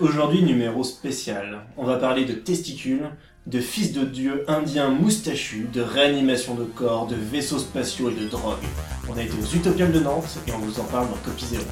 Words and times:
Aujourd'hui, 0.00 0.42
numéro 0.42 0.82
spécial. 0.82 1.60
On 1.76 1.84
va 1.84 1.96
parler 1.96 2.24
de 2.24 2.32
testicules, 2.32 3.10
de 3.46 3.60
fils 3.60 3.92
de 3.92 4.02
dieu 4.02 4.44
indien 4.48 4.88
moustachu, 4.88 5.68
de 5.70 5.82
réanimation 5.82 6.54
de 6.54 6.64
corps, 6.64 7.06
de 7.06 7.16
vaisseaux 7.16 7.58
spatiaux 7.58 8.08
et 8.08 8.14
de 8.14 8.26
drogue. 8.26 8.64
On 9.10 9.16
a 9.18 9.22
été 9.22 9.34
aux 9.34 9.54
Utopiales 9.54 9.92
de 9.92 10.00
Nantes 10.00 10.38
et 10.48 10.52
on 10.52 10.58
vous 10.58 10.80
en 10.80 10.84
parle 10.84 11.08
dans 11.08 11.16
Copie 11.16 11.44
Zéro. 11.44 11.64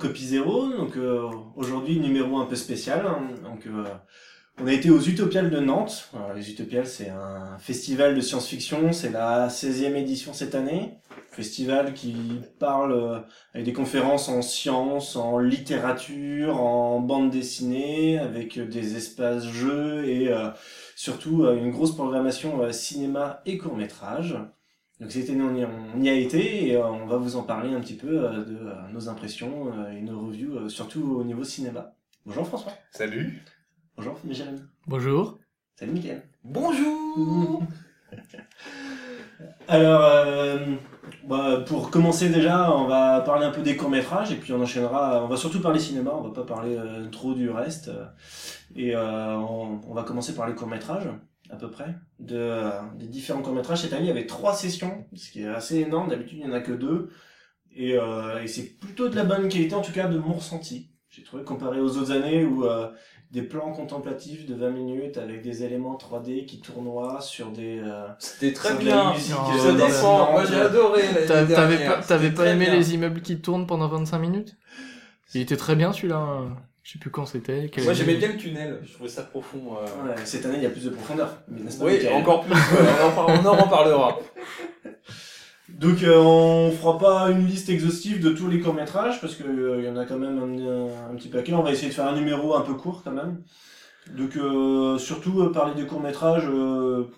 Copie 0.00 0.26
Zéro. 0.26 0.68
Donc 0.72 0.96
euh, 0.96 1.28
aujourd'hui 1.56 2.00
numéro 2.00 2.38
un 2.38 2.46
peu 2.46 2.56
spécial. 2.56 3.06
hein. 3.06 3.20
Donc 3.44 3.66
euh, 3.66 3.84
on 4.62 4.66
a 4.66 4.72
été 4.72 4.90
aux 4.90 5.00
Utopiales 5.00 5.50
de 5.50 5.60
Nantes. 5.60 6.10
Alors, 6.14 6.34
les 6.34 6.50
Utopiales 6.50 6.86
c'est 6.86 7.08
un 7.10 7.56
festival 7.58 8.14
de 8.14 8.20
science-fiction. 8.20 8.92
C'est 8.92 9.10
la 9.10 9.48
16e 9.48 9.94
édition 9.94 10.32
cette 10.32 10.54
année. 10.54 10.98
Festival 11.30 11.94
qui 11.94 12.14
parle 12.58 12.92
euh, 12.92 13.18
avec 13.54 13.64
des 13.64 13.72
conférences 13.72 14.28
en 14.28 14.42
sciences, 14.42 15.16
en 15.16 15.38
littérature, 15.38 16.60
en 16.60 17.00
bande 17.00 17.30
dessinée, 17.30 18.18
avec 18.18 18.58
des 18.58 18.96
espaces 18.96 19.46
jeux 19.46 20.04
et 20.08 20.28
euh, 20.28 20.48
surtout 20.96 21.44
euh, 21.44 21.56
une 21.56 21.70
grosse 21.70 21.94
programmation 21.94 22.72
cinéma 22.72 23.42
et 23.46 23.58
court 23.58 23.76
métrage. 23.76 24.36
Donc 25.00 25.10
année, 25.30 25.42
on 25.42 25.56
y, 25.56 25.64
on 25.64 26.02
y 26.02 26.08
a 26.10 26.14
été 26.14 26.68
et 26.68 26.76
euh, 26.76 26.86
on 26.86 27.06
va 27.06 27.16
vous 27.16 27.36
en 27.36 27.42
parler 27.42 27.72
un 27.72 27.80
petit 27.80 27.96
peu 27.96 28.22
euh, 28.22 28.44
de 28.44 28.56
euh, 28.56 28.74
nos 28.92 29.08
impressions 29.08 29.72
euh, 29.72 29.90
et 29.92 30.02
nos 30.02 30.20
reviews, 30.20 30.56
euh, 30.56 30.68
surtout 30.68 31.16
au 31.18 31.24
niveau 31.24 31.42
cinéma. 31.42 31.94
Bonjour 32.26 32.46
François. 32.46 32.72
Salut. 32.92 33.42
Bonjour 33.96 34.18
Jérémy. 34.28 34.60
Bonjour. 34.86 35.38
Salut 35.76 35.92
Mickaël. 35.92 36.22
Bonjour. 36.44 37.62
Alors, 39.68 40.02
euh, 40.04 40.74
bah, 41.26 41.64
pour 41.66 41.90
commencer 41.90 42.28
déjà, 42.28 42.70
on 42.76 42.86
va 42.86 43.20
parler 43.22 43.46
un 43.46 43.52
peu 43.52 43.62
des 43.62 43.76
courts-métrages 43.76 44.32
et 44.32 44.36
puis 44.36 44.52
on 44.52 44.60
enchaînera, 44.60 45.24
on 45.24 45.28
va 45.28 45.36
surtout 45.38 45.60
parler 45.60 45.78
cinéma, 45.78 46.10
on 46.12 46.28
va 46.28 46.30
pas 46.30 46.44
parler 46.44 46.76
euh, 46.76 47.08
trop 47.08 47.32
du 47.32 47.48
reste. 47.48 47.88
euh, 47.88 48.04
et 48.76 48.94
euh, 48.94 49.36
on, 49.36 49.80
on 49.88 49.94
va 49.94 50.02
commencer 50.02 50.34
par 50.34 50.46
les 50.46 50.54
courts-métrages, 50.54 51.08
à 51.50 51.56
peu 51.56 51.70
près, 51.70 51.96
de, 52.18 52.36
euh, 52.36 52.70
des 52.96 53.06
différents 53.06 53.42
courts-métrages. 53.42 53.82
Cette 53.82 53.92
année, 53.92 54.04
il 54.04 54.08
y 54.08 54.12
avait 54.12 54.26
trois 54.26 54.54
sessions, 54.54 55.06
ce 55.14 55.30
qui 55.30 55.42
est 55.42 55.48
assez 55.48 55.78
énorme, 55.80 56.08
d'habitude 56.08 56.38
il 56.42 56.46
y 56.46 56.50
en 56.50 56.52
a 56.52 56.60
que 56.60 56.72
deux. 56.72 57.10
Et, 57.74 57.96
euh, 57.98 58.42
et 58.42 58.46
c'est 58.48 58.78
plutôt 58.78 59.08
de 59.08 59.16
la 59.16 59.24
bonne 59.24 59.48
qualité, 59.48 59.74
en 59.74 59.80
tout 59.82 59.92
cas 59.92 60.08
de 60.08 60.18
mon 60.18 60.34
ressenti. 60.34 60.90
J'ai 61.08 61.22
trouvé 61.24 61.42
comparé 61.44 61.80
aux 61.80 61.96
autres 61.96 62.12
années 62.12 62.44
où 62.44 62.64
euh, 62.64 62.88
des 63.32 63.42
plans 63.42 63.72
contemplatifs 63.72 64.46
de 64.46 64.54
20 64.54 64.70
minutes 64.70 65.18
avec 65.18 65.42
des 65.42 65.64
éléments 65.64 65.96
3D 65.96 66.46
qui 66.46 66.60
tournoient 66.60 67.20
sur 67.20 67.50
des... 67.50 67.80
euh, 67.80 68.06
C'était 68.20 68.52
très 68.52 68.74
bien. 68.74 69.12
musique, 69.12 69.30
Non, 69.32 69.52
euh, 69.52 69.58
Ça 69.58 69.72
non, 69.72 69.86
descend. 69.86 70.18
non, 70.26 70.32
Moi 70.32 70.44
j'ai 70.44 70.60
adoré. 70.60 71.02
T'avais 71.26 72.30
pas, 72.30 72.44
pas 72.44 72.50
aimé 72.50 72.66
bien. 72.66 72.74
les 72.76 72.94
immeubles 72.94 73.22
qui 73.22 73.40
tournent 73.40 73.66
pendant 73.66 73.88
25 73.88 74.18
minutes? 74.18 74.56
Il 75.34 75.40
était 75.40 75.56
très 75.56 75.74
bien 75.76 75.92
celui-là. 75.92 76.42
Je 76.82 76.92
sais 76.92 76.98
plus 76.98 77.10
quand 77.10 77.26
c'était. 77.26 77.70
Moi 77.84 77.92
j'aimais 77.92 78.16
bien 78.16 78.28
le 78.32 78.36
tunnel. 78.38 78.80
Je 78.82 78.92
trouvais 78.94 79.08
ça 79.08 79.22
profond. 79.22 79.76
euh. 79.76 80.08
Ouais, 80.08 80.14
cette 80.24 80.46
année, 80.46 80.56
il 80.58 80.62
y 80.62 80.66
a 80.66 80.70
plus 80.70 80.84
de 80.84 80.90
profondeur. 80.90 81.42
Mais 81.48 81.60
Oui, 81.80 82.08
encore 82.08 82.42
plus. 82.44 82.52
on, 82.54 83.46
en, 83.46 83.56
reparlera. 83.56 84.18
Donc, 85.68 86.02
euh, 86.02 86.18
on 86.18 86.70
fera 86.72 86.98
pas 86.98 87.30
une 87.30 87.46
liste 87.46 87.68
exhaustive 87.70 88.20
de 88.22 88.30
tous 88.30 88.48
les 88.48 88.60
courts-métrages, 88.60 89.20
parce 89.20 89.36
que 89.36 89.44
euh, 89.44 89.82
y 89.82 89.88
en 89.88 89.96
a 89.96 90.04
quand 90.04 90.18
même 90.18 90.38
un, 90.38 91.10
un 91.12 91.14
petit 91.16 91.28
paquet. 91.28 91.52
On 91.54 91.62
va 91.62 91.70
essayer 91.72 91.88
de 91.88 91.94
faire 91.94 92.06
un 92.08 92.16
numéro 92.16 92.54
un 92.54 92.62
peu 92.62 92.74
court, 92.74 93.02
quand 93.04 93.12
même. 93.12 93.42
Donc, 94.16 94.36
euh, 94.36 94.98
surtout 94.98 95.40
euh, 95.42 95.52
parler 95.52 95.74
des 95.80 95.86
courts-métrages, 95.86 96.46
euh, 96.48 97.08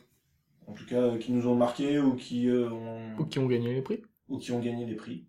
en 0.66 0.72
tout 0.74 0.84
cas, 0.86 0.96
euh, 1.00 1.18
qui 1.18 1.32
nous 1.32 1.46
ont 1.48 1.54
marqué 1.54 1.98
ou 1.98 2.14
qui, 2.14 2.48
euh, 2.48 2.68
ont, 2.70 3.16
Ou 3.20 3.24
qui 3.26 3.38
ont 3.38 3.46
gagné 3.46 3.74
les 3.74 3.82
prix. 3.82 4.02
ou 4.28 4.38
qui 4.38 4.52
ont 4.52 4.60
gagné 4.60 4.84
des 4.86 4.96
prix. 4.96 5.26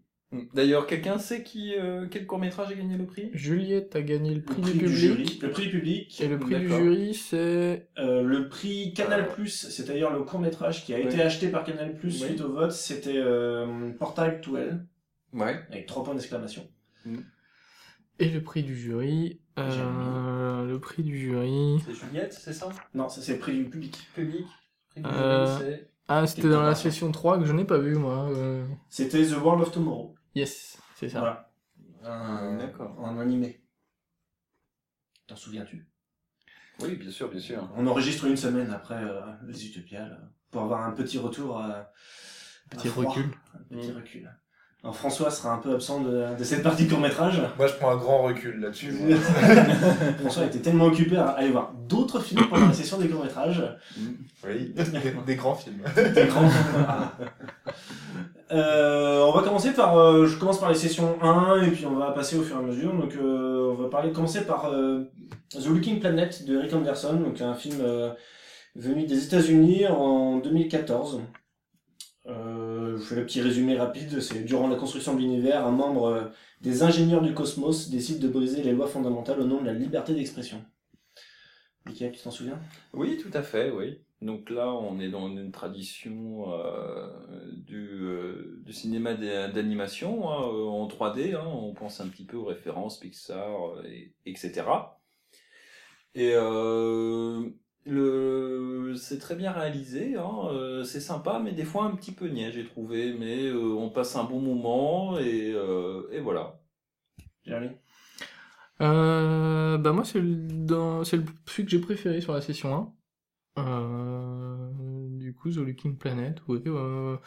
D'ailleurs, 0.53 0.87
quelqu'un 0.87 1.17
sait 1.19 1.43
qui, 1.43 1.75
euh, 1.75 2.07
quel 2.09 2.25
court 2.25 2.39
métrage 2.39 2.71
a 2.71 2.73
gagné 2.73 2.97
le 2.97 3.05
prix? 3.05 3.29
Juliette 3.33 3.95
a 3.95 4.01
gagné 4.01 4.33
le 4.33 4.41
prix, 4.41 4.61
le 4.61 4.71
du 4.71 4.71
public. 4.79 4.87
jury. 4.95 5.39
Le 5.41 5.51
prix 5.51 5.63
du 5.65 5.69
public. 5.71 6.21
Et 6.21 6.27
le 6.27 6.39
prix 6.39 6.55
du 6.55 6.67
jury, 6.67 7.13
c'est. 7.13 7.87
Euh, 7.99 8.21
le 8.23 8.49
prix 8.49 8.93
Canal+, 8.93 9.27
c'est 9.47 9.87
d'ailleurs 9.87 10.11
le 10.11 10.23
court-métrage 10.23 10.85
qui 10.85 10.93
a 10.93 10.99
été 10.99 11.21
acheté 11.21 11.49
par 11.49 11.63
Canal+, 11.63 11.95
suite 12.09 12.41
au 12.41 12.51
vote, 12.51 12.71
c'était 12.71 13.17
euh, 13.17 13.91
to 14.41 14.57
Hell, 14.57 14.85
Ouais. 15.33 15.59
avec 15.69 15.85
trois 15.85 16.03
points 16.03 16.13
d'exclamation. 16.15 16.67
Et 18.19 18.29
le 18.29 18.41
prix 18.41 18.63
du 18.63 18.75
jury. 18.75 19.39
Euh, 19.59 20.65
le 20.65 20.79
prix 20.79 21.03
du 21.03 21.17
jury. 21.19 21.77
C'est 21.85 21.93
Juliette, 21.93 22.33
c'est 22.33 22.53
ça? 22.53 22.69
Non, 22.93 23.07
c'est 23.09 23.33
le 23.33 23.39
prix 23.39 23.53
du 23.57 23.65
public. 23.65 23.97
Public. 24.15 24.45
Prix 24.89 25.01
du 25.01 25.07
Euh, 25.09 25.45
jury, 25.57 25.59
c'est- 25.71 25.89
Ah, 26.07 26.27
c'était 26.27 26.49
dans 26.49 26.63
la 26.63 26.75
session 26.75 27.11
3 27.11 27.39
que 27.39 27.45
je 27.45 27.53
n'ai 27.53 27.63
pas 27.65 27.77
vu, 27.77 27.95
moi. 27.95 28.27
euh. 28.35 28.65
C'était 28.89 29.23
The 29.25 29.37
World 29.41 29.61
of 29.61 29.71
Tomorrow. 29.71 30.15
Yes, 30.35 30.77
c'est 30.95 31.09
ça. 31.09 31.19
Voilà. 31.19 31.49
Un, 32.03 32.57
D'accord. 32.57 32.95
En 32.99 33.17
animé. 33.19 33.61
T'en 35.27 35.35
souviens-tu? 35.35 35.87
Oui, 36.81 36.95
bien 36.95 37.11
sûr, 37.11 37.29
bien 37.29 37.39
sûr. 37.39 37.69
On 37.77 37.85
enregistre 37.87 38.25
une 38.25 38.35
semaine 38.37 38.71
après 38.71 38.95
euh, 39.01 39.21
les 39.47 39.65
Utopiales 39.67 40.19
pour 40.51 40.63
avoir 40.63 40.83
un 40.83 40.91
petit 40.91 41.17
retour. 41.17 41.59
euh, 41.63 41.81
Petit 42.71 42.87
froid, 42.87 43.05
recul. 43.05 43.25
Un 43.53 43.75
petit 43.75 43.91
Mm. 43.91 43.95
recul. 43.95 44.31
Alors 44.83 44.97
François 44.97 45.31
sera 45.31 45.53
un 45.53 45.59
peu 45.59 45.73
absent 45.75 46.01
de, 46.01 46.35
de 46.37 46.43
cette 46.43 46.61
partie 46.61 46.89
court 46.89 46.99
métrage. 46.99 47.41
Moi, 47.57 47.67
je 47.67 47.73
prends 47.75 47.91
un 47.91 47.95
grand 47.95 48.23
recul 48.23 48.59
là-dessus. 48.59 48.91
François 50.19 50.45
était 50.45 50.59
tellement 50.59 50.85
occupé 50.85 51.15
à 51.15 51.29
aller 51.29 51.51
voir 51.51 51.71
d'autres 51.73 52.19
films 52.19 52.45
pendant 52.49 52.67
la 52.67 52.73
session 52.73 52.97
des 52.97 53.07
courts 53.07 53.23
métrages. 53.23 53.63
oui, 54.43 54.73
des, 54.73 55.11
des 55.25 55.35
grands 55.37 55.55
films. 55.55 55.83
Des 55.95 56.25
grands. 56.27 56.49
Euh, 58.53 59.23
on 59.23 59.31
va 59.31 59.41
commencer 59.41 59.73
par, 59.73 59.97
euh, 59.97 60.27
je 60.27 60.37
commence 60.37 60.59
par 60.59 60.69
les 60.69 60.75
sessions 60.75 61.17
1 61.23 61.63
et 61.63 61.71
puis 61.71 61.87
on 61.87 61.95
va 61.95 62.11
passer 62.11 62.37
au 62.37 62.43
fur 62.43 62.55
et 62.55 62.59
à 62.59 62.61
mesure. 62.61 62.93
Donc 62.93 63.15
euh, 63.15 63.71
on 63.71 63.81
va 63.81 63.89
parler, 63.89 64.11
commencer 64.11 64.45
par 64.45 64.71
The 65.49 65.65
Looking 65.65 65.99
Planet 65.99 66.45
de 66.45 66.57
Rick 66.57 66.73
Anderson, 66.73 67.15
donc 67.15 67.41
un 67.41 67.55
film 67.55 67.83
venu 68.75 69.05
des 69.05 69.25
États-Unis 69.25 69.87
en 69.87 70.37
2014. 70.37 71.21
Euh, 72.27 72.97
je 72.97 73.03
fais 73.03 73.15
le 73.15 73.25
petit 73.25 73.41
résumé 73.41 73.75
rapide. 73.75 74.21
C'est 74.21 74.43
durant 74.43 74.67
la 74.67 74.75
construction 74.75 75.15
de 75.15 75.19
l'univers, 75.19 75.65
un 75.65 75.71
membre 75.71 76.31
des 76.61 76.83
ingénieurs 76.83 77.21
du 77.21 77.33
cosmos 77.33 77.89
décide 77.89 78.19
de 78.19 78.27
briser 78.27 78.61
les 78.61 78.71
lois 78.71 78.87
fondamentales 78.87 79.41
au 79.41 79.45
nom 79.45 79.61
de 79.61 79.65
la 79.65 79.73
liberté 79.73 80.13
d'expression. 80.13 80.63
Michael, 81.85 82.13
tu 82.13 82.21
t'en 82.21 82.31
souviens? 82.31 82.59
Oui, 82.93 83.17
tout 83.17 83.35
à 83.35 83.41
fait, 83.41 83.71
oui. 83.71 83.99
Donc 84.23 84.49
là, 84.49 84.71
on 84.73 84.99
est 84.99 85.09
dans 85.09 85.27
une 85.27 85.51
tradition 85.51 86.51
euh, 86.53 87.07
du, 87.57 87.89
euh, 88.03 88.61
du 88.65 88.73
cinéma 88.73 89.13
d'a- 89.15 89.49
d'animation 89.49 90.29
hein, 90.31 90.41
euh, 90.47 90.65
en 90.65 90.87
3D. 90.87 91.33
Hein, 91.35 91.45
on 91.47 91.73
pense 91.73 91.99
un 92.01 92.07
petit 92.09 92.25
peu 92.25 92.37
aux 92.37 92.45
références 92.45 92.99
Pixar, 92.99 93.83
et, 93.85 94.13
etc. 94.25 94.99
Et 96.15 96.31
euh, 96.35 97.49
le, 97.85 98.93
c'est 98.95 99.19
très 99.19 99.35
bien 99.35 99.51
réalisé, 99.51 100.15
hein, 100.15 100.47
euh, 100.51 100.83
c'est 100.83 100.99
sympa, 101.01 101.39
mais 101.43 101.51
des 101.53 101.65
fois 101.65 101.85
un 101.85 101.95
petit 101.95 102.11
peu 102.11 102.27
niais, 102.27 102.51
j'ai 102.51 102.65
trouvé. 102.65 103.13
Mais 103.13 103.45
euh, 103.47 103.73
on 103.75 103.89
passe 103.89 104.15
un 104.15 104.23
bon 104.25 104.39
moment 104.41 105.17
et, 105.19 105.51
euh, 105.53 106.07
et 106.11 106.19
voilà. 106.19 106.59
Euh, 108.81 109.77
bah 109.77 109.93
moi 109.93 110.03
c'est 110.05 110.19
le, 110.19 110.35
dans- 110.65 111.03
c'est 111.03 111.17
le 111.17 111.25
celui 111.47 111.65
que 111.65 111.71
j'ai 111.71 111.79
préféré 111.79 112.21
sur 112.21 112.33
la 112.33 112.41
session 112.41 112.73
1. 112.75 112.93
Euh, 113.59 114.69
du 115.19 115.33
coup 115.33 115.51
The 115.51 115.57
Looking 115.57 115.97
Planet, 115.97 116.41
oui, 116.47 116.61
euh, 116.67 117.17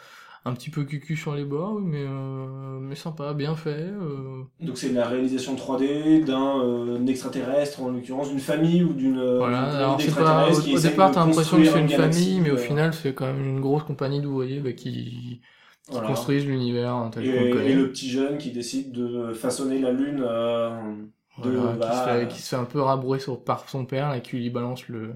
un 0.45 0.53
petit 0.53 0.69
peu 0.69 0.83
cucu 0.85 1.15
sur 1.15 1.35
les 1.35 1.45
bords, 1.45 1.75
oui, 1.75 1.83
mais 1.85 2.03
euh, 2.05 2.79
mais 2.81 2.95
sympa, 2.95 3.33
bien 3.33 3.55
fait. 3.55 3.69
euh, 3.91 4.43
Donc 4.59 4.77
c'est 4.77 4.91
la 4.91 5.07
réalisation 5.07 5.55
3D 5.55 6.23
d'un 6.23 6.59
euh, 6.63 7.05
extraterrestre, 7.07 7.81
en 7.81 7.89
l'occurrence 7.89 8.29
d'une 8.29 8.39
famille 8.39 8.83
ou 8.83 8.93
d'une 8.93 9.19
voilà. 9.37 9.61
Alors 9.75 10.01
c'est 10.01 10.15
pas 10.15 10.49
au, 10.49 10.59
au 10.59 10.79
départ 10.79 11.11
t'as 11.11 11.25
l'impression 11.25 11.57
que 11.61 11.65
c'est 11.65 11.79
une 11.79 11.87
galaxie, 11.87 12.33
famille, 12.33 12.41
mais 12.41 12.51
au 12.51 12.57
final 12.57 12.93
c'est 12.93 13.13
quand 13.13 13.27
même 13.27 13.43
une 13.43 13.59
grosse 13.61 13.83
compagnie 13.83 14.19
d'ouvriers 14.21 14.59
bah, 14.61 14.73
qui, 14.73 15.41
qui 15.89 16.01
voilà. 16.01 16.07
construisent 16.07 16.45
l'univers 16.45 16.93
hein, 16.93 17.09
tel 17.11 17.25
Et, 17.25 17.29
qu'on 17.29 17.45
le 17.45 17.65
et 17.65 17.73
le 17.73 17.89
petit 17.91 18.09
jeune 18.09 18.37
qui 18.37 18.51
décide 18.51 18.91
de 18.91 19.33
façonner 19.33 19.79
la 19.79 19.91
lune 19.91 20.21
euh, 20.25 20.95
de 21.37 21.49
Voilà, 21.51 21.77
qui, 21.77 21.93
se 21.93 22.01
fait, 22.03 22.27
qui 22.27 22.41
se 22.41 22.49
fait 22.49 22.55
un 22.55 22.65
peu 22.65 22.81
rabrouer 22.81 23.19
sur, 23.19 23.43
par 23.43 23.69
son 23.69 23.85
père 23.85 24.13
et 24.13 24.21
qui 24.21 24.37
lui 24.37 24.49
balance 24.49 24.87
le, 24.87 25.15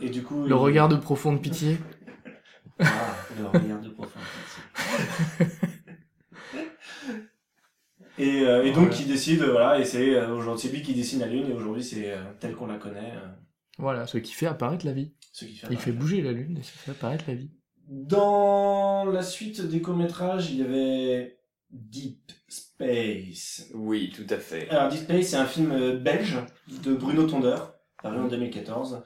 et 0.00 0.08
du 0.10 0.22
coup 0.22 0.42
le 0.42 0.48
il- 0.48 0.52
regard 0.54 0.88
de 0.88 0.96
profonde 0.96 1.40
pitié. 1.42 1.78
ah, 2.80 2.86
le 3.38 3.46
regard 3.46 3.80
de 3.80 3.88
profonde 3.90 4.22
pitié. 4.22 5.46
Et, 8.20 8.40
euh, 8.40 8.64
et 8.64 8.72
donc 8.72 8.88
Voilà. 8.88 9.00
il 9.00 9.06
décide, 9.06 9.42
euh, 9.42 9.52
voilà, 9.52 9.78
et 9.78 9.84
c'est 9.84 10.16
euh, 10.16 10.34
aujourd'hui 10.34 10.62
c'est 10.66 10.74
lui 10.74 10.82
qui 10.82 10.92
dessine 10.92 11.20
la 11.20 11.28
lune 11.28 11.46
et 11.48 11.52
aujourd'hui 11.52 11.84
c'est 11.84 12.10
euh, 12.12 12.16
tel 12.40 12.52
qu'on 12.56 12.66
la 12.66 12.76
connaît, 12.76 13.12
euh, 13.14 13.28
Voilà, 13.78 14.08
ce 14.08 14.18
qui 14.18 14.32
fait 14.32 14.46
apparaître 14.46 14.84
la 14.84 14.92
vie. 14.92 15.12
ce 15.32 15.44
qui 15.44 15.54
fait. 15.56 15.68
Il 15.70 15.78
fait 15.78 15.92
bouger 15.92 16.20
la 16.20 16.32
lune 16.32 16.58
et 16.58 16.62
ça 16.64 16.72
fait 16.72 16.90
apparaître 16.90 17.24
la 17.28 17.34
vie. 17.34 17.52
Dans 17.86 19.04
la 19.04 19.22
suite 19.22 19.60
des 19.62 19.80
courts-métrages, 19.80 20.50
il 20.50 20.56
y 20.58 20.62
avait 20.62 21.38
Deep 21.70 22.32
Space. 22.48 23.68
Oui, 23.74 24.12
tout 24.14 24.26
à 24.34 24.38
fait. 24.38 24.68
Alors 24.70 24.88
Deep 24.90 25.02
Space, 25.02 25.26
c'est 25.28 25.36
un 25.36 25.46
film 25.46 25.98
belge 25.98 26.38
de 26.84 26.94
Bruno 26.94 27.22
Tondeur, 27.24 27.74
paru 28.02 28.18
en 28.18 28.26
2014. 28.26 29.00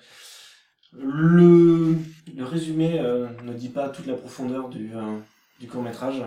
Le, 0.99 1.97
le 2.37 2.45
résumé 2.45 2.99
euh, 3.01 3.27
ne 3.45 3.53
dit 3.53 3.71
pas 3.71 3.89
toute 3.89 4.07
la 4.07 4.15
profondeur 4.15 4.69
du, 4.69 4.91
euh, 4.95 5.19
du 5.61 5.67
court-métrage. 5.67 6.23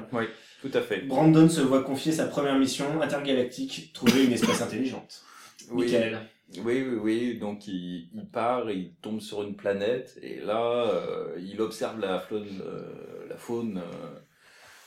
Tout 0.61 0.71
à 0.73 0.81
fait. 0.81 1.01
Brandon 1.01 1.47
se 1.47 1.61
voit 1.61 1.83
confier 1.83 2.11
sa 2.11 2.25
première 2.25 2.57
mission 2.57 3.01
intergalactique, 3.01 3.91
trouver 3.93 4.25
une 4.25 4.31
espèce 4.31 4.61
intelligente. 4.61 5.23
Oui. 5.71 5.85
Michael. 5.85 6.19
Oui, 6.63 6.85
oui, 6.87 6.97
oui. 7.01 7.37
Donc 7.37 7.67
il, 7.67 8.07
il 8.13 8.25
part, 8.25 8.69
il 8.71 8.91
tombe 9.01 9.19
sur 9.19 9.43
une 9.43 9.55
planète 9.55 10.17
et 10.21 10.39
là, 10.39 10.87
euh, 10.87 11.35
il 11.39 11.59
observe 11.61 11.99
la 11.99 12.19
faune, 12.19 12.61
euh, 12.65 13.27
la 13.29 13.35
faune 13.35 13.81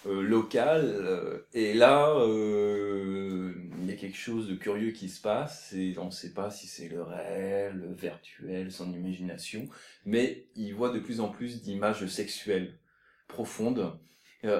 euh, 0.08 0.22
locale. 0.22 0.84
euh, 0.84 1.38
et 1.52 1.74
là, 1.74 2.10
euh, 2.18 3.52
il 3.80 3.86
y 3.88 3.92
a 3.92 3.96
quelque 3.96 4.16
chose 4.16 4.48
de 4.48 4.54
curieux 4.54 4.90
qui 4.92 5.08
se 5.08 5.20
passe 5.20 5.72
et 5.76 5.94
on 5.98 6.06
ne 6.06 6.10
sait 6.10 6.32
pas 6.32 6.50
si 6.50 6.66
c'est 6.66 6.88
le 6.88 7.02
réel, 7.02 7.74
le 7.88 7.94
virtuel, 7.94 8.70
son 8.72 8.92
imagination. 8.92 9.66
Mais 10.06 10.46
il 10.56 10.74
voit 10.74 10.90
de 10.90 10.98
plus 10.98 11.20
en 11.20 11.28
plus 11.28 11.62
d'images 11.62 12.06
sexuelles 12.06 12.74
profondes 13.28 13.92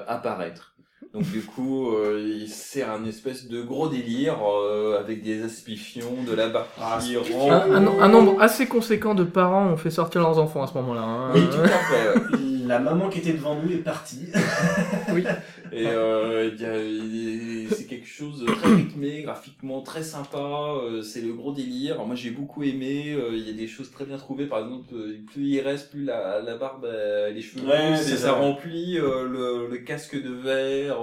apparaître. 0.07 0.75
Donc 1.15 1.23
du 1.31 1.43
coup, 1.43 1.95
euh, 1.95 2.21
il- 2.23 2.49
c'est 2.49 2.83
un 2.83 3.05
espèce 3.05 3.47
de 3.49 3.63
gros 3.63 3.89
délire 3.89 4.37
euh, 4.45 4.99
avec 4.99 5.23
des 5.23 5.43
aspifions, 5.43 6.23
de 6.27 6.35
la 6.35 6.67
Ah, 6.79 6.99
qui 7.01 7.13
c'est- 7.13 7.33
rentre. 7.35 7.53
Un, 7.71 7.87
un- 7.87 8.01
un 8.03 8.09
nombre 8.09 8.43
assez 8.43 8.67
conséquent 8.67 9.15
de 9.15 9.25
parents 9.25 9.69
ont 9.69 9.77
fait 9.77 9.91
sortir 9.91 10.21
leurs 10.21 10.39
enfants 10.39 10.63
à 10.63 10.67
ce 10.67 10.75
moment-là. 10.75 11.03
hein. 11.03 11.33
Oui, 11.35 11.43
tout 11.51 11.61
à 11.61 11.69
fait. 11.69 12.37
La 12.69 12.79
maman 12.79 13.09
qui 13.09 13.19
était 13.21 13.33
devant 13.33 13.55
nous 13.61 13.73
est 13.73 13.79
partie. 13.79 14.27
Et 15.73 15.87
euh, 15.87 16.51
il 16.55 16.61
y 16.61 16.65
a- 16.65 16.83
il 16.83 17.67
est- 17.67 17.75
c'est 17.75 17.85
quelque 17.85 18.07
chose 18.07 18.41
de 18.41 18.47
très 18.47 18.75
rythmé, 18.75 19.23
graphiquement 19.23 19.81
très 19.83 20.03
sympa. 20.03 20.39
euh, 20.39 21.03
c'est 21.03 21.21
le 21.21 21.33
gros 21.35 21.53
délire. 21.53 22.05
Moi, 22.07 22.15
j'ai 22.15 22.31
beaucoup 22.31 22.63
aimé. 22.63 23.13
euh, 23.15 23.31
Il 23.33 23.47
y 23.47 23.51
a 23.51 23.53
des 23.53 23.67
choses 23.67 23.91
très 23.91 24.05
bien 24.05 24.17
trouvées. 24.17 24.47
Par 24.47 24.61
exemple, 24.61 24.87
euh, 24.95 25.17
plus 25.33 25.45
il 25.47 25.61
reste, 25.61 25.91
plus 25.91 26.05
la, 26.05 26.41
la 26.41 26.57
barbe, 26.57 26.85
euh, 26.85 27.31
les 27.31 27.43
cheveux 27.43 27.67
Ouais, 27.69 27.97
c'est 27.97 28.17
ça. 28.17 28.33
remplit 28.33 28.99
euh, 28.99 29.27
le, 29.29 29.69
le 29.71 29.79
casque 29.79 30.17
de 30.21 30.31
verre. 30.31 30.99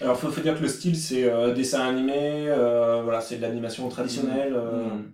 Alors 0.00 0.18
faut, 0.18 0.28
faut 0.30 0.40
dire 0.40 0.56
que 0.56 0.62
le 0.62 0.68
style 0.68 0.96
c'est 0.96 1.24
euh, 1.24 1.54
dessin 1.54 1.86
animé, 1.88 2.46
euh, 2.48 3.00
voilà, 3.04 3.20
c'est 3.20 3.36
de 3.36 3.42
l'animation 3.42 3.88
traditionnelle. 3.88 4.52
euh, 4.54 4.84
Mm. 4.88 5.12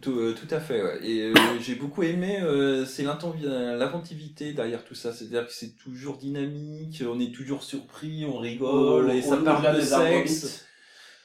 Tout, 0.00 0.18
euh, 0.18 0.32
tout 0.34 0.52
à 0.54 0.60
fait. 0.60 0.82
ouais. 0.82 0.98
Et 1.02 1.22
euh, 1.30 1.34
j'ai 1.60 1.74
beaucoup 1.74 2.02
aimé, 2.02 2.38
euh, 2.42 2.84
c'est 2.86 3.02
l'inventivité 3.04 4.52
derrière 4.52 4.84
tout 4.84 4.94
ça. 4.94 5.12
C'est-à-dire 5.12 5.46
que 5.46 5.52
c'est 5.52 5.76
toujours 5.76 6.16
dynamique, 6.16 7.02
on 7.06 7.20
est 7.20 7.34
toujours 7.34 7.62
surpris, 7.62 8.24
on 8.24 8.38
rigole, 8.38 9.10
et 9.10 9.22
ça 9.22 9.36
parle 9.36 9.76
de 9.76 9.80
sexe. 9.80 10.66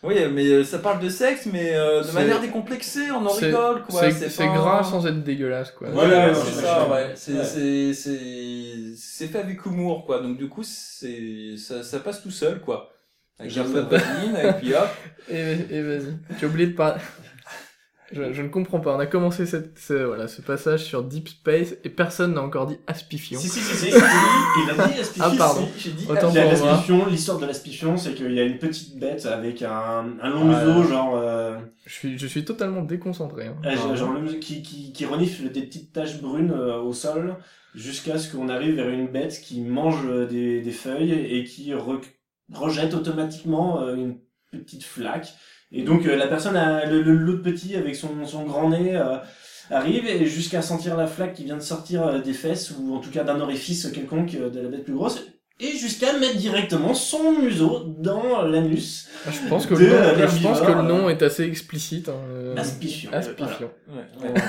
Oui, 0.03 0.15
mais 0.31 0.45
euh, 0.47 0.63
ça 0.63 0.77
parle 0.77 0.99
de 1.01 1.09
sexe, 1.09 1.47
mais 1.51 1.73
euh, 1.73 2.03
de 2.03 2.11
manière 2.11 2.39
décomplexée, 2.39 3.09
on 3.09 3.25
en 3.25 3.29
rigole, 3.29 3.81
quoi. 3.83 4.11
C'est 4.11 4.29
c'est 4.29 4.45
pas- 4.45 4.53
gras 4.53 4.83
sans 4.83 5.07
être 5.07 5.23
dégueulasse, 5.23 5.71
quoi. 5.71 5.89
Voilà, 5.89 6.27
ouais, 6.27 6.35
c'est 6.35 6.61
ça, 6.61 6.87
ouais. 6.89 7.11
C'est, 7.15 7.33
Ouais. 7.33 7.43
c'est, 7.43 7.93
c'est, 7.93 8.95
c'est 8.97 9.27
fait 9.27 9.39
avec 9.39 9.65
humour, 9.65 10.05
quoi. 10.05 10.19
Donc, 10.21 10.37
du 10.37 10.47
coup, 10.47 10.61
c'est, 10.63 11.55
ça, 11.57 11.81
ça 11.81 11.99
passe 11.99 12.21
tout 12.21 12.29
seul, 12.29 12.59
quoi. 12.61 12.91
Avec 13.39 13.57
un 13.57 13.63
peu 13.63 13.81
de 13.81 13.95
et 14.47 14.53
puis 14.59 14.73
hop. 14.75 14.87
Et, 15.29 15.57
et 15.71 15.81
vas-y. 15.81 16.17
Tu 16.37 16.45
as 16.45 16.47
oublié 16.47 16.67
de 16.67 16.75
parler. 16.75 17.01
Je, 18.11 18.33
je 18.33 18.41
ne 18.43 18.49
comprends 18.49 18.79
pas. 18.79 18.95
On 18.95 18.99
a 18.99 19.07
commencé 19.07 19.45
cette, 19.47 19.79
ce, 19.79 19.93
voilà, 19.93 20.27
ce 20.27 20.41
passage 20.41 20.83
sur 20.83 21.03
Deep 21.03 21.27
Space 21.27 21.75
et 21.83 21.89
personne 21.89 22.33
n'a 22.35 22.41
encore 22.41 22.67
dit 22.67 22.77
aspifion. 22.85 23.39
Si 23.39 23.49
si 23.49 23.59
si, 23.59 23.75
si, 23.75 23.87
il 23.89 23.95
a 23.95 23.97
dit, 23.99 24.05
il 24.63 24.69
a 24.81 24.87
dit 24.87 24.99
Aspifion. 24.99 25.23
Ah, 25.27 25.35
pardon. 25.37 25.67
J'ai 25.77 25.91
dit, 25.91 26.05
Autant. 26.07 26.31
L'aspifion, 26.33 27.05
l'histoire 27.07 27.39
de 27.39 27.45
l'aspifion, 27.47 27.97
c'est 27.97 28.13
qu'il 28.13 28.31
y 28.33 28.39
a 28.39 28.43
une 28.43 28.59
petite 28.59 28.99
bête 28.99 29.25
avec 29.25 29.63
un, 29.63 30.05
un 30.21 30.29
long 30.29 30.51
Ah, 30.53 30.65
museau, 30.65 30.87
genre, 30.87 31.15
euh, 31.17 31.57
Je 31.87 31.93
suis, 31.93 32.17
je 32.19 32.27
suis 32.27 32.45
totalement 32.45 32.83
déconcentré. 32.83 33.47
Hein. 33.47 33.55
euh, 33.65 33.95
genre 33.95 34.13
le 34.13 34.21
museau 34.21 34.37
qui, 34.39 34.61
qui, 34.61 34.93
qui 34.93 35.05
renifle 35.05 35.51
des 35.51 35.63
petites 35.63 35.91
taches 35.91 36.21
brunes 36.21 36.51
euh, 36.55 36.77
au 36.79 36.93
sol, 36.93 37.35
jusqu'à 37.73 38.19
ce 38.19 38.31
qu'on 38.31 38.49
arrive 38.49 38.75
vers 38.75 38.89
une 38.89 39.07
bête 39.07 39.41
qui 39.41 39.61
mange 39.61 40.05
des, 40.29 40.61
des 40.61 40.71
feuilles 40.71 41.11
et 41.11 41.43
qui 41.43 41.71
re- 41.71 41.99
rejette 42.53 42.93
automatiquement 42.93 43.81
euh, 43.81 43.95
une 43.95 44.17
petite 44.51 44.83
flaque. 44.83 45.33
Et 45.71 45.83
donc 45.83 46.05
euh, 46.05 46.15
la 46.15 46.27
personne, 46.27 46.55
a, 46.55 46.85
le- 46.85 47.01
l'autre 47.01 47.43
petit 47.43 47.75
avec 47.75 47.95
son, 47.95 48.25
son 48.25 48.43
grand 48.45 48.69
nez 48.69 48.95
euh, 48.95 49.17
arrive 49.69 50.07
et 50.07 50.25
jusqu'à 50.25 50.61
sentir 50.61 50.95
la 50.97 51.07
flaque 51.07 51.33
qui 51.33 51.43
vient 51.43 51.57
de 51.57 51.61
sortir 51.61 52.03
euh, 52.05 52.19
des 52.21 52.33
fesses 52.33 52.71
ou 52.79 52.95
en 52.95 52.99
tout 52.99 53.11
cas 53.11 53.23
d'un 53.23 53.39
orifice 53.41 53.87
quelconque 53.91 54.31
de 54.31 54.59
la 54.61 54.69
bête 54.69 54.83
plus 54.85 54.93
grosse 54.93 55.34
et 55.59 55.71
jusqu'à 55.77 56.11
mettre 56.17 56.35
directement 56.37 56.93
son 56.93 57.31
museau 57.31 57.83
dans 57.99 58.41
l'anus. 58.41 59.07
Ah, 59.25 59.31
Je 59.31 59.47
pense 59.49 59.65
que, 59.65 59.73
de 59.73 59.79
le 59.79 59.85
nom, 59.89 59.97
je 60.13 60.19
l'herbivore. 60.19 60.51
pense 60.51 60.61
que 60.67 60.71
le 60.71 60.81
nom 60.81 61.09
est 61.09 61.21
assez 61.23 61.43
explicite. 61.43 62.09
hein, 62.09 62.13
euh. 62.29 62.55
Aspifion. 62.57 63.09
Ouais, 63.11 63.21
Voilà. 64.19 64.33
ouais. 64.33 64.41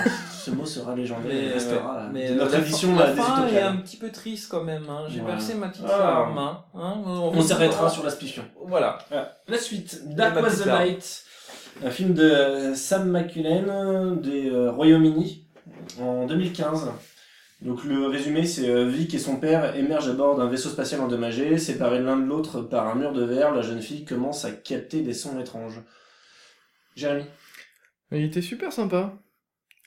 Ce 0.44 0.50
mot 0.50 0.66
sera 0.66 0.94
légendaire 0.94 1.24
Mais, 1.28 1.44
et 1.46 1.52
restera 1.52 1.74
ouais, 1.76 2.02
euh, 2.02 2.08
mais 2.12 2.28
de 2.28 2.32
euh, 2.32 2.36
notre 2.36 2.52
la 2.52 2.58
édition 2.58 2.96
euh, 2.96 2.98
la 2.98 3.12
fin 3.14 3.46
est 3.48 3.60
un 3.60 3.76
petit 3.76 3.96
peu 3.96 4.10
triste 4.10 4.48
quand 4.50 4.62
même. 4.64 4.84
Hein. 4.88 5.04
J'ai 5.08 5.20
Ouais. 5.20 5.26
versé 5.30 5.54
ma 5.54 5.68
petite 5.68 5.84
Ah. 5.86 5.98
larme. 5.98 6.38
Hein. 6.38 6.64
Hein, 6.74 6.94
On 7.06 7.40
s'arrêtera 7.42 7.88
sur 7.88 8.02
l'aspifion. 8.04 8.42
Voilà. 8.66 8.98
La 9.48 9.58
suite, 9.58 10.02
Dark 10.14 10.36
Was 10.42 10.62
the. 10.64 10.66
Night, 10.66 11.24
un 11.84 11.90
film 11.90 12.14
de 12.14 12.72
Sam 12.74 13.10
McCullen 13.10 14.20
des 14.20 14.50
euh, 14.50 14.70
Royaume-Uni 14.72 15.46
en 16.00 16.26
2015. 16.26 16.90
Donc 17.62 17.84
le 17.84 18.06
résumé, 18.06 18.44
c'est 18.44 18.68
euh, 18.68 18.86
Vic 18.86 19.14
et 19.14 19.18
son 19.18 19.40
père 19.40 19.76
émergent 19.76 20.10
à 20.10 20.12
bord 20.12 20.36
d'un 20.36 20.48
vaisseau 20.48 20.68
spatial 20.68 21.00
endommagé, 21.00 21.56
séparés 21.56 22.00
l'un 22.00 22.18
de 22.18 22.26
l'autre 22.26 22.60
par 22.60 22.86
un 22.86 22.94
mur 22.94 23.12
de 23.12 23.24
verre. 23.24 23.54
La 23.54 23.62
jeune 23.62 23.80
fille 23.80 24.04
commence 24.04 24.44
à 24.44 24.52
capter 24.52 25.00
des 25.00 25.14
sons 25.14 25.40
étranges. 25.40 25.80
Jérémy. 26.94 27.24
Il 28.12 28.24
était 28.24 28.42
super 28.42 28.72
sympa. 28.72 29.14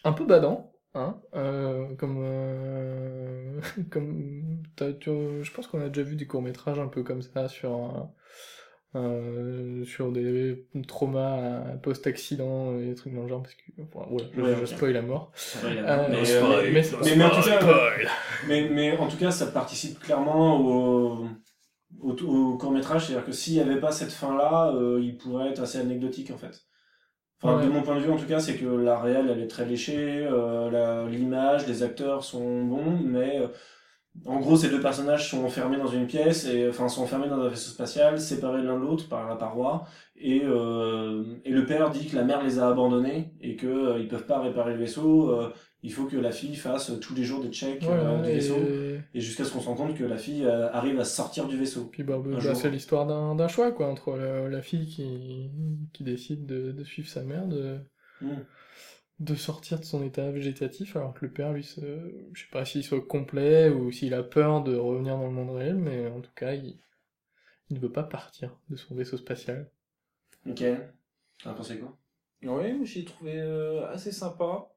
Un 0.04 0.14
peu 0.14 0.26
badant, 0.26 0.74
hein. 0.96 1.22
euh, 1.36 1.94
comme, 1.96 2.18
euh, 2.22 3.62
comme, 3.92 4.64
je 4.80 5.52
pense 5.52 5.68
qu'on 5.68 5.82
a 5.82 5.90
déjà 5.90 6.04
vu 6.08 6.16
des 6.16 6.26
courts 6.26 6.42
métrages 6.42 6.80
un 6.80 6.88
peu 6.88 7.04
comme 7.04 7.22
ça 7.22 7.48
sur, 7.48 8.10
euh, 8.96 9.86
sur 9.86 10.12
des 10.12 10.66
traumas 10.88 11.38
euh, 11.38 11.76
post-accident 11.78 12.78
et 12.80 12.88
des 12.88 12.96
trucs 12.96 13.14
dans 13.14 13.22
le 13.22 13.28
genre 13.28 13.44
parce 13.44 13.54
que, 13.54 13.62
enfin, 13.82 14.08
voilà, 14.10 14.28
je, 14.36 14.42
Ouais, 14.42 14.56
je 14.60 14.66
spoil 14.66 14.98
à 14.98 15.02
mort. 15.02 15.32
Euh, 15.64 16.08
mais, 18.48 18.92
euh, 18.92 18.98
en 18.98 19.08
tout 19.08 19.18
cas, 19.18 19.32
ça 19.32 19.48
participe 19.48 20.00
clairement 20.00 20.60
au, 20.60 21.28
au, 22.02 22.58
court 22.58 22.72
métrage. 22.72 23.06
C'est-à-dire 23.06 23.26
que 23.26 23.32
s'il 23.32 23.54
n'y 23.54 23.60
avait 23.60 23.80
pas 23.80 23.92
cette 23.92 24.12
fin-là, 24.12 24.74
euh, 24.74 25.00
il 25.02 25.18
pourrait 25.18 25.50
être 25.50 25.62
assez 25.62 25.78
anecdotique 25.78 26.32
en 26.32 26.38
fait. 26.38 26.64
Enfin, 27.42 27.58
Ouais. 27.58 27.66
de 27.66 27.70
mon 27.70 27.84
point 27.84 27.96
de 27.96 28.02
vue, 28.02 28.12
en 28.12 28.18
tout 28.18 28.26
cas, 28.26 28.40
c'est 28.40 28.56
que 28.58 28.66
la 28.66 29.00
réelle, 29.00 29.30
elle 29.30 29.40
est 29.40 29.48
très 29.48 29.66
léchée, 29.66 30.28
euh, 30.30 31.08
l'image, 31.10 31.68
les 31.68 31.84
acteurs 31.84 32.24
sont 32.24 32.64
bons, 32.66 33.00
mais 33.04 33.40
euh, 33.40 33.48
en 34.26 34.40
gros, 34.40 34.56
ces 34.58 34.70
deux 34.70 34.82
personnages 34.82 35.30
sont 35.30 35.44
enfermés 35.44 35.78
dans 35.78 35.88
une 35.88 36.08
pièce, 36.08 36.46
et 36.46 36.68
enfin, 36.70 36.88
sont 36.90 37.04
enfermés 37.04 37.28
dans 37.30 37.40
un 37.40 37.48
vaisseau 37.50 37.72
spatial, 37.72 38.20
séparés 38.20 38.62
l'un 38.62 38.78
de 38.78 38.84
l'autre 38.84 39.08
par 39.10 39.28
la 39.28 39.36
paroi, 39.36 39.86
et, 40.16 40.42
euh, 40.44 41.24
et 41.46 41.52
le 41.52 41.66
père 41.66 41.90
dit 41.92 42.08
que 42.08 42.16
la 42.16 42.24
mère 42.24 42.44
les 42.44 42.60
a 42.60 42.68
abandonnés 42.68 43.34
et 43.42 43.56
que 43.56 43.68
euh, 43.68 44.00
ils 44.00 44.08
peuvent 44.08 44.26
pas 44.26 44.42
réparer 44.42 44.74
le 44.74 44.80
vaisseau. 44.80 45.32
euh, 45.32 45.50
il 45.82 45.94
faut 45.94 46.06
que 46.08 46.18
la 46.18 46.32
fille 46.32 46.58
fasse 46.58 46.92
tous 47.00 47.16
les 47.16 47.24
jours 47.24 47.42
des 47.42 47.50
checks 47.52 47.84
euh, 47.84 47.86
Voilà, 47.88 48.18
du 48.22 48.32
vaisseau, 48.34 48.56
et 48.58 49.00
et 49.14 49.22
jusqu'à 49.22 49.46
ce 49.46 49.54
qu'on 49.54 49.62
se 49.62 49.68
rende 49.68 49.78
compte 49.78 49.96
que 49.96 50.04
la 50.04 50.18
fille 50.18 50.44
euh, 50.44 50.70
arrive 50.74 51.00
à 51.00 51.06
sortir 51.06 51.48
du 51.48 51.56
vaisseau. 51.58 51.86
puis 51.86 52.04
bah, 52.04 52.18
bah, 52.22 52.32
bah, 52.34 52.40
jour. 52.40 52.56
c'est 52.56 52.70
l'histoire 52.70 53.08
d'un 53.08 53.34
d'un 53.36 53.48
choix 53.48 53.72
quoi 53.72 53.88
entre 53.88 54.18
la, 54.18 54.50
la 54.50 54.62
fille 54.62 54.88
qui, 54.88 55.50
qui 55.94 56.04
décide 56.04 56.46
de, 56.46 56.74
de 56.74 56.84
suivre 56.84 57.08
sa 57.08 57.24
mère, 57.24 57.48
de, 57.48 57.78
Mm. 58.22 58.32
De 59.20 59.36
sortir 59.36 59.80
de 59.80 59.86
son 59.86 60.04
état 60.04 60.32
végétatif, 60.32 60.96
alors 60.96 61.14
que 61.14 61.26
le 61.26 61.32
père, 61.34 61.54
lui, 61.54 61.64
se... 61.64 61.82
je 62.34 62.42
sais 62.42 62.50
pas 62.52 62.66
s'il 62.66 62.84
soit 62.84 63.02
complet 63.06 63.70
ou 63.70 63.92
s'il 63.92 64.14
a 64.14 64.24
peur 64.24 64.64
de 64.64 64.76
revenir 64.76 65.18
dans 65.18 65.28
le 65.28 65.34
monde 65.34 65.52
réel, 65.58 65.76
mais 65.78 66.08
en 66.08 66.22
tout 66.22 66.32
cas, 66.36 66.54
il, 66.54 66.78
il 67.70 67.78
ne 67.78 67.82
veut 67.82 67.92
pas 67.92 68.04
partir 68.04 68.58
de 68.70 68.76
son 68.78 68.96
vaisseau 68.96 69.18
spatial. 69.18 69.70
Ok. 70.46 70.62
T'en 71.38 71.52
as 71.52 71.54
pensé 71.54 71.80
quoi? 71.80 71.98
Oui, 72.44 72.86
j'ai 72.86 73.06
trouvé 73.06 73.40
euh, 73.40 73.88
assez 73.90 74.12
sympa. 74.12 74.68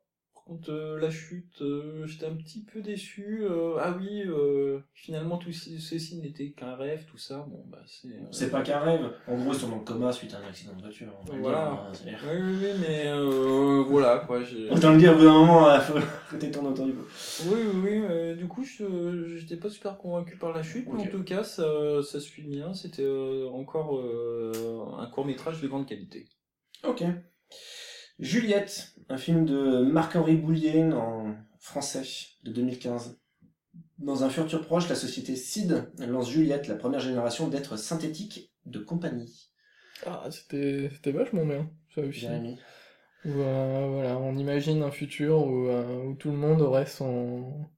Par 0.44 0.56
contre, 0.56 0.72
euh, 0.72 0.98
la 0.98 1.08
chute, 1.08 1.62
euh, 1.62 2.04
j'étais 2.04 2.26
un 2.26 2.34
petit 2.34 2.64
peu 2.64 2.80
déçu. 2.80 3.42
Euh, 3.44 3.76
ah 3.78 3.96
oui, 3.96 4.24
finalement, 4.92 5.38
tout 5.38 5.52
ce- 5.52 5.78
ceci 5.78 6.16
n'était 6.18 6.50
qu'un 6.50 6.74
rêve, 6.74 7.04
tout 7.08 7.16
ça. 7.16 7.46
Bon, 7.48 7.62
bah, 7.68 7.78
c'est. 7.86 8.08
C'est 8.32 8.50
pas 8.50 8.62
qu'un 8.62 8.80
rêve. 8.80 9.12
En 9.28 9.36
gros, 9.38 9.52
ils 9.52 9.58
sont 9.60 9.68
dans 9.68 9.78
le 9.78 9.84
coma 9.84 10.10
suite 10.10 10.34
à 10.34 10.38
un 10.38 10.48
accident 10.48 10.74
de 10.74 10.82
voiture. 10.82 11.12
on 11.22 11.24
va 11.30 11.34
le 11.36 11.40
Voilà. 11.42 11.90
dire, 12.04 12.18
hein, 12.24 12.28
Oui, 12.34 12.58
oui, 12.60 12.68
mais 12.80 13.12
voilà, 13.88 14.24
quoi. 14.26 14.40
Autant 14.70 14.92
le 14.92 14.98
dire, 14.98 15.12
au 15.12 15.16
bout 15.18 15.24
d'un 15.24 15.32
moment, 15.32 15.72
il 15.76 15.80
faut 15.80 15.96
arrêter 15.96 16.48
de 16.48 16.52
tourner 16.52 16.68
autour 16.70 16.86
du 16.86 16.92
pot. 16.92 17.06
Oui, 17.46 17.60
oui, 17.74 18.00
oui. 18.00 18.36
du 18.36 18.48
coup, 18.48 18.64
je 18.64 19.36
j'étais 19.36 19.56
pas 19.56 19.70
super 19.70 19.96
convaincu 19.96 20.36
par 20.38 20.52
la 20.52 20.64
chute, 20.64 20.88
mais 20.92 21.02
en 21.02 21.06
tout 21.06 21.22
cas, 21.22 21.44
ça, 21.44 22.02
ça 22.02 22.18
suit 22.18 22.42
bien. 22.42 22.74
C'était 22.74 23.08
encore 23.52 24.02
un 24.98 25.06
court 25.06 25.24
métrage 25.24 25.60
de 25.62 25.68
grande 25.68 25.86
qualité. 25.86 26.26
Ok. 26.82 27.04
Juliette, 28.18 28.94
un 29.12 29.18
film 29.18 29.44
de 29.44 29.82
Marc-Henri 29.82 30.36
Boulier 30.36 30.82
en 30.84 31.34
français 31.58 32.02
de 32.44 32.50
2015. 32.50 33.20
Dans 33.98 34.24
un 34.24 34.30
futur 34.30 34.64
proche, 34.66 34.88
la 34.88 34.94
société 34.94 35.36
SID 35.36 35.86
lance 35.98 36.30
Juliette, 36.30 36.66
la 36.66 36.76
première 36.76 37.00
génération 37.00 37.48
d'êtres 37.48 37.76
synthétiques 37.76 38.50
de 38.64 38.78
compagnie. 38.78 39.50
Ah, 40.06 40.28
c'était 40.30 41.12
vachement 41.12 41.44
bien, 41.44 41.70
ça 41.94 42.00
aussi. 42.00 42.26
Où, 43.24 43.28
euh, 43.28 43.88
voilà, 43.92 44.18
on 44.18 44.34
imagine 44.36 44.82
un 44.82 44.90
futur 44.90 45.46
où, 45.46 45.68
euh, 45.68 46.04
où 46.06 46.14
tout 46.14 46.30
le 46.30 46.36
monde 46.36 46.62
aurait 46.62 46.86
son 46.86 47.68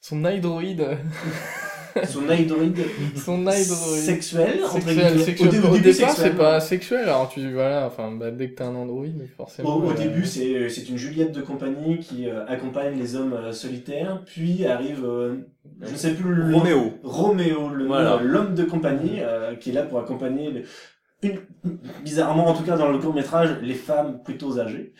son 0.00 0.24
iDroid, 0.24 0.62
Son 2.08 2.30
iDroid 2.30 2.84
son 3.16 3.46
sexuel, 3.50 4.60
entre 4.64 4.72
Sexuel, 4.74 5.06
guillemets. 5.08 5.24
sexuel. 5.24 5.48
Au, 5.48 5.52
dé- 5.52 5.58
Au, 5.58 5.66
au 5.70 5.76
début, 5.76 5.92
départ, 5.92 6.10
c'est 6.16 6.36
pas 6.36 6.60
sexuel. 6.60 7.02
Alors 7.04 7.28
tu 7.28 7.52
voilà, 7.52 7.86
enfin 7.86 8.12
bah, 8.12 8.30
dès 8.30 8.50
que 8.50 8.54
t'as 8.56 8.66
un 8.66 8.74
Android, 8.74 9.06
forcément. 9.36 9.76
Au, 9.76 9.82
au 9.86 9.90
euh, 9.90 9.94
début, 9.94 10.24
c'est 10.24 10.68
c'est 10.68 10.88
une 10.88 10.98
Juliette 10.98 11.32
de 11.32 11.40
compagnie 11.40 11.98
qui 11.98 12.28
euh, 12.28 12.44
accompagne 12.46 12.98
les 12.98 13.16
hommes 13.16 13.32
euh, 13.32 13.52
solitaires, 13.52 14.22
puis 14.26 14.66
arrive, 14.66 15.04
euh, 15.04 15.36
je 15.82 15.92
ne 15.92 15.96
sais 15.96 16.12
plus 16.14 16.32
le 16.34 16.44
nom. 16.44 16.58
Roméo. 16.58 16.92
Roméo, 17.02 17.68
le- 17.70 17.86
Voilà. 17.86 18.20
l'homme 18.22 18.54
de 18.54 18.64
compagnie, 18.64 19.20
euh, 19.20 19.54
qui 19.56 19.70
est 19.70 19.74
là 19.74 19.82
pour 19.82 19.98
accompagner, 19.98 20.50
les- 20.50 20.64
une, 21.22 21.38
bizarrement 22.04 22.48
en 22.48 22.54
tout 22.54 22.62
cas 22.62 22.76
dans 22.76 22.90
le 22.90 22.98
court 22.98 23.14
métrage, 23.14 23.50
les 23.62 23.74
femmes 23.74 24.20
plutôt 24.24 24.58
âgées. 24.58 24.92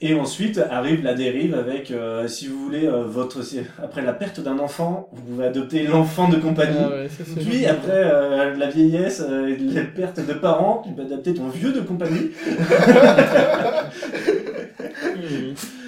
Et, 0.00 0.10
et 0.10 0.14
ensuite 0.14 0.60
arrive 0.70 1.02
la 1.02 1.14
dérive 1.14 1.54
avec, 1.54 1.90
euh, 1.90 2.28
si 2.28 2.46
vous 2.46 2.58
voulez, 2.58 2.86
euh, 2.86 3.04
votre 3.04 3.40
après 3.82 4.02
la 4.02 4.12
perte 4.12 4.40
d'un 4.40 4.58
enfant, 4.58 5.08
vous 5.12 5.22
pouvez 5.22 5.46
adopter 5.46 5.86
l'enfant 5.86 6.28
de 6.28 6.36
compagnie. 6.36 6.76
ah 6.80 6.90
ouais, 6.90 7.08
ça, 7.08 7.24
Puis 7.40 7.66
après 7.66 8.04
euh, 8.04 8.56
la 8.56 8.68
vieillesse, 8.68 9.22
euh, 9.28 9.48
et 9.48 9.56
la 9.56 9.84
perte 9.84 10.24
de 10.24 10.34
parents, 10.34 10.82
tu 10.86 10.92
peux 10.92 11.02
adapter 11.02 11.34
ton 11.34 11.48
vieux 11.48 11.72
de 11.72 11.80
compagnie. 11.80 12.30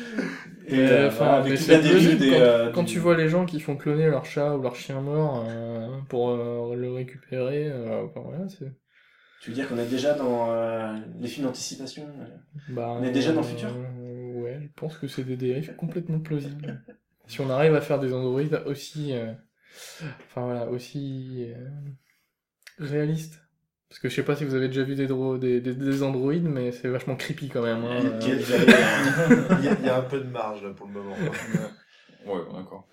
Et 0.71 0.79
euh, 0.79 1.09
enfin, 1.09 1.27
avec 1.27 1.59
toute 1.59 1.67
la 1.67 1.81
dérive 1.81 2.19
des, 2.19 2.31
quand, 2.31 2.37
euh, 2.37 2.71
quand 2.71 2.85
tu 2.85 3.01
vois 3.01 3.17
les 3.17 3.29
gens 3.29 3.45
qui 3.45 3.61
font 3.61 3.77
cloner 3.77 4.09
leur 4.09 4.25
chat 4.25 4.55
ou 4.55 4.63
leur 4.63 4.77
chien 4.77 5.01
mort 5.01 5.45
euh, 5.49 5.89
pour 6.09 6.31
euh, 6.31 6.77
le 6.77 6.93
récupérer, 6.93 7.69
euh, 7.69 8.05
enfin 8.05 8.21
voilà, 8.25 8.49
c'est. 8.49 8.71
Tu 9.41 9.51
veux 9.51 9.55
dire 9.55 9.69
qu'on 9.69 9.79
est 9.79 9.87
déjà 9.87 10.15
dans 10.15 10.51
euh, 10.53 10.97
les 11.21 11.29
films 11.29 11.47
d'anticipation 11.47 12.03
euh. 12.21 12.27
Bah, 12.69 12.95
On 12.99 13.03
est 13.03 13.11
déjà 13.11 13.33
dans 13.33 13.41
le 13.41 13.47
futur? 13.47 13.71
euh, 13.71 14.41
Ouais, 14.43 14.59
je 14.63 14.69
pense 14.77 14.97
que 14.97 15.09
c'est 15.09 15.25
des 15.25 15.37
dérives 15.37 15.75
complètement 15.77 16.21
plausibles. 16.21 16.81
si 17.27 17.41
on 17.41 17.51
arrive 17.51 17.75
à 17.75 17.81
faire 17.81 17.99
des 18.01 18.13
androïdes 18.13 18.63
aussi, 18.67 19.13
euh, 19.13 19.33
enfin 20.29 20.43
voilà, 20.45 20.69
aussi 20.69 21.47
euh, 21.49 21.69
réalistes. 22.79 23.41
Parce 23.89 23.99
que 24.01 24.09
je 24.09 24.15
sais 24.15 24.23
pas 24.23 24.37
si 24.37 24.45
vous 24.45 24.55
avez 24.55 24.69
déjà 24.69 24.85
vu 24.85 24.95
des, 24.95 25.07
dro- 25.09 25.37
des, 25.37 25.61
des, 25.61 25.75
des 25.75 26.03
androïdes, 26.05 26.45
mais 26.45 26.71
c'est 26.71 26.89
vachement 26.89 27.17
creepy 27.17 27.49
quand 27.49 27.63
même. 27.63 27.83
hein, 27.85 28.05
euh. 28.05 28.39
Il 29.59 29.65
y, 29.65 29.69
a, 29.69 29.75
il 29.79 29.85
y 29.85 29.89
a 29.89 29.97
un 29.99 30.03
peu 30.03 30.21
de 30.21 30.29
marge 30.29 30.63
là 30.63 30.71
pour 30.71 30.87
le 30.87 30.93
moment. 30.93 31.17
Ouais, 32.27 32.41
encore. 32.53 32.89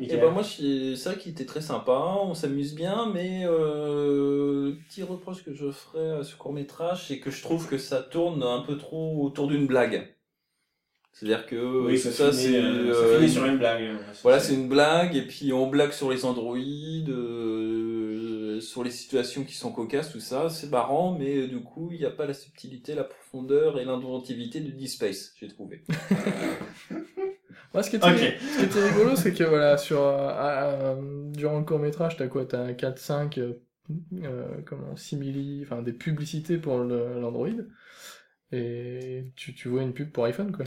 Et 0.00 0.16
ben 0.16 0.30
moi, 0.30 0.44
c'est 0.44 0.94
vrai 1.04 1.18
qu'il 1.18 1.32
était 1.32 1.44
très 1.44 1.60
sympa, 1.60 2.18
on 2.22 2.34
s'amuse 2.34 2.74
bien, 2.74 3.10
mais 3.12 3.42
euh, 3.44 4.66
le 4.66 4.76
petit 4.88 5.02
reproche 5.02 5.42
que 5.42 5.52
je 5.52 5.70
ferais 5.70 6.20
à 6.20 6.22
ce 6.22 6.36
court 6.36 6.52
métrage, 6.52 7.08
c'est 7.08 7.18
que 7.18 7.30
je 7.30 7.42
trouve 7.42 7.68
que 7.68 7.78
ça 7.78 8.02
tourne 8.02 8.42
un 8.42 8.60
peu 8.60 8.78
trop 8.78 9.24
autour 9.24 9.48
d'une 9.48 9.66
blague. 9.66 10.14
C'est-à-dire 11.12 11.46
que 11.46 11.86
oui, 11.86 11.98
ça, 11.98 12.12
ça, 12.12 12.32
c'est 12.32 12.54
euh, 12.54 12.94
ça 12.94 13.00
euh, 13.00 13.26
sur 13.26 13.44
une 13.44 13.58
blague. 13.58 13.96
voilà, 14.22 14.38
c'est 14.38 14.54
une 14.54 14.68
blague, 14.68 15.16
et 15.16 15.22
puis 15.22 15.52
on 15.52 15.66
blague 15.66 15.90
sur 15.90 16.12
les 16.12 16.24
androïdes, 16.24 17.10
euh, 17.10 18.60
sur 18.60 18.84
les 18.84 18.92
situations 18.92 19.42
qui 19.42 19.54
sont 19.54 19.72
cocasses, 19.72 20.12
tout 20.12 20.20
ça, 20.20 20.48
c'est 20.48 20.70
marrant, 20.70 21.16
mais 21.18 21.38
euh, 21.38 21.48
du 21.48 21.60
coup, 21.60 21.88
il 21.90 21.98
n'y 21.98 22.04
a 22.04 22.10
pas 22.10 22.26
la 22.26 22.34
subtilité, 22.34 22.94
la 22.94 23.02
profondeur 23.02 23.80
et 23.80 23.84
l'inventivité 23.84 24.60
de 24.60 24.70
Deep 24.70 24.88
Space, 24.88 25.34
j'ai 25.40 25.48
trouvé. 25.48 25.82
Ouais, 27.74 27.82
ce 27.82 27.90
qui 27.90 27.96
était, 27.96 28.34
ce 28.48 28.58
qui 28.58 28.64
était 28.64 28.80
rigolo, 28.80 29.14
c'est 29.16 29.34
que 29.34 29.44
voilà, 29.44 29.76
sur, 29.76 30.00
euh, 30.02 30.30
euh, 30.96 31.30
durant 31.32 31.58
le 31.58 31.64
court 31.64 31.78
métrage, 31.78 32.16
t'as 32.16 32.26
quoi? 32.28 32.46
T'as 32.46 32.72
4-5 32.74 33.38
euh, 33.38 33.62
euh, 34.22 34.62
comment, 34.66 34.96
simili, 34.96 35.62
enfin 35.64 35.82
des 35.82 35.92
publicités 35.92 36.58
pour 36.58 36.78
l'Android. 36.78 37.48
Et 38.52 39.32
tu, 39.36 39.54
tu 39.54 39.68
vois 39.68 39.82
une 39.82 39.94
pub 39.94 40.10
pour 40.12 40.24
iPhone, 40.26 40.52
quoi. 40.52 40.64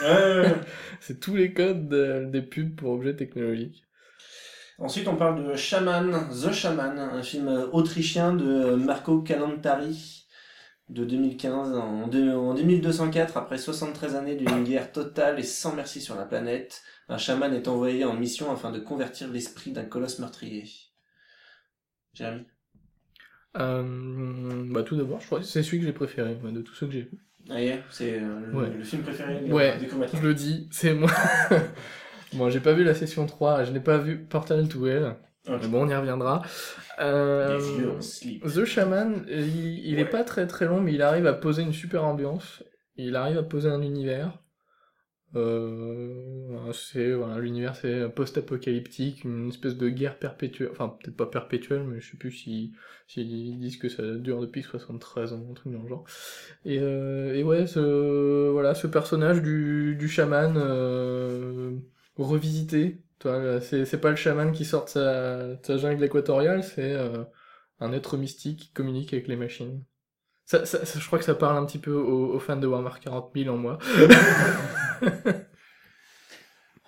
Ouais, 0.00 0.06
ouais, 0.08 0.40
ouais. 0.40 0.60
C'est 1.00 1.20
tous 1.20 1.36
les 1.36 1.52
codes 1.54 1.88
de- 1.88 2.26
des 2.30 2.42
pubs 2.42 2.74
pour 2.76 2.92
objets 2.92 3.16
technologiques. 3.16 3.84
Ensuite, 4.78 5.08
on 5.08 5.16
parle 5.16 5.44
de 5.46 5.54
Shaman, 5.54 6.28
The 6.30 6.52
Shaman, 6.52 6.98
un 6.98 7.22
film 7.22 7.48
autrichien 7.72 8.34
de 8.34 8.74
Marco 8.74 9.20
Calantari 9.22 10.21
de 10.92 11.04
2015. 11.04 11.74
En, 11.76 12.06
deux- 12.06 12.32
en 12.32 12.54
2204, 12.54 13.36
après 13.36 13.58
73 13.58 14.14
années 14.14 14.36
d'une 14.36 14.64
guerre 14.64 14.92
totale 14.92 15.38
et 15.40 15.42
sans 15.42 15.74
merci 15.74 16.00
sur 16.00 16.14
la 16.14 16.24
planète, 16.24 16.82
un 17.08 17.18
chaman 17.18 17.52
est 17.54 17.68
envoyé 17.68 18.04
en 18.04 18.14
mission 18.14 18.52
afin 18.52 18.70
de 18.70 18.78
convertir 18.78 19.28
l'esprit 19.30 19.72
d'un 19.72 19.84
colosse 19.84 20.18
meurtrier. 20.18 20.64
Jérémy? 22.14 22.44
Euh, 23.58 24.64
bah, 24.70 24.82
tout 24.82 24.96
d'abord, 24.96 25.20
je 25.20 25.26
crois 25.26 25.40
que 25.40 25.44
c'est 25.44 25.62
celui 25.62 25.80
que 25.80 25.84
j'ai 25.86 25.92
préféré, 25.92 26.34
de 26.34 26.60
tous 26.62 26.74
ceux 26.74 26.86
que 26.86 26.92
j'ai 26.92 27.02
vus. 27.02 27.18
Ah, 27.50 27.60
yeah, 27.60 27.78
c'est 27.90 28.20
euh, 28.20 28.40
le, 28.46 28.56
Ouais. 28.56 28.70
le 28.70 28.84
film 28.84 29.02
préféré 29.02 29.40
des- 29.40 29.52
Ouais, 29.52 29.76
courts-métrages. 29.90 30.20
Je 30.22 30.26
le 30.26 30.34
dis, 30.34 30.68
c'est 30.70 30.94
moi. 30.94 31.10
bon, 32.34 32.48
j'ai 32.50 32.60
pas 32.60 32.72
vu 32.72 32.84
la 32.84 32.94
session 32.94 33.26
3, 33.26 33.64
je 33.64 33.72
n'ai 33.72 33.80
pas 33.80 33.98
vu 33.98 34.24
Portal 34.24 34.68
to 34.68 34.86
Hell. 34.86 35.16
Mais 35.48 35.68
bon, 35.68 35.86
on 35.86 35.88
y 35.88 35.94
reviendra. 35.94 36.42
Euh, 37.00 37.58
Les. 38.24 38.40
The 38.40 38.64
Shaman, 38.64 39.24
il, 39.28 39.80
il 39.86 39.98
est 39.98 40.04
pas 40.04 40.24
très 40.24 40.46
très 40.46 40.66
long, 40.66 40.80
mais 40.80 40.92
il 40.94 41.02
arrive 41.02 41.26
à 41.26 41.32
poser 41.32 41.62
une 41.62 41.72
super 41.72 42.04
ambiance. 42.04 42.62
Il 42.96 43.16
arrive 43.16 43.38
à 43.38 43.42
poser 43.42 43.68
un 43.68 43.82
univers. 43.82 44.38
Euh, 45.34 46.70
c'est 46.74 47.12
voilà, 47.12 47.38
l'univers 47.38 47.74
c'est 47.74 48.06
post-apocalyptique, 48.10 49.24
une 49.24 49.48
espèce 49.48 49.78
de 49.78 49.88
guerre 49.88 50.18
perpétuelle, 50.18 50.68
enfin 50.72 50.90
peut-être 50.90 51.16
pas 51.16 51.24
perpétuelle, 51.26 51.84
mais 51.84 52.00
je 52.00 52.10
sais 52.10 52.16
plus 52.18 52.32
si 52.32 52.72
s'ils 53.06 53.58
disent 53.58 53.78
que 53.78 53.88
ça 53.88 54.02
dure 54.16 54.42
depuis 54.42 54.62
73 54.62 55.32
ans, 55.32 55.46
un 55.50 55.54
truc 55.54 55.72
dans 55.72 55.82
le 55.82 55.88
genre. 55.88 56.04
Et, 56.66 56.78
euh, 56.80 57.34
et 57.34 57.42
ouais, 57.44 57.66
ce 57.66 58.50
voilà, 58.50 58.74
ce 58.74 58.86
personnage 58.86 59.40
du 59.42 59.96
du 59.98 60.06
chaman 60.08 60.54
euh, 60.56 61.76
revisité, 62.16 63.00
toi, 63.22 63.60
c'est 63.60 63.84
c'est 63.86 64.00
pas 64.00 64.10
le 64.10 64.16
chaman 64.16 64.52
qui 64.52 64.64
sort 64.64 64.84
de 64.84 64.90
sa, 64.90 65.48
de 65.56 65.58
sa 65.64 65.76
jungle 65.78 66.04
équatoriale, 66.04 66.64
c'est 66.64 66.92
euh, 66.94 67.24
un 67.80 67.92
être 67.92 68.16
mystique 68.16 68.60
qui 68.60 68.72
communique 68.72 69.12
avec 69.14 69.28
les 69.28 69.36
machines. 69.36 69.84
Ça, 70.46 70.66
ça, 70.66 70.84
ça- 70.86 70.98
je 71.00 71.06
crois 71.06 71.18
que 71.18 71.24
ça 71.26 71.34
parle 71.36 71.58
un 71.58 71.66
petit 71.66 71.78
peu 71.80 71.92
aux, 71.94 72.34
aux 72.34 72.40
fans 72.40 72.56
de 72.56 72.66
Warhammer 72.66 72.98
40 73.02 73.34
000 73.34 73.50
en 73.50 73.58
moi. 73.58 73.78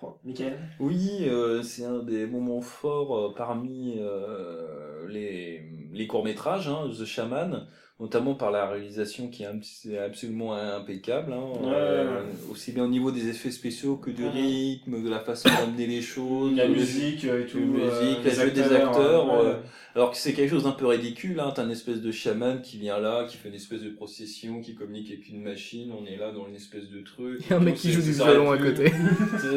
Oh, 0.02 0.18
Michael 0.24 0.58
Oui, 0.80 1.20
euh, 1.28 1.62
c'est 1.62 1.84
un 1.84 2.00
des 2.02 2.26
moments 2.26 2.60
forts 2.60 3.16
euh, 3.16 3.34
parmi 3.34 3.96
euh, 3.98 5.06
les, 5.08 5.88
les 5.92 6.06
courts-métrages, 6.06 6.68
hein, 6.68 6.90
The 6.90 7.04
Shaman, 7.04 7.66
notamment 8.00 8.34
par 8.34 8.50
la 8.50 8.66
réalisation 8.66 9.28
qui 9.28 9.44
est 9.44 9.46
abs- 9.46 9.86
absolument 10.04 10.54
impeccable, 10.54 11.32
hein, 11.32 11.44
Ouais, 11.62 11.70
euh, 11.72 12.04
ouais, 12.22 12.26
aussi 12.50 12.72
bien 12.72 12.84
au 12.84 12.88
niveau 12.88 13.10
des 13.12 13.28
effets 13.28 13.52
spéciaux 13.52 13.96
que 13.96 14.10
du 14.10 14.24
Ouais. 14.24 14.30
rythme, 14.30 15.02
de 15.02 15.08
la 15.08 15.20
façon 15.20 15.48
d'amener 15.48 15.86
les 15.86 16.02
choses, 16.02 16.56
La 16.56 16.66
musique 16.66 17.24
euh, 17.24 17.42
et 17.42 17.46
tout. 17.46 17.58
la 17.58 17.64
musique, 17.64 18.18
euh, 18.18 18.24
la 18.24 18.30
les 18.30 18.34
jeu 18.34 18.50
des 18.50 18.72
acteurs, 18.72 19.26
ouais. 19.26 19.46
euh, 19.46 19.54
alors 19.94 20.10
que 20.10 20.16
c'est 20.16 20.32
quelque 20.32 20.50
chose 20.50 20.64
d'un 20.64 20.72
peu 20.72 20.86
ridicule, 20.88 21.38
hein, 21.38 21.52
t'as 21.54 21.62
une 21.62 21.70
espèce 21.70 22.00
de 22.00 22.10
chaman 22.10 22.60
qui 22.62 22.78
vient 22.78 22.98
là, 22.98 23.26
qui 23.28 23.36
fait 23.36 23.48
une 23.48 23.54
espèce 23.54 23.82
de 23.82 23.90
procession, 23.90 24.60
qui 24.60 24.74
communique 24.74 25.12
avec 25.12 25.28
une 25.28 25.40
machine, 25.40 25.92
on 25.96 26.04
est 26.04 26.16
là 26.16 26.32
dans 26.32 26.48
une 26.48 26.56
espèce 26.56 26.90
de 26.90 27.00
truc. 27.00 27.38
Il 27.46 27.50
y 27.50 27.52
a 27.52 27.58
un 27.58 27.60
mec 27.60 27.76
qui 27.76 27.92
joue 27.92 28.02
du 28.02 28.10
violon 28.10 28.50
à 28.50 28.58
côté. 28.58 28.92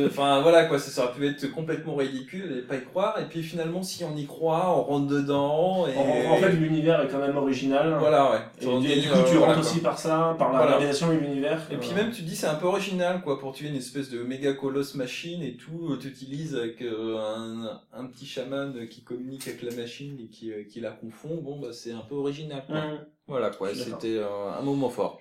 Enfin 0.06 0.41
voilà 0.41 0.65
quoi, 0.65 0.77
ça, 0.77 0.91
ça 0.91 1.06
aurait 1.06 1.13
pu 1.17 1.27
être 1.27 1.51
complètement 1.51 1.96
ridicule 1.96 2.56
et 2.56 2.62
pas 2.62 2.75
y 2.75 2.84
croire. 2.84 3.20
Et 3.20 3.25
puis 3.25 3.41
finalement, 3.41 3.82
si 3.82 4.03
on 4.03 4.15
y 4.15 4.25
croit, 4.27 4.77
on 4.77 4.84
rentre 4.84 5.08
dedans. 5.08 5.88
Et... 5.88 5.98
En, 5.98 6.34
en 6.34 6.38
fait, 6.38 6.51
l'univers 6.51 7.01
est 7.01 7.08
quand 7.08 7.20
même 7.20 7.38
original. 7.38 7.96
voilà, 8.00 8.26
ouais. 8.31 8.39
Et 8.62 9.00
du, 9.01 9.10
coup, 9.10 9.15
euh, 9.15 9.24
tu 9.24 9.36
voilà, 9.36 9.53
rentres 9.53 9.60
quoi. 9.62 9.69
aussi 9.72 9.79
par 9.81 9.98
ça, 10.00 10.36
par 10.39 10.51
la 10.51 10.57
Voilà. 10.60 10.77
réalisation 10.77 11.07
de 11.10 11.13
l'univers. 11.19 11.62
Et 11.72 11.77
puis 11.77 11.89
Euh, 11.91 11.96
même, 11.96 12.12
tu 12.12 12.22
te 12.24 12.27
dis, 12.27 12.36
c'est 12.36 12.48
un 12.48 12.55
peu 12.55 12.65
original 12.67 13.22
quoi, 13.22 13.39
pour 13.39 13.53
tuer 13.53 13.67
une 13.69 13.75
espèce 13.75 14.10
de 14.10 14.24
méga 14.24 14.53
colosse 14.53 14.96
machine 14.96 15.41
et 15.43 15.55
tout, 15.57 15.96
tu 16.00 16.07
utilises 16.07 16.55
avec 16.55 16.81
euh, 16.81 17.17
un, 17.17 17.81
un 17.93 18.05
petit 18.07 18.25
chaman 18.25 18.88
qui 18.88 19.03
communique 19.03 19.48
avec 19.48 19.62
la 19.63 19.75
machine 19.75 20.17
et 20.19 20.27
qui, 20.29 20.51
euh, 20.51 20.63
qui 20.63 20.79
la 20.79 20.91
confond. 20.91 21.41
Bon, 21.41 21.60
bah 21.60 21.69
c'est 21.74 21.91
un 21.91 22.01
peu 22.07 22.15
original. 22.15 22.63
Quoi. 22.67 22.77
hum. 22.77 23.00
Voilà 23.27 23.50
quoi, 23.50 23.74
c'était 23.75 24.17
euh, 24.17 24.51
un 24.57 24.62
moment 24.62 24.89
fort. 24.89 25.19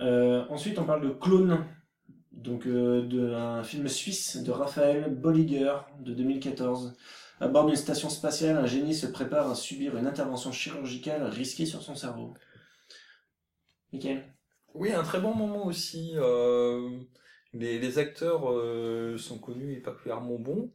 Euh, 0.00 0.44
ensuite, 0.48 0.78
on 0.78 0.84
parle 0.84 1.02
de 1.02 1.10
Clone, 1.10 1.64
donc 2.30 2.66
euh, 2.66 3.02
d'un 3.02 3.64
film 3.64 3.88
suisse 3.88 4.36
de 4.36 4.52
Raphaël 4.52 5.12
Bolliger 5.12 5.74
de 6.00 6.14
2014. 6.14 6.94
À 7.40 7.48
bord 7.48 7.66
d'une 7.66 7.76
station 7.76 8.08
spatiale, 8.08 8.56
un 8.56 8.66
génie 8.66 8.94
se 8.94 9.06
prépare 9.06 9.50
à 9.50 9.54
subir 9.54 9.96
une 9.96 10.06
intervention 10.06 10.50
chirurgicale 10.52 11.24
risquée 11.24 11.66
sur 11.66 11.82
son 11.82 11.94
cerveau. 11.94 12.34
Michael? 13.92 14.24
Oui, 14.74 14.92
un 14.92 15.02
très 15.02 15.20
bon 15.20 15.34
moment 15.34 15.66
aussi. 15.66 16.12
euh, 16.16 16.90
les, 17.52 17.78
les 17.78 17.98
acteurs 17.98 18.50
euh, 18.50 19.16
sont 19.18 19.38
connus 19.38 19.72
et 19.74 19.80
particulièrement 19.80 20.38
bons. 20.38 20.70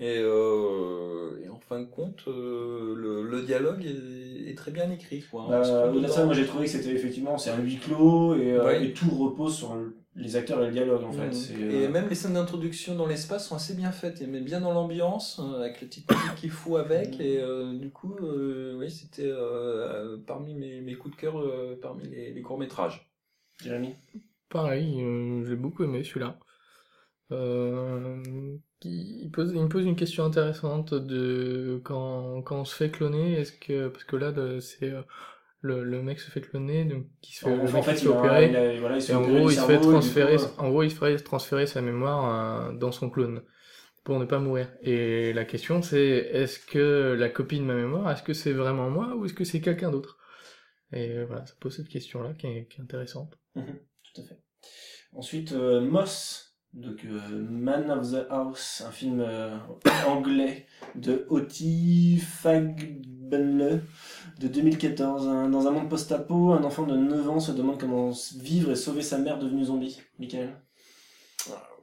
Et, 0.00 0.18
euh, 0.18 1.40
et 1.44 1.48
en 1.48 1.60
fin 1.60 1.80
de 1.80 1.86
compte, 1.86 2.24
euh, 2.26 2.94
le, 2.96 3.22
le 3.22 3.42
dialogue 3.42 3.84
est, 3.84 4.50
est 4.50 4.54
très 4.56 4.70
bien 4.72 4.90
écrit. 4.90 5.22
Quoi. 5.22 5.52
Euh, 5.52 6.00
de 6.00 6.06
ça, 6.08 6.24
moi 6.24 6.34
j'ai 6.34 6.46
trouvé 6.46 6.64
que 6.64 6.70
c'était 6.72 6.92
effectivement 6.92 7.38
c'est 7.38 7.50
un 7.50 7.58
huis 7.60 7.78
clos 7.78 8.34
et, 8.36 8.52
euh, 8.52 8.64
Ouais. 8.64 8.84
et 8.86 8.92
tout 8.92 9.10
repose 9.10 9.56
sur 9.56 9.74
le 9.76 9.96
les 10.14 10.36
acteurs 10.36 10.62
et 10.62 10.66
le 10.66 10.72
dialogue 10.72 11.04
en 11.04 11.12
fait. 11.12 11.28
Mm. 11.28 11.32
C'est, 11.32 11.54
Et 11.54 11.86
euh, 11.86 11.90
même 11.90 12.08
les 12.08 12.14
scènes 12.14 12.34
d'introduction 12.34 12.94
dans 12.94 13.06
l'espace 13.06 13.48
sont 13.48 13.56
assez 13.56 13.74
bien 13.74 13.92
faites. 13.92 14.20
Il 14.20 14.28
met 14.28 14.40
bien 14.40 14.60
dans 14.60 14.72
l'ambiance, 14.72 15.40
euh, 15.40 15.60
avec 15.60 15.80
la 15.80 15.86
petite 15.88 16.10
musique 16.10 16.34
qu'il 16.36 16.50
faut 16.50 16.76
avec. 16.76 17.18
Et 17.20 17.38
euh, 17.40 17.72
du 17.78 17.90
coup, 17.90 18.16
euh, 18.22 18.76
oui, 18.78 18.90
c'était 18.90 19.26
euh, 19.26 20.18
parmi 20.26 20.54
mes, 20.54 20.80
mes 20.80 20.94
coups 20.94 21.14
de 21.16 21.20
cœur 21.20 21.40
euh, 21.40 21.78
parmi 21.80 22.06
les, 22.08 22.32
les 22.32 22.42
courts-métrages. 22.42 23.10
Jérémy? 23.62 23.94
Pareil, 24.48 25.02
euh, 25.02 25.44
j'ai 25.46 25.56
beaucoup 25.56 25.84
aimé 25.84 26.04
celui-là. 26.04 26.38
Euh, 27.30 28.22
il, 28.82 29.30
pose, 29.30 29.52
il 29.54 29.62
me 29.62 29.68
pose 29.68 29.86
une 29.86 29.96
question 29.96 30.24
intéressante 30.24 30.92
de 30.92 31.80
quand, 31.84 32.42
quand 32.42 32.60
on 32.60 32.64
se 32.66 32.74
fait 32.76 32.90
cloner, 32.90 33.34
est-ce 33.40 33.52
que 33.52 33.88
parce 33.88 34.04
que 34.04 34.16
là 34.16 34.32
c'est 34.60 34.90
euh, 34.90 35.00
le, 35.62 35.84
le 35.84 36.02
mec 36.02 36.18
se 36.20 36.30
fait 36.30 36.40
cloner, 36.42 36.84
donc 36.84 37.06
qui 37.22 37.34
se 37.34 37.44
fait, 37.44 37.50
En, 37.50 37.56
le 37.56 37.68
en 37.68 37.72
mec 37.72 37.82
qui 37.84 37.90
fait, 37.90 37.96
se 37.96 38.04
il, 38.04 38.08
fait 38.08 38.14
a- 38.14 38.18
opérer, 38.18 38.48
il 38.50 38.56
a- 38.56 38.80
voilà, 38.80 38.96
il 38.96 39.02
se 39.02 39.12
et 39.12 39.14
en 39.14 39.22
gros 39.22 39.50
il 39.50 39.54
se 39.56 39.60
fait 39.64 39.78
transférer, 39.80 40.36
coup, 40.36 40.42
en 40.58 40.68
gros 40.70 40.82
il 40.82 40.90
se 40.90 40.96
fait 40.96 41.16
transférer 41.18 41.66
sa 41.66 41.80
mémoire 41.80 42.68
euh, 42.68 42.72
dans 42.74 42.92
son 42.92 43.08
clone 43.10 43.42
pour 44.04 44.18
ne 44.18 44.24
pas 44.24 44.38
mourir. 44.40 44.68
Et 44.82 45.32
la 45.32 45.44
question 45.44 45.80
c'est 45.82 46.00
est-ce 46.00 46.58
que 46.58 47.16
la 47.18 47.28
copie 47.28 47.58
de 47.60 47.64
ma 47.64 47.74
mémoire, 47.74 48.10
est-ce 48.10 48.22
que 48.24 48.32
c'est 48.34 48.52
vraiment 48.52 48.90
moi 48.90 49.14
ou 49.16 49.24
est-ce 49.24 49.34
que 49.34 49.44
c'est 49.44 49.60
quelqu'un 49.60 49.90
d'autre? 49.90 50.18
Et 50.92 51.12
euh, 51.16 51.24
voilà, 51.26 51.46
ça 51.46 51.54
pose 51.60 51.74
cette 51.76 51.88
question 51.88 52.22
là 52.22 52.34
qui 52.34 52.46
est, 52.48 52.66
qui 52.68 52.80
est 52.80 52.82
intéressante. 52.82 53.38
Tout 53.54 54.20
à 54.20 54.24
fait. 54.24 54.38
Ensuite, 55.14 55.52
euh, 55.52 55.80
Moss, 55.80 56.56
donc 56.74 57.04
Man 57.04 57.90
of 57.90 58.10
the 58.12 58.26
House, 58.30 58.82
un 58.86 58.90
film 58.90 59.20
anglais 60.08 60.66
de 60.94 61.24
Oti 61.28 62.18
Fagbenle 62.18 63.82
de 64.40 64.48
2014. 64.48 65.26
Un- 65.28 65.48
dans 65.50 65.66
un 65.66 65.70
monde 65.70 65.88
post-apo, 65.88 66.52
un 66.52 66.64
enfant 66.64 66.84
de 66.86 66.96
9 66.96 67.28
ans 67.28 67.40
se 67.40 67.52
demande 67.52 67.78
comment 67.78 68.10
vivre 68.38 68.70
et 68.72 68.76
sauver 68.76 69.02
sa 69.02 69.18
mère 69.18 69.38
devenue 69.38 69.64
zombie. 69.64 70.00
Michael 70.18 70.56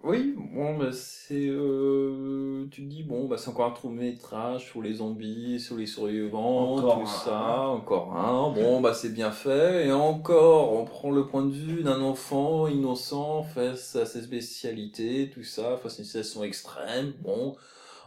Oui, 0.02 0.34
bon, 0.54 0.78
bah, 0.78 0.92
c'est. 0.94 1.48
euh, 1.50 2.66
tu 2.72 2.84
te 2.84 2.90
dis, 2.90 3.04
bon, 3.04 3.28
bah, 3.28 3.36
c'est 3.38 3.50
encore 3.50 3.66
un 3.66 3.72
trop 3.72 3.90
métrage 3.90 4.66
sur 4.68 4.82
les 4.82 4.94
zombies, 4.94 5.60
sur 5.60 5.76
les 5.76 5.88
survivants, 5.88 6.76
Encore 6.78 7.00
tout 7.00 7.02
un. 7.02 7.06
ça, 7.06 7.60
encore 7.68 8.16
un. 8.16 8.52
Bon, 8.54 8.80
bah, 8.80 8.94
c'est 8.94 9.10
bien 9.14 9.32
fait. 9.32 9.88
Et 9.88 9.92
encore, 9.92 10.72
on 10.72 10.86
prend 10.86 11.12
le 11.12 11.28
point 11.28 11.44
de 11.46 11.52
vue 11.52 11.84
d'un 11.84 12.00
enfant 12.02 12.68
innocent 12.68 13.44
face 13.44 13.98
à 13.98 14.06
ses 14.06 14.22
spécialités, 14.22 15.30
tout 15.34 15.44
ça, 15.44 15.76
face 15.76 15.96
à 15.96 16.00
une 16.00 16.06
situation 16.06 16.44
extrême. 16.46 17.12
Bon, 17.22 17.58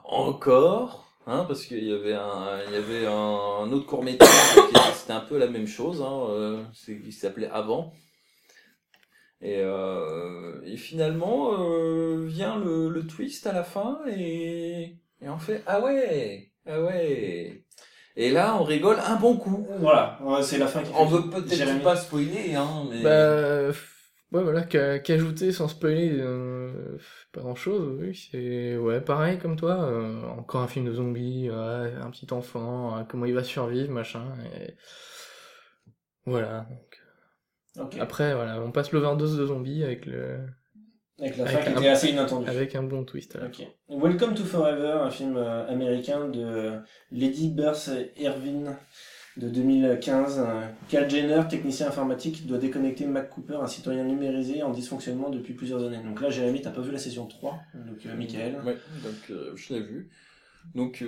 encore. 0.04 1.11
Hein, 1.26 1.44
parce 1.46 1.64
qu'il 1.66 1.84
y 1.84 1.92
avait 1.92 2.14
un, 2.14 2.58
il 2.66 2.72
y 2.72 2.76
avait 2.76 3.06
un, 3.06 3.12
un 3.12 3.72
autre 3.72 3.86
court 3.86 4.02
métrage 4.02 4.28
qui 4.74 4.80
c'était 4.94 5.12
un 5.12 5.20
peu 5.20 5.38
la 5.38 5.46
même 5.46 5.66
chose, 5.68 6.02
hein, 6.02 6.26
euh, 6.30 6.62
c'est- 6.74 6.98
qui 7.00 7.12
s'appelait 7.12 7.48
Avant. 7.52 7.92
Et, 9.40 9.58
euh, 9.60 10.60
et 10.64 10.76
finalement 10.76 11.50
euh, 11.58 12.24
vient 12.28 12.56
le, 12.56 12.88
le 12.90 13.06
twist 13.06 13.44
à 13.48 13.52
la 13.52 13.64
fin 13.64 13.98
et, 14.08 14.96
et 15.20 15.28
on 15.28 15.38
fait 15.38 15.64
ah 15.66 15.80
ouais 15.80 16.52
ah 16.64 16.80
ouais 16.80 17.64
et 18.14 18.30
là 18.30 18.56
on 18.60 18.62
rigole 18.62 18.98
un 19.04 19.16
bon 19.16 19.36
coup. 19.36 19.66
Voilà, 19.80 20.16
ouais, 20.22 20.44
c'est 20.44 20.58
la 20.58 20.68
fin 20.68 20.84
qui 20.84 20.92
On 20.96 21.08
fait- 21.08 21.16
veut 21.16 21.30
peut-être 21.30 21.82
pas 21.82 21.96
spoiler 21.96 22.54
hein 22.54 22.84
mais 22.88 23.02
Bah, 23.02 23.72
ouais, 24.32 24.42
voilà, 24.42 24.62
qu'ajouter 24.62 25.52
sans 25.52 25.68
spoiler, 25.68 26.10
euh, 26.20 26.98
pas 27.32 27.40
grand 27.40 27.54
chose, 27.54 27.98
oui, 28.00 28.14
c'est, 28.30 28.76
ouais, 28.76 29.00
pareil 29.00 29.38
comme 29.38 29.56
toi, 29.56 29.84
euh, 29.84 30.22
encore 30.38 30.62
un 30.62 30.68
film 30.68 30.86
de 30.86 30.92
zombies, 30.92 31.50
ouais, 31.50 31.92
un 32.00 32.10
petit 32.10 32.32
enfant, 32.32 32.98
euh, 32.98 33.02
comment 33.08 33.26
il 33.26 33.34
va 33.34 33.44
survivre, 33.44 33.90
machin, 33.92 34.24
et 34.56 34.74
voilà. 36.26 36.66
donc. 36.70 36.98
Ok. 37.84 37.96
Après, 38.00 38.34
voilà, 38.34 38.60
on 38.60 38.70
passe 38.70 38.92
l'overdose 38.92 39.38
de 39.38 39.46
zombies 39.46 39.82
avec 39.82 40.04
le, 40.04 40.40
Avec 41.18 41.38
la 41.38 41.44
avec 41.44 41.56
fin 41.58 41.62
qui 41.62 41.68
un- 41.70 41.80
était 41.80 41.88
assez 41.88 42.08
inattendue. 42.10 42.48
avec 42.48 42.74
un 42.74 42.82
bon 42.82 43.04
twist. 43.04 43.34
là. 43.34 43.46
Ok. 43.46 43.66
Welcome 43.88 44.34
to 44.34 44.44
Forever, 44.44 44.98
un 45.02 45.10
film 45.10 45.38
américain 45.38 46.28
de 46.28 46.72
Lady 47.10 47.48
Burse 47.50 47.90
Irvine 48.18 48.76
de 49.36 49.48
2015. 49.48 50.38
Euh, 50.38 50.62
Cal 50.88 51.08
Jenner, 51.08 51.42
technicien 51.48 51.88
informatique, 51.88 52.46
doit 52.46 52.58
déconnecter 52.58 53.06
Mac 53.06 53.30
Cooper, 53.30 53.58
un 53.62 53.66
citoyen 53.66 54.04
numérisé 54.04 54.62
en 54.62 54.70
dysfonctionnement 54.70 55.30
depuis 55.30 55.54
plusieurs 55.54 55.84
années. 55.84 56.02
Donc 56.02 56.20
là, 56.20 56.30
Jérémy, 56.30 56.62
t'as 56.62 56.70
pas 56.70 56.82
vu 56.82 56.92
la 56.92 56.98
saison 56.98 57.26
3, 57.26 57.58
donc 57.74 58.06
euh, 58.06 58.16
Michael. 58.16 58.60
Ouais, 58.64 58.76
donc 59.02 59.30
euh, 59.30 59.52
je 59.56 59.74
l'ai 59.74 59.80
vu. 59.80 60.10
Donc 60.76 61.04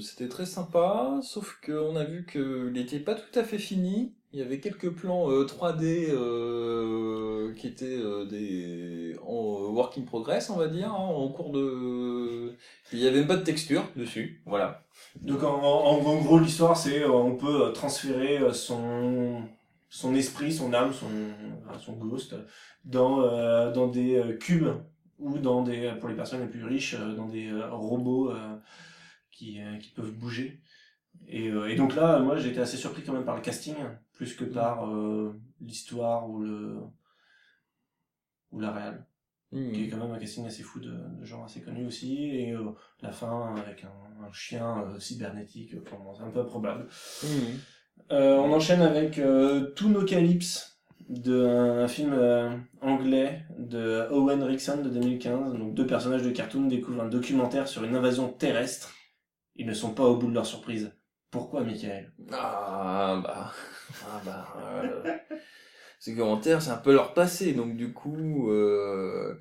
c'était 0.00 0.28
très 0.28 0.46
sympa, 0.46 1.20
sauf 1.22 1.60
qu'on 1.64 1.96
a 1.96 2.04
vu 2.04 2.24
qu'il 2.24 2.72
n'était 2.72 2.98
pas 2.98 3.14
tout 3.14 3.38
à 3.38 3.44
fait 3.44 3.58
fini. 3.58 4.14
Il 4.32 4.38
y 4.38 4.42
avait 4.42 4.60
quelques 4.60 4.90
plans 4.90 5.28
euh, 5.28 5.44
3D 5.44 6.10
euh, 6.10 7.52
qui 7.54 7.66
étaient 7.66 7.98
euh, 7.98 8.24
des 8.26 9.16
en 9.26 9.32
euh, 9.32 9.68
work 9.70 9.98
in 9.98 10.02
progress, 10.02 10.50
on 10.50 10.56
va 10.56 10.68
dire, 10.68 10.92
hein, 10.92 10.98
en 10.98 11.28
cours 11.30 11.50
de. 11.50 12.54
Il 12.92 13.00
y 13.00 13.08
avait 13.08 13.18
même 13.18 13.26
pas 13.26 13.36
de 13.36 13.42
texture 13.42 13.82
dessus, 13.96 14.40
voilà. 14.46 14.84
Donc 15.20 15.42
en, 15.42 15.98
gros, 16.22 16.38
l'histoire, 16.38 16.76
c'est 16.76 17.02
euh, 17.02 17.10
on 17.10 17.36
peut 17.36 17.66
euh, 17.68 17.72
transférer 17.72 18.38
euh, 18.38 18.52
son 18.52 19.42
son 19.88 20.14
esprit, 20.14 20.52
son 20.52 20.72
âme, 20.74 20.92
son 20.92 21.06
euh, 21.08 21.78
son 21.80 21.94
ghost 21.94 22.36
dans 22.84 23.22
euh, 23.22 23.72
dans 23.72 23.88
des 23.88 24.16
euh, 24.16 24.36
cubes 24.36 24.68
ou 25.18 25.38
dans 25.38 25.62
des 25.62 25.92
pour 25.98 26.08
les 26.08 26.14
personnes 26.14 26.40
les 26.40 26.46
plus 26.46 26.64
riches 26.64 26.94
euh, 26.94 27.14
dans 27.16 27.26
des 27.26 27.48
euh, 27.48 27.68
robots 27.72 28.30
euh, 28.30 28.56
qui 29.32 29.60
euh, 29.60 29.76
qui 29.78 29.90
peuvent 29.90 30.12
bouger. 30.12 30.60
Et, 31.26 31.48
euh, 31.48 31.68
et 31.68 31.76
donc 31.76 31.94
là, 31.94 32.18
moi, 32.18 32.38
été 32.40 32.60
assez 32.60 32.76
surpris 32.76 33.02
quand 33.02 33.12
même 33.12 33.24
par 33.24 33.36
le 33.36 33.42
casting, 33.42 33.74
plus 34.20 34.34
que 34.34 34.44
par 34.44 34.86
euh, 34.86 35.40
l'histoire 35.62 36.28
ou 36.28 36.40
le 36.40 36.76
ou 38.50 38.60
la 38.60 38.70
réal 38.70 39.06
qui 39.50 39.84
est 39.84 39.88
quand 39.88 39.96
même 39.96 40.12
un 40.12 40.18
casting 40.18 40.46
assez 40.46 40.62
fou 40.62 40.78
de, 40.78 40.92
de 41.18 41.24
gens 41.24 41.42
assez 41.42 41.62
connus 41.62 41.86
aussi, 41.86 42.24
et 42.26 42.52
euh, 42.52 42.70
la 43.00 43.10
fin 43.10 43.54
avec 43.56 43.84
un, 43.84 44.24
un 44.24 44.30
chien 44.32 44.82
euh, 44.82 45.00
cybernétique, 45.00 45.70
c'est 45.70 46.22
un 46.22 46.30
peu 46.30 46.40
improbable. 46.40 46.86
Mhm. 47.24 47.58
Euh, 48.12 48.36
on 48.36 48.52
enchaîne 48.52 48.82
avec 48.82 49.18
euh, 49.18 49.72
Toonocalypse, 49.72 50.82
de 51.08 51.46
un, 51.46 51.78
un 51.78 51.88
film 51.88 52.14
anglais 52.82 53.44
de 53.58 54.06
Owen 54.12 54.42
Rickson 54.44 54.82
de 54.82 54.90
2015. 54.90 55.54
Donc 55.54 55.74
deux 55.74 55.86
personnages 55.86 56.22
de 56.22 56.30
cartoon 56.30 56.66
découvrent 56.66 57.02
un 57.02 57.08
documentaire 57.08 57.66
sur 57.66 57.82
une 57.82 57.96
invasion 57.96 58.28
terrestre. 58.28 58.94
Ils 59.56 59.66
ne 59.66 59.74
sont 59.74 59.92
pas 59.92 60.04
au 60.04 60.16
bout 60.16 60.28
de 60.28 60.34
leur 60.34 60.46
surprise. 60.46 60.92
Pourquoi, 61.30 61.62
Michael? 61.62 62.10
Ah 62.32 63.20
bah, 63.22 63.52
ah 64.04 64.20
bah, 64.24 64.48
euh, 64.58 65.16
ces 66.00 66.16
commentaires, 66.16 66.60
c'est 66.62 66.70
un 66.70 66.76
peu 66.76 66.92
leur 66.92 67.14
passé, 67.14 67.52
donc 67.52 67.76
du 67.76 67.92
coup, 67.92 68.50
euh, 68.50 69.40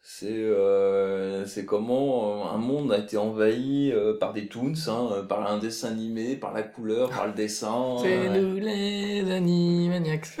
c'est 0.00 0.32
euh, 0.32 1.44
c'est 1.44 1.66
comment 1.66 2.46
euh, 2.46 2.54
un 2.54 2.58
monde 2.58 2.92
a 2.92 2.98
été 2.98 3.18
envahi 3.18 3.92
euh, 3.92 4.16
par 4.18 4.32
des 4.32 4.48
toons, 4.48 4.72
hein, 4.86 5.08
euh, 5.12 5.22
par 5.22 5.50
un 5.50 5.58
dessin 5.58 5.88
animé, 5.88 6.36
par 6.36 6.54
la 6.54 6.62
couleur, 6.62 7.10
par 7.10 7.26
le 7.26 7.34
dessin. 7.34 7.96
C'est 7.98 8.28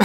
euh, 0.00 0.04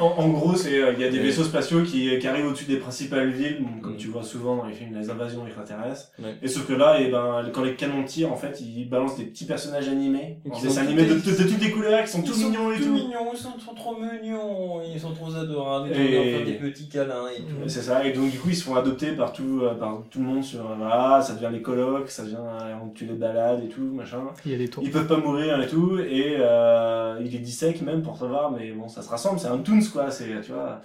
en, 0.00 0.04
en 0.24 0.28
gros, 0.28 0.54
c'est 0.56 0.80
euh, 0.82 0.92
il 0.92 1.00
y 1.00 1.04
a 1.04 1.08
des 1.10 1.18
Ouais. 1.18 1.24
vaisseaux 1.24 1.44
spatiaux 1.44 1.82
qui, 1.82 2.18
qui 2.18 2.26
arrivent 2.28 2.46
au-dessus 2.46 2.64
des 2.66 2.76
principales 2.76 3.30
villes, 3.30 3.64
comme 3.82 3.94
Mm. 3.94 3.96
tu 3.96 4.08
vois 4.08 4.22
souvent 4.22 4.56
dans 4.56 4.66
les 4.66 4.74
films 4.74 4.96
les 4.98 5.10
invasions 5.10 5.46
extraterrestres. 5.46 6.10
Ouais. 6.18 6.34
Et 6.42 6.48
sauf 6.48 6.66
que 6.66 6.72
là, 6.74 7.00
et 7.00 7.10
ben, 7.10 7.42
quand 7.52 7.62
les 7.62 7.74
canons 7.74 8.04
tirent, 8.04 8.32
en 8.32 8.36
fait, 8.36 8.60
ils 8.60 8.88
balancent 8.88 9.16
des 9.16 9.24
petits 9.24 9.46
personnages 9.46 9.88
animés, 9.88 10.38
en 10.50 10.54
sont 10.58 10.78
animés 10.78 11.04
de, 11.04 11.14
tout- 11.14 11.30
de- 11.30 11.42
de 11.42 11.48
toutes 11.48 11.62
les 11.62 11.70
couleurs, 11.70 12.02
qui 12.04 12.10
sont 12.10 12.22
Ils 12.22 12.28
tous 12.30 12.34
sont 12.40 12.48
mignons 12.50 12.72
et 12.72 12.76
tout 12.76 12.84
tout. 12.84 12.92
mignons, 12.92 13.30
ils 13.32 13.38
sont, 13.38 13.58
sont 13.58 13.74
trop 13.74 13.96
mignons, 13.98 14.80
ils 14.94 15.00
sont 15.00 15.12
trop 15.12 15.34
adorables, 15.34 15.88
ils 15.94 16.00
Et- 16.00 16.32
faire 16.36 16.44
des 16.46 16.52
petits 16.54 16.88
câlins 16.88 17.26
et 17.36 17.40
tout. 17.40 17.54
C'est 17.68 17.82
ça, 17.82 18.04
et 18.04 18.12
donc 18.12 18.30
du 18.30 18.38
coup 18.38 18.48
ils 18.50 18.56
se 18.56 18.64
font 18.64 18.76
adopter 18.76 19.12
par 19.12 19.32
tout, 19.32 19.60
euh, 19.62 19.74
par 19.74 20.02
tout 20.10 20.18
le 20.20 20.24
monde 20.24 20.44
sur, 20.44 20.60
euh, 20.60 20.74
voilà, 20.78 21.20
ça 21.22 21.34
devient 21.34 21.50
les 21.52 21.62
colocs, 21.62 22.08
ça 22.10 22.22
devient, 22.24 22.36
euh, 22.36 22.74
tu 22.94 23.04
les 23.06 23.14
balades 23.14 23.62
et 23.64 23.68
tout, 23.68 23.82
machin. 23.92 24.20
Il 24.44 24.52
y 24.52 24.54
a 24.54 24.58
des 24.58 24.68
tours. 24.68 24.82
Ils 24.84 24.90
peuvent 24.90 25.06
pas 25.06 25.16
mourir 25.18 25.60
et 25.60 25.66
tout, 25.66 25.98
et 25.98 26.36
euh, 26.38 27.18
ils 27.24 27.30
les 27.30 27.38
dissèquent 27.38 27.82
même 27.82 28.02
pour 28.02 28.16
savoir, 28.18 28.50
mais 28.50 28.70
bon, 28.76 28.88
ça 28.88 29.02
se 29.02 29.08
rassemble, 29.08 29.40
c'est 29.40 29.48
un 29.48 29.58
Toons 29.58 29.80
quoi, 29.92 30.10
c'est, 30.10 30.40
tu 30.40 30.52
vois. 30.52 30.80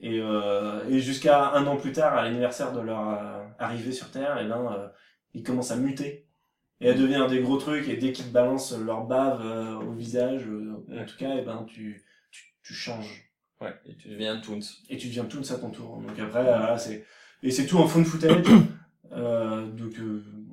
Et, 0.00 0.20
euh, 0.20 0.88
et 0.88 1.00
jusqu'à 1.00 1.52
un 1.52 1.66
an 1.66 1.76
plus 1.76 1.92
tard, 1.92 2.14
à 2.14 2.24
l'anniversaire 2.24 2.72
de 2.72 2.80
leur 2.80 3.08
euh, 3.08 3.44
arrivée 3.58 3.92
sur 3.92 4.10
Terre, 4.10 4.38
et 4.38 4.46
ben, 4.46 4.72
euh, 4.72 4.88
ils 5.34 5.42
commencent 5.42 5.70
à 5.70 5.76
muter. 5.76 6.26
Et 6.82 6.90
à 6.90 6.92
devenir 6.92 7.26
des 7.26 7.40
gros 7.40 7.56
trucs, 7.56 7.88
et 7.88 7.96
dès 7.96 8.12
qu'ils 8.12 8.26
te 8.26 8.32
balancent 8.32 8.78
leur 8.78 9.06
bave 9.06 9.42
au 9.82 9.92
visage, 9.92 10.42
en 10.46 11.04
tout 11.06 11.16
cas, 11.16 11.36
et 11.36 11.42
ben, 11.42 11.64
tu, 11.66 12.04
tu, 12.30 12.54
tu 12.62 12.74
changes. 12.74 13.30
Ouais, 13.62 13.74
et 13.86 13.96
tu 13.96 14.08
deviens 14.08 14.38
Toons. 14.38 14.60
Et 14.90 14.98
tu 14.98 15.06
deviens 15.06 15.24
Toons 15.24 15.50
à 15.50 15.56
ton 15.56 15.70
tour. 15.70 16.02
Donc 16.02 16.18
après, 16.18 16.42
voilà, 16.42 16.76
c'est, 16.76 17.06
et 17.42 17.50
c'est 17.50 17.64
tout 17.64 17.78
en 17.78 17.86
fond 17.86 18.04
footage. 18.04 18.44
Donc, 19.10 19.94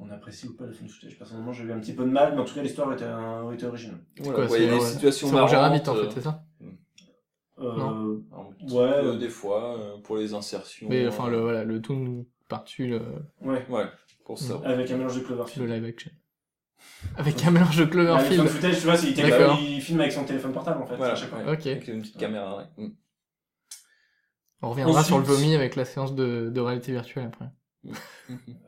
on 0.05 0.11
apprécie 0.11 0.47
ou 0.47 0.55
pas 0.55 0.65
le 0.65 0.73
fond 0.73 0.87
footage. 0.87 1.17
Personnellement, 1.17 1.53
j'ai 1.53 1.63
eu 1.63 1.71
un 1.71 1.79
petit 1.79 1.93
peu 1.93 2.03
de 2.03 2.09
mal, 2.09 2.33
mais 2.35 2.41
en 2.41 2.45
tout 2.45 2.53
cas, 2.55 2.61
l'histoire 2.61 2.91
était, 2.93 3.03
euh, 3.05 3.51
était 3.51 3.65
originale. 3.65 3.99
Voilà, 4.19 4.47
Quoi, 4.47 4.47
ouais, 4.57 4.63
il 4.63 4.65
y 4.65 4.67
a 4.67 4.71
c'est- 4.71 4.75
des 4.77 4.83
ouais. 4.83 4.89
situations 4.91 5.27
Ça 5.27 5.33
mangeait 5.33 5.55
marrantes. 5.55 5.73
vite 5.75 5.87
en 5.89 5.95
euh, 5.95 6.03
fait, 6.05 6.11
c'est 6.15 6.21
ça 6.21 6.43
Euh, 7.59 8.17
un 8.31 8.73
Ouais. 8.73 9.01
peu, 9.01 9.17
des 9.17 9.29
fois, 9.29 9.77
euh, 9.79 9.97
pour 10.03 10.17
les 10.17 10.33
insertions. 10.33 10.87
Mais 10.89 11.07
enfin, 11.07 11.29
le, 11.29 11.37
euh, 11.37 11.41
voilà, 11.41 11.63
le 11.63 11.81
par-dessus 12.49 12.87
le, 12.87 12.99
ouais, 13.41 13.65
Ouais, 13.69 13.85
pour 14.25 14.37
ça. 14.39 14.59
avec 14.65 14.89
un 14.91 14.97
mélange 14.97 15.15
de 15.15 15.21
Cloverfield. 15.21 15.67
le 15.67 15.73
live 15.75 15.85
action. 15.85 16.11
Avec 17.15 17.45
un 17.45 17.51
mélange 17.51 17.77
de 17.77 17.83
Ah, 17.83 17.85
le 17.85 17.91
Cloverfield. 17.91 18.41
fond 18.41 18.47
footage, 18.47 18.75
tu 18.79 18.83
vois, 18.85 18.97
c'est, 18.97 19.11
il, 19.11 19.15
D'accord. 19.15 19.59
il 19.61 19.81
filme 19.81 19.99
avec 20.01 20.11
son 20.11 20.25
téléphone 20.25 20.51
portable, 20.51 20.81
en 20.81 20.85
fait, 20.85 20.95
Voilà, 20.97 21.13
à 21.13 21.15
chaque 21.15 21.29
fois. 21.29 21.39
ouais. 21.39 21.53
Ok. 21.53 21.67
Avec 21.67 21.87
une 21.87 22.01
petite 22.01 22.17
caméra, 22.17 22.57
ouais. 22.57 22.65
Mm. 22.85 22.91
On 24.63 24.69
reviendra 24.69 25.03
sur 25.03 25.17
le 25.19 25.23
vomi 25.23 25.55
avec 25.55 25.75
la 25.75 25.85
séance 25.85 26.15
de, 26.15 26.49
de 26.49 26.59
réalité 26.61 26.91
virtuelle 26.91 27.25
après. 27.27 27.49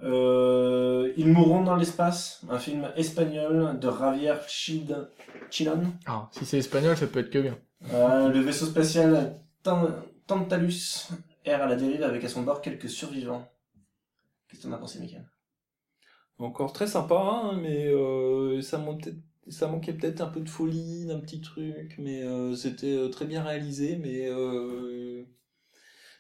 Euh, 0.04 1.14
Ils 1.18 1.28
mourront 1.28 1.64
dans 1.64 1.76
l'espace, 1.76 2.42
un 2.50 2.60
film 2.60 2.88
espagnol 2.96 3.80
de 3.80 3.90
Javier 3.90 4.34
Chid- 4.48 5.08
Chilon. 5.50 5.82
Ah, 6.06 6.30
si 6.32 6.46
c'est 6.46 6.58
espagnol, 6.58 6.98
ça 6.98 7.08
peut 7.08 7.20
être 7.20 7.30
que 7.30 7.40
bien. 7.40 7.58
Euh, 7.94 8.30
le 8.30 8.40
vaisseau 8.40 8.66
spatial 8.66 9.36
Tan- 9.64 9.88
Tantalus 10.28 11.10
erre 11.46 11.62
à 11.64 11.68
la 11.68 11.76
dérive 11.76 12.04
avec 12.04 12.24
à 12.24 12.30
son 12.30 12.42
bord 12.44 12.62
quelques 12.62 12.90
survivants. 12.90 13.48
Qu'est-ce 14.48 14.62
que 14.64 14.68
t'en 14.68 14.74
as 14.74 14.78
pensé, 14.78 15.00
Michael? 15.00 15.26
Encore 16.38 16.74
très 16.74 16.88
sympa, 16.88 17.16
hein, 17.16 17.58
mais 17.62 17.88
euh, 17.88 18.62
ça, 18.62 18.78
manquait, 18.78 19.14
ça 19.48 19.68
manquait 19.68 19.94
peut-être 19.94 20.22
un 20.22 20.28
peu 20.28 20.42
de 20.42 20.50
folie, 20.50 21.06
d'un 21.06 21.20
petit 21.20 21.40
truc, 21.42 21.96
mais 21.98 22.24
euh, 22.24 22.56
c'était 22.56 23.10
très 23.10 23.26
bien 23.26 23.42
réalisé, 23.44 23.96
mais 23.96 24.28
euh, 24.28 25.24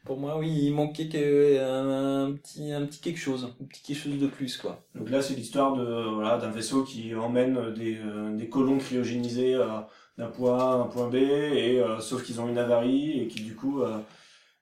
pour 0.05 0.19
moi, 0.19 0.37
oui, 0.37 0.49
il 0.67 0.71
manquait 0.73 1.07
que, 1.09 1.59
un, 1.59 2.27
un 2.27 2.33
petit, 2.33 2.71
un 2.71 2.85
petit 2.85 3.01
quelque 3.01 3.19
chose, 3.19 3.51
un 3.59 3.65
petit 3.65 3.81
quelque 3.81 3.97
chose 3.97 4.19
de 4.19 4.27
plus, 4.27 4.57
quoi. 4.57 4.85
Donc 4.93 5.09
là, 5.09 5.21
c'est 5.21 5.33
l'histoire 5.33 5.75
de 5.75 6.13
voilà 6.13 6.37
d'un 6.37 6.51
vaisseau 6.51 6.83
qui 6.83 7.13
emmène 7.15 7.73
des, 7.73 7.97
euh, 7.97 8.35
des 8.35 8.47
colons 8.47 8.77
cryogénisés 8.77 9.55
euh, 9.55 9.67
d'un 10.17 10.27
point 10.27 10.57
A 10.57 10.73
à 10.73 10.75
un 10.75 10.85
point 10.85 11.09
B, 11.09 11.15
et 11.15 11.79
euh, 11.79 11.99
sauf 11.99 12.23
qu'ils 12.23 12.39
ont 12.39 12.47
une 12.47 12.57
avarie 12.57 13.19
et 13.19 13.27
qui 13.27 13.41
du 13.41 13.55
coup 13.55 13.81
euh, 13.81 13.97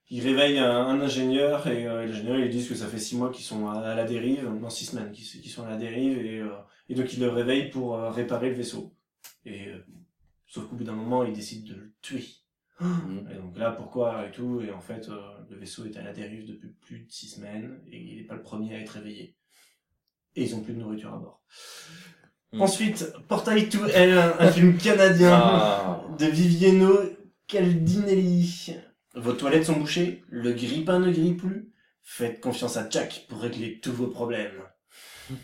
ils 0.09 0.21
réveillent 0.21 0.59
un, 0.59 0.87
un 0.87 1.01
ingénieur 1.01 1.67
et 1.67 1.87
euh, 1.87 2.05
l'ingénieur 2.05 2.39
ils 2.39 2.49
disent 2.49 2.69
que 2.69 2.75
ça 2.75 2.87
fait 2.87 2.99
six 2.99 3.15
mois 3.17 3.29
qu'ils 3.29 3.45
sont 3.45 3.67
à, 3.67 3.79
à 3.79 3.95
la 3.95 4.05
dérive, 4.05 4.49
non 4.49 4.69
six 4.69 4.85
semaines 4.85 5.11
qu'ils 5.11 5.25
qu'ils 5.25 5.51
sont 5.51 5.65
à 5.65 5.69
la 5.69 5.77
dérive 5.77 6.17
et, 6.25 6.39
euh, 6.39 6.49
et 6.89 6.95
donc 6.95 7.13
ils 7.13 7.19
le 7.19 7.29
réveillent 7.29 7.69
pour 7.69 7.95
euh, 7.95 8.09
réparer 8.09 8.49
le 8.49 8.55
vaisseau. 8.55 8.93
Et 9.45 9.67
euh, 9.67 9.85
sauf 10.47 10.67
qu'au 10.67 10.75
bout 10.75 10.83
d'un 10.85 10.93
moment 10.93 11.23
ils 11.23 11.33
décident 11.33 11.67
de 11.69 11.79
le 11.79 11.93
tuer. 12.01 12.23
Mm. 12.79 13.27
Et 13.31 13.35
donc 13.35 13.57
là, 13.57 13.71
pourquoi 13.71 14.25
et 14.27 14.31
tout 14.31 14.61
Et 14.61 14.71
en 14.71 14.81
fait, 14.81 15.09
euh, 15.09 15.32
le 15.49 15.57
vaisseau 15.57 15.85
est 15.85 15.97
à 15.97 16.01
la 16.03 16.13
dérive 16.13 16.47
depuis 16.47 16.69
plus 16.81 16.99
de 17.01 17.11
six 17.11 17.27
semaines 17.29 17.81
et 17.87 17.97
il 17.99 18.17
n'est 18.17 18.23
pas 18.23 18.35
le 18.35 18.41
premier 18.43 18.75
à 18.75 18.79
être 18.79 18.91
réveillé. 18.91 19.35
Et 20.35 20.43
ils 20.43 20.55
ont 20.55 20.61
plus 20.61 20.73
de 20.73 20.79
nourriture 20.79 21.13
à 21.13 21.17
bord. 21.17 21.43
Mm. 22.53 22.61
Ensuite, 22.61 23.13
Portail 23.27 23.69
to 23.69 23.85
Hell, 23.87 24.17
un 24.39 24.51
film 24.51 24.77
canadien 24.83 25.33
Ah. 25.33 26.03
de 26.19 26.25
Vivieno 26.25 26.97
Caldinelli. 27.47 28.75
Vos 29.15 29.33
toilettes 29.33 29.65
sont 29.65 29.77
bouchées, 29.79 30.23
le 30.29 30.53
grille-pain 30.53 30.99
ne 30.99 31.11
grille 31.11 31.35
plus. 31.35 31.69
Faites 32.01 32.41
confiance 32.41 32.77
à 32.77 32.89
Jack 32.89 33.25
pour 33.29 33.39
régler 33.41 33.79
tous 33.79 33.93
vos 33.93 34.07
problèmes. 34.07 34.61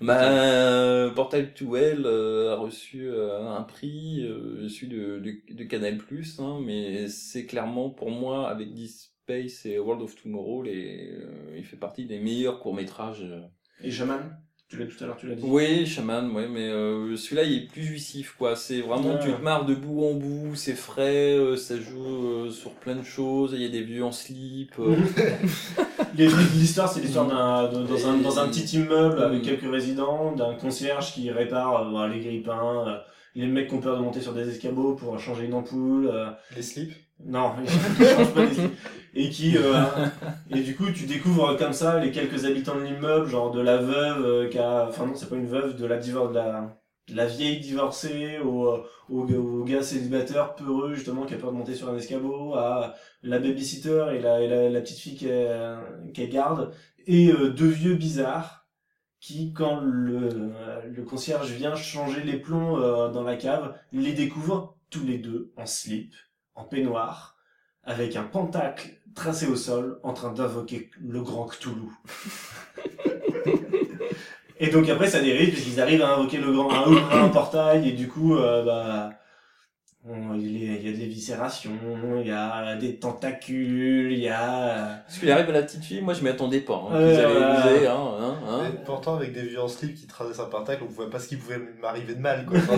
Bah, 0.00 0.32
euh, 0.32 1.10
Portal 1.10 1.54
to 1.54 1.76
Hell 1.76 2.02
euh, 2.06 2.52
a 2.52 2.56
reçu 2.56 3.06
euh, 3.08 3.48
un 3.48 3.62
prix, 3.62 4.22
euh, 4.24 4.68
celui 4.68 4.88
de, 4.88 5.18
de, 5.18 5.54
de 5.54 5.64
Canal+, 5.64 5.98
hein, 6.38 6.60
mais 6.64 7.08
c'est 7.08 7.46
clairement 7.46 7.90
pour 7.90 8.10
moi, 8.10 8.48
avec 8.48 8.74
Deep 8.74 8.90
Space 8.90 9.66
et 9.66 9.78
World 9.78 10.02
of 10.02 10.16
Tomorrow, 10.16 10.62
les, 10.62 11.10
euh, 11.12 11.54
il 11.56 11.64
fait 11.64 11.76
partie 11.76 12.06
des 12.06 12.18
meilleurs 12.18 12.58
courts-métrages. 12.60 13.22
euh. 13.22 13.40
Et 13.80 13.90
Shaman? 13.90 14.42
Tu 14.72 14.78
l'as 14.78 14.86
tout 14.86 15.04
à 15.04 15.06
l'heure, 15.06 15.16
tu 15.18 15.26
l'as 15.28 15.34
dit. 15.34 15.42
Oui, 15.44 15.84
Shaman, 15.84 16.30
ouais, 16.32 16.48
mais 16.48 16.66
euh, 16.68 17.14
celui-là, 17.16 17.42
il 17.44 17.52
est 17.64 17.66
plus 17.66 17.82
jouissif, 17.84 18.34
quoi. 18.38 18.56
C'est 18.56 18.80
vraiment, 18.80 19.14
Ouais. 19.14 19.20
tu 19.22 19.30
te 19.32 19.42
marres 19.42 19.66
de 19.66 19.74
bout 19.74 20.02
en 20.06 20.14
bout, 20.14 20.54
c'est 20.54 20.74
frais, 20.74 21.34
euh, 21.36 21.56
ça 21.56 21.78
joue 21.78 22.46
euh, 22.46 22.50
sur 22.50 22.72
plein 22.72 22.96
de 22.96 23.02
choses, 23.04 23.50
il 23.54 23.60
y 23.60 23.66
a 23.66 23.68
des 23.68 23.82
vieux 23.82 24.02
en 24.02 24.12
slip. 24.12 24.72
euh. 24.78 24.96
L'histoire, 26.16 26.88
c'est 26.92 27.00
l'histoire 27.00 27.26
d'un, 27.26 27.68
dans, 27.84 28.06
un, 28.08 28.16
dans 28.18 28.38
un 28.38 28.48
petit 28.48 28.76
immeuble 28.76 29.22
avec 29.22 29.42
quelques 29.42 29.70
résidents, 29.70 30.32
d'un 30.32 30.54
concierge 30.54 31.12
qui 31.12 31.30
répare 31.30 31.82
euh, 31.86 31.90
voilà, 31.90 32.14
les 32.14 32.20
grippins, 32.20 32.88
euh, 32.88 32.96
les 33.34 33.46
mecs 33.46 33.68
qui 33.68 33.74
ont 33.74 33.80
peur 33.80 33.96
de 33.96 34.02
monter 34.02 34.20
sur 34.20 34.34
des 34.34 34.48
escabeaux 34.48 34.94
pour 34.94 35.18
changer 35.18 35.44
une 35.46 35.54
ampoule. 35.54 36.08
euh, 36.12 36.30
Les 36.56 36.62
slips? 36.62 36.94
Non, 37.24 37.54
il 38.00 38.06
change 38.06 38.34
pas 38.34 38.44
les 38.44 38.70
Et 39.14 39.30
qui, 39.30 39.56
euh, 39.56 39.84
et 40.50 40.60
du 40.62 40.74
coup, 40.76 40.90
tu 40.90 41.06
découvres 41.06 41.56
comme 41.56 41.72
ça 41.72 41.98
les 42.00 42.10
quelques 42.10 42.44
habitants 42.44 42.76
de 42.76 42.84
l'immeuble, 42.84 43.28
genre 43.28 43.50
de 43.50 43.60
la 43.60 43.76
veuve 43.76 44.24
euh, 44.24 44.48
qui 44.48 44.58
a, 44.58 44.86
enfin 44.88 45.06
non, 45.06 45.14
c'est 45.14 45.28
pas 45.28 45.36
une 45.36 45.46
veuve, 45.46 45.76
de 45.76 45.86
la 45.86 45.98
divor, 45.98 46.30
de 46.30 46.34
la, 46.34 46.78
la 47.08 47.26
vieille 47.26 47.60
divorcée 47.60 48.38
au, 48.38 48.78
au, 49.08 49.64
gars- 49.64 49.82
célibataire 49.82 50.54
peureux 50.54 50.94
justement 50.94 51.26
qui 51.26 51.34
a 51.34 51.36
peur 51.38 51.52
de 51.52 51.56
monter 51.58 51.74
sur 51.74 51.88
un 51.90 51.96
escabeau, 51.96 52.54
à 52.54 52.94
la 53.22 53.38
babysitter 53.38 54.06
et 54.14 54.20
la, 54.20 54.40
et 54.40 54.70
la, 54.70 54.80
petite 54.80 54.98
fille 54.98 55.16
qu'elle 55.16 55.78
qu'elle 56.14 56.30
garde, 56.30 56.72
et 57.06 57.30
euh, 57.32 57.50
deux 57.50 57.68
vieux 57.68 57.94
bizarres 57.94 58.66
qui, 59.20 59.52
quand 59.52 59.80
le, 59.80 60.52
le 60.90 61.02
concierge 61.04 61.50
vient 61.52 61.76
changer 61.76 62.22
les 62.24 62.38
plombs 62.38 63.08
dans 63.10 63.22
la 63.22 63.36
cave, 63.36 63.74
les 63.92 64.12
découvre 64.14 64.76
tous 64.90 65.04
les 65.04 65.18
deux 65.18 65.52
en 65.56 65.64
slip, 65.66 66.12
en 66.54 66.64
peignoir, 66.64 67.36
avec 67.84 68.16
un 68.16 68.24
pentacle 68.24 68.90
tracé 69.14 69.46
au 69.46 69.56
sol, 69.56 69.98
en 70.02 70.12
train 70.12 70.32
d'invoquer 70.32 70.90
le 71.00 71.22
grand 71.22 71.46
Cthulhu. 71.46 71.90
et 74.60 74.68
donc 74.68 74.88
après 74.88 75.08
ça 75.08 75.20
dérive 75.20 75.52
puisqu'ils 75.52 75.80
arrivent 75.80 76.02
à 76.02 76.14
invoquer 76.14 76.38
le 76.38 76.52
grand, 76.52 76.70
à 76.70 76.88
ouvrir 76.88 77.12
un 77.12 77.28
portail 77.28 77.88
et 77.88 77.92
du 77.92 78.08
coup 78.08 78.36
euh, 78.36 78.64
bah 78.64 79.10
il 80.04 80.64
y 80.64 80.68
a- 80.68 80.76
il 80.78 80.84
y 80.84 80.88
a 80.92 80.96
des 80.96 81.06
viscérations, 81.06 81.70
il 82.20 82.26
y 82.26 82.30
a 82.32 82.74
des 82.76 82.96
tentacules, 82.96 84.10
il 84.12 84.18
y 84.18 84.28
a 84.28 85.02
Parce 85.06 85.18
qu'il 85.20 85.30
arrive 85.30 85.48
à 85.50 85.52
la 85.52 85.62
petite 85.62 85.84
fille, 85.84 86.00
moi 86.00 86.12
je 86.12 86.22
m'y 86.24 86.28
attendais 86.28 86.60
pas. 86.60 86.82
Hein, 86.90 86.94
allaient 86.96 87.86
hein, 87.86 87.96
hein, 88.20 88.34
hein. 88.48 88.60
Et 88.68 88.84
pourtant, 88.84 89.14
avec 89.16 89.32
des 89.32 89.42
vieux 89.42 89.60
en 89.60 89.68
slip 89.68 89.94
qui 89.94 90.06
traversaient 90.08 90.42
un 90.42 90.46
pentacle, 90.46 90.82
on 90.84 90.90
voit 90.90 91.08
pas 91.08 91.20
ce 91.20 91.28
qui 91.28 91.36
pouvait 91.36 91.60
m'arriver 91.80 92.14
de 92.16 92.20
mal, 92.20 92.44
quoi. 92.46 92.58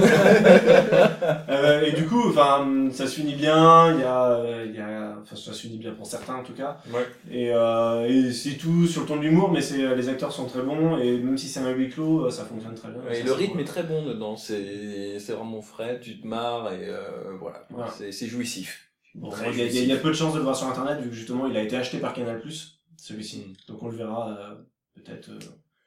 Euh, 1.49 1.87
et 1.87 1.93
du 1.93 2.05
coup, 2.07 2.29
enfin, 2.29 2.67
ça 2.93 3.07
se 3.07 3.15
finit 3.21 3.35
bien. 3.35 3.95
Il 3.95 4.01
y 4.01 4.05
a, 4.05 4.25
euh, 4.31 4.65
il 4.67 4.75
y 4.75 4.81
a, 4.81 5.17
enfin, 5.23 5.37
ça 5.37 5.53
se 5.53 5.61
finit 5.61 5.79
bien 5.79 5.93
pour 5.93 6.07
certains 6.07 6.35
en 6.37 6.43
tout 6.43 6.53
cas. 6.53 6.79
Ouais. 6.93 7.07
Et, 7.31 7.51
euh, 7.53 8.07
et 8.07 8.33
c'est 8.33 8.57
tout 8.57 8.87
sur 8.87 9.03
le 9.03 9.07
ton 9.07 9.17
de 9.17 9.23
l'humour, 9.23 9.51
mais 9.51 9.61
c'est 9.61 9.95
les 9.95 10.09
acteurs 10.09 10.33
sont 10.33 10.47
très 10.47 10.63
bons 10.63 10.99
et 10.99 11.19
même 11.19 11.39
si 11.39 11.49
c'est 11.49 11.61
un 11.61 11.71
huis 11.71 11.89
clos, 11.89 12.27
euh, 12.27 12.31
ça 12.31 12.45
fonctionne 12.45 12.75
très 12.75 12.89
bien. 12.89 13.01
Et 13.11 13.15
Ça, 13.17 13.25
le 13.25 13.33
rythme 13.33 13.53
cool. 13.53 13.61
est 13.63 13.65
très 13.65 13.83
bon 13.83 14.05
dedans, 14.05 14.37
c'est 14.37 15.19
c'est 15.19 15.33
vraiment 15.33 15.61
frais, 15.63 15.99
tu 16.03 16.19
te 16.21 16.27
marres 16.27 16.73
et 16.73 16.89
euh, 16.89 17.14
voilà, 17.41 17.67
Voilà. 17.71 17.91
c'est 17.91 18.13
c'est 18.13 18.27
jouissif. 18.27 18.91
Bon, 19.15 19.31
il 19.53 19.59
y, 19.59 19.63
a- 19.63 19.67
il 19.67 19.91
y 19.93 19.97
peu 19.97 20.09
de 20.09 20.15
chances 20.15 20.33
de 20.35 20.39
le 20.39 20.45
voir 20.45 20.57
sur 20.57 20.67
internet 20.69 21.01
vu 21.01 21.09
que 21.11 21.15
justement 21.15 21.47
il 21.47 21.57
a 21.57 21.63
été 21.63 21.77
acheté 21.77 21.99
par 21.99 22.13
Canal 22.15 22.43
celui-ci. 22.97 23.47
Mm. 23.49 23.73
Donc 23.73 23.83
on 23.83 23.89
le 23.89 23.97
verra 23.97 24.31
euh, 24.31 24.55
peut-être 24.95 25.29
euh, 25.31 25.39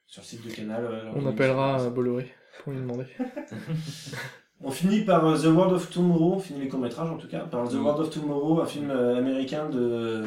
sur 0.08 0.22
le 0.22 0.26
site 0.28 0.46
de 0.48 0.52
Canal. 0.52 0.86
euh, 0.86 1.12
On 1.16 1.26
appellera 1.28 1.82
euh, 1.82 1.90
Bolloré 1.90 2.32
pour 2.64 2.72
lui 2.74 2.80
demander. 2.80 3.06
On 4.62 4.72
finit 4.72 5.02
par 5.02 5.24
euh, 5.26 5.38
The 5.38 5.46
World 5.46 5.74
of 5.74 5.90
Tomorrow, 5.92 6.34
on 6.36 6.40
finit 6.40 6.62
les 6.62 6.68
courts-métrages 6.68 7.10
en 7.12 7.18
tout 7.18 7.28
cas, 7.28 7.42
par 7.42 7.68
The 7.70 7.74
Mm. 7.74 7.84
World 7.86 8.00
of 8.02 8.10
Tomorrow, 8.10 8.62
un 8.62 8.66
film 8.66 8.90
euh, 8.90 9.16
américain 9.18 9.70
de... 9.70 10.24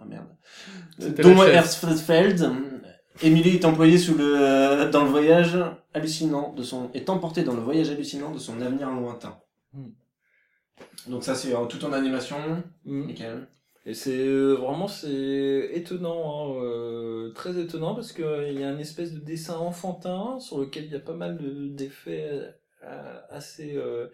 Ah 0.00 0.04
merde. 0.04 0.26
Chaise. 0.98 1.82
Herzfeld. 1.84 2.50
Emily 3.22 3.50
est 3.50 3.64
employée 3.64 3.96
sous 3.96 4.16
le, 4.18 4.24
euh, 4.36 4.90
dans 4.90 5.04
le 5.04 5.10
voyage 5.10 5.56
hallucinant 5.94 6.52
de 6.52 6.64
son, 6.64 6.90
est 6.94 7.08
emportée 7.08 7.44
dans 7.44 7.54
le 7.54 7.60
voyage 7.60 7.90
hallucinant 7.90 8.32
de 8.32 8.38
son 8.38 8.60
avenir 8.60 8.90
lointain. 8.90 9.36
Mm. 9.72 9.84
Donc 11.08 11.24
ça 11.24 11.34
c'est 11.34 11.54
euh, 11.54 11.66
tout 11.66 11.84
en 11.84 11.92
animation, 11.92 12.36
Mm. 12.84 13.10
Et 13.86 13.92
c'est 13.94 14.18
euh, 14.26 14.54
vraiment 14.54 14.88
c'est 14.88 15.70
étonnant, 15.74 16.54
hein, 16.56 16.62
euh, 16.62 17.32
très 17.34 17.58
étonnant 17.60 17.94
parce 17.94 18.12
que 18.12 18.50
il 18.50 18.58
y 18.60 18.64
a 18.64 18.70
une 18.70 18.80
espèce 18.80 19.12
de 19.12 19.20
dessin 19.20 19.58
enfantin 19.58 20.38
sur 20.40 20.58
lequel 20.58 20.84
il 20.86 20.92
y 20.92 20.96
a 20.96 21.00
pas 21.00 21.14
mal 21.14 21.36
de- 21.38 21.68
d'effets 21.68 22.54
euh, 22.84 23.20
assez 23.30 23.76
euh, 23.76 24.08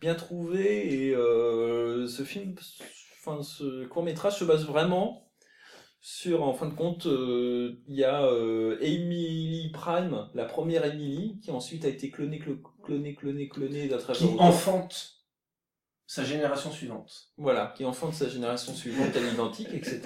bien 0.00 0.14
trouvés 0.16 1.08
et 1.08 1.14
euh, 1.16 2.08
ce 2.08 2.24
film, 2.24 2.54
enfin 3.20 3.42
ce 3.42 3.86
court 3.86 4.04
métrage 4.04 4.38
se 4.38 4.44
base 4.44 4.66
vraiment 4.66 5.28
sur, 6.00 6.42
en 6.44 6.52
fin 6.54 6.66
de 6.68 6.74
compte, 6.74 7.06
euh, 7.06 7.82
il 7.88 7.96
y 7.96 8.04
a 8.04 8.24
euh, 8.26 8.76
Emily 8.80 9.70
Prime, 9.72 10.28
la 10.34 10.44
première 10.44 10.84
Emily, 10.84 11.40
qui 11.42 11.50
ensuite 11.50 11.84
a 11.84 11.88
été 11.88 12.10
clonée, 12.10 12.38
clo- 12.40 12.60
clonée, 12.84 13.14
clonée, 13.14 13.48
clonée 13.48 13.92
à 13.92 13.98
travers 13.98 14.16
Qui 14.16 14.36
enfante 14.38 15.23
sa 16.06 16.24
génération 16.24 16.70
suivante. 16.70 17.30
Voilà, 17.36 17.72
qui 17.76 17.84
enfante 17.84 18.14
sa 18.14 18.28
génération 18.28 18.74
suivante 18.74 19.16
à 19.16 19.20
l'identique, 19.20 19.68
etc. 19.72 20.00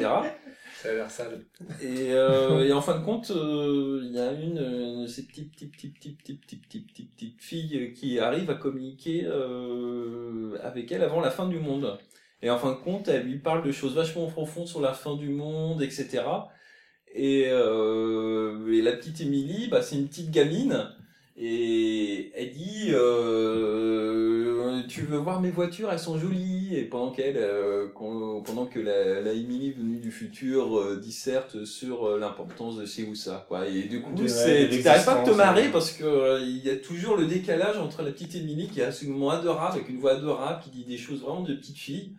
Ça 0.83 0.91
a 0.91 0.93
l'air 0.93 1.11
sale. 1.11 1.45
Et, 1.83 2.13
euh, 2.13 2.65
et 2.65 2.73
en 2.73 2.81
fin 2.81 2.99
de 2.99 3.05
compte, 3.05 3.33
euh, 3.33 4.01
il 4.05 4.13
y 4.13 4.19
a 4.19 4.31
une 4.33 4.59
euh, 4.59 5.03
de 5.03 5.07
ces 5.07 5.27
petites, 5.27 5.53
petites, 5.53 5.73
petites, 5.73 5.95
petites, 5.99 6.21
petites, 6.21 6.41
petites, 6.41 6.63
petites, 6.63 6.87
petites, 6.87 7.15
petites 7.15 7.43
filles 7.43 7.93
qui 7.95 8.21
arrive 8.21 8.49
à 8.49 8.55
communiquer 8.55 9.25
euh, 9.25 10.57
avec 10.63 10.93
elle 10.93 11.03
avant 11.03 11.21
la 11.21 11.31
fin 11.31 11.49
du 11.49 11.59
monde. 11.59 11.99
Et 12.43 12.51
en 12.51 12.59
fin 12.59 12.71
de 12.71 12.77
compte, 12.77 13.09
elle 13.09 13.25
lui 13.25 13.39
parle 13.39 13.65
de 13.65 13.73
choses 13.73 13.97
vachement 13.97 14.27
profondes 14.27 14.69
sur 14.69 14.81
la 14.81 14.93
fin 14.93 15.17
du 15.17 15.31
monde, 15.31 15.83
etc. 15.83 16.23
Et, 17.13 17.47
euh, 17.49 18.73
et 18.73 18.83
la 18.83 18.93
petite 18.93 19.21
Émilie, 19.21 19.69
bah, 19.69 19.83
c'est 19.83 19.97
une 19.97 20.07
petite 20.07 20.31
gamine. 20.31 20.91
Et 21.41 22.33
elle 22.35 22.51
dit, 22.51 22.89
euh, 22.89 24.83
tu 24.89 25.03
veux 25.03 25.19
voir 25.19 25.41
mes 25.41 25.51
voitures, 25.51 25.93
elles 25.93 25.99
sont 26.01 26.19
jolies. 26.19 26.75
Et 26.77 26.83
pendant 26.83 27.13
qu'elle, 27.13 27.37
euh, 27.37 27.87
pendant 27.95 28.67
que 28.67 28.81
la, 28.81 29.21
la 29.21 29.33
Émilie 29.33 29.71
venue 29.71 29.99
du 29.99 30.11
futur 30.11 30.79
euh, 30.79 30.97
disserte 30.97 31.65
sur 31.65 32.07
euh, 32.07 32.19
l'importance 32.19 32.77
de 32.77 32.85
ci 32.85 33.05
ou 33.05 33.15
ça, 33.15 33.45
quoi. 33.49 33.69
Et 33.69 33.85
du 33.85 34.03
coup, 34.03 34.11
tu 34.17 34.27
t'arrêtes 34.83 35.07
pas 35.07 35.23
de 35.23 35.31
te 35.31 35.37
marrer 35.37 35.63
ouais. 35.63 35.73
parce 35.73 35.93
que 35.93 36.05
euh, 36.05 36.41
il 36.41 36.59
y 36.59 36.71
a 36.71 36.77
toujours 36.77 37.17
le 37.17 37.27
décalage 37.27 37.79
entre 37.79 38.03
la 38.03 38.11
petite 38.11 38.35
Émilie 38.35 38.69
qui 38.69 38.81
est 38.81 38.85
absolument 38.85 39.31
adorable, 39.31 39.77
avec 39.77 39.89
une 39.89 40.01
voix 40.01 40.13
adorable, 40.13 40.61
qui 40.63 40.71
dit 40.71 40.85
des 40.85 40.99
choses 40.99 41.21
vraiment 41.23 41.43
de 41.43 41.55
petite 41.55 41.79
fille, 41.79 42.17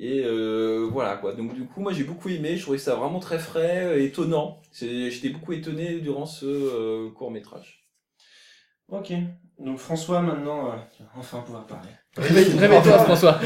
Et 0.00 0.22
euh, 0.24 0.88
voilà 0.90 1.16
quoi. 1.16 1.32
Donc 1.32 1.54
du 1.54 1.64
coup, 1.64 1.80
moi 1.80 1.92
j'ai 1.92 2.04
beaucoup 2.04 2.28
aimé. 2.28 2.56
Je 2.56 2.62
trouvais 2.62 2.78
ça 2.78 2.94
vraiment 2.96 3.20
très 3.20 3.38
frais, 3.38 3.84
euh, 3.84 4.02
étonnant. 4.02 4.60
J'étais 4.72 5.30
beaucoup 5.30 5.52
étonné 5.52 6.00
durant 6.00 6.26
ce 6.26 6.46
euh, 6.46 7.10
court 7.10 7.30
métrage. 7.30 7.87
Ok. 8.88 9.12
Donc 9.58 9.78
François, 9.78 10.20
maintenant, 10.22 10.68
euh, 10.68 10.76
tu 10.96 11.02
vas 11.02 11.08
enfin 11.16 11.40
pouvoir 11.40 11.66
parler. 11.66 11.88
Réveille- 12.16 12.56
Réveille-toi, 12.58 12.98
François. 13.00 13.40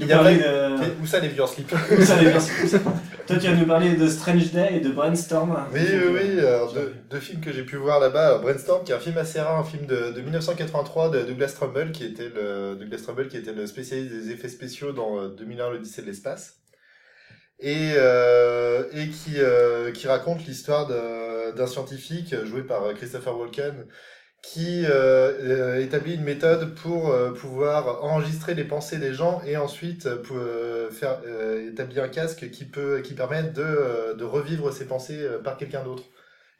Nous 0.00 0.06
parler 0.06 0.36
de... 0.38 1.02
Où 1.02 1.06
ça 1.06 1.18
les 1.20 1.28
vieux 1.28 1.42
en 1.42 1.46
slip 1.46 1.70
Où 1.72 2.02
ça, 2.02 2.20
les 2.22 2.38
ça 2.38 2.78
Toi, 3.26 3.36
tu 3.36 3.46
vas 3.48 3.54
nous 3.54 3.66
parler 3.66 3.96
de 3.96 4.08
Strange 4.08 4.52
Day 4.52 4.76
et 4.76 4.80
de 4.80 4.90
Brainstorm. 4.90 5.56
Oui, 5.72 5.80
oui, 5.82 6.08
oui. 6.12 6.40
alors, 6.40 6.72
deux, 6.72 6.94
deux 7.10 7.18
films 7.18 7.40
que 7.40 7.52
j'ai 7.52 7.64
pu 7.64 7.76
voir 7.76 7.98
là-bas. 8.00 8.38
Brainstorm, 8.38 8.84
qui 8.84 8.92
est 8.92 8.94
un 8.94 9.00
film 9.00 9.18
assez 9.18 9.40
rare, 9.40 9.58
un 9.58 9.64
film 9.64 9.86
de, 9.86 10.12
de 10.12 10.20
1983 10.20 11.10
de 11.10 11.22
Douglas 11.22 11.52
Trumbull, 11.54 11.90
qui 11.92 12.04
était 12.04 12.28
le 12.28 12.76
Douglas 12.76 13.00
Trumbull, 13.02 13.28
qui 13.28 13.36
était 13.36 13.52
le 13.52 13.66
spécialiste 13.66 14.12
des 14.12 14.30
effets 14.30 14.48
spéciaux 14.48 14.92
dans 14.92 15.18
euh, 15.18 15.28
2001, 15.36 15.70
l'Odyssée 15.70 16.02
de 16.02 16.06
l'espace, 16.06 16.60
et 17.58 17.92
euh, 17.96 18.84
et 18.94 19.08
qui 19.08 19.34
euh, 19.38 19.90
qui 19.92 20.06
raconte 20.08 20.46
l'histoire 20.46 20.86
d'un 20.88 21.66
scientifique 21.66 22.32
euh, 22.32 22.46
joué 22.46 22.62
par 22.62 22.94
Christopher 22.94 23.36
Walken 23.36 23.86
qui 24.42 24.86
euh, 24.86 25.76
euh, 25.76 25.80
établit 25.80 26.14
une 26.14 26.24
méthode 26.24 26.74
pour 26.74 27.10
euh, 27.10 27.32
pouvoir 27.32 28.02
enregistrer 28.02 28.54
les 28.54 28.64
pensées 28.64 28.98
des 28.98 29.12
gens 29.12 29.42
et 29.46 29.56
ensuite 29.56 30.08
pour, 30.22 30.36
euh, 30.38 30.90
faire 30.90 31.20
établir 31.68 32.04
un 32.04 32.08
casque 32.08 32.50
qui 32.50 32.64
peut 32.64 33.00
qui 33.02 33.14
permet 33.14 33.42
de, 33.42 34.14
de 34.14 34.24
revivre 34.24 34.72
ses 34.72 34.86
pensées 34.86 35.26
par 35.44 35.56
quelqu'un 35.56 35.84
d'autre. 35.84 36.04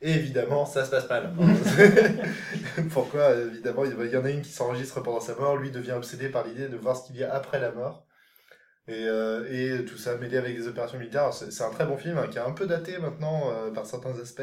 Et 0.02 0.12
évidemment, 0.12 0.64
ça 0.66 0.84
se 0.84 0.90
passe 0.90 1.08
mal. 1.08 1.30
Pourquoi 2.90 3.34
Évidemment, 3.34 3.84
il 3.84 4.10
y 4.10 4.16
en 4.16 4.24
a 4.24 4.30
une 4.30 4.42
qui 4.42 4.50
s'enregistre 4.50 5.02
pendant 5.02 5.20
sa 5.20 5.34
mort, 5.34 5.56
lui 5.56 5.70
devient 5.70 5.92
obsédé 5.92 6.28
par 6.28 6.46
l'idée 6.46 6.68
de 6.68 6.76
voir 6.76 6.96
ce 6.96 7.06
qu'il 7.06 7.16
y 7.16 7.24
a 7.24 7.34
après 7.34 7.60
la 7.60 7.70
mort. 7.72 8.06
Et, 8.88 9.04
et 9.04 9.84
tout 9.84 9.98
ça 9.98 10.16
mêlé 10.16 10.36
avec 10.38 10.56
des 10.56 10.68
opérations 10.68 10.98
militaires. 10.98 11.32
C'est 11.32 11.64
un 11.64 11.70
très 11.70 11.86
bon 11.86 11.96
film 11.96 12.18
hein, 12.18 12.28
qui 12.30 12.38
est 12.38 12.42
un 12.42 12.52
peu 12.52 12.66
daté 12.66 12.98
maintenant 12.98 13.52
par 13.74 13.84
certains 13.86 14.18
aspects. 14.18 14.42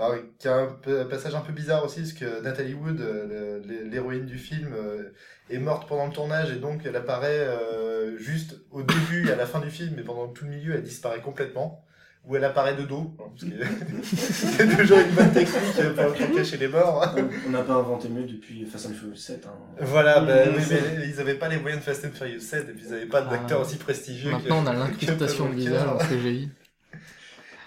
Alors, 0.00 0.14
qui 0.38 0.48
a 0.48 0.56
un, 0.56 1.04
passage 1.04 1.34
un 1.34 1.40
peu 1.40 1.52
bizarre 1.52 1.84
aussi, 1.84 2.00
parce 2.00 2.12
que 2.14 2.42
Natalie 2.42 2.72
Wood, 2.74 3.00
euh, 3.00 3.60
l'héroïne 3.90 4.24
du 4.24 4.38
film, 4.38 4.72
euh, 4.74 5.12
est 5.50 5.58
morte 5.58 5.86
pendant 5.88 6.06
le 6.06 6.12
tournage 6.12 6.50
et 6.52 6.56
donc 6.56 6.80
elle 6.86 6.96
apparaît 6.96 7.28
euh, 7.48 8.16
juste 8.18 8.56
au 8.70 8.82
début 8.82 9.28
et 9.28 9.32
à 9.32 9.36
la 9.36 9.44
fin 9.46 9.60
du 9.60 9.68
film, 9.70 9.92
mais 9.96 10.02
pendant 10.02 10.28
tout 10.28 10.44
le 10.46 10.52
milieu, 10.52 10.74
elle 10.74 10.82
disparaît 10.82 11.20
complètement. 11.20 11.84
Ou 12.26 12.36
elle 12.36 12.44
apparaît 12.44 12.74
de 12.74 12.82
dos, 12.82 13.16
hein, 13.18 13.24
parce 13.30 13.50
que 13.50 14.04
c'est 14.14 14.68
toujours 14.76 14.98
une 14.98 15.10
bonne 15.14 15.32
technique 15.32 15.94
pour, 15.96 16.12
pour 16.12 16.36
cacher 16.36 16.58
les 16.58 16.68
morts. 16.68 17.02
hein. 17.02 17.14
On 17.46 17.50
n'a 17.50 17.62
pas 17.62 17.72
inventé 17.72 18.10
mieux 18.10 18.24
depuis 18.24 18.64
Fast 18.66 18.86
and 18.88 18.92
Furious 18.92 19.16
7. 19.16 19.46
Hein. 19.46 19.54
Voilà, 19.80 20.20
Mm, 20.20 20.26
oui, 20.54 20.62
mais 20.70 21.08
ils 21.08 21.16
n'avaient 21.16 21.34
pas 21.38 21.48
les 21.48 21.58
moyens 21.58 21.82
de 21.82 21.90
Fast 21.90 22.04
and 22.04 22.10
Furious 22.14 22.40
7 22.40 22.68
et 22.68 22.72
puis 22.72 22.84
ils 22.86 22.90
n'avaient 22.92 23.06
pas 23.06 23.22
d'acteur 23.22 23.60
Ah. 23.60 23.66
aussi 23.66 23.76
prestigieux. 23.76 24.30
que- 24.30 24.36
Maintenant, 24.36 24.62
on 24.62 24.66
a 24.66 24.74
l'incrustation 24.74 25.48
de 25.48 25.54
visage 25.54 25.86
en 25.88 25.96
CGI. 25.98 26.50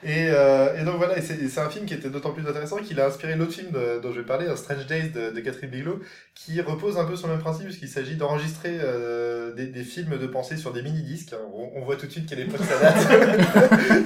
Et, 0.06 0.28
euh, 0.30 0.80
et 0.80 0.84
donc 0.84 0.98
voilà, 0.98 1.18
et 1.18 1.22
c'est 1.22 1.60
un 1.62 1.70
film 1.70 1.86
qui 1.86 1.94
était 1.94 2.10
d'autant 2.10 2.32
plus 2.32 2.48
intéressant 2.48 2.78
qu'il 2.78 3.00
a 3.00 3.08
inspiré 3.08 3.36
l'autre 3.36 3.54
film 3.54 3.72
de- 3.72 4.00
dont 4.02 4.12
je 4.12 4.20
vais 4.20 4.26
parler, 4.26 4.46
Strange 4.56 4.86
Days 4.88 5.10
de, 5.10 5.30
de 5.32 5.40
Catherine 5.40 5.70
Bigelow, 5.70 6.00
qui 6.36 6.60
repose 6.62 6.98
un 6.98 7.06
peu 7.06 7.16
sur 7.16 7.28
le 7.28 7.34
même 7.34 7.42
principe, 7.42 7.66
puisqu'il 7.66 7.88
s'agit 7.88 8.16
d'enregistrer 8.16 8.78
euh, 8.82 9.54
des, 9.54 9.68
des 9.68 9.84
films 9.84 10.18
de 10.18 10.28
pensée 10.28 10.58
sur 10.58 10.74
des 10.74 10.82
mini-disques. 10.82 11.34
hein. 11.34 11.46
On, 11.54 11.72
on 11.82 11.86
voit 11.86 11.96
tout 11.96 12.06
de 12.08 12.12
suite 12.12 12.28
quelle 12.28 12.42
époque 12.42 12.62
ça 12.68 12.80
date. 12.80 12.98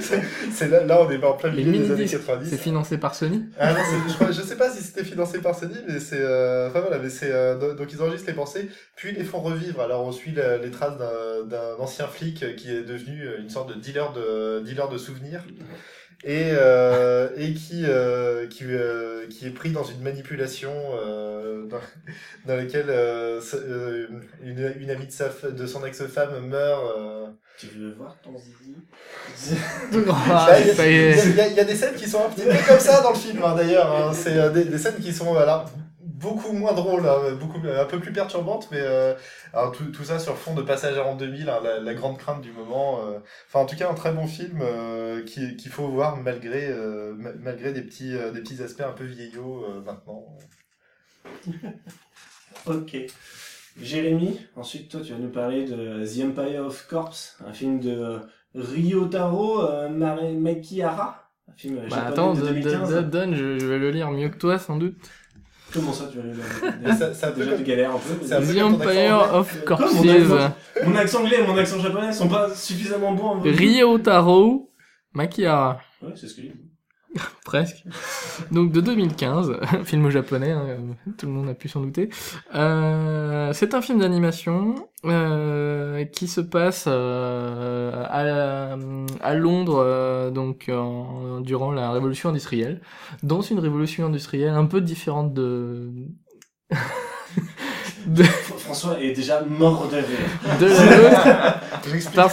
C'est- 0.52 0.68
là, 0.68 0.84
là, 0.84 1.02
on 1.02 1.10
est 1.10 1.22
en 1.24 1.32
plein 1.34 1.50
milieu 1.50 1.64
des 1.72 1.78
années 1.78 1.88
mini-disques, 1.88 2.18
90. 2.18 2.50
C'est 2.50 2.56
financé 2.56 2.98
par 2.98 3.14
Sony? 3.14 3.44
Ah 3.58 3.72
non, 3.72 3.80
je, 4.28 4.32
je 4.32 4.42
sais 4.42 4.56
pas 4.56 4.70
si 4.70 4.82
c'était 4.82 5.04
financé 5.04 5.38
par 5.40 5.54
Sony, 5.58 5.74
mais 5.88 6.00
c'est, 6.00 6.20
euh, 6.20 6.68
enfin 6.68 6.80
voilà, 6.80 6.98
mais 6.98 7.10
c'est, 7.10 7.30
euh, 7.32 7.56
do- 7.58 7.74
donc 7.74 7.92
ils 7.92 8.00
enregistrent 8.02 8.28
les 8.28 8.34
pensées, 8.34 8.68
puis 8.96 9.10
ils 9.10 9.16
les 9.16 9.24
font 9.24 9.40
revivre. 9.40 9.80
Alors 9.80 10.04
on 10.04 10.12
suit 10.12 10.32
la- 10.32 10.58
les 10.58 10.70
traces 10.70 10.96
d'un, 10.98 11.76
ancien 11.78 12.06
flic 12.06 12.56
qui 12.56 12.70
est 12.70 12.82
devenu 12.82 13.22
euh, 13.26 13.38
une 13.40 13.50
sorte 13.50 13.68
de 13.70 13.74
dealer 13.80 14.12
de, 14.12 14.60
dealer 14.60 14.88
de 14.88 14.98
souvenirs. 14.98 15.44
Et, 16.24 16.50
euh, 16.52 17.28
et 17.36 17.54
qui, 17.54 17.84
euh, 17.86 18.48
qui, 18.48 18.64
euh, 18.64 19.26
qui 19.28 19.46
est 19.46 19.50
pris 19.50 19.70
dans 19.70 19.84
une 19.84 20.00
manipulation 20.02 20.72
euh, 21.00 21.64
dans, 21.66 21.78
dans 22.46 22.56
laquelle 22.56 22.86
euh, 22.90 23.40
euh, 23.54 24.08
une, 24.42 24.74
une 24.80 24.90
amie 24.90 25.06
de, 25.06 25.12
sa, 25.12 25.28
f- 25.28 25.52
de 25.54 25.66
son 25.66 25.84
ex-femme 25.86 26.44
meurt. 26.46 26.82
euh, 26.98 27.26
Tu 27.56 27.66
veux 27.68 27.92
voir 27.92 28.16
ton 28.22 28.36
zizi? 28.36 28.74
Il 31.24 31.54
y, 31.56 31.60
a- 31.60 31.64
des 31.64 31.76
scènes 31.76 31.94
qui 31.94 32.08
sont 32.08 32.24
un 32.26 32.30
petit 32.30 32.42
peu 32.46 32.56
comme 32.66 32.80
ça 32.80 33.00
dans 33.00 33.10
le 33.10 33.16
film, 33.16 33.40
hein, 33.44 33.54
d'ailleurs. 33.56 33.92
hein. 33.92 34.12
C'est 34.12 34.36
euh, 34.36 34.50
des, 34.50 34.64
des 34.64 34.78
scènes 34.78 34.98
qui 35.00 35.12
sont 35.12 35.26
voilà, 35.26 35.66
beaucoup 36.18 36.52
moins 36.52 36.72
drôles, 36.74 37.06
hein, 37.06 37.34
beaucoup, 37.40 37.58
un 37.66 37.84
peu 37.84 38.00
plus 38.00 38.12
perturbantes, 38.12 38.68
mais 38.70 38.80
euh, 38.80 39.14
alors, 39.52 39.72
tout, 39.72 39.84
tout 39.92 40.04
ça 40.04 40.18
sur 40.18 40.36
fond 40.36 40.54
de 40.54 40.62
Passage 40.62 40.96
à 40.98 41.02
l'an 41.04 41.16
2000, 41.16 41.48
hein, 41.48 41.60
la, 41.62 41.80
la 41.80 41.94
grande 41.94 42.18
crainte 42.18 42.40
du 42.42 42.52
moment. 42.52 43.00
euh. 43.06 43.18
Enfin, 43.48 43.60
en 43.60 43.66
tout 43.66 43.76
cas, 43.76 43.90
un 43.90 43.94
très 43.94 44.12
bon 44.12 44.26
film 44.26 44.60
euh, 44.62 45.22
qui- 45.24 45.56
qu'il 45.56 45.70
faut 45.70 45.88
voir 45.88 46.16
malgré, 46.16 46.66
euh, 46.68 47.14
ma- 47.16 47.32
malgré 47.34 47.72
des 47.72 47.82
petits, 47.82 48.14
euh, 48.16 48.30
des 48.32 48.40
petits 48.40 48.62
aspects 48.62 48.80
un 48.82 48.92
peu 48.92 49.04
vieillots 49.04 49.64
euh, 49.64 49.80
maintenant. 49.82 50.24
Ok. 52.66 52.96
Jérémy, 53.80 54.40
ensuite 54.56 54.90
toi 54.90 55.00
tu 55.00 55.12
vas 55.12 55.18
nous 55.18 55.30
parler 55.30 55.64
de 55.64 56.04
The 56.04 56.24
Empire 56.24 56.66
of 56.66 56.86
Corpse, 56.88 57.36
un 57.46 57.52
film 57.52 57.78
de 57.80 58.20
Ryotaro 58.54 59.62
euh, 59.64 59.88
Makihara, 59.88 61.30
un 61.48 61.52
film 61.56 61.76
Bah 61.76 61.96
japonais 61.96 62.08
attends, 62.08 62.34
de 62.34 62.40
donne, 62.40 62.54
2015. 62.60 62.90
donne, 62.90 63.10
donne, 63.10 63.34
je, 63.36 63.58
je 63.58 63.66
vais 63.66 63.78
le 63.78 63.90
lire 63.90 64.10
mieux 64.10 64.28
que 64.30 64.36
toi 64.36 64.58
sans 64.58 64.76
doute. 64.76 64.96
Comment 65.72 65.92
ça 65.92 66.08
tu 66.10 66.18
Mais 66.82 66.92
ça- 66.96 67.28
un 67.28 67.30
peu 67.32 67.44
Déjà 67.44 67.56
tu 67.56 67.62
galères 67.64 67.90
un 67.94 67.98
peu. 67.98 68.24
c'est 68.26 68.34
un 68.34 68.40
peu 68.40 68.54
The 68.54 68.62
Empire 68.62 69.34
of 69.34 69.64
Corpses. 69.64 69.92
mon 69.94 70.08
accent. 70.08 70.54
Mon 70.86 70.96
accent 70.96 71.20
anglais 71.20 71.40
et 71.42 71.46
mon 71.46 71.56
accent 71.58 71.78
japonais 71.80 72.12
sont 72.12 72.28
pas 72.28 72.54
suffisamment 72.54 73.12
bons. 73.12 73.24
en 73.28 73.40
Ryotaro 73.42 74.70
Makihara. 75.12 75.80
Ouais, 76.02 76.12
c'est 76.14 76.26
ce 76.28 76.34
que 76.36 76.42
j'ai 76.42 76.48
dit. 76.48 76.67
Presque. 77.44 77.84
Donc 78.52 78.70
de 78.72 78.80
2015, 78.80 79.56
film 79.84 80.10
japonais, 80.10 80.50
hein, 80.52 80.66
tout 81.16 81.26
le 81.26 81.32
monde 81.32 81.48
a 81.48 81.54
pu 81.54 81.68
s'en 81.68 81.80
douter. 81.80 82.10
Euh, 82.54 83.52
c'est 83.54 83.72
un 83.74 83.80
film 83.80 83.98
d'animation 84.00 84.74
euh, 85.06 86.04
qui 86.04 86.28
se 86.28 86.40
passe 86.42 86.84
euh, 86.86 88.04
à, 88.08 88.76
à 89.26 89.34
Londres, 89.34 89.82
euh, 89.84 90.30
donc 90.30 90.70
en- 90.72 91.40
durant 91.40 91.72
la 91.72 91.90
révolution 91.92 92.28
industrielle, 92.28 92.80
dans 93.22 93.40
une 93.40 93.58
révolution 93.58 94.06
industrielle 94.06 94.50
un 94.54 94.66
peu 94.66 94.80
différente 94.82 95.32
de 95.32 95.90
François 98.58 99.00
est 99.00 99.12
déjà 99.12 99.42
mort 99.42 99.88
de 99.88 99.96
rire. 99.96 100.60
de 100.60 100.66
la 102.16 102.30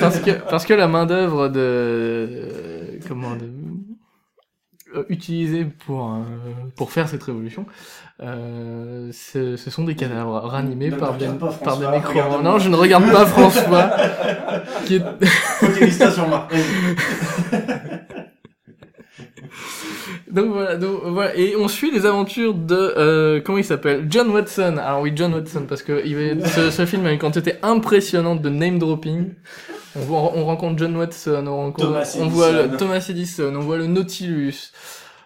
Parce- 0.00 0.18
que 0.20 0.30
parce 0.48 0.66
que 0.66 0.74
la 0.74 0.88
main 0.88 1.06
d'œuvre 1.06 1.48
de 1.48 2.98
comment 3.08 3.34
de 3.36 3.46
euh, 4.94 5.04
utilisée 5.08 5.64
pour 5.64 6.12
euh, 6.12 6.18
pour 6.76 6.90
faire 6.92 7.08
cette 7.08 7.22
révolution 7.22 7.66
euh, 8.22 9.10
ce, 9.12 9.56
ce 9.56 9.70
sont 9.70 9.84
des 9.84 9.94
cadavres 9.96 10.38
ranimés 10.40 10.90
par 10.90 11.14
des 11.14 11.26
par 11.64 11.76
des 11.78 11.86
regarde-moi. 11.86 12.42
non 12.42 12.58
je 12.58 12.68
ne 12.68 12.76
regarde 12.76 13.10
pas 13.10 13.26
François 13.26 13.90
qui 14.86 14.96
est 14.96 15.02
donc 20.30 20.46
voilà 20.52 20.76
donc 20.76 21.00
voilà. 21.04 21.36
Et 21.36 21.54
on 21.56 21.68
suit 21.68 21.90
les 21.90 22.06
aventures 22.06 22.54
de 22.54 22.74
euh, 22.96 23.40
comment 23.44 23.58
il 23.58 23.64
s'appelle? 23.64 24.06
John 24.08 24.28
Watson. 24.30 24.76
Alors 24.78 25.00
oui 25.02 25.12
John 25.14 25.34
Watson 25.34 25.66
parce 25.68 25.82
que 25.82 26.02
il 26.04 26.16
va- 26.16 26.46
ce, 26.48 26.70
ce 26.70 26.86
film 26.86 27.04
a 27.06 27.12
une 27.12 27.18
quantité 27.18 27.54
impressionnante 27.62 28.40
de 28.42 28.48
name 28.48 28.78
dropping 28.78 29.30
on, 29.96 30.00
voit, 30.00 30.32
on 30.34 30.44
rencontre 30.46 30.78
John 30.78 30.96
Watson 30.96 31.44
on 31.46 31.56
rencontre 31.56 31.88
Thomas 31.88 32.16
on 32.20 32.26
voit 32.28 32.52
le. 32.52 32.76
Thomas 32.76 33.04
Edison 33.08 33.52
on 33.54 33.60
voit 33.60 33.76
le 33.78 33.86
Nautilus 33.86 34.72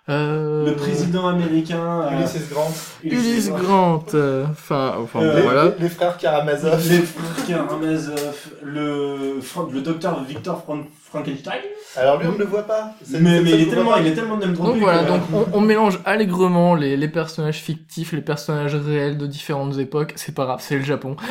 euh, 0.09 0.67
Le 0.67 0.77
président 0.77 1.27
américain. 1.27 2.03
euh, 2.03 2.19
Ulysses 2.21 2.49
Grant, 2.49 2.73
Ulysse 3.03 3.51
Grant 3.51 4.05
euh, 4.15 4.45
enfin 4.51 4.95
Euh, 5.17 5.35
bon, 5.37 5.43
voilà 5.43 5.73
les 5.81 5.89
frères 5.89 6.17
Karamazov. 6.17 6.81
Les 6.89 7.01
frères 7.01 7.47
Karamazov, 7.47 8.35
le, 8.63 9.41
le 9.73 9.81
docteur 9.81 10.23
Victor 10.23 10.63
Fran- 10.63 10.85
Frankenstein. 11.09 11.59
Alors 11.97 12.21
lui, 12.21 12.29
on 12.29 12.33
ne 12.35 12.39
le 12.39 12.45
voit 12.45 12.63
pas. 12.65 12.93
Mais, 13.11 13.41
il, 13.41 13.63
est 13.63 13.67
tellement, 13.67 13.93
pas. 13.93 14.01
il 14.01 14.07
est 14.09 14.15
tellement 14.15 14.37
name 14.37 14.53
Donc 14.55 14.77
voilà, 14.77 15.03
que- 15.03 15.09
donc 15.09 15.23
on, 15.33 15.47
on 15.59 15.61
mélange 15.61 15.99
allègrement 16.05 16.75
les, 16.77 16.97
les 16.97 17.09
personnages 17.09 17.59
fictifs, 17.59 18.13
les 18.13 18.21
personnages 18.21 18.75
réels 18.77 19.17
de 19.19 19.27
différentes 19.27 19.77
époques. 19.79 20.13
C'est 20.17 20.35
pas 20.37 20.45
grave, 20.45 20.61
c'est 20.63 20.77
le 20.77 20.85
Japon. 20.85 21.17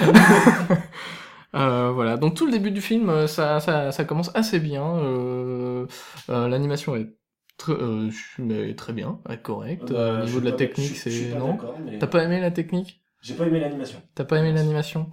Euh, 1.55 1.91
voilà, 1.91 2.17
donc 2.17 2.35
tout 2.35 2.45
le 2.45 2.51
début 2.51 2.71
du 2.71 2.81
film, 2.81 3.09
euh, 3.09 3.27
ça, 3.27 3.59
ça, 3.59 3.91
ça 3.91 4.03
commence 4.05 4.29
assez 4.35 4.59
bien. 4.59 4.83
Euh, 4.97 5.85
euh, 6.29 6.47
L'animation 6.49 6.95
est 6.95 7.13
très, 7.57 7.71
euh, 7.73 8.09
mais 8.39 8.75
très 8.75 8.91
bien, 8.93 9.19
est 9.29 9.41
correcte. 9.41 9.91
Bah, 9.93 9.99
Euh, 9.99 10.21
au 10.21 10.25
niveau 10.25 10.39
de 10.41 10.45
la 10.45 10.51
pas- 10.51 10.57
technique, 10.57 10.97
c'est 10.97 11.33
non. 11.35 11.57
mais- 11.85 11.97
T'as 11.99 12.07
pas 12.07 12.23
aimé 12.23 12.41
la 12.41 12.51
technique? 12.51 13.01
J'ai 13.21 13.33
pas 13.33 13.47
aimé 13.47 13.59
l'animation. 13.59 13.99
T'as 14.13 14.25
pas 14.25 14.37
aimé 14.37 14.51
l'animation? 14.51 15.09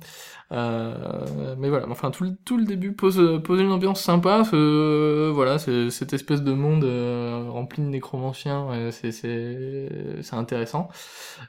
Euh, 0.51 1.55
Mais 1.59 1.71
voilà, 1.71 1.87
enfin 1.89 2.11
tout 2.11 2.25
le, 2.25 2.37
tout 2.45 2.59
le 2.59 2.65
début 2.65 2.93
pose, 2.93 3.41
pose 3.43 3.61
une 3.61 3.71
ambiance 3.73 4.03
sympa. 4.03 4.43
voilà, 4.43 5.59
cette 5.59 6.13
espèce 6.13 6.43
de 6.43 6.53
monde 6.53 6.85
euh, 6.85 7.47
rempli 7.49 7.83
de 7.83 7.89
nécromanciens, 7.89 8.91
c'est 8.91 9.13
c'est 9.13 9.89
c'est 10.23 10.35
intéressant. 10.37 10.89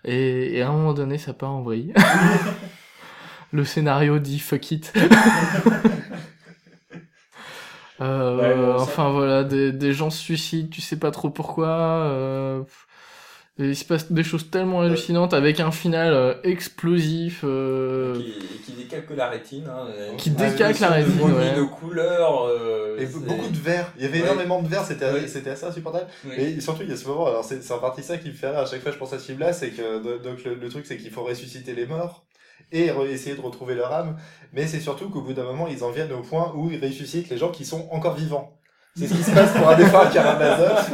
Et, 0.06 0.58
et 0.58 0.62
à 0.62 0.70
un 0.70 0.72
moment 0.72 0.94
donné, 0.94 1.18
ça 1.18 1.34
part 1.34 1.52
en 1.52 1.62
vrille. 1.64 1.94
le 3.54 3.64
scénario 3.64 4.20
dit 4.20 4.40
fuck 4.40 4.72
it. 4.72 4.92
Euh, 8.02 8.36
Ouais, 8.38 8.48
ouais, 8.56 8.78
ça- 8.80 8.84
enfin 8.84 9.10
voilà, 9.12 9.44
des, 9.44 9.72
des 9.72 9.94
gens 9.94 10.10
se 10.10 10.18
suicident, 10.22 10.68
tu 10.70 10.82
sais 10.82 10.98
pas 10.98 11.12
trop 11.12 11.30
pourquoi. 11.30 11.68
Euh, 11.70 12.64
et 13.60 13.66
il 13.66 13.76
se 13.76 13.86
passe 13.86 14.12
des 14.12 14.24
choses 14.24 14.50
tellement 14.50 14.82
hallucinantes 14.82 15.34
avec 15.36 15.60
un 15.60 15.72
final 15.72 16.12
euh, 16.12 16.34
explosif. 16.44 17.42
Euh, 17.44 18.16
Qui, 18.20 18.34
qui 18.66 18.72
décalque 18.74 19.12
la 19.16 19.30
rétine. 19.30 19.68
Hein, 19.70 19.88
Qui 20.18 20.32
décalque 20.32 20.80
la 20.80 20.90
rétine, 20.90 21.22
Remis 21.22 21.36
ouais. 21.36 21.56
de 21.56 21.64
couleurs. 21.64 22.46
euh, 22.48 22.98
Et 23.00 23.06
beaucoup 23.06 23.48
de 23.50 23.58
verre. 23.58 23.94
Il 23.98 24.04
y 24.04 24.08
avait 24.08 24.18
Ouais. 24.20 24.26
énormément 24.26 24.62
de 24.64 24.68
verre, 24.68 24.84
c'était 24.84 25.06
assez 25.52 25.66
insupportable. 25.66 26.08
Oui. 26.26 26.34
Et 26.58 26.62
surtout, 26.62 26.82
il 26.82 26.90
y 26.90 26.94
a 26.94 26.98
ce 26.98 27.08
moment, 27.08 27.28
alors 27.28 27.46
c'est 27.46 27.62
c'est 27.62 27.74
en 27.74 27.80
partie 27.80 28.02
ça 28.02 28.18
qui 28.18 28.30
me 28.30 28.34
fait 28.34 28.50
rire 28.50 28.60
à 28.60 28.66
chaque 28.66 28.82
fois 28.82 28.90
que 28.90 28.96
je 28.96 29.00
pense 29.00 29.14
à 29.14 29.20
ce 29.20 29.26
film-là, 29.28 29.54
c'est 29.54 29.70
que 29.70 30.18
donc 30.18 30.44
le, 30.44 30.56
le 30.56 30.70
truc 30.70 30.88
c'est 30.88 30.98
qu'il 30.98 31.12
faut 31.12 31.24
ressusciter 31.24 31.74
les 31.76 31.86
morts 31.86 32.26
et 32.74 32.92
essayer 33.10 33.36
de 33.36 33.42
retrouver 33.42 33.76
leur 33.76 33.94
âme, 33.94 34.18
mais 34.52 34.68
c'est 34.68 34.80
surtout 34.80 35.10
qu'au 35.10 35.22
bout 35.22 35.34
d'un 35.34 35.44
moment, 35.44 35.68
ils 35.68 35.84
en 35.84 35.92
viennent 35.92 36.12
au 36.12 36.22
point 36.22 36.52
où 36.56 36.70
ils 36.72 36.84
ressuscitent 36.84 37.30
les 37.30 37.38
gens 37.38 37.52
qui 37.52 37.66
sont 37.66 37.88
encore 37.92 38.16
vivants. 38.16 38.58
C'est 38.96 39.08
ce 39.08 39.14
qui 39.14 39.24
se 39.24 39.32
passe 39.32 39.54
pour 39.54 39.68
un 39.68 39.76
défunt 39.76 40.06
Karamazov. 40.08 40.86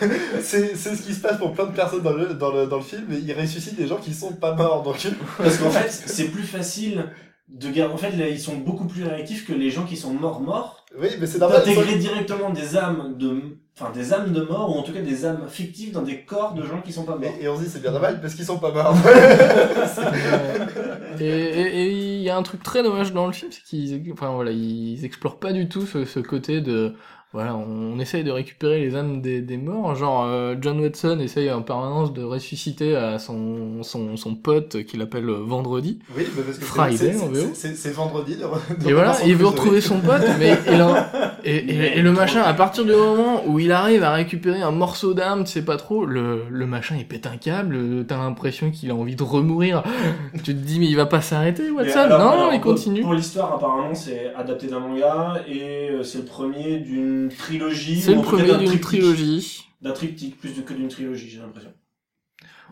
c'est 0.42 0.74
c'est 0.76 0.96
ce 0.96 1.02
qui 1.02 1.14
se 1.14 1.20
passe 1.20 1.38
pour 1.38 1.52
plein 1.52 1.66
de 1.66 1.74
personnes 1.74 2.02
dans 2.02 2.12
le, 2.12 2.34
dans 2.34 2.50
le, 2.50 2.66
dans 2.66 2.78
le 2.78 2.82
film, 2.82 3.06
ils 3.10 3.32
ressuscitent 3.32 3.76
des 3.76 3.86
gens 3.86 3.98
qui 3.98 4.14
sont 4.14 4.32
pas 4.32 4.54
morts. 4.54 4.82
Donc, 4.82 4.96
Parce 5.38 5.58
qu'en 5.58 5.70
fait, 5.70 5.90
c'est 5.90 6.28
plus 6.28 6.42
facile 6.42 7.04
de 7.48 7.70
garder. 7.70 7.94
En 7.94 7.98
fait, 7.98 8.10
là, 8.16 8.28
ils 8.28 8.40
sont 8.40 8.56
beaucoup 8.56 8.86
plus 8.86 9.04
réactifs 9.04 9.46
que 9.46 9.52
les 9.52 9.70
gens 9.70 9.84
qui 9.84 9.96
sont 9.96 10.12
morts 10.12 10.40
morts. 10.40 10.84
oui, 10.98 11.08
mais 11.20 11.26
c'est 11.26 11.38
normal. 11.38 11.60
D'intégrer 11.60 11.96
directement 11.96 12.50
des 12.50 12.76
âmes 12.76 13.14
de, 13.16 13.58
enfin 13.78 13.92
des 13.92 14.14
âmes 14.14 14.32
de 14.32 14.42
mort 14.42 14.74
ou 14.74 14.78
en 14.78 14.82
tout 14.82 14.92
cas 14.92 15.02
des 15.02 15.26
âmes 15.26 15.46
fictives 15.48 15.92
dans 15.92 16.02
des 16.02 16.22
corps 16.22 16.54
de 16.54 16.64
gens 16.64 16.80
qui 16.80 16.92
sont 16.92 17.04
pas 17.04 17.16
morts. 17.16 17.30
Et, 17.40 17.44
et 17.44 17.48
on 17.48 17.56
se 17.56 17.64
dit, 17.64 17.68
c'est 17.68 17.82
bien 17.82 17.90
normal 17.90 18.20
parce 18.20 18.34
qu'ils 18.34 18.46
sont 18.46 18.58
pas 18.58 18.72
morts. 18.72 18.96
et 21.20 21.90
il 21.90 22.22
y 22.22 22.30
a 22.30 22.36
un 22.36 22.42
truc 22.42 22.62
très 22.62 22.82
dommage 22.82 23.12
dans 23.12 23.26
le 23.26 23.32
film, 23.32 23.52
c'est 23.52 23.62
qu'ils, 23.62 24.12
enfin 24.12 24.32
voilà, 24.32 24.50
ils 24.50 25.04
explorent 25.04 25.38
pas 25.38 25.52
du 25.52 25.68
tout 25.68 25.86
ce, 25.86 26.04
ce 26.04 26.20
côté 26.20 26.60
de, 26.62 26.94
voilà, 27.36 27.54
on 27.54 27.98
essaye 28.00 28.24
de 28.24 28.30
récupérer 28.30 28.80
les 28.80 28.96
âmes 28.96 29.20
des, 29.20 29.42
des 29.42 29.58
morts, 29.58 29.94
genre 29.94 30.24
euh, 30.26 30.54
John 30.58 30.80
Watson 30.80 31.18
essaye 31.20 31.50
en 31.52 31.60
permanence 31.60 32.14
de 32.14 32.22
ressusciter 32.24 32.96
à 32.96 33.18
son 33.18 33.82
son, 33.82 34.16
son 34.16 34.34
pote 34.34 34.82
qu'il 34.84 35.02
appelle 35.02 35.26
Vendredi. 35.26 35.98
Oui, 36.16 36.24
parce 36.34 36.56
que 36.58 36.64
Friday, 36.64 36.96
c'est- 36.96 37.16
en 37.22 37.34
c'est- 37.34 37.40
VO. 37.42 37.50
c'est 37.52 37.76
c'est 37.76 37.90
vendredi. 37.92 38.36
de- 38.36 38.84
de 38.84 38.88
Et 38.90 38.92
voilà, 38.94 39.14
il 39.26 39.36
veut 39.36 39.46
retrouver 39.46 39.80
son 39.82 40.00
pote, 40.00 40.22
mais 40.38 40.56
et, 41.44 41.56
et, 41.56 41.98
et 41.98 42.02
le 42.02 42.12
machin, 42.12 42.40
à 42.42 42.54
partir 42.54 42.84
du 42.86 42.92
moment 42.92 43.42
où 43.46 43.58
il 43.58 43.70
arrive 43.70 44.02
à 44.02 44.12
récupérer 44.12 44.62
un 44.62 44.70
morceau 44.70 45.14
d'âme, 45.14 45.44
tu 45.44 45.52
sais 45.52 45.64
pas 45.64 45.76
trop, 45.76 46.04
le, 46.06 46.44
le 46.50 46.66
machin 46.66 46.96
il 46.98 47.06
pète 47.06 47.26
un 47.26 47.36
câble, 47.36 48.04
t'as 48.06 48.16
l'impression 48.16 48.70
qu'il 48.70 48.90
a 48.90 48.94
envie 48.94 49.14
de 49.16 49.22
remourir. 49.22 49.82
tu 50.42 50.42
te 50.42 50.50
dis 50.52 50.80
mais 50.80 50.86
il 50.86 50.96
va 50.96 51.06
pas 51.06 51.20
s'arrêter 51.20 51.70
Watson 51.70 51.98
alors- 51.98 52.18
Non, 52.18 52.30
alors, 52.30 52.54
il 52.54 52.60
continue. 52.60 53.02
Pour 53.02 53.14
l'histoire, 53.14 53.52
apparemment, 53.54 53.94
c'est 53.94 54.32
adapté 54.36 54.68
d'un 54.68 54.80
manga 54.80 55.34
et 55.48 55.90
euh, 55.90 56.02
c'est 56.02 56.18
le 56.18 56.24
premier 56.24 56.78
d'une 56.78 57.25
trilogie. 57.28 58.00
C'est 58.00 58.14
le 58.14 58.22
premier 58.22 58.46
d'un 58.48 58.58
d'une 58.58 58.80
trilogie. 58.80 59.64
D'un 59.82 59.92
triptyque, 59.92 60.38
plus 60.38 60.52
que 60.64 60.72
d'une 60.72 60.88
trilogie, 60.88 61.28
j'ai 61.28 61.38
l'impression. 61.38 61.72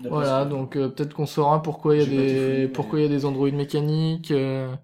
Voilà, 0.09 0.45
donc 0.45 0.77
euh, 0.77 0.89
peut-être 0.89 1.15
qu'on 1.15 1.27
saura 1.27 1.63
pourquoi 1.63 1.97
il 1.97 2.01
y 2.01 2.03
a 2.03 2.07
pas 2.07 2.11
des 2.11 2.69
pourquoi 2.69 2.99
il 2.99 3.03
y 3.03 3.07
a 3.07 3.09
des 3.09 3.25
androïdes 3.25 3.55
mécaniques. 3.55 4.31
euh, 4.33 4.75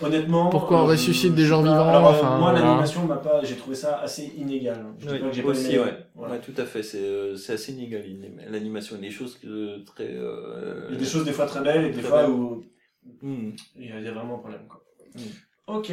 Honnêtement. 0.00 0.48
Pourquoi 0.50 0.78
on 0.82 0.86
euh, 0.86 0.90
ressuscite 0.90 1.34
des 1.34 1.42
je 1.42 1.48
gens 1.48 1.62
pas. 1.62 1.68
vivants, 1.70 1.88
Alors, 1.88 2.06
euh, 2.08 2.10
enfin, 2.10 2.38
moi, 2.38 2.50
voilà. 2.50 2.66
l'animation 2.66 3.06
m'a 3.06 3.16
pas. 3.16 3.42
J'ai 3.44 3.56
trouvé 3.56 3.76
ça 3.76 3.98
assez 4.00 4.32
inégal. 4.36 4.84
Je 4.98 5.06
dis 5.06 5.12
Oui, 5.14 5.18
pas 5.20 5.28
que 5.28 5.32
j'ai 5.34 5.42
pas 5.42 5.48
aussi, 5.48 5.74
aimé. 5.74 5.84
ouais. 5.84 6.06
Voilà. 6.14 6.34
Ouais, 6.34 6.40
tout 6.40 6.54
à 6.56 6.64
fait. 6.64 6.82
C'est 6.82 7.02
euh, 7.02 7.34
assez 7.48 7.72
inégal 7.72 8.04
l'animation. 8.48 8.96
Il 8.96 9.02
y 9.02 9.06
a 9.06 9.08
des 9.08 9.14
choses 9.14 9.36
que 9.38 9.84
très. 9.84 10.08
euh, 10.08 10.86
Il 10.88 10.94
y 10.94 10.96
a 10.96 11.00
des 11.00 11.04
choses 11.06 11.24
des 11.24 11.32
fois 11.32 11.46
très 11.46 11.60
belles 11.62 11.84
et 11.86 11.90
des 11.90 12.00
Très 12.00 12.08
fois 12.08 12.22
belles. 12.22 12.30
où 12.30 12.64
Hmm. 13.20 13.50
il 13.76 13.86
y 13.88 13.92
a 13.92 13.98
il 13.98 14.04
y 14.04 14.08
a 14.08 14.12
vraiment 14.12 14.36
un 14.36 14.38
problème. 14.38 14.62
Quoi. 14.68 14.80
Mm. 15.16 15.20
Ok. 15.78 15.92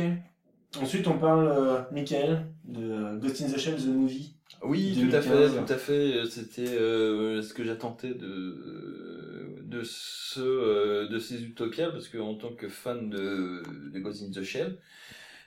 Ensuite, 0.78 1.08
on 1.08 1.18
parle, 1.18 1.48
euh, 1.48 1.82
Michael, 1.92 2.46
de 2.66 3.18
Ghost 3.20 3.42
in 3.42 3.52
the 3.52 3.58
Shell, 3.58 3.76
The 3.76 3.88
Movie. 3.88 4.36
Oui, 4.64 4.98
tout 5.00 5.16
à 5.16 5.22
fait, 5.22 5.50
2015. 5.50 5.66
tout 5.66 5.74
à 5.74 5.78
fait. 5.78 6.26
C'était 6.30 6.68
euh, 6.68 7.42
ce 7.42 7.54
que 7.54 7.64
j'attendais 7.64 8.14
de 8.14 9.56
de 9.64 9.84
ce 9.84 10.40
euh, 10.42 11.08
de 11.08 11.20
ces 11.20 11.44
utopias 11.44 11.92
parce 11.92 12.08
que 12.10 12.18
en 12.18 12.36
tant 12.36 12.54
que 12.56 12.68
fan 12.68 13.10
de, 13.10 13.64
de 13.94 14.00
Ghost 14.00 14.24
in 14.24 14.32
the 14.32 14.44
Shell, 14.44 14.80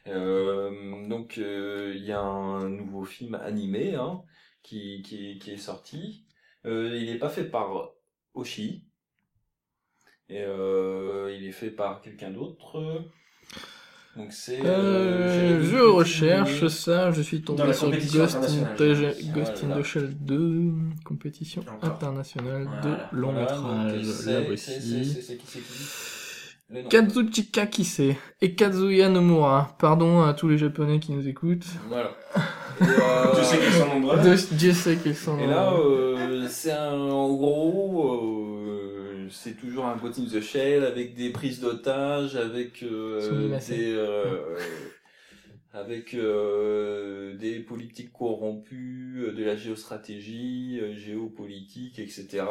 euh, 0.09 1.07
donc 1.09 1.39
euh, 1.39 1.93
il 1.97 2.05
y 2.05 2.13
a 2.13 2.21
un 2.21 2.69
nouveau 2.69 3.05
film 3.05 3.35
animé 3.35 3.95
hein, 3.97 4.23
qui, 4.63 5.03
qui 5.03 5.39
qui 5.39 5.51
est 5.53 5.57
sorti. 5.59 6.27
Euh, 6.67 6.97
il 6.97 7.07
n'est 7.07 7.19
pas 7.19 7.29
fait 7.31 7.45
par 7.45 7.93
Oshi. 8.35 8.87
Et 10.29 10.43
euh, 10.43 11.35
il 11.37 11.45
est 11.47 11.53
fait 11.53 11.71
par 11.71 12.01
quelqu'un 12.01 12.31
d'autre. 12.31 13.05
Donc 14.16 14.27
c'est. 14.31 14.61
Euh, 14.64 15.59
j'avais 15.59 15.64
je 15.64 15.77
recherche 15.79 16.66
ça, 16.68 17.11
je 17.12 17.22
suis 17.22 17.40
tombé 17.42 17.72
sur 17.72 17.90
Ghost 17.90 18.37
in, 18.37 18.66
internationale, 18.66 18.75
the- 18.77 19.64
in 19.79 19.83
Shell 19.83 20.14
2, 20.20 20.72
compétition 21.05 21.62
Encore. 21.62 21.90
internationale 21.94 22.68
Voilà. 22.83 23.09
de 23.11 23.16
long 23.16 23.33
Voilà, 23.33 23.40
métrage. 23.96 24.05
c'est- 24.05 24.44
voici. 24.46 25.27
Kazuchika 26.88 27.66
Kise 27.66 28.14
et 28.40 28.55
Kazuya 28.55 29.09
Nomura. 29.11 29.77
Pardon 29.79 30.22
à 30.22 30.33
tous 30.33 30.48
les 30.48 30.57
japonais 30.59 31.01
qui 31.01 31.12
nous 31.12 31.27
écoutent. 31.29 31.66
Voilà. 31.88 32.11
Et, 32.81 32.85
euh, 32.85 33.35
Je 33.38 33.42
sais 33.44 33.59
qu'ils 33.59 33.72
sont 33.72 33.87
nombreux. 33.87 34.18
Dieu 34.53 34.72
sait 34.72 34.96
qu'ils 34.96 35.14
sont. 35.14 35.38
Et 35.38 35.46
là, 35.46 35.75
euh, 35.75 36.46
c'est 36.48 36.72
un, 36.72 36.94
en 36.98 37.29
gros, 37.35 38.52
euh, 38.52 38.52
c'est 39.33 39.57
toujours 39.57 39.87
un 39.87 39.97
Ghost 39.97 40.18
in 40.18 40.25
the 40.27 40.40
Shell 40.40 40.85
avec 40.85 41.14
des 41.14 41.31
prises 41.31 41.61
d'otages, 41.61 42.37
avec 42.37 42.83
euh, 42.83 43.49
des, 43.68 43.92
euh, 43.95 44.57
avec 45.73 46.14
euh, 46.14 47.35
des 47.37 47.61
politiques 47.61 48.12
corrompues, 48.12 49.33
de 49.35 49.42
la 49.45 49.57
géostratégie, 49.57 50.81
géopolitique, 50.97 51.99
etc. 51.99 52.45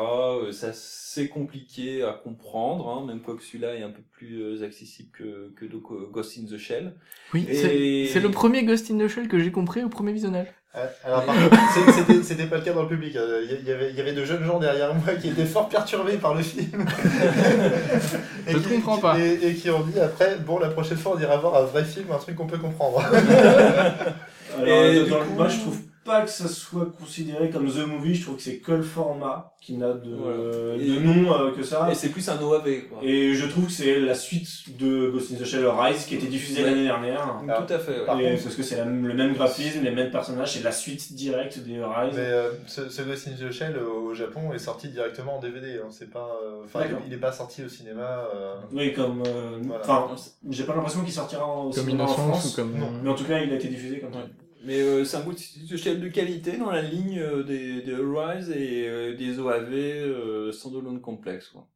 Ça 0.52 0.72
c'est 0.74 1.28
compliqué 1.28 2.04
à 2.04 2.14
comprendre, 2.14 2.90
hein, 2.90 3.06
même 3.06 3.22
quoi 3.22 3.36
que 3.36 3.44
celui-là 3.44 3.76
est 3.76 3.84
un 3.84 3.92
peu 3.92 4.02
plus 4.12 4.64
accessible 4.64 5.10
que, 5.12 5.52
que 5.56 5.66
Ghost 5.66 6.38
in 6.40 6.46
the 6.46 6.58
Shell. 6.58 6.96
Oui, 7.34 7.46
Et- 7.48 8.08
c'est 8.08 8.20
le 8.20 8.32
premier 8.32 8.64
Ghost 8.64 8.90
in 8.92 8.98
the 8.98 9.08
Shell 9.08 9.28
que 9.28 9.40
j'ai 9.40 9.52
compris 9.52 9.84
au 9.84 9.90
premier 9.90 10.14
visionnage. 10.14 10.48
Euh, 10.74 10.86
Alors, 11.04 11.26
par 11.26 11.36
contre, 11.36 11.56
c'est- 11.74 11.92
c'était- 11.92 12.24
c'était 12.24 12.46
pas 12.46 12.56
le 12.58 12.62
cas 12.64 12.72
dans 12.72 12.84
le 12.84 12.88
public. 12.88 13.14
Euh, 13.18 13.42
Il 13.62 13.68
y, 13.68 13.72
avait, 13.74 13.90
il 13.90 13.96
y 13.98 14.00
avait 14.00 14.14
de 14.14 14.24
jeunes 14.24 14.46
gens 14.46 14.58
derrière 14.58 14.94
moi 14.94 15.16
qui 15.22 15.28
étaient 15.28 15.46
fort 15.46 15.68
perturbés 15.68 16.14
par 16.18 16.34
le 16.34 16.42
film. 16.42 16.86
Et 18.48 18.54
Je 18.54 18.58
qui- 18.58 18.76
comprends 18.76 18.98
pas. 18.98 19.20
Et, 19.20 19.40
et 19.50 19.54
qui 19.56 19.70
ont 19.70 19.82
dit 19.82 20.00
après, 20.00 20.38
bon, 20.38 20.60
la 20.60 20.70
prochaine 20.70 20.98
fois, 20.98 21.14
on 21.18 21.20
ira 21.22 21.36
voir 21.38 21.56
un 21.62 21.66
vrai 21.66 21.84
film, 21.84 22.06
un 22.14 22.18
truc 22.18 22.36
qu'on 22.38 22.48
peut 22.48 22.58
comprendre. 22.58 23.00
Alors, 24.58 24.68
Et 24.68 24.96
dans- 25.00 25.04
du 25.04 25.10
dans- 25.10 25.18
coup- 25.20 25.34
moi, 25.36 25.48
je 25.50 25.60
trouve 25.60 25.78
pas 26.04 26.22
que 26.22 26.30
ça 26.30 26.48
soit 26.48 26.88
considéré 27.00 27.50
comme 27.50 27.70
The 27.70 27.86
Movie. 27.88 28.16
Je 28.16 28.24
trouve 28.24 28.36
que 28.38 28.42
c'est 28.42 28.58
que 28.58 28.72
le 28.72 28.82
format 28.82 29.54
qui 29.62 29.74
n'a 29.78 29.94
de, 29.94 30.16
Voilà. 30.16 30.78
de 30.84 31.00
nom 31.00 31.32
euh, 31.34 31.52
que 31.52 31.62
ça. 31.62 31.88
Et 31.92 31.94
c'est 31.96 32.10
plus 32.10 32.28
un 32.30 32.42
OAV, 32.42 32.88
quoi. 32.90 32.98
Et 33.04 33.36
je 33.36 33.46
trouve 33.46 33.68
que 33.68 33.72
c'est 33.72 34.00
la 34.00 34.16
suite 34.16 34.76
de 34.80 35.12
Ghost 35.12 35.32
in 35.32 35.36
the 35.36 35.46
Shell 35.46 35.68
Rise 35.68 36.06
qui 36.06 36.16
a 36.16 36.18
été 36.18 36.26
diffusée 36.28 36.64
Ouais. 36.64 36.70
l'année 36.72 36.84
dernière. 36.86 37.38
Alors, 37.48 37.66
Tout 37.68 37.74
à 37.74 37.78
fait, 37.78 38.00
ouais. 38.00 38.06
par 38.08 38.20
Et 38.20 38.32
contre- 38.32 38.44
parce 38.44 38.56
que 38.56 38.64
c'est 38.64 38.84
le 38.84 39.14
même 39.14 39.34
graphisme, 39.34 39.84
les 39.84 39.92
mêmes 39.92 40.10
personnages, 40.10 40.54
c'est 40.54 40.64
la 40.64 40.72
suite 40.72 41.14
directe 41.14 41.60
des 41.60 41.80
Rise. 41.84 42.14
Mais 42.16 42.20
euh, 42.26 42.50
ce, 42.66 42.90
ce 42.90 43.02
Ghost 43.04 43.28
in 43.28 43.32
the 43.48 43.52
Shell 43.52 43.78
au, 43.78 44.10
au 44.10 44.14
Japon 44.16 44.52
est 44.54 44.60
sorti 44.60 44.88
directement 44.90 45.38
en 45.38 45.40
DVD. 45.40 45.78
Hein. 45.84 45.88
C'est 45.92 46.10
pas, 46.10 46.32
euh, 46.44 46.64
enfin, 46.66 46.80
il, 46.90 46.96
il 47.10 47.14
est 47.14 47.18
pas 47.18 47.32
sorti 47.32 47.64
au 47.64 47.70
cinéma. 47.70 48.26
euh, 48.34 48.56
Oui, 48.74 48.94
comme. 48.94 49.22
euh, 49.28 49.60
Voilà. 49.62 49.84
Enfin, 49.84 50.16
j'ai 50.50 50.64
pas 50.64 50.74
l'impression 50.74 51.02
qu'il 51.04 51.14
sortira 51.14 51.46
en 51.46 51.66
Comme 51.70 51.74
cinéma 51.74 52.04
en 52.04 52.08
Innocence 52.08 52.28
France. 52.30 52.54
ou 52.54 52.56
comme. 52.56 52.76
non. 52.80 52.90
Mais 53.04 53.10
en 53.12 53.16
tout 53.16 53.26
cas, 53.26 53.40
il 53.40 53.52
a 53.52 53.56
été 53.56 53.68
diffusé 53.68 54.00
comme. 54.00 54.14
Ouais. 54.14 54.26
Mais 54.64 54.80
euh, 54.80 55.04
c'est 55.06 55.18
un 55.18 55.22
bout 55.22 55.34
de 55.34 55.78
chef 55.78 56.00
de 56.00 56.08
qualité 56.08 56.58
dans 56.58 56.70
la 56.72 56.82
ligne 56.82 57.20
euh, 57.20 57.44
des, 57.44 57.82
des 57.82 57.96
Rise 57.96 58.50
et 58.52 58.88
euh, 58.88 59.16
des 59.16 59.40
OAV 59.40 59.74
euh, 59.74 60.52
standalone 60.52 61.02
complexe. 61.02 61.48
Quoi. 61.50 61.68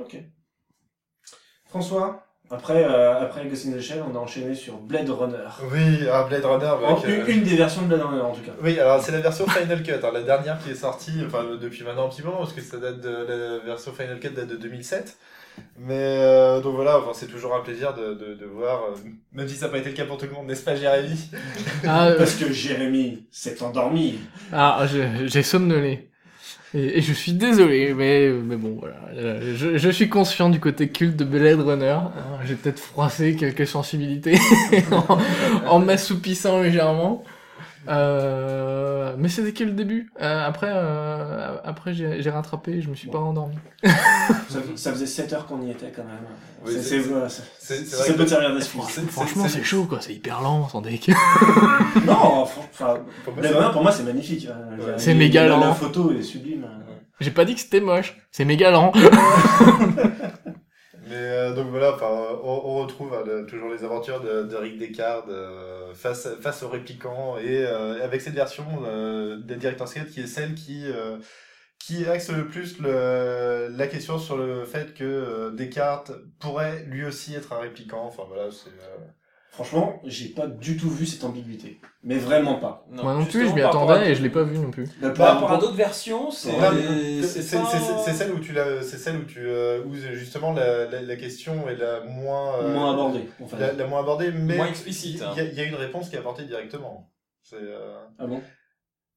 Ok. 0.00 0.16
François, 1.66 2.26
après, 2.50 2.84
euh, 2.84 3.20
après 3.22 3.46
Ghost 3.46 3.66
in 3.66 3.72
the 3.72 3.80
Shell, 3.80 4.02
on 4.06 4.14
a 4.14 4.18
enchaîné 4.18 4.54
sur 4.54 4.76
Blade 4.78 5.08
Runner. 5.08 5.36
Oui, 5.72 6.08
un 6.08 6.26
Blade 6.26 6.44
Runner. 6.44 6.66
En- 6.66 6.96
avec, 6.96 7.04
une, 7.04 7.20
euh, 7.22 7.26
une 7.28 7.42
des 7.44 7.56
versions 7.56 7.82
de 7.82 7.86
Blade 7.86 8.02
Runner 8.02 8.20
en 8.20 8.32
tout 8.32 8.42
cas. 8.42 8.52
Oui, 8.60 8.78
alors 8.78 9.00
c'est 9.02 9.12
la 9.12 9.20
version 9.20 9.46
Final 9.46 9.82
Cut, 9.82 9.92
hein, 10.02 10.10
la 10.12 10.22
dernière 10.22 10.62
qui 10.62 10.70
est 10.70 10.74
sortie, 10.74 11.12
enfin 11.26 11.44
depuis 11.60 11.82
maintenant 11.84 12.06
un 12.06 12.10
petit 12.10 12.22
moment, 12.22 12.38
parce 12.38 12.52
que 12.52 12.60
ça 12.60 12.76
date 12.78 13.00
de 13.00 13.08
la 13.08 13.58
version 13.64 13.92
Final 13.92 14.20
Cut 14.20 14.30
date 14.30 14.48
de 14.48 14.56
2007. 14.56 15.16
Mais 15.78 15.94
euh, 15.98 16.60
donc 16.60 16.76
voilà, 16.76 16.98
enfin, 16.98 17.10
c'est 17.14 17.26
toujours 17.26 17.54
un 17.56 17.60
plaisir 17.60 17.94
de, 17.94 18.14
de, 18.14 18.34
de 18.34 18.44
voir, 18.46 18.82
euh, 18.84 18.94
même 19.32 19.48
si 19.48 19.56
ça 19.56 19.66
n'a 19.66 19.72
pas 19.72 19.78
été 19.78 19.90
le 19.90 19.96
cas 19.96 20.04
pour 20.04 20.16
tout 20.18 20.26
le 20.26 20.32
monde, 20.32 20.46
n'est-ce 20.46 20.62
pas 20.64 20.76
Jérémy? 20.76 21.30
Ah, 21.86 22.06
euh, 22.08 22.18
Parce 22.18 22.34
que 22.36 22.52
Jérémy 22.52 23.26
s'est 23.30 23.62
endormi. 23.62 24.18
ah 24.52 24.84
j'ai 24.90 25.08
j'ai 25.28 25.42
somnolé. 25.42 26.08
Et, 26.74 26.98
et 26.98 27.02
je 27.02 27.12
suis 27.12 27.32
désolé, 27.32 27.92
mais, 27.94 28.30
mais 28.30 28.56
bon, 28.56 28.76
voilà. 28.80 28.96
Euh, 29.14 29.54
Je, 29.56 29.76
je 29.76 29.90
suis 29.90 30.08
conscient 30.08 30.48
du 30.50 30.58
côté 30.60 30.88
culte 30.88 31.16
de 31.16 31.24
Blade 31.24 31.60
Runner. 31.60 31.86
hein. 31.90 32.12
J'ai 32.44 32.54
peut-être 32.54 32.80
froissé 32.80 33.36
quelques 33.36 33.66
sensibilités 33.66 34.38
en, 34.92 35.18
en 35.66 35.78
m'assoupissant 35.80 36.60
légèrement. 36.62 37.24
Euh, 37.88 39.14
mais 39.18 39.28
c'était 39.28 39.52
que 39.52 39.64
le 39.64 39.72
début? 39.72 40.12
Euh, 40.20 40.46
après, 40.46 40.70
euh, 40.70 41.56
après 41.64 41.92
j'ai 41.92 42.22
j'ai 42.22 42.30
rattrapé, 42.30 42.80
je 42.80 42.88
me 42.88 42.94
suis 42.94 43.08
pas 43.08 43.18
endormi. 43.18 43.56
Ça, 43.84 44.58
ça 44.76 44.92
faisait 44.92 45.06
7 45.06 45.32
heures 45.32 45.46
qu'on 45.46 45.60
y 45.62 45.70
était 45.70 45.90
quand 45.94 46.04
même. 46.04 46.14
Oui, 46.64 46.72
C'est- 46.74 46.82
c'est- 46.82 47.02
c'est 47.02 47.08
voilà, 47.08 47.28
ça- 47.28 47.42
peut 48.16 48.26
servir 48.26 48.54
d'excuse. 48.54 48.82
Franchement, 49.10 49.48
c'est- 49.48 49.62
chaud, 49.64 49.84
quoi. 49.84 49.98
C'est 50.00 50.14
hyper 50.14 50.40
lent, 50.42 50.68
sans 50.68 50.80
deck. 50.80 51.10
Non, 52.06 52.12
enfin, 52.42 52.98
pour 53.24 53.34
moi, 53.34 53.42
c'est- 53.42 53.48
Runner, 53.54 53.72
pour 53.72 53.82
moi, 53.82 53.92
c'est 53.92 54.02
magnifique. 54.04 54.48
hein. 54.50 54.76
Ouais. 54.78 54.94
C'est 54.96 55.14
méga 55.14 55.42
la- 55.42 55.48
lent. 55.48 55.60
La 55.60 55.74
photo 55.74 56.12
est 56.12 56.22
sublime. 56.22 56.66
J'ai 57.20 57.30
pas 57.30 57.44
dit 57.44 57.54
que 57.54 57.60
c'était 57.60 57.80
moche. 57.80 58.16
C'est 58.30 58.44
méga 58.44 58.70
lent. 58.70 58.92
Mais 61.12 61.18
euh, 61.18 61.52
donc 61.54 61.66
voilà, 61.68 61.94
on, 62.42 62.80
retrouve 62.80 63.12
hein, 63.12 63.44
toujours 63.46 63.68
les 63.70 63.84
aventures 63.84 64.22
de, 64.22 64.56
Rick 64.56 64.78
Descartes 64.78 65.28
euh, 65.28 65.92
face, 65.92 66.62
aux 66.62 66.70
répliquants 66.70 67.36
et 67.36 67.66
euh, 67.66 68.02
avec 68.02 68.22
cette 68.22 68.32
version 68.32 68.64
euh, 68.86 69.36
de 69.36 69.54
Director's 69.54 69.92
Cut 69.92 70.06
qui 70.06 70.20
est 70.20 70.26
celle 70.26 70.54
qui, 70.54 70.86
qui 71.78 72.06
axe 72.06 72.30
le 72.30 72.48
plus 72.48 72.78
le, 72.78 73.68
la 73.76 73.86
question 73.88 74.18
sur 74.18 74.38
le 74.38 74.64
fait 74.64 74.94
que 74.94 75.50
Descartes 75.54 76.12
pourrait 76.40 76.84
lui 76.84 77.04
aussi 77.04 77.34
être 77.34 77.52
un 77.52 77.58
répliquant. 77.58 78.06
Enfin. 78.06 78.22
Franchement, 79.52 80.00
j'ai 80.04 80.28
pas 80.30 80.46
du 80.46 80.78
tout 80.78 80.88
vu 80.88 81.04
cette 81.04 81.24
ambiguïté. 81.24 81.78
Mais 82.02 82.16
vraiment 82.16 82.54
pas. 82.54 82.86
Moi 82.90 83.12
non 83.14 83.26
plus, 83.26 83.46
je 83.48 83.54
m'y 83.54 83.60
attendais 83.60 84.10
et 84.10 84.14
je 84.14 84.22
l'ai 84.22 84.30
pas 84.30 84.44
vu 84.44 84.58
non 84.58 84.70
plus. 84.70 84.88
Bah, 84.98 85.10
Par 85.10 85.34
rapport 85.34 85.52
à 85.52 85.58
d'autres 85.58 85.74
versions, 85.76 86.30
c'est 86.30 86.50
c'est 87.22 87.42
celle 88.14 88.32
où 88.32 88.40
tu 88.40 88.52
l'as, 88.54 88.82
c'est 88.82 88.96
celle 88.96 89.16
où 89.18 89.24
tu 89.24 89.40
euh, 89.40 89.84
où 89.84 89.94
justement 89.94 90.54
la, 90.54 90.86
la, 90.86 91.02
la 91.02 91.16
question 91.16 91.68
est 91.68 91.76
la 91.76 92.00
moins 92.00 92.60
euh, 92.60 92.72
moins 92.72 92.92
abordé. 92.92 93.28
En 93.42 93.46
fait. 93.46 93.58
la, 93.58 93.72
la 93.74 93.86
moins 93.86 94.00
abordée, 94.00 94.32
mais 94.32 94.56
Moins 94.56 94.68
explicite, 94.68 95.20
hein. 95.20 95.34
Il 95.36 95.42
y, 95.42 95.46
a- 95.46 95.50
il 95.50 95.54
y 95.54 95.60
a 95.60 95.64
une 95.64 95.74
réponse 95.74 96.08
qui 96.08 96.16
est 96.16 96.18
apportée 96.20 96.44
directement. 96.44 97.12
C'est 97.42 97.56
euh, 97.60 97.98
Ah 98.18 98.26
bon? 98.26 98.40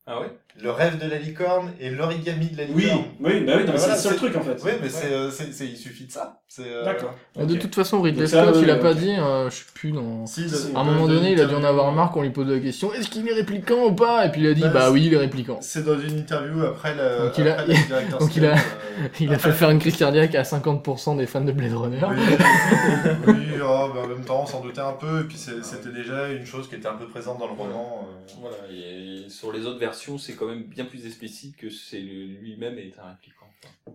Ah 0.05 0.19
ouais? 0.19 0.31
Le 0.61 0.71
rêve 0.71 0.97
de 1.03 1.09
la 1.09 1.17
licorne 1.17 1.71
et 1.81 1.89
l'origami 1.89 2.47
de 2.47 2.57
la 2.57 2.63
Oui, 2.73 2.83
licorne. 2.83 3.03
oui, 3.19 3.41
bah 3.45 3.53
oui, 3.57 3.63
mais 3.65 3.71
Voilà, 3.77 3.77
c'est 3.77 3.89
le 3.91 3.97
seul 3.97 4.15
truc 4.15 4.35
en 4.37 4.41
fait. 4.41 4.57
Oui, 4.63 4.71
mais 4.81 4.89
c'est, 4.89 5.11
euh, 5.11 5.29
c'est, 5.29 5.51
c'est- 5.53 5.65
il 5.67 5.75
suffit 5.77 6.05
de 6.05 6.11
ça. 6.11 6.39
Euh, 6.59 6.85
D'accord. 6.85 7.13
Mais 7.37 7.45
De 7.45 7.55
toute 7.55 7.75
façon, 7.75 8.01
Ridley 8.01 8.27
Scott, 8.27 8.53
oui, 8.55 8.61
il 8.63 8.69
a 8.71 8.77
pas 8.77 8.93
dit, 8.93 9.11
euh, 9.11 9.49
je 9.49 9.55
sais 9.55 9.63
plus 9.73 9.91
dans... 9.91 10.25
Si, 10.25 10.45
À 10.73 10.79
un 10.79 10.83
moment 10.85 11.07
donné, 11.07 11.33
il 11.33 11.41
a 11.41 11.45
dû 11.45 11.53
en 11.55 11.63
avoir 11.65 11.91
marre 11.91 12.11
qu'on 12.11 12.21
lui 12.21 12.29
pose 12.29 12.47
la 12.47 12.59
question 12.59 12.93
est-ce 12.93 13.09
qu'il 13.09 13.27
est 13.27 13.33
répliquant 13.33 13.87
ou 13.87 13.91
pas? 13.93 14.25
Et 14.25 14.31
puis 14.31 14.39
il 14.41 14.47
a 14.47 14.53
dit 14.53 14.61
Bah, 14.61 14.69
bah 14.73 14.91
oui, 14.91 15.03
il 15.07 15.13
est 15.13 15.17
répliquant. 15.17 15.57
C'est 15.61 15.83
dans 15.83 15.99
une 15.99 16.17
interview 16.19 16.63
après 16.63 16.95
la. 16.95 17.17
Donc 17.25 17.37
il 17.37 17.47
a- 17.49 17.59
après 17.59 17.73
la 17.73 17.79
Director's 17.81 18.19
donc 18.21 18.35
il 18.37 18.45
a- 18.45 18.53
Cut, 18.55 18.61
euh, 19.01 19.07
Il 19.19 19.33
a 19.33 19.37
fait 19.39 19.51
faire 19.51 19.69
une 19.71 19.79
crise 19.79 19.97
cardiaque 19.97 20.33
à 20.35 20.43
50% 20.43 21.17
des 21.17 21.25
fans 21.25 21.41
de 21.41 21.51
Blade 21.51 21.73
Runner. 21.73 21.99
Oui, 22.09 22.17
oui 23.27 23.33
oh, 23.61 23.89
bah, 23.93 24.01
en 24.05 24.07
même 24.07 24.23
temps, 24.23 24.43
on 24.43 24.45
s'en 24.45 24.61
doutait 24.61 24.79
un 24.79 24.93
peu, 24.93 25.21
et 25.21 25.23
puis 25.25 25.37
c'était 25.37 25.89
déjà 25.93 26.29
une 26.29 26.45
chose 26.45 26.69
qui 26.69 26.75
était 26.75 26.87
un 26.87 26.93
peu 26.95 27.07
présente 27.07 27.39
dans 27.39 27.47
le 27.47 27.53
roman. 27.53 28.07
euh. 28.07 28.33
Voilà, 28.39 28.55
et 28.71 29.29
sur 29.29 29.51
les 29.51 29.65
autres 29.65 29.79
versions, 29.79 30.17
c'est 30.17 30.33
quand 30.45 30.53
même 30.53 30.63
bien 30.63 30.85
plus 30.85 31.05
explicite 31.05 31.55
que 31.57 31.69
c'est 31.69 31.99
lui-même 31.99 32.77
est 32.77 32.97
un 32.99 33.09
répliquant. 33.09 33.47
quoi. 33.85 33.93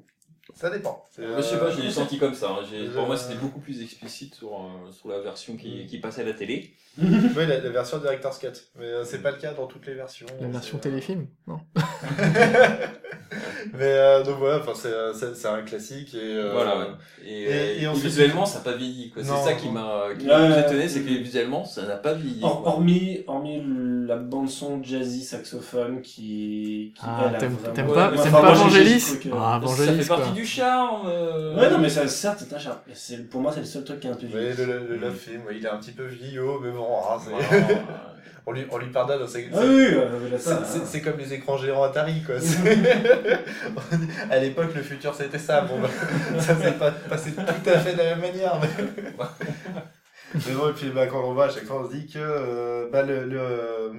Ça 0.54 0.68
dépend. 0.68 1.04
C'est, 1.10 1.22
Je 1.22 1.42
sais 1.42 1.54
euh, 1.54 1.58
pas, 1.58 1.70
je 1.70 1.80
l'ai 1.80 1.90
senti 1.90 2.18
comme 2.18 2.34
ça. 2.34 2.50
hein. 2.50 2.90
Pour 2.94 3.06
moi, 3.06 3.16
c'était 3.16 3.38
beaucoup 3.38 3.60
plus 3.60 3.82
explicite 3.82 4.34
sur, 4.34 4.54
euh, 4.54 4.90
sur 4.92 5.08
la 5.08 5.20
version 5.20 5.56
qui, 5.56 5.86
qui 5.86 5.98
passait 5.98 6.22
à 6.22 6.24
la 6.24 6.34
télé. 6.34 6.74
Oui, 7.36 7.46
la, 7.46 7.58
la 7.60 7.70
version 7.70 7.98
Director's 7.98 8.38
Cut. 8.38 8.48
Mais 8.78 8.84
euh, 8.86 9.04
c'est 9.04 9.18
pas 9.22 9.30
le 9.30 9.38
cas 9.38 9.52
dans 9.52 9.66
toutes 9.66 9.86
les 9.86 9.94
versions. 9.94 10.26
La 10.40 10.48
version 10.48 10.78
euh, 10.78 10.80
téléfilm 10.80 11.26
Non. 11.46 11.60
Mais 13.74 13.84
euh, 13.84 14.24
donc 14.24 14.38
voilà, 14.38 14.58
enfin, 14.58 14.72
c'est, 14.74 14.88
euh, 14.88 15.12
c'est, 15.14 15.34
c'est 15.36 15.46
un 15.48 15.62
classique. 15.62 16.14
Et, 16.14 16.18
euh, 16.36 16.50
Voilà, 16.52 16.78
ouais. 16.78 16.86
Et, 17.24 17.42
et- 17.44 17.82
et 17.82 17.88
on 17.88 17.92
et 17.92 17.96
se 17.96 18.02
visuellement, 18.02 18.44
ça 18.44 18.58
n'a 18.58 18.64
pas 18.64 18.72
vieilli. 18.76 19.10
quoi. 19.10 19.22
Non, 19.22 19.34
C'est 19.44 19.50
ça 19.50 19.54
qui 19.54 19.66
non. 19.66 19.72
m'a 19.72 20.02
qui 20.18 20.26
Ouais, 20.26 20.32
m'a 20.32 20.44
plus 20.46 20.54
ouais, 20.54 20.60
étonné, 20.62 20.88
c'est 20.88 21.02
que 21.02 21.08
ouais. 21.10 21.18
visuellement, 21.18 21.64
ça 21.64 21.82
n'a 21.86 21.96
pas 21.96 22.14
vieilli. 22.14 22.40
Hormis, 22.42 23.22
hormis 23.26 23.62
la 24.06 24.16
bande 24.16 24.48
son 24.48 24.82
jazzy 24.82 25.22
saxophone 25.22 26.00
qui, 26.02 26.92
qui 26.96 27.02
Ah, 27.02 27.30
t'aimes 27.38 27.52
vraiment- 27.54 27.74
t'aimes 27.74 27.88
Ouais, 27.88 27.94
pas, 27.94 28.08
t'aimes 28.10 28.20
enfin, 28.20 28.40
pas 28.40 28.52
Vangelis 28.54 29.04
Ah, 29.32 29.60
ça 29.64 29.92
fait 29.92 30.08
partie 30.08 30.24
quoi. 30.24 30.32
du 30.32 30.44
charme. 30.46 31.06
euh, 31.06 31.56
Ouais, 31.56 31.70
non, 31.70 31.78
mais 31.78 31.88
ça, 31.88 32.08
certes, 32.08 32.38
c'est 32.46 32.54
un 32.54 32.58
charme. 32.58 32.78
C'est- 32.94 33.28
Pour 33.30 33.40
moi, 33.40 33.52
c'est 33.52 33.60
le 33.60 33.66
seul 33.66 33.84
truc 33.84 34.00
qui 34.00 34.08
est 34.08 34.10
un 34.10 34.14
peu 34.14 34.26
vieux. 34.26 34.38
Le, 34.58 34.64
le, 34.66 34.86
le 34.88 34.96
Love 34.96 35.14
Film, 35.16 35.44
ouais, 35.46 35.56
il 35.56 35.64
est 35.64 35.68
un 35.68 35.76
petit 35.76 35.92
peu 35.92 36.04
vieillot, 36.06 36.58
mais 36.60 36.70
bon, 36.70 36.89
ah, 37.08 37.18
c'est- 37.22 37.30
Voilà. 37.30 37.82
on, 38.46 38.52
lui, 38.52 38.66
on 38.70 38.78
lui 38.78 38.88
pardonne. 38.90 39.26
C'est, 39.28 39.48
Ah 39.54 39.58
oui, 39.64 39.94
là, 39.94 40.02
c'est, 40.32 40.38
ça, 40.38 40.64
c'est- 40.64 40.84
c'est 40.86 41.00
comme 41.02 41.18
les 41.18 41.32
écrans 41.34 41.56
géants 41.56 41.82
Atari, 41.82 42.22
quoi. 42.22 42.36
À 44.30 44.38
l'époque, 44.38 44.74
le 44.74 44.82
futur, 44.82 45.14
c'était 45.14 45.38
ça. 45.38 45.62
Bon, 45.62 45.78
bah, 45.80 45.88
ça 46.40 46.56
s'est 46.56 46.72
pas 46.72 46.90
passé 46.90 47.32
tout 47.32 47.40
à 47.70 47.78
fait 47.78 47.92
de 47.92 47.98
la 47.98 48.04
même 48.16 48.20
manière. 48.20 48.58
Mais, 48.60 48.84
mais 50.46 50.52
bon, 50.54 50.68
et 50.70 50.72
puis 50.72 50.90
bah, 50.90 51.06
quand 51.08 51.22
on 51.24 51.34
voit, 51.34 51.46
à 51.46 51.48
chaque 51.50 51.64
fois, 51.64 51.82
on 51.84 51.90
se 51.90 51.94
dit 51.96 52.06
que 52.06 52.18
euh, 52.20 52.88
bah, 52.92 53.02
le, 53.02 53.24
le, 53.24 53.92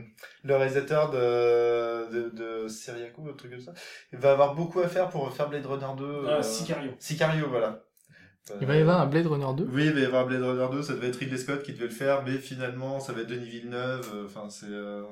le 0.44 0.56
réalisateur 0.56 1.10
de, 1.12 2.10
de, 2.12 2.30
de 2.30 2.68
Syriaco, 2.70 3.22
un 3.30 3.34
truc 3.36 3.52
comme 3.52 3.60
ça, 3.60 3.74
il 4.14 4.20
va 4.20 4.32
avoir 4.32 4.56
beaucoup 4.56 4.80
à 4.80 4.88
faire 4.88 5.10
pour 5.10 5.32
faire 5.34 5.50
Blade 5.50 5.66
Runner 5.66 5.86
2. 5.98 6.24
Ah, 6.28 6.32
euh, 6.38 6.42
Sicario. 6.42 6.92
Sicario, 7.00 7.48
voilà. 7.50 7.80
Il 8.60 8.68
va 8.68 8.76
y 8.76 8.82
avoir 8.82 9.02
un 9.02 9.06
Blade 9.06 9.28
Runner 9.28 9.46
2 9.56 9.68
Oui, 9.72 9.86
il 9.86 9.92
va 9.94 10.00
y 10.00 10.06
avoir 10.06 10.26
Blade 10.26 10.42
Runner 10.44 10.68
2, 10.72 10.82
ça 10.84 10.94
devait 10.94 11.08
être 11.10 11.18
Ridley 11.18 11.38
Scott 11.38 11.64
qui 11.64 11.74
devait 11.74 11.86
le 11.86 11.92
faire, 11.92 12.24
mais 12.26 12.38
finalement, 12.38 13.00
ça 13.00 13.14
va 13.14 13.22
être 13.22 13.28
Denis 13.30 13.50
Villeneuve. 13.50 14.10
euh, 14.16 14.26
Enfin, 14.26 14.50
c'est 14.50 14.66
euh, 14.70 15.04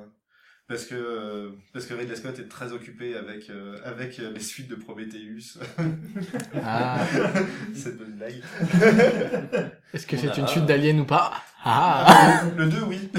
parce 0.68 0.86
que 0.86 0.96
euh, 0.96 1.50
parce 1.74 1.86
que 1.86 1.94
Ridley 1.94 2.16
Scott 2.16 2.38
est 2.40 2.48
très 2.50 2.74
occupé 2.74 3.16
avec 3.16 3.50
euh, 3.50 3.78
avec 3.86 4.20
euh, 4.20 4.32
les 4.34 4.40
suites 4.40 4.68
de 4.70 4.76
Prometheus. 4.76 5.60
Ah, 6.64 7.00
c'est 7.76 7.90
une 7.92 7.96
bonne 7.98 8.14
blague. 8.18 8.42
est-ce 9.94 10.06
que 10.08 10.16
On 10.16 10.20
c'est 10.20 10.30
a- 10.30 10.38
une 10.38 10.48
suite 10.48 10.66
d'Alien 10.66 11.00
ou 11.00 11.06
pas? 11.06 11.34
Ah, 11.64 12.42
Le 12.58 12.68
2, 12.68 12.78
oui. 12.88 13.10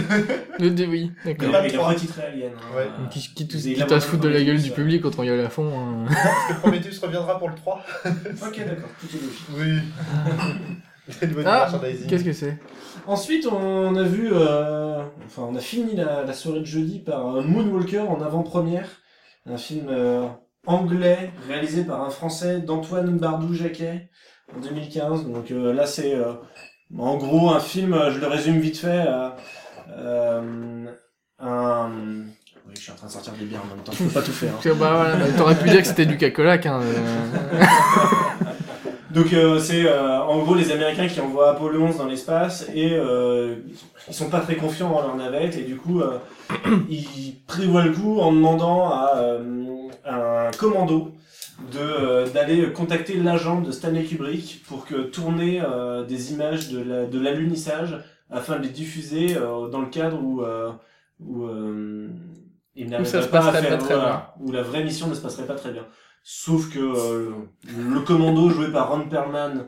le 0.58 0.70
2, 0.70 0.86
oui, 0.86 1.12
Il 1.24 1.34
d'accord. 1.36 1.52
pas 1.52 1.58
il 1.58 1.62
le 1.64 1.68
a 1.68 1.78
trois. 1.78 1.88
retitré 1.88 2.22
Alien. 2.22 2.52
hein. 2.56 2.76
Ouais. 2.76 2.82
Euh, 2.84 3.06
Qui, 3.10 3.20
qui, 3.34 3.42
avez 3.56 3.74
qui 3.74 3.82
à 3.82 4.00
se 4.00 4.06
foutre 4.06 4.22
de 4.22 4.28
la 4.30 4.42
gueule 4.42 4.60
du 4.62 4.70
public 4.70 5.02
quand 5.02 5.18
on 5.18 5.22
y 5.22 5.28
allait 5.30 5.44
à 5.44 5.50
fond. 5.50 5.70
hein. 5.78 6.06
Parce 6.08 6.48
que 6.48 6.60
Prometheus 6.60 6.98
reviendra 7.02 7.38
pour 7.38 7.48
le 7.50 7.54
3. 7.54 7.84
Ok, 8.06 8.58
d'accord, 8.66 8.88
tout 9.00 9.06
est 9.14 9.20
logique. 9.20 9.46
Oui. 9.56 9.78
Ah. 11.44 11.68
Qu'est-ce 12.08 12.22
que 12.24 12.32
c'est? 12.32 12.56
Ensuite, 13.06 13.44
on 13.50 13.96
a 13.96 14.04
vu, 14.04 14.28
euh, 14.32 15.02
enfin, 15.26 15.42
on 15.50 15.56
a 15.56 15.60
fini 15.60 15.96
la, 15.96 16.22
la 16.22 16.32
soirée 16.32 16.60
de 16.60 16.64
jeudi 16.66 17.00
par 17.00 17.34
euh, 17.34 17.42
Moonwalker 17.42 17.98
en 18.08 18.20
avant-première, 18.22 18.86
un 19.44 19.56
film 19.56 19.86
euh, 19.88 20.28
anglais 20.66 21.32
réalisé 21.48 21.82
par 21.82 22.02
un 22.02 22.10
Français 22.10 22.60
d'Antoine 22.60 23.18
Bardou-Jacquet 23.18 24.08
en 24.56 24.60
2015. 24.60 25.26
Donc 25.26 25.50
euh, 25.50 25.72
là, 25.72 25.84
c'est 25.86 26.14
euh, 26.14 26.34
en 26.98 27.16
gros 27.16 27.50
un 27.50 27.60
film, 27.60 27.92
euh, 27.94 28.10
je 28.12 28.18
le 28.18 28.26
résume 28.26 28.58
vite 28.58 28.78
fait, 28.78 29.04
euh, 29.06 29.28
euh, 29.96 30.86
un... 31.40 31.90
Oui, 32.66 32.74
je 32.76 32.80
suis 32.80 32.92
en 32.92 32.94
train 32.94 33.06
de 33.06 33.12
sortir 33.12 33.32
des 33.34 33.44
bières 33.46 33.62
en 33.64 33.74
même 33.74 33.84
temps, 33.84 33.92
je 33.92 34.04
peux 34.04 34.10
pas 34.10 34.22
tout 34.22 34.32
faire. 34.32 34.52
hein. 34.54 34.60
Bah, 34.78 34.94
voilà, 34.96 35.16
bah, 35.16 35.24
T'aurais 35.36 35.56
pu 35.58 35.68
dire 35.68 35.80
que 35.80 35.86
c'était 35.88 36.06
du 36.06 36.16
cacolac. 36.16 36.66
Hein, 36.66 36.80
euh. 36.82 37.64
Donc 39.10 39.32
euh, 39.32 39.58
c'est 39.58 39.86
euh, 39.86 40.20
en 40.22 40.38
gros 40.38 40.54
les 40.54 40.70
Américains 40.70 41.08
qui 41.08 41.20
envoient 41.20 41.50
Apollo 41.50 41.82
11 41.82 41.96
dans 41.98 42.06
l'espace 42.06 42.66
et 42.72 42.92
euh, 42.92 43.56
ils 44.06 44.14
sont 44.14 44.28
pas 44.30 44.38
très 44.38 44.54
confiants 44.54 44.92
en 44.94 45.00
leur 45.02 45.16
navette 45.16 45.56
et 45.58 45.62
du 45.62 45.74
coup 45.76 46.00
ils 46.88 47.34
prévoient 47.48 47.82
le 47.82 47.90
coup 47.90 48.20
en 48.20 48.30
demandant 48.32 48.88
à 48.88 49.16
un 50.06 50.50
commando 50.56 51.12
de 51.72 51.78
euh, 51.78 52.28
d'aller 52.28 52.72
contacter 52.72 53.14
l'agent 53.16 53.60
de 53.60 53.70
Stanley 53.70 54.04
Kubrick 54.04 54.62
pour 54.66 54.84
que 54.86 54.94
tourner 55.02 55.60
euh, 55.62 56.04
des 56.04 56.32
images 56.32 56.68
de 56.70 56.80
la- 56.82 57.06
de 57.06 57.18
l'alunissage 57.20 57.98
afin 58.30 58.56
de 58.58 58.62
les 58.62 58.68
diffuser 58.70 59.36
euh, 59.36 59.68
dans 59.68 59.80
le 59.80 59.88
cadre 59.88 60.18
où 60.22 60.42
euh, 60.42 60.70
où 61.20 61.44
euh, 61.44 62.08
il 62.74 62.88
n'arriverait 62.90 63.10
pas 63.30 63.38
à 63.48 63.52
faire 63.62 63.70
pas 63.78 63.84
très 63.84 63.94
voilà, 64.00 64.34
où 64.40 64.52
la 64.52 64.62
vraie 64.62 64.84
mission 64.84 65.06
ne 65.08 65.14
se 65.14 65.20
passerait 65.20 65.46
pas 65.46 65.54
très 65.54 65.72
bien. 65.72 65.84
Sauf 66.22 66.72
que 66.72 66.78
euh, 66.78 67.30
le 67.76 68.00
commando 68.00 68.48
joué 68.50 68.70
par 68.72 68.90
Ron 68.90 69.08
Perlman 69.08 69.66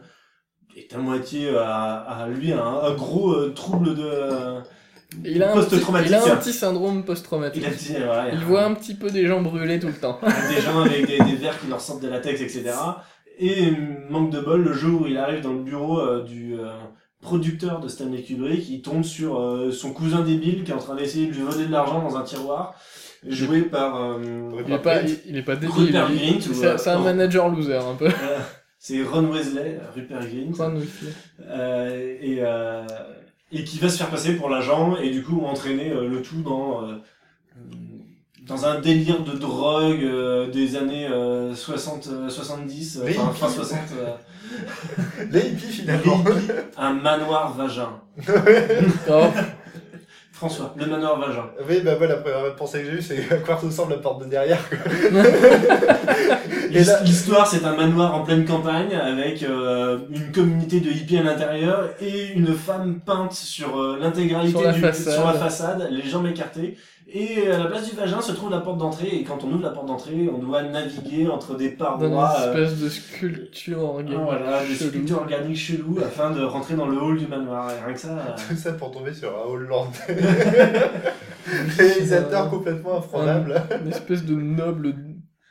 est 0.77 0.95
à 0.95 0.99
moitié 0.99 1.55
à, 1.57 1.97
à 2.01 2.29
lui 2.29 2.53
un, 2.53 2.65
un 2.65 2.95
gros 2.95 3.33
euh, 3.35 3.53
trouble 3.55 3.95
de 3.95 4.03
euh, 4.05 4.61
Il 5.25 5.43
a 5.43 5.53
un 5.55 5.63
petit, 5.63 5.77
il 6.07 6.15
a 6.15 6.25
un 6.25 6.37
petit 6.37 6.53
syndrome 6.53 7.05
post-traumatique. 7.05 7.65
Il, 7.91 7.97
voilà, 8.05 8.33
Il 8.33 8.41
voit 8.41 8.65
un 8.65 8.75
petit 8.75 8.95
peu 8.95 9.11
des 9.11 9.27
gens 9.27 9.41
brûlés 9.43 9.79
tout 9.79 9.89
le 9.89 9.93
temps. 9.95 10.19
des 10.55 10.61
gens 10.61 10.81
avec 10.83 11.07
des, 11.07 11.19
des 11.19 11.37
verres 11.37 11.59
qui 11.61 11.67
leur 11.69 11.81
sortent 11.81 12.03
de 12.03 12.09
la 12.09 12.17
latex, 12.17 12.41
etc. 12.41 12.65
Et 13.39 13.73
manque 14.11 14.31
de 14.31 14.41
bol, 14.41 14.63
le 14.63 14.73
jour 14.73 15.03
où 15.03 15.07
il 15.07 15.17
arrive 15.17 15.41
dans 15.41 15.53
le 15.53 15.63
bureau 15.63 16.01
euh, 16.01 16.23
du 16.23 16.55
euh, 16.59 16.69
producteur 17.21 17.81
de 17.81 17.89
Stanley 17.89 18.23
Kubrick, 18.23 18.69
il 18.69 18.83
tombe 18.83 19.03
sur 19.05 19.41
euh, 19.41 19.71
son 19.73 19.93
cousin 19.93 20.21
débile 20.21 20.65
qui 20.65 20.71
est 20.71 20.75
en 20.75 20.79
train 20.79 20.95
d'essayer 20.97 21.27
de 21.29 21.33
lui 21.35 21.43
voler 21.43 21.67
de 21.67 21.73
l'argent 21.73 22.03
dans 22.03 22.17
un 22.17 22.23
tiroir, 22.23 22.75
joué 23.27 23.63
par... 23.63 24.01
euh, 24.01 24.19
Il 24.67 24.73
est 24.73 24.79
pas, 24.79 25.01
il, 25.27 25.37
est 25.37 25.43
pas 25.43 25.57
débile. 25.57 25.77
Rupert 25.87 26.09
il- 26.11 26.19
Grint 26.19 26.51
ou, 26.51 26.55
C'est 26.55 26.67
euh, 26.89 26.93
un 26.93 26.99
non. 26.99 27.05
manager 27.05 27.49
loser 27.49 27.77
un 27.77 27.95
peu. 27.95 28.07
euh, 28.07 28.39
c'est 28.79 29.03
Ron 29.03 29.31
Wesley, 29.33 29.79
Rupert 29.95 30.21
Grint. 30.21 30.53
Ron 30.59 30.75
Weasley. 30.77 31.13
Euh, 31.49 32.17
et, 32.21 32.39
euh, 32.41 32.85
et 33.53 33.65
qui 33.65 33.79
va 33.79 33.89
se 33.89 33.99
faire 33.99 34.09
passer 34.11 34.35
pour 34.35 34.49
l'agent 34.49 34.97
et 34.97 35.11
du 35.11 35.23
coup 35.23 35.43
entraîner 35.45 35.91
euh, 35.91 36.09
le 36.09 36.23
tout 36.23 36.43
dans 36.43 36.85
euh, 36.85 36.95
dans 38.47 38.67
un 38.67 38.81
délire 38.81 39.23
de 39.23 39.33
drogue 39.37 40.03
euh, 40.03 40.51
des 40.51 40.75
années 40.77 41.07
euh, 41.07 41.55
60 41.55 42.09
euh, 42.11 42.29
70 42.29 42.97
euh, 42.99 43.07
Les 43.09 43.19
enfin 43.19 43.31
hippies. 43.31 43.39
fin 43.41 43.49
60 43.49 43.79
euh, 43.99 45.27
Les 45.31 45.49
hippies, 45.49 45.67
finalement. 45.73 46.25
les 46.25 46.33
hippies, 46.33 46.53
un 46.77 46.93
manoir 46.95 47.55
vagin 47.55 48.01
Oh, 49.09 49.25
François, 50.43 50.75
le 50.77 50.87
manoir 50.87 51.21
vagin. 51.21 51.45
Oui, 51.69 51.83
bah 51.85 51.93
moi, 51.97 52.09
la 52.09 52.17
première 52.17 52.57
pensée 52.57 52.81
que 52.81 52.87
j'ai 52.87 52.99
eue, 52.99 53.01
c'est 53.01 53.33
à 53.33 53.37
quoi 53.37 53.55
ressemble 53.55 53.93
la 53.93 53.99
porte 53.99 54.25
de 54.25 54.29
derrière. 54.29 54.59
L'histoire, 57.05 57.47
c'est 57.47 57.65
un 57.65 57.77
manoir 57.77 58.13
en 58.13 58.25
pleine 58.25 58.45
campagne 58.45 58.93
avec 58.93 59.45
euh, 59.45 59.99
une 60.11 60.33
communauté 60.33 60.81
de 60.81 60.91
hippies 60.91 61.19
à 61.19 61.23
l'intérieur 61.23 61.91
et 62.01 62.33
une 62.33 62.55
femme 62.55 62.99
peinte 63.07 63.35
sur 63.35 63.79
euh, 63.79 63.99
l'intégralité 64.01 64.59
Sur 64.59 65.13
sur 65.13 65.27
la 65.27 65.35
façade, 65.35 65.87
les 65.93 66.11
jambes 66.11 66.27
écartées. 66.27 66.77
Et 67.15 67.47
à 67.51 67.59
la 67.59 67.67
place 67.67 67.91
du 67.91 67.95
vagin 67.97 68.23
se 68.23 68.33
trouve 68.33 68.51
la 68.51 68.61
porte 68.61 68.79
d'entrée. 68.79 69.09
Et 69.09 69.23
quand 69.23 69.45
on 69.45 69.53
ouvre 69.53 69.63
la 69.63 69.71
porte 69.71 69.87
d'entrée, 69.87 70.31
on 70.35 70.39
doit 70.39 70.63
naviguer 70.63 71.29
entre 71.29 71.57
des 71.57 71.73
Dans 71.73 71.99
parois. 71.99 72.07
une 72.07 72.13
euh, 72.15 72.65
espèce 72.65 72.81
de 72.81 72.89
sculpture 72.89 73.81
organique. 73.83 74.19
voilà, 74.19 74.61
des 74.65 74.75
chelou. 74.75 74.89
sculptures 74.91 75.19
organiques 75.19 75.57
cheloues 75.59 75.99
afin 76.03 76.31
de 76.31 76.43
rentrer 76.43 76.75
dans 76.75 76.87
le 76.89 76.97
hall 76.97 77.19
du 77.19 77.27
manoir. 77.27 77.71
Et 77.71 77.85
rien 77.85 77.93
que 77.93 78.01
ça. 78.01 78.09
euh, 78.17 78.37
Tout 78.49 78.57
ça 78.57 78.73
pour 78.73 78.91
tomber 78.93 79.13
sur 79.13 79.29
un 79.37 79.43
hollandais. 79.51 79.99
Réalisateur 81.77 82.49
complètement 82.51 82.99
imprenable. 82.99 83.63
Une 83.85 83.91
espèce 83.91 84.25
de 84.25 84.35
noble, 84.35 84.95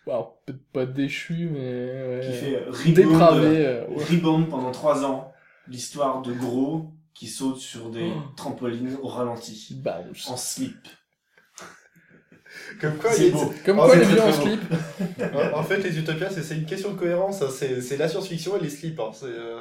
alors 0.07 0.41
peut-être 0.45 0.66
pas 0.74 0.86
déchu, 0.86 1.49
mais 1.51 1.59
ouais, 1.59 2.22
qui 2.26 2.32
fait 2.34 2.64
rebound, 2.70 2.95
dépravé. 2.95 3.66
euh, 3.68 3.88
ouais. 3.88 4.03
rebound 4.09 4.49
pendant 4.49 4.72
trois 4.72 5.05
ans. 5.05 5.32
L'histoire 5.68 6.22
de 6.22 6.34
gros 6.34 6.91
qui 7.14 7.28
saute 7.28 7.57
sur 7.57 7.89
des 7.91 8.09
Oh. 8.16 8.22
trampolines 8.36 8.97
au 9.03 9.07
ralenti. 9.07 9.80
Bounce. 9.84 10.28
En 10.30 10.38
slip. 10.38 10.88
Comme 12.80 12.95
quoi, 12.97 13.11
C'est 13.11 13.28
il 13.28 13.28
y 13.28 13.32
a- 13.32 13.34
beau. 13.43 13.53
Comme 13.65 13.80
Oh, 13.80 13.84
quoi 13.86 13.93
c'est 13.93 14.05
les 14.15 14.22
beau. 14.22 14.32
slip. 14.32 14.61
En, 15.53 15.63
fait, 15.63 15.78
les 15.78 15.97
Utopias, 15.99 16.30
c'est 16.30 16.55
une 16.55 16.65
question 16.65 16.91
de 16.91 16.97
cohérence. 16.97 17.41
hein. 17.41 17.47
C'est 17.49 17.97
la 17.97 18.07
science-fiction 18.07 18.57
et 18.57 18.61
les 18.61 18.69
slips. 18.69 18.99
hein. 18.99 19.11
C'est, 19.13 19.26
euh, 19.28 19.59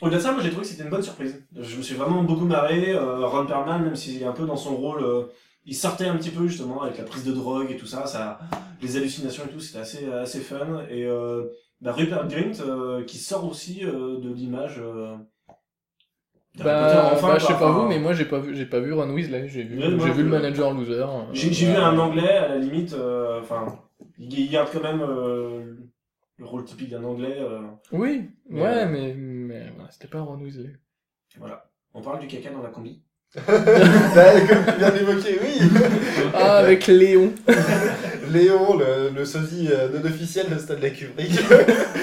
Au-delà 0.00 0.18
de 0.18 0.22
ça, 0.22 0.32
moi 0.32 0.42
j'ai 0.42 0.50
trouvé 0.50 0.62
que 0.64 0.68
c'était 0.70 0.84
une 0.84 0.90
bonne 0.90 1.02
surprise. 1.02 1.42
Je 1.56 1.76
me 1.76 1.82
suis 1.82 1.94
vraiment 1.94 2.22
beaucoup 2.22 2.44
marré. 2.44 2.90
Euh, 2.92 3.26
Ron 3.26 3.46
Perlman, 3.46 3.80
même 3.82 3.96
s'il 3.96 4.20
est 4.22 4.26
un 4.26 4.32
peu 4.32 4.46
dans 4.46 4.56
son 4.56 4.76
rôle, 4.76 5.02
euh, 5.02 5.22
il 5.64 5.74
sortait 5.74 6.06
un 6.06 6.16
petit 6.16 6.30
peu 6.30 6.46
justement 6.46 6.82
avec 6.82 6.98
la 6.98 7.04
prise 7.04 7.24
de 7.24 7.32
drogue 7.32 7.70
et 7.70 7.76
tout 7.76 7.86
ça, 7.86 8.06
ça 8.06 8.38
les 8.80 8.96
hallucinations 8.96 9.42
et 9.44 9.52
tout, 9.52 9.60
c'était 9.60 9.80
assez, 9.80 10.06
assez 10.06 10.40
fun. 10.40 10.84
Et 10.90 11.04
euh, 11.04 11.44
bah, 11.80 11.92
Rupert 11.92 12.26
Grint 12.28 12.60
euh, 12.60 13.02
qui 13.04 13.18
sort 13.18 13.44
aussi 13.44 13.84
euh, 13.84 14.18
de 14.20 14.32
l'image. 14.32 14.80
Euh, 16.60 16.64
Bah, 16.64 17.10
enfin, 17.12 17.28
bah, 17.28 17.38
je 17.38 17.46
sais 17.46 17.54
pas 17.54 17.70
vous, 17.70 17.86
mais 17.86 17.98
moi 18.00 18.12
j'ai 18.14 18.24
pas 18.24 18.38
vu, 18.40 18.54
j'ai 18.56 18.66
pas 18.66 18.80
vu 18.80 18.92
Ron 18.92 19.10
Weasley, 19.10 19.48
j'ai 19.48 19.62
vu, 19.62 19.80
j'ai 19.80 19.88
vu 19.90 19.98
le 19.98 20.12
plus. 20.14 20.24
manager 20.24 20.72
loser. 20.74 20.92
euh, 21.02 21.22
J'ai 21.32 21.50
vu 21.66 21.72
un 21.76 21.96
anglais 21.98 22.28
à 22.36 22.48
la 22.48 22.56
limite, 22.58 22.94
euh, 22.94 23.40
enfin, 23.40 23.78
il 24.18 24.50
garde 24.50 24.68
quand 24.72 24.82
même 24.82 25.02
euh, 25.02 25.74
le 26.38 26.44
rôle 26.44 26.64
typique 26.64 26.90
d'un 26.90 27.04
anglais. 27.04 27.36
euh, 27.38 27.60
Oui, 27.92 28.30
Mais, 28.48 28.60
ouais, 28.62 28.68
euh, 28.84 28.86
mais, 28.88 29.14
mais 29.14 29.66
c'était 29.90 30.08
pas 30.08 30.20
Ron 30.20 30.40
Weasley. 30.40 30.74
voilà. 31.38 31.64
On 31.94 32.02
parle 32.02 32.18
du 32.20 32.26
caca 32.26 32.50
dans 32.50 32.62
la 32.62 32.70
combi. 32.70 33.02
bah, 33.36 33.42
comme 34.48 34.64
tu 34.64 34.78
viens 34.78 34.90
d'évoquer, 34.90 35.38
oui. 35.42 35.68
Ah, 36.34 36.56
avec 36.58 36.86
Léon. 36.86 37.32
Léon, 38.32 38.76
le, 38.78 39.10
le 39.14 39.24
sosie 39.24 39.68
euh, 39.70 39.88
non 39.90 40.04
officiel 40.04 40.48
de 40.50 40.58
Stanley 40.58 40.92
Kubrick. 40.92 41.38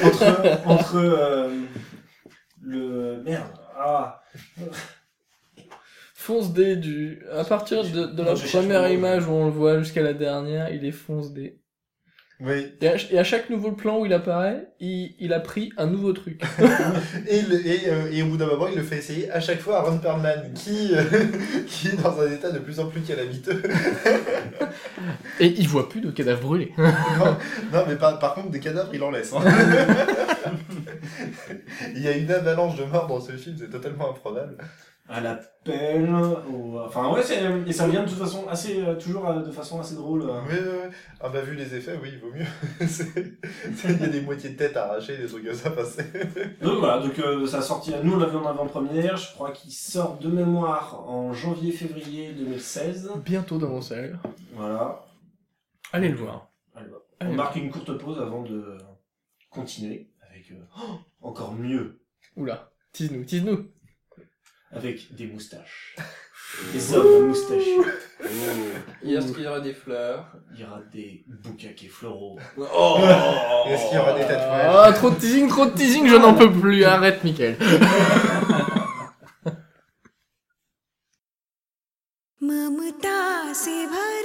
entre 0.03 0.67
entre 0.67 0.95
euh, 0.97 1.49
le 2.61 3.21
merde 3.23 3.49
ah 3.77 4.21
Fonce 6.13 6.53
D 6.53 6.75
du. 6.75 7.21
À 7.31 7.43
partir 7.43 7.83
de, 7.83 8.05
de 8.05 8.23
la 8.23 8.33
Non, 8.33 8.39
première 8.39 8.89
image 8.89 9.27
où 9.27 9.31
on 9.31 9.45
le 9.45 9.51
voit 9.51 9.79
jusqu'à 9.79 10.01
la 10.01 10.13
dernière, 10.13 10.73
il 10.73 10.83
est 10.85 10.91
fonce 10.91 11.33
D. 11.33 11.59
oui. 12.39 12.67
Et 12.81 12.87
à, 12.87 12.91
ch- 12.91 13.09
et 13.11 13.19
à 13.19 13.23
chaque 13.23 13.49
nouveau 13.51 13.73
plan 13.73 13.99
où 13.99 14.05
il 14.07 14.13
apparaît, 14.13 14.69
il, 14.79 15.13
il 15.19 15.33
a 15.33 15.39
pris 15.39 15.71
un 15.77 15.85
nouveau 15.85 16.13
truc. 16.13 16.41
Et, 17.27 17.41
le- 17.43 17.67
et, 17.67 17.81
euh, 17.89 18.11
et 18.11 18.23
au 18.23 18.27
bout 18.27 18.37
d'un 18.37 18.47
moment, 18.47 18.67
il 18.67 18.75
le 18.75 18.83
fait 18.83 18.97
essayer 18.97 19.29
à 19.29 19.39
chaque 19.39 19.59
fois 19.59 19.77
à 19.79 19.81
Ron 19.83 19.99
Perlman, 19.99 20.51
qui, 20.55 20.91
euh, 20.93 21.03
qui 21.67 21.89
est 21.89 22.01
dans 22.01 22.19
un 22.19 22.31
état 22.31 22.49
de 22.51 22.59
plus 22.59 22.79
en 22.79 22.87
plus 22.87 23.01
calamiteux. 23.01 23.61
Et 25.39 25.47
il 25.47 25.67
voit 25.67 25.87
plus 25.89 26.01
de 26.01 26.09
cadavres 26.11 26.41
brûlés. 26.41 26.73
non, 26.77 27.37
non, 27.73 27.83
mais 27.87 27.95
par, 27.97 28.17
par 28.19 28.33
contre, 28.33 28.49
des 28.49 28.59
cadavres, 28.59 28.89
il 28.93 29.03
en 29.03 29.11
laisse. 29.11 29.31
hein. 29.33 29.43
Il 31.95 32.01
y 32.01 32.07
a 32.07 32.17
une 32.17 32.31
avalanche 32.31 32.75
de 32.75 32.85
morts 32.85 33.07
dans 33.07 33.19
ce 33.19 33.31
film, 33.33 33.55
c'est 33.57 33.69
totalement 33.69 34.09
improbable. 34.11 34.57
à 35.07 35.21
la 35.21 35.35
pelle 35.63 36.09
ou 36.49 36.79
enfin 36.79 37.11
ouais 37.13 37.21
c'est 37.21 37.39
et 37.67 37.71
ça 37.73 37.85
revient 37.85 38.01
de 38.03 38.09
toute 38.09 38.17
façon 38.17 38.47
assez 38.47 38.81
euh, 38.81 38.95
toujours 38.95 39.27
euh, 39.29 39.43
de 39.43 39.51
façon 39.51 39.79
assez 39.79 39.93
drôle 39.95 40.23
euh. 40.23 40.39
Oui, 40.49 40.55
oui, 40.59 40.67
oui. 40.83 40.89
Ah 41.21 41.29
bah, 41.29 41.41
vu 41.41 41.53
les 41.55 41.75
effets, 41.75 41.95
oui, 42.01 42.09
il 42.13 42.19
vaut 42.19 42.31
mieux. 42.35 42.45
C'est- 42.87 43.13
c'est- 43.75 43.91
Il 43.93 44.01
y 44.01 44.03
a 44.03 44.07
des 44.07 44.21
moitiés 44.21 44.49
de 44.51 44.55
tête 44.57 44.75
arrachées, 44.75 45.17
des 45.17 45.27
trucs 45.27 45.45
comme 45.45 45.53
ça 45.53 45.69
passés. 45.71 46.05
donc 46.61 46.79
voilà 46.79 46.99
donc 47.01 47.17
euh, 47.19 47.45
ça 47.45 47.59
a 47.59 47.61
sorti 47.61 47.91
nous 48.03 48.13
on 48.13 48.17
l'avait 48.17 48.35
en 48.37 48.47
avant-première 48.47 49.15
je 49.17 49.31
crois 49.33 49.51
qu'il 49.51 49.71
sort 49.71 50.17
de 50.17 50.27
mémoire 50.29 51.07
en 51.07 51.33
janvier 51.33 51.71
février 51.71 52.33
2016 52.33 53.11
Bientôt 53.23 53.59
dans 53.59 53.69
mon 53.69 53.81
salle. 53.81 54.17
voilà 54.55 55.05
Allez 55.93 56.09
le 56.09 56.15
voir. 56.17 56.49
Allez, 56.75 56.89
hop. 56.89 57.05
Allez. 57.19 57.31
on 57.31 57.35
marque 57.35 57.55
une 57.57 57.69
courte 57.69 57.95
pause 57.99 58.19
avant 58.19 58.41
de 58.41 58.77
continuer 59.51 60.09
avec 60.44 60.50
euh, 60.52 60.64
oh, 60.78 60.98
encore 61.20 61.54
mieux 61.54 62.00
Oula, 62.36 62.70
tease-nous, 62.92 63.24
tease-nous. 63.24 63.68
avec 64.70 65.14
des 65.14 65.26
moustaches 65.26 65.96
des 66.72 66.94
hommes 66.94 67.28
moustachus 67.28 67.86
Est-ce 69.04 69.32
qu'il 69.32 69.44
y 69.44 69.46
aura 69.46 69.60
des 69.60 69.72
fleurs 69.72 70.32
il 70.54 70.60
y 70.60 70.64
aura 70.64 70.80
des 70.92 71.24
boucaques 71.26 71.86
floraux 71.88 72.38
Oh 72.58 72.98
Est-ce 73.66 73.88
qu'il 73.88 73.96
y 73.96 74.00
aura 74.00 74.14
des 74.14 74.22
tatouages 74.26 74.74
Ah, 74.74 74.92
trop 74.92 75.10
de 75.10 75.14
teasing, 75.16 75.48
trop 75.48 75.66
de 75.66 75.70
teasing, 75.70 76.08
je 76.08 76.16
n'en 76.16 76.34
peux 76.34 76.50
plus. 76.52 76.84
Arrête, 76.84 77.22
Michael. 77.24 77.56
ममता 82.42 83.52
से 83.62 83.74
भरी 83.86 84.23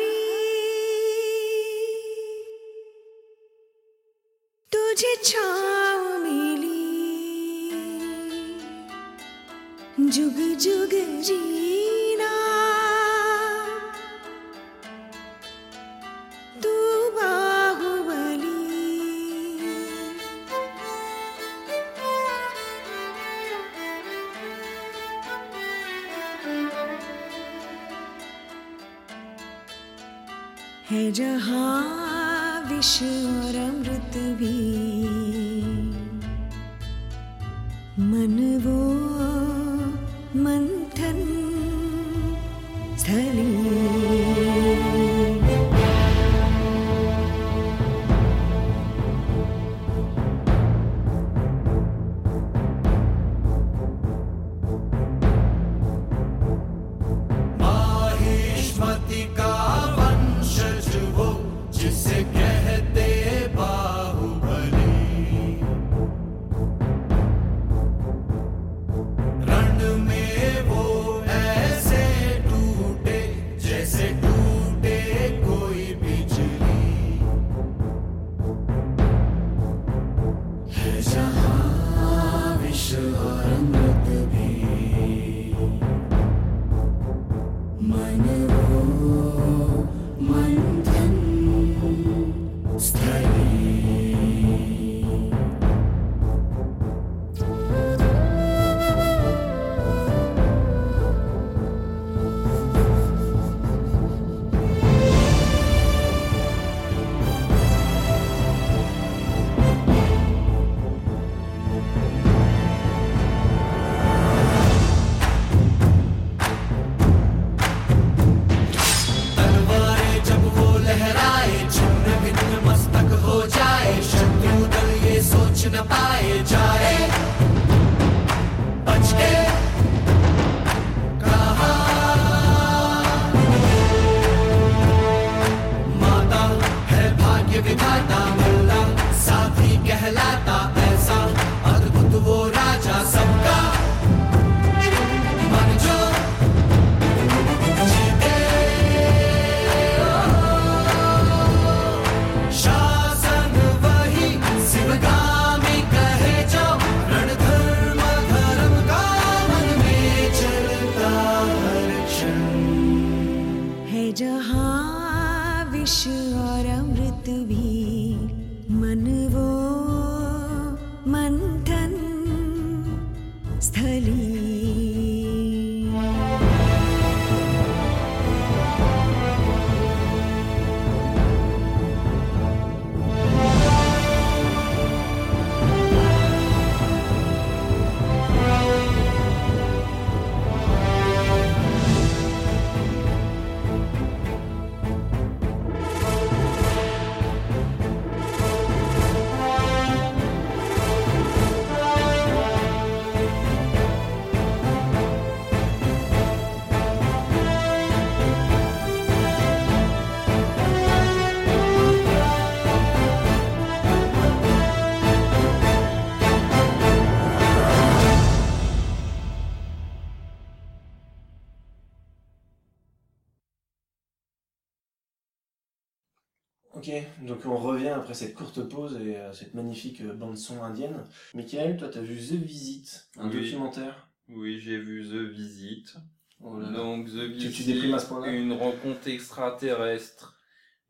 après 228.10 228.26
cette 228.26 228.34
courte 228.34 228.68
pause 228.68 228.98
et 229.00 229.16
euh, 229.16 229.32
cette 229.32 229.54
magnifique 229.54 230.00
euh, 230.00 230.12
bande-son 230.12 230.64
indienne. 230.64 231.04
Michael, 231.32 231.76
toi 231.76 231.88
t'as 231.88 232.00
vu 232.00 232.16
The 232.16 232.32
Visit, 232.42 233.08
un 233.16 233.28
Oui. 233.28 233.44
documentaire? 233.44 234.08
Oui, 234.28 234.58
j'ai 234.58 234.78
vu 234.78 235.04
The 235.04 235.30
Visit. 235.32 235.94
Oh 236.42 236.58
là 236.58 236.70
là. 236.70 236.76
Donc 236.76 237.06
The 237.06 237.38
Tu- 237.38 237.46
Visit, 237.48 237.80
tu 237.80 237.94
à 237.94 237.98
ce 238.00 238.28
une 238.28 238.52
rencontre 238.54 239.06
extraterrestre. 239.06 240.36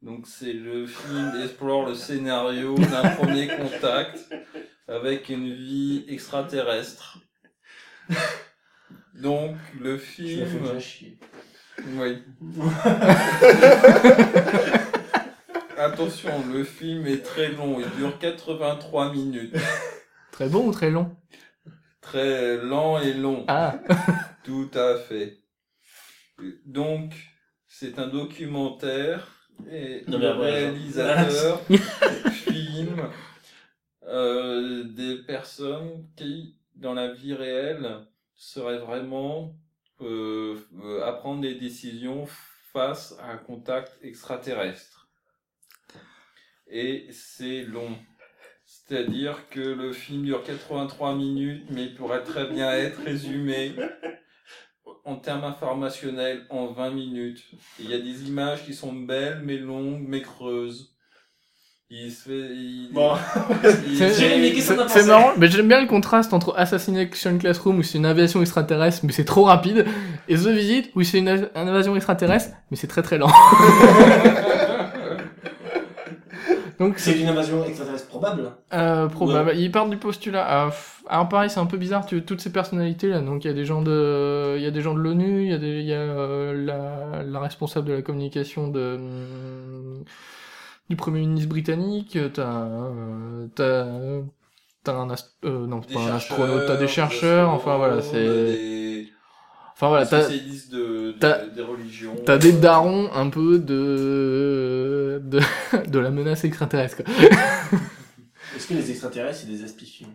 Donc 0.00 0.26
c'est 0.26 0.54
le 0.54 0.86
film 0.86 1.32
explore 1.44 1.86
le 1.90 1.94
scénario 1.94 2.74
d'un 2.78 3.10
premier 3.10 3.48
contact 3.48 4.18
avec 4.88 5.28
une 5.28 5.52
vie 5.52 6.06
extraterrestre. 6.08 7.18
Donc 9.14 9.56
le 9.78 9.98
Tu 9.98 10.22
l'as 10.36 10.46
fait 10.46 10.52
film, 10.52 10.62
déjà 10.62 10.80
chier. 10.80 11.18
oui. 11.84 12.22
Attention, 15.80 16.46
le 16.52 16.62
film 16.62 17.06
est 17.06 17.22
très 17.22 17.48
long, 17.52 17.80
il 17.80 17.88
dure 17.96 18.18
83 18.18 19.14
minutes. 19.14 19.56
Très 20.30 20.46
bon 20.46 20.68
ou 20.68 20.72
très 20.72 20.90
long? 20.90 21.16
Très 22.02 22.58
lent 22.58 23.00
et 23.00 23.14
long. 23.14 23.46
Ah, 23.48 23.78
Tout 24.44 24.68
à 24.74 24.96
fait. 24.96 25.38
Donc, 26.66 27.14
c'est 27.66 27.98
un 27.98 28.08
documentaire 28.08 29.48
et 29.70 30.04
Non, 30.06 30.18
le 30.18 30.28
réalisateur 30.32 31.62
filme 32.30 33.08
euh, 34.06 34.84
des 34.84 35.16
personnes 35.26 36.06
qui, 36.14 36.58
dans 36.74 36.92
la 36.92 37.10
vie 37.10 37.32
réelle, 37.32 38.06
seraient 38.34 38.80
vraiment 38.80 39.56
euh, 40.02 40.58
euh, 40.84 41.06
à 41.06 41.14
prendre 41.14 41.40
des 41.40 41.54
décisions 41.54 42.26
face 42.74 43.16
à 43.18 43.30
un 43.30 43.38
contact 43.38 43.98
extraterrestre. 44.02 44.99
Et 46.70 47.06
c'est 47.10 47.62
long. 47.62 47.96
C'est-à-dire 48.64 49.48
que 49.50 49.60
le 49.60 49.92
film 49.92 50.24
dure 50.24 50.42
83 50.44 51.14
minutes, 51.16 51.64
mais 51.70 51.84
il 51.84 51.94
pourrait 51.94 52.22
très 52.22 52.46
bien 52.46 52.70
être 52.72 53.00
résumé 53.04 53.72
en 55.04 55.16
termes 55.16 55.44
informationnels 55.44 56.46
en 56.50 56.68
20 56.68 56.90
minutes. 56.90 57.42
Il 57.80 57.90
y 57.90 57.94
a 57.94 57.98
des 57.98 58.28
images 58.28 58.64
qui 58.64 58.74
sont 58.74 58.92
belles, 58.92 59.40
mais 59.44 59.56
longues, 59.56 60.04
mais 60.06 60.22
creuses. 60.22 60.94
Il 61.92 62.12
se 62.12 62.28
fait... 62.28 62.54
il- 62.54 62.90
Bon, 62.92 63.16
il- 63.88 63.96
C'est- 63.96 65.06
marrant, 65.06 65.32
mais 65.36 65.48
j'aime 65.48 65.66
bien 65.66 65.80
le 65.80 65.88
contraste 65.88 66.32
entre 66.32 66.54
Assassination 66.56 67.36
Classroom 67.38 67.78
où 67.78 67.82
c'est 67.82 67.98
une 67.98 68.06
invasion 68.06 68.40
extraterrestre 68.42 69.00
mais 69.04 69.12
c'est 69.12 69.24
trop 69.24 69.42
rapide 69.42 69.84
et 70.28 70.36
The 70.36 70.46
Visit 70.46 70.90
où 70.94 71.02
c'est 71.02 71.18
une, 71.18 71.28
une 71.28 71.48
invasion 71.54 71.96
extraterrestre 71.96 72.54
mais 72.70 72.76
c'est 72.76 72.86
très 72.86 73.02
très 73.02 73.18
lent. 73.18 73.26
Donc 76.80 76.98
c'est 76.98 77.20
une 77.20 77.28
invasion 77.28 77.64
extraterrestre 77.64 78.08
probable. 78.08 78.50
Euh, 78.72 79.06
probable. 79.08 79.52
Ils 79.56 79.70
partent 79.70 79.90
du 79.90 79.98
postulat. 79.98 80.44
Ah, 80.48 80.66
pff, 80.70 81.02
alors 81.08 81.28
pareil, 81.28 81.50
c'est 81.50 81.60
un 81.60 81.66
peu 81.66 81.76
bizarre. 81.76 82.06
Tu, 82.06 82.24
toutes 82.24 82.40
ces 82.40 82.50
personnalités 82.50 83.08
là. 83.08 83.20
Donc 83.20 83.44
il 83.44 83.48
y 83.48 83.50
a 83.50 83.54
des 83.54 83.66
gens 83.66 83.82
de, 83.82 84.54
il 84.56 84.62
y 84.62 84.66
a 84.66 84.70
des 84.70 84.80
gens 84.80 84.94
de 84.94 84.98
l'ONU, 85.00 85.42
il 85.44 85.50
y 85.50 85.54
a 85.54 85.58
des, 85.58 85.80
il 85.80 85.86
y 85.86 85.92
a 85.92 85.98
euh, 85.98 86.54
la, 86.54 87.22
la 87.22 87.40
responsable 87.40 87.86
de 87.88 87.92
la 87.92 88.02
communication 88.02 88.68
de 88.68 88.98
du 90.88 90.96
premier 90.96 91.20
ministre 91.20 91.48
britannique. 91.50 92.18
T'as, 92.32 92.64
euh, 92.64 93.46
t'as, 93.54 93.86
t'as 94.82 94.94
un 94.94 95.10
ast- 95.10 95.36
euh, 95.44 95.66
non, 95.66 95.80
pas 95.82 96.00
un 96.00 96.16
astronaute. 96.16 96.66
T'as 96.66 96.76
des 96.76 96.88
chercheurs. 96.88 97.50
Enfin 97.50 97.76
voilà, 97.76 98.00
c'est, 98.02 98.24
Des, 98.24 99.12
enfin 99.80 99.88
voilà, 99.88 100.06
t'as, 100.06 100.28
de, 100.28 101.12
de- 101.12 101.54
des 101.54 101.62
religions. 101.62 102.14
t'as 102.26 102.36
des 102.38 102.52
darons 102.52 103.10
un 103.14 103.30
peu 103.30 103.58
de, 103.58 105.20
de, 105.24 105.40
de 105.88 105.98
la 105.98 106.10
menace 106.10 106.44
extraterrestre. 106.44 107.02
quoi. 107.02 107.06
Est-ce 108.56 108.66
que 108.66 108.74
les 108.74 108.90
extraterrestres 108.90 109.38
c'est 109.40 109.46
des 109.48 109.64
aspifions 109.64 110.08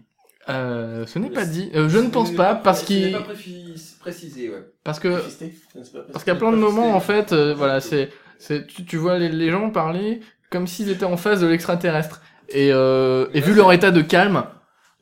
Euh, 0.49 1.05
ce 1.07 1.17
n'est 1.19 1.29
pas 1.31 1.45
dit. 1.45 1.71
Euh, 1.75 1.89
je 1.89 1.97
ne 1.97 2.09
pense 2.09 2.31
pas 2.35 2.53
parce 2.55 2.83
qu'il, 2.83 3.11
pas 3.11 3.21
précis- 3.21 3.95
précisé, 3.99 4.49
ouais. 4.49 4.63
parce 4.83 4.99
que. 4.99 5.09
Parce 6.11 6.23
qu'il 6.23 6.33
y 6.33 6.35
a 6.35 6.39
plein 6.39 6.51
de 6.51 6.57
moments, 6.57 6.95
en 6.95 6.99
fait, 6.99 7.33
euh, 7.33 7.53
voilà, 7.55 7.81
c'est, 7.81 8.09
c'est, 8.37 8.67
tu, 8.67 8.85
tu 8.85 8.97
vois 8.97 9.17
les, 9.17 9.29
les 9.29 9.49
gens 9.49 9.69
parler 9.71 10.19
comme 10.51 10.67
s'ils 10.67 10.89
étaient 10.89 11.05
en 11.05 11.17
face 11.17 11.39
de 11.41 11.47
l'extraterrestre. 11.47 12.21
Et, 12.49 12.69
euh, 12.71 13.25
et 13.33 13.41
vu 13.41 13.55
leur 13.55 13.73
état 13.73 13.89
de 13.89 14.01
calme, 14.01 14.43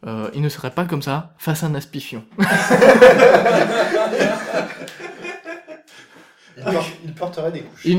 euh, 0.05 0.29
ils 0.33 0.41
ne 0.41 0.49
seraient 0.49 0.71
pas 0.71 0.85
comme 0.85 1.01
ça 1.01 1.33
face 1.37 1.63
à 1.63 1.67
un 1.67 1.75
aspifion. 1.75 2.23
Il, 6.55 6.63
por- 6.63 6.85
il 7.03 7.13
porterait 7.15 7.51
des 7.51 7.61
couches. 7.61 7.85
Ils 7.85 7.97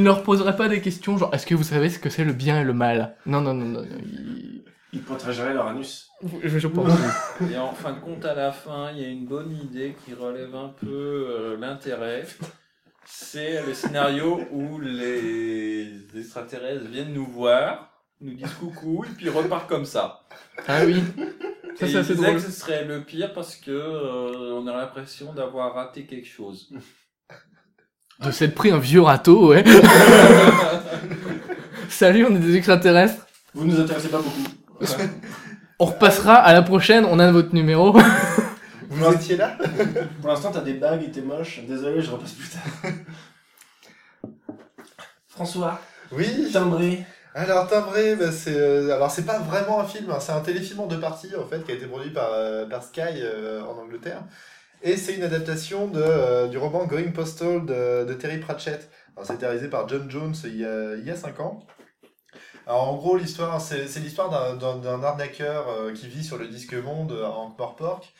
ne 0.00 0.02
leur 0.04 0.22
poseraient 0.22 0.56
pas 0.56 0.68
des 0.68 0.80
questions 0.80 1.18
genre, 1.18 1.32
est-ce 1.34 1.44
que 1.46 1.54
vous 1.54 1.62
savez 1.62 1.90
ce 1.90 1.98
que 1.98 2.08
c'est 2.08 2.24
le 2.24 2.32
bien 2.32 2.58
et 2.60 2.64
le 2.64 2.72
mal? 2.72 3.16
Non, 3.26 3.40
non, 3.42 3.52
non, 3.52 3.66
non. 3.66 3.82
non, 3.82 3.86
ils- 4.02 4.64
Ils 4.94 5.02
protégeraient 5.02 5.52
leur 5.52 5.66
anus. 5.66 6.08
Je, 6.42 6.58
je 6.58 6.68
pense. 6.68 6.90
oui. 7.42 7.52
Et 7.52 7.58
en 7.58 7.72
fin 7.74 7.92
de 7.92 7.98
compte, 8.00 8.24
à 8.24 8.34
la 8.34 8.50
fin, 8.50 8.90
il 8.92 9.02
y 9.02 9.04
a 9.04 9.08
une 9.08 9.26
bonne 9.26 9.52
idée 9.54 9.94
qui 10.04 10.14
relève 10.14 10.54
un 10.54 10.70
peu 10.80 10.86
euh, 11.30 11.56
l'intérêt. 11.60 12.24
C'est 13.04 13.62
le 13.66 13.74
scénario 13.74 14.40
où 14.50 14.80
les 14.80 15.92
extraterrestres 16.16 16.86
viennent 16.90 17.12
nous 17.12 17.26
voir, 17.26 17.95
nous 18.20 18.34
disent 18.34 18.52
coucou, 18.58 19.04
et 19.04 19.08
puis 19.16 19.28
repartent 19.28 19.68
comme 19.68 19.84
ça. 19.84 20.22
Ah 20.66 20.80
oui. 20.84 21.02
Ça, 21.78 21.86
c'est 21.86 21.96
assez 21.96 22.14
drôle. 22.14 22.34
que 22.34 22.38
ce 22.40 22.50
serait 22.50 22.84
le 22.84 23.02
pire 23.02 23.32
parce 23.34 23.54
que 23.56 23.70
euh, 23.70 24.54
on 24.54 24.66
a 24.66 24.74
l'impression 24.76 25.32
d'avoir 25.34 25.74
raté 25.74 26.06
quelque 26.06 26.28
chose. 26.28 26.72
De 28.24 28.30
s'être 28.30 28.54
pris 28.54 28.70
un 28.70 28.78
vieux 28.78 29.02
râteau, 29.02 29.48
ouais. 29.50 29.62
Salut, 31.90 32.24
on 32.24 32.34
est 32.34 32.38
des 32.38 32.56
extraterrestres. 32.56 33.26
Vous 33.52 33.66
nous 33.66 33.78
intéressez 33.78 34.08
pas 34.08 34.22
beaucoup. 34.22 34.80
On 35.78 35.84
repassera 35.84 36.36
à 36.36 36.54
la 36.54 36.62
prochaine, 36.62 37.04
on 37.04 37.18
a 37.18 37.30
votre 37.30 37.54
numéro. 37.54 37.94
Vous 38.88 39.12
étiez 39.12 39.36
là? 39.36 39.58
Pour 40.22 40.30
l'instant, 40.30 40.50
t'as 40.50 40.62
des 40.62 40.72
bagues 40.72 41.02
et 41.02 41.10
t'es 41.10 41.20
moche. 41.20 41.60
Désolé, 41.68 42.00
je 42.00 42.10
repasse 42.10 42.32
plus 42.32 42.48
tard. 42.48 42.62
François, 45.28 45.78
Oui? 46.12 46.48
timbré. 46.50 47.04
Alors 47.36 47.68
Timbré, 47.68 48.16
c'est 48.32 48.56
euh, 48.56 49.08
c'est 49.10 49.26
pas 49.26 49.38
vraiment 49.38 49.78
un 49.80 49.84
film, 49.84 50.10
hein, 50.10 50.20
c'est 50.20 50.32
un 50.32 50.40
téléfilm 50.40 50.80
en 50.80 50.86
deux 50.86 50.98
parties 50.98 51.36
en 51.36 51.46
fait 51.46 51.62
qui 51.64 51.70
a 51.70 51.74
été 51.74 51.86
produit 51.86 52.10
par 52.10 52.30
euh, 52.32 52.66
Sky 52.80 53.02
euh, 53.18 53.62
en 53.62 53.76
Angleterre 53.76 54.22
et 54.82 54.96
c'est 54.96 55.16
une 55.16 55.22
adaptation 55.22 55.88
du 55.88 56.56
roman 56.56 56.86
Going 56.86 57.12
Postal 57.12 57.66
de, 57.66 58.14
Terry 58.14 58.38
Pratchett. 58.38 58.90
C'était 59.22 59.44
réalisé 59.44 59.68
par 59.68 59.86
John 59.86 60.10
Jones 60.10 60.34
il 60.44 60.56
y 60.56 60.64
a 60.64 60.94
il 60.94 61.14
cinq 61.14 61.38
ans. 61.40 61.66
Alors 62.66 62.88
en 62.88 62.96
gros 62.96 63.18
l'histoire 63.18 63.60
c'est 63.60 63.86
c'est 63.86 64.00
l'histoire 64.00 64.30
d'un 64.30 64.76
d'un 64.76 65.02
arnaqueur 65.04 65.92
qui 65.94 66.08
vit 66.08 66.24
sur 66.24 66.38
le 66.38 66.48
disque 66.48 66.72
monde 66.72 67.12
en 67.12 67.54
Morpork 67.58 68.14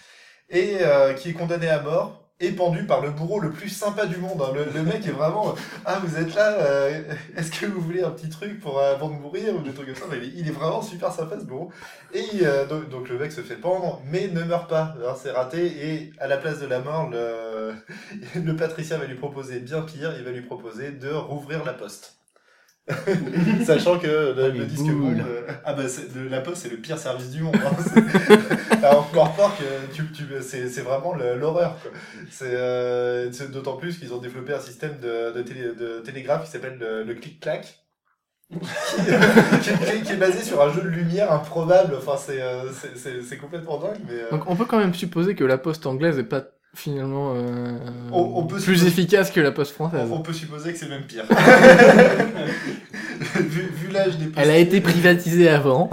et 0.51 0.77
qui 1.17 1.31
est 1.31 1.35
condamné 1.35 1.71
à 1.71 1.81
mort 1.81 2.26
et 2.39 2.53
pendu 2.53 2.85
par 2.85 3.01
le 3.01 3.11
bourreau 3.11 3.41
le 3.41 3.51
plus 3.51 3.71
sympa 3.71 4.07
du 4.07 4.19
monde. 4.19 4.43
hein. 4.43 4.53
Le, 4.75 4.83
mec 4.83 5.07
est 5.07 5.11
vraiment 5.11 5.55
ah 5.85 6.01
vous 6.05 6.17
êtes 6.19 6.35
là 6.35 6.53
euh, 6.53 7.03
est-ce 7.37 7.51
que 7.51 7.67
vous 7.67 7.81
voulez 7.81 8.03
un 8.03 8.11
petit 8.11 8.29
truc 8.29 8.61
pour 8.61 8.79
euh, 8.79 8.95
avant 8.95 9.09
de 9.09 9.15
mourir 9.15 9.55
ou 9.57 9.61
des 9.61 9.73
trucs 9.73 9.87
comme 9.87 9.97
ça 9.97 10.05
Mais 10.11 10.27
il, 10.35 10.47
est, 10.47 10.53
vraiment 10.53 10.83
super 10.83 11.13
sympa 11.13 11.39
ce 11.41 11.45
bourreau 11.45 11.73
et 12.13 12.25
euh, 12.43 12.67
donc, 12.67 12.89
donc 12.91 13.09
le 13.09 13.19
mec 13.19 13.33
se 13.33 13.41
fait 13.41 13.57
pendre 13.57 14.03
mais 14.11 14.29
ne 14.29 14.43
meurt 14.43 14.69
pas 14.69 14.95
Alors, 14.99 15.17
c'est 15.17 15.31
raté 15.31 15.67
et 15.67 16.13
à 16.19 16.27
la 16.27 16.37
place 16.37 16.61
de 16.61 16.67
la 16.67 16.81
mort 16.81 17.09
le, 17.09 17.75
le 18.35 18.57
patricien 18.57 18.99
va 18.99 19.07
lui 19.07 19.17
proposer 19.17 19.61
bien 19.61 19.83
pire 19.83 20.15
il 20.19 20.25
va 20.25 20.31
lui 20.31 20.43
proposer 20.43 20.93
de 20.93 21.11
rouvrir 21.11 21.65
la 21.65 21.73
poste 21.73 22.17
Sachant 23.65 23.99
que 23.99 24.07
le, 24.07 24.35
Ah, 24.45 24.49
le 24.49 24.65
disque 24.65 24.85
monde, 24.85 25.19
euh, 25.19 25.43
ah 25.65 25.73
bah 25.75 25.83
le- 26.15 26.29
la 26.29 26.41
poste 26.41 26.63
c'est 26.63 26.69
le 26.71 26.77
pire 26.77 26.99
service 26.99 27.31
du 27.31 27.43
monde. 27.43 27.57
hein. 27.57 28.03
Alors 28.83 29.11
Morpork, 29.13 29.61
euh, 29.63 29.81
tu, 29.93 30.05
tu, 30.13 30.23
c'est 30.41 30.69
c'est 30.69 30.83
vraiment 30.83 31.15
l'horreur. 31.15 31.77
quoi. 31.83 31.91
C'est 32.31 32.55
euh, 32.55 33.33
c'est 33.33 33.51
d'autant 33.51 33.77
plus 33.77 33.99
qu'ils 33.99 34.15
ont 34.15 34.19
développé 34.19 34.53
un 34.55 34.61
système 34.61 34.99
de, 35.01 35.33
de, 35.33 35.43
télé- 35.43 35.75
de 35.75 36.01
télégraphe 36.05 36.45
qui 36.45 36.51
s'appelle 36.53 36.79
le, 36.79 37.03
le 37.03 37.15
clic-clac. 37.15 37.81
qui, 38.51 38.59
qui- 39.73 40.03
qui 40.03 40.13
est 40.13 40.17
basé 40.17 40.45
sur 40.45 40.63
un 40.63 40.73
jeu 40.73 40.83
de 40.83 40.89
lumière 40.89 41.33
improbable. 41.33 41.97
Enfin, 41.99 42.17
c'est 42.17 42.41
euh, 42.41 42.71
c'est- 42.73 42.97
c'est- 42.97 43.23
c'est 43.23 43.37
complètement 43.39 43.79
dingue. 43.79 43.99
Mais, 44.07 44.15
euh, 44.15 44.31
Donc 44.31 44.45
on 44.47 44.55
peut 44.55 44.65
quand 44.67 44.79
même 44.79 44.95
supposer 44.95 45.35
que 45.35 45.43
la 45.43 45.59
poste 45.59 45.87
anglaise 45.87 46.19
est 46.21 46.25
pas 46.25 46.45
finalement 46.77 47.33
euh, 47.35 47.79
On- 48.13 48.33
on 48.37 48.47
peut 48.47 48.57
plus 48.59 48.75
supposer- 48.77 48.87
efficace 48.89 49.31
que 49.31 49.41
la 49.41 49.51
poste 49.51 49.73
française. 49.73 50.09
on 50.11 50.21
peut 50.21 50.33
supposer 50.33 50.73
que 50.73 50.79
c'est 50.79 50.89
même 50.89 51.03
pire. 51.03 51.25
vu 53.41 53.63
vu 53.75 53.89
l'âge 53.93 54.17
des 54.19 54.27
Elle 54.37 54.51
a 54.51 54.57
été 54.59 54.81
privatisée 54.81 55.49
avant. 55.49 55.89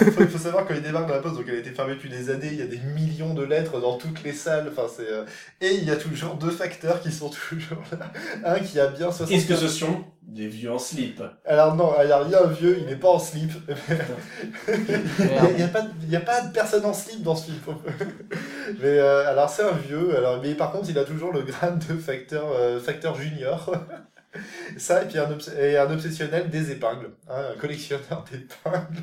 Il, 0.00 0.12
faut, 0.12 0.24
faut 0.26 0.38
savoir 0.38 0.66
quand 0.66 0.74
il 0.74 0.82
débarque 0.82 1.08
dans 1.08 1.14
la 1.14 1.20
poste, 1.20 1.36
donc 1.36 1.44
elle 1.48 1.56
a 1.56 1.58
été 1.58 1.70
fermée 1.70 1.94
depuis 1.94 2.08
des 2.08 2.30
années, 2.30 2.48
il 2.52 2.58
y 2.58 2.62
a 2.62 2.66
des 2.66 2.80
millions 2.94 3.34
de 3.34 3.42
lettres 3.44 3.80
dans 3.80 3.96
toutes 3.98 4.22
les 4.22 4.32
salles, 4.32 4.70
enfin 4.70 4.88
c'est 4.94 5.10
euh, 5.10 5.24
et 5.60 5.74
il 5.74 5.84
y 5.84 5.90
a 5.90 5.96
toujours 5.96 6.34
deux 6.34 6.50
facteurs 6.50 7.00
qui 7.00 7.10
sont 7.12 7.28
toujours 7.30 7.82
là. 7.92 8.12
Un 8.44 8.60
qui 8.60 8.78
a 8.80 8.86
bien 8.86 9.10
60 9.10 9.28
Qu'est-ce 9.28 9.46
que 9.46 9.56
ce 9.56 9.68
sont 9.68 10.04
Des 10.28 10.46
vieux 10.46 10.70
en 10.70 10.78
slip. 10.78 11.22
Alors 11.46 11.74
non, 11.74 11.94
il 12.02 12.08
y 12.08 12.12
a 12.12 12.18
un 12.42 12.46
vieux, 12.48 12.76
il 12.78 12.84
n'est 12.84 12.96
pas 12.96 13.08
en 13.08 13.18
slip. 13.18 13.50
Il 14.68 15.56
n'y 15.56 15.62
a, 15.62 15.68
pas 15.68 15.80
de- 15.82 15.90
il 16.02 16.10
y 16.10 16.16
a 16.16 16.20
pas 16.20 16.42
de 16.42 16.52
personne 16.52 16.84
en 16.84 16.92
slip 16.92 17.22
dans 17.22 17.34
ce 17.34 17.46
film. 17.46 17.58
mais 18.80 18.98
euh, 18.98 19.26
alors 19.26 19.48
c'est 19.48 19.62
un 19.62 19.72
vieux, 19.72 20.14
alors, 20.16 20.40
mais 20.42 20.54
par 20.54 20.70
contre 20.70 20.90
il 20.90 20.98
a 20.98 21.04
toujours 21.04 21.32
le 21.32 21.40
grade 21.42 21.82
de 21.88 21.94
facteur, 21.96 22.44
euh, 22.52 22.78
facteur 22.78 23.14
junior. 23.14 23.74
Ça, 24.76 25.02
et 25.02 25.06
puis 25.06 25.18
un, 25.18 25.30
obs- 25.30 25.50
et 25.58 25.78
un 25.78 25.90
obsessionnel 25.90 26.50
des 26.50 26.70
épingles, 26.70 27.10
hein, 27.28 27.42
un 27.54 27.58
collectionneur 27.58 28.24
d'épingles. 28.30 29.02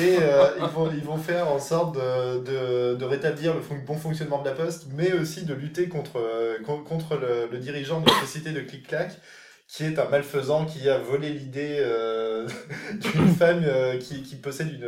Et 0.00 0.16
euh, 0.22 0.46
ils, 0.58 0.66
vont, 0.68 0.90
ils 0.90 1.04
vont 1.04 1.18
faire 1.18 1.48
en 1.48 1.58
sorte 1.58 1.94
de, 1.96 2.38
de, 2.42 2.94
de 2.96 3.04
rétablir 3.04 3.54
le 3.54 3.60
fon- 3.60 3.78
bon 3.86 3.96
fonctionnement 3.96 4.40
de 4.42 4.48
la 4.48 4.54
poste, 4.54 4.86
mais 4.94 5.12
aussi 5.12 5.44
de 5.44 5.52
lutter 5.54 5.88
contre, 5.88 6.18
con- 6.64 6.82
contre 6.82 7.16
le, 7.16 7.48
le 7.52 7.58
dirigeant 7.58 8.00
de 8.00 8.08
la 8.08 8.14
société 8.22 8.52
de 8.52 8.60
Clic 8.60 8.88
Clac, 8.88 9.12
qui 9.68 9.84
est 9.84 9.98
un 9.98 10.08
malfaisant 10.08 10.64
qui 10.64 10.88
a 10.88 10.98
volé 10.98 11.30
l'idée 11.30 11.78
euh, 11.80 12.48
d'une 12.94 13.28
femme 13.28 13.62
euh, 13.64 13.98
qui, 13.98 14.22
qui 14.22 14.36
possède 14.36 14.72
une. 14.72 14.86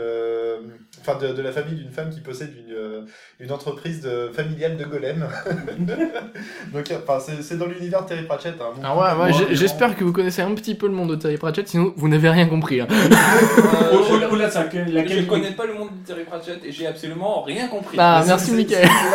Euh, 0.98 1.10
Enfin, 1.12 1.18
de, 1.26 1.32
de 1.32 1.42
la 1.42 1.52
famille 1.52 1.74
d'une 1.76 1.90
femme 1.90 2.10
qui 2.10 2.20
possède 2.20 2.52
une, 2.56 2.74
euh, 2.74 3.00
une 3.40 3.52
entreprise 3.52 4.00
de, 4.02 4.28
familiale 4.32 4.76
de 4.76 4.84
golem. 4.84 5.26
Donc, 6.72 6.90
euh, 6.90 6.98
enfin, 7.06 7.18
c'est 7.20 7.42
c'est 7.42 7.56
dans 7.56 7.66
l'univers 7.66 8.02
de 8.04 8.08
Terry 8.08 8.22
Pratchett. 8.24 8.54
Hein, 8.60 8.80
Ah 8.82 8.96
ouais, 9.18 9.24
ouais, 9.32 9.46
j'espère 9.52 9.96
que 9.96 10.04
vous 10.04 10.12
connaissez 10.12 10.42
un 10.42 10.54
petit 10.54 10.74
peu 10.74 10.86
le 10.86 10.92
monde 10.92 11.10
de 11.10 11.16
Terry 11.16 11.36
Pratchett, 11.36 11.68
sinon 11.68 11.92
vous 11.96 12.08
n'avez 12.08 12.28
rien 12.30 12.46
compris. 12.46 12.80
hein. 12.80 12.86
Euh, 12.90 13.98
Au- 13.98 14.02
je- 14.04 14.18
de 14.44 14.50
ça, 14.50 14.64
que- 14.64 14.86
Je 14.86 14.92
laquelle 14.92 15.22
ne 15.22 15.26
connais 15.28 15.50
pas 15.50 15.66
le 15.66 15.74
monde 15.74 15.88
de 16.00 16.06
Terry 16.06 16.24
Pratchett 16.24 16.64
et 16.64 16.70
j'ai 16.72 16.86
absolument 16.86 17.42
rien 17.42 17.68
compris. 17.68 17.96
Ah, 18.00 18.20
c'est- 18.22 18.28
merci. 18.28 18.66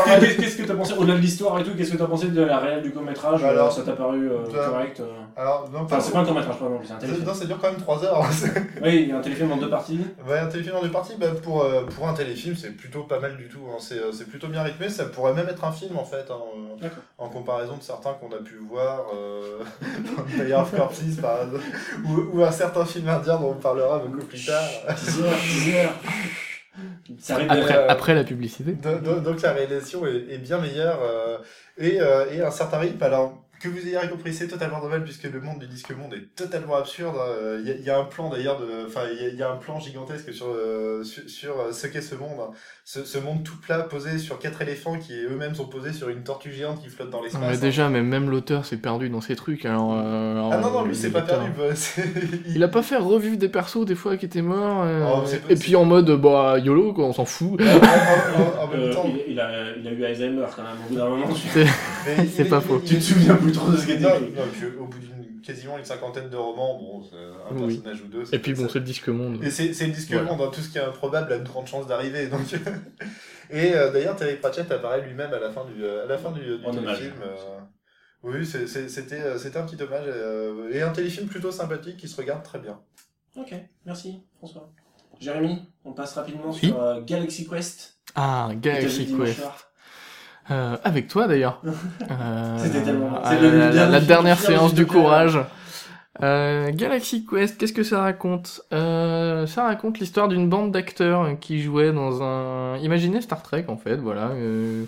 Ah, 0.05 0.19
Qu'est-ce 0.19 0.57
que 0.57 0.63
t'as 0.63 0.73
pensé, 0.75 0.93
au-delà 0.97 1.15
de 1.15 1.19
l'histoire 1.21 1.59
et 1.59 1.63
tout, 1.63 1.71
qu'est-ce 1.77 1.91
que 1.91 1.97
t'as 1.97 2.05
pensé 2.07 2.27
de 2.27 2.41
la 2.43 2.57
réelle 2.59 2.81
du 2.81 2.91
court-métrage 2.91 3.43
Alors, 3.43 3.71
Ça 3.71 3.83
t'a 3.83 3.93
paru 3.93 4.29
euh, 4.29 4.45
ça- 4.51 4.69
correct 4.69 4.99
euh 4.99 5.05
Alors, 5.41 5.69
non, 5.71 5.79
Enfin, 5.81 5.99
c'est 5.99 6.11
pas 6.11 6.19
un 6.19 6.25
court-métrage, 6.25 6.57
pardon, 6.59 6.79
c'est 6.83 6.91
un 6.93 6.95
c'est- 6.99 7.05
téléfilm. 7.05 7.27
non, 7.27 7.33
ça 7.33 7.45
dure 7.45 7.57
quand 7.61 7.69
même 7.71 7.79
3 7.79 8.03
heures. 8.03 8.21
Oui, 8.83 8.99
il 9.03 9.09
y 9.09 9.11
a 9.11 9.17
un 9.17 9.21
téléfilm 9.21 9.51
en 9.51 9.57
deux 9.57 9.69
parties. 9.69 9.99
Ouais, 10.27 10.39
un 10.39 10.47
téléfilm 10.47 10.75
en 10.75 10.81
deux 10.81 10.91
parties, 10.91 11.13
bah, 11.19 11.27
pour, 11.41 11.63
euh, 11.73 11.83
pour 11.85 12.07
un 12.07 12.13
téléfilm, 12.13 12.55
c'est 12.55 12.71
plutôt 12.71 13.03
pas 13.03 13.19
mal 13.19 13.35
du 13.37 13.47
tout. 13.49 13.61
hein. 13.71 13.77
C'est, 13.79 13.97
euh, 13.99 14.11
c'est 14.11 14.25
plutôt 14.29 14.47
bien 14.47 14.63
rythmé. 14.63 14.89
Ça 14.89 15.05
pourrait 15.05 15.33
même 15.33 15.49
être 15.49 15.63
un 15.65 15.71
film, 15.71 15.97
en 15.97 16.05
fait, 16.05 16.25
hein, 16.29 16.39
euh, 16.83 16.87
en 17.17 17.29
comparaison 17.29 17.77
de 17.77 17.83
certains 17.83 18.13
qu'on 18.13 18.31
a 18.31 18.37
pu 18.39 18.55
voir, 18.57 19.05
euh, 19.15 19.59
dans 20.17 20.23
Fire 20.25 20.59
of 20.59 20.75
Corpses, 20.75 21.15
par 21.21 21.43
exemple, 21.43 21.63
ou, 22.05 22.37
ou 22.39 22.43
un 22.43 22.51
certain 22.51 22.85
film 22.85 23.07
indien 23.09 23.37
dont 23.37 23.51
on 23.51 23.55
parlera 23.55 23.99
beaucoup 23.99 24.25
plus 24.25 24.45
tard. 24.45 24.63
Ça 27.19 27.35
Après, 27.37 27.75
euh, 27.77 27.87
après 27.87 28.15
la 28.15 28.23
publicité. 28.23 28.71
Donc, 28.73 29.03
donc- 29.03 29.21
donc 29.23 29.41
la 29.43 29.53
réalisation 29.53 30.07
est, 30.07 30.25
est 30.31 30.37
bien 30.39 30.57
meilleure 30.57 30.99
euh, 31.03 31.37
et, 31.77 31.99
euh, 32.01 32.25
et 32.31 32.41
un 32.41 32.49
certain 32.49 32.79
rythme. 32.79 33.03
Alors 33.03 33.42
que 33.63 33.69
vous 33.69 33.87
ayez 33.87 33.97
rien 33.97 34.07
compris, 34.09 34.33
c'est 34.33 34.47
totalement 34.47 34.79
normal 34.79 35.03
puisque 35.03 35.23
le 35.23 35.39
monde 35.41 35.59
du 35.59 35.67
disque 35.67 35.91
monde 35.95 36.13
est 36.13 36.35
totalement 36.35 36.75
absurde. 36.75 37.15
Il 37.61 37.67
y, 37.67 37.71
a- 37.71 37.75
il 37.75 37.83
y 37.83 37.89
a 37.89 37.97
un 37.97 38.03
plan 38.05 38.29
d'ailleurs, 38.29 38.59
de- 38.59 38.85
enfin 38.87 39.01
il 39.11 39.21
y, 39.21 39.25
a- 39.25 39.29
il 39.29 39.35
y 39.35 39.43
a 39.43 39.49
un 39.51 39.55
plan 39.55 39.79
gigantesque 39.79 40.33
sur 40.33 40.47
euh, 40.47 41.03
sur, 41.03 41.29
sur, 41.29 41.59
euh, 41.59 41.71
ce 41.71 41.87
qu'est 41.87 42.01
ce 42.01 42.15
monde. 42.15 42.37
hein. 42.41 42.51
Ce, 42.85 43.05
ce 43.05 43.17
monde 43.17 43.43
tout 43.43 43.55
plat 43.61 43.79
posé 43.79 44.17
sur 44.17 44.39
quatre 44.39 44.61
éléphants 44.61 44.97
qui 44.99 45.13
eux-mêmes 45.13 45.55
sont 45.55 45.65
posés 45.67 45.93
sur 45.93 46.09
une 46.09 46.23
tortue 46.23 46.51
géante 46.51 46.81
qui 46.83 46.89
flotte 46.89 47.09
dans 47.09 47.21
l'espace. 47.21 47.41
mais 47.41 47.55
hein. 47.55 47.59
déjà, 47.61 47.87
mais 47.89 48.01
même 48.01 48.29
l'auteur 48.29 48.65
s'est 48.65 48.75
perdu 48.77 49.09
dans 49.09 49.21
ses 49.21 49.37
trucs. 49.37 49.65
Alors, 49.65 49.93
euh, 49.97 50.31
alors, 50.33 50.51
Ah 50.53 50.57
non 50.57 50.71
non, 50.71 50.83
lui 50.85 50.93
c'est 50.95 51.07
le 51.07 51.13
pas 51.13 51.21
perdu. 51.21 51.49
bah, 51.57 51.63
c'est- 51.75 52.03
Il 52.47 52.61
a 52.61 52.67
pas 52.67 52.83
fait 52.83 52.97
revivre 52.97 53.37
des 53.37 53.47
persos 53.47 53.85
des 53.85 53.95
fois 53.95 54.17
qui 54.17 54.25
étaient 54.25 54.41
morts. 54.41 54.83
euh, 54.83 55.05
Oh, 55.07 55.23
et 55.49 55.55
puis 55.55 55.75
en 55.77 55.85
mode 55.85 56.11
bah 56.21 56.59
YOLO 56.59 56.93
quoi, 56.93 57.05
on 57.05 57.13
s'en 57.13 57.23
fout. 57.25 57.61
en, 57.61 57.63
en- 57.63 58.63
en 58.65 58.67
même 58.67 58.79
Euh, 58.81 58.93
temps, 58.93 59.05
il, 59.07 59.31
il 59.33 59.39
a, 59.39 59.49
il 59.77 59.87
a 59.87 59.91
eu 59.91 60.03
Alzheimer 60.03 60.45
quand 60.53 60.63
même, 60.63 60.71
au 60.85 60.89
bout 60.89 60.95
d'un 60.95 61.07
moment. 61.07 61.25
il- 61.29 62.29
c'est 62.29 62.43
il- 62.43 62.49
pas 62.49 62.57
il- 62.57 62.67
faux. 62.67 62.81
il- 62.83 62.89
Tu 62.89 62.95
te 62.97 63.01
souviens 63.03 63.35
plus 63.35 63.52
trop 63.53 63.71
de 63.71 63.77
ce 63.77 64.77
au 64.79 64.85
bout 64.87 64.99
d'une 64.99 65.41
quasiment 65.41 65.77
une 65.77 65.85
cinquantaine 65.85 66.29
de 66.29 66.37
romans, 66.37 66.77
bon, 66.79 67.03
c'est 67.03 67.15
un 67.17 67.55
Oui. 67.55 67.75
personnage 67.77 68.01
ou 68.01 68.07
deux. 68.07 68.23
Et 68.33 68.39
puis 68.39 68.53
bon, 68.53 68.67
c'est 68.69 68.79
le 68.79 68.85
disque 68.85 69.09
monde. 69.09 69.43
Et 69.43 69.49
c'est 69.51 69.67
le 69.67 69.91
disque 69.91 70.11
Voilà. 70.11 70.31
monde, 70.31 70.41
hein, 70.41 70.51
tout 70.53 70.61
ce 70.61 70.69
qui 70.69 70.77
est 70.77 70.81
improbable 70.81 71.33
a 71.33 71.37
de 71.39 71.47
grandes 71.47 71.67
chances 71.67 71.87
d'arriver. 71.87 72.27
Donc... 72.27 72.41
Et 73.49 73.75
euh, 73.75 73.91
d'ailleurs, 73.91 74.15
Terry 74.15 74.37
Pratchett 74.37 74.71
apparaît 74.71 75.01
lui-même 75.01 75.33
à 75.33 75.39
la 75.39 75.51
fin 75.51 75.65
du, 75.65 75.83
euh, 75.83 76.05
à 76.05 76.07
la 76.07 76.17
fin 76.17 76.31
du, 76.31 76.41
téléfilm. 76.41 77.13
euh, 77.21 77.59
Oui, 78.23 78.45
c'était 78.45 78.87
c'était 78.87 79.57
un 79.57 79.65
petit 79.65 79.81
hommage. 79.83 80.05
euh, 80.07 80.71
Et 80.71 80.81
un 80.81 80.91
téléfilm 80.91 81.27
plutôt 81.27 81.51
sympathique 81.51 81.97
qui 81.97 82.07
se 82.07 82.15
regarde 82.15 82.41
très 82.43 82.59
bien. 82.59 82.79
Ok, 83.35 83.53
merci 83.85 84.23
François. 84.37 84.71
Jérémy, 85.19 85.61
on 85.85 85.91
passe 85.93 86.13
rapidement 86.13 86.51
Oui. 86.51 86.59
sur 86.69 86.81
euh, 86.81 87.01
Galaxy 87.01 87.47
Quest. 87.47 87.97
Ah, 88.15 88.49
Galaxy 88.55 89.07
Quest. 89.13 89.41
Euh, 90.51 90.75
avec 90.83 91.07
toi 91.07 91.27
d'ailleurs. 91.27 91.61
Euh, 92.11 92.57
C'était 92.59 92.81
tellement- 92.83 93.21
c'est 93.23 93.39
la, 93.41 93.99
dernière 94.01 94.37
séance 94.39 94.73
du 94.73 94.85
courage. 94.85 95.39
Euh, 96.21 96.69
Galaxy 96.71 97.25
Quest, 97.25 97.57
qu'est-ce 97.57 97.73
que 97.73 97.81
ça 97.83 98.01
raconte 98.01 98.61
euh, 98.71 99.47
Ça 99.47 99.63
raconte 99.63 99.99
l'histoire 99.99 100.27
d'une 100.27 100.47
bande 100.47 100.71
d'acteurs 100.71 101.39
qui 101.39 101.61
jouaient 101.61 101.91
dans 101.93 102.21
un. 102.21 102.77
Imaginez 102.77 103.21
Star 103.21 103.41
Trek 103.41 103.65
en 103.67 103.77
fait, 103.77 103.95
voilà. 103.95 104.27
euh, 104.29 104.83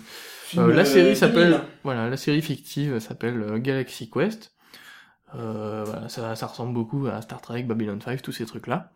Euh, 0.56 0.72
la 0.72 0.82
euh, 0.82 0.84
série 0.84 1.16
s'appelle 1.16 1.48
2000. 1.50 1.60
voilà, 1.82 2.08
la 2.08 2.16
série 2.16 2.42
fictive 2.42 3.00
s'appelle 3.00 3.42
euh, 3.42 3.58
Galaxy 3.58 4.08
Quest. 4.08 4.52
Euh, 5.34 5.82
voilà, 5.84 6.08
ça, 6.08 6.36
ça 6.36 6.46
ressemble 6.46 6.72
beaucoup 6.72 7.06
à 7.12 7.20
Star 7.22 7.40
Trek, 7.40 7.64
Babylon 7.64 7.98
5, 8.00 8.22
tous 8.22 8.30
ces 8.32 8.46
trucs 8.46 8.68
là. 8.68 8.90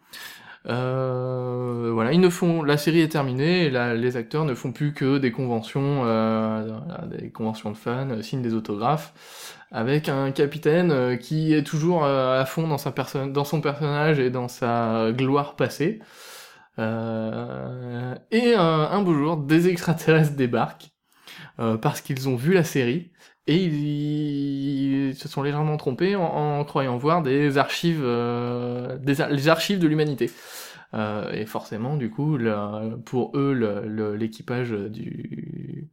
Euh, 0.68 1.90
voilà, 1.92 2.12
ils 2.12 2.20
ne 2.20 2.28
font, 2.28 2.62
la 2.62 2.76
série 2.76 3.00
est 3.00 3.08
terminée, 3.08 3.66
et 3.66 3.70
les 3.70 4.16
acteurs 4.16 4.44
ne 4.44 4.54
font 4.54 4.72
plus 4.72 4.92
que 4.92 5.18
des 5.18 5.32
conventions, 5.32 6.02
euh, 6.04 6.68
des 7.06 7.30
conventions 7.30 7.70
de 7.70 7.76
fans, 7.76 8.10
euh, 8.10 8.22
signent 8.22 8.42
des 8.42 8.54
autographes, 8.54 9.56
avec 9.72 10.08
un 10.08 10.30
capitaine 10.32 11.18
qui 11.18 11.54
est 11.54 11.62
toujours 11.62 12.04
à 12.04 12.44
fond 12.44 12.66
dans 12.68 12.76
dans 13.28 13.44
son 13.44 13.60
personnage 13.60 14.18
et 14.18 14.30
dans 14.30 14.48
sa 14.48 15.12
gloire 15.12 15.56
passée. 15.56 16.00
Et 16.78 16.82
un, 18.56 19.02
beau 19.02 19.14
jour, 19.14 19.36
des 19.36 19.68
extraterrestres 19.68 20.34
débarquent 20.34 20.90
parce 21.80 22.00
qu'ils 22.00 22.28
ont 22.28 22.36
vu 22.36 22.52
la 22.54 22.64
série 22.64 23.12
et 23.50 23.56
ils, 23.56 25.08
ils 25.10 25.14
se 25.14 25.28
sont 25.28 25.42
légèrement 25.42 25.76
trompés 25.76 26.16
en, 26.16 26.22
en 26.24 26.64
croyant 26.64 26.96
voir 26.96 27.22
des 27.22 27.58
archives, 27.58 28.00
euh, 28.02 28.96
des, 28.98 29.16
les 29.30 29.48
archives 29.48 29.78
de 29.78 29.86
l'humanité. 29.88 30.30
Euh, 30.94 31.30
et 31.32 31.46
forcément, 31.46 31.96
du 31.96 32.10
coup, 32.10 32.36
la- 32.36 32.82
pour 33.04 33.32
eux, 33.36 33.52
l'équipage 34.18 34.70
du 34.72 35.86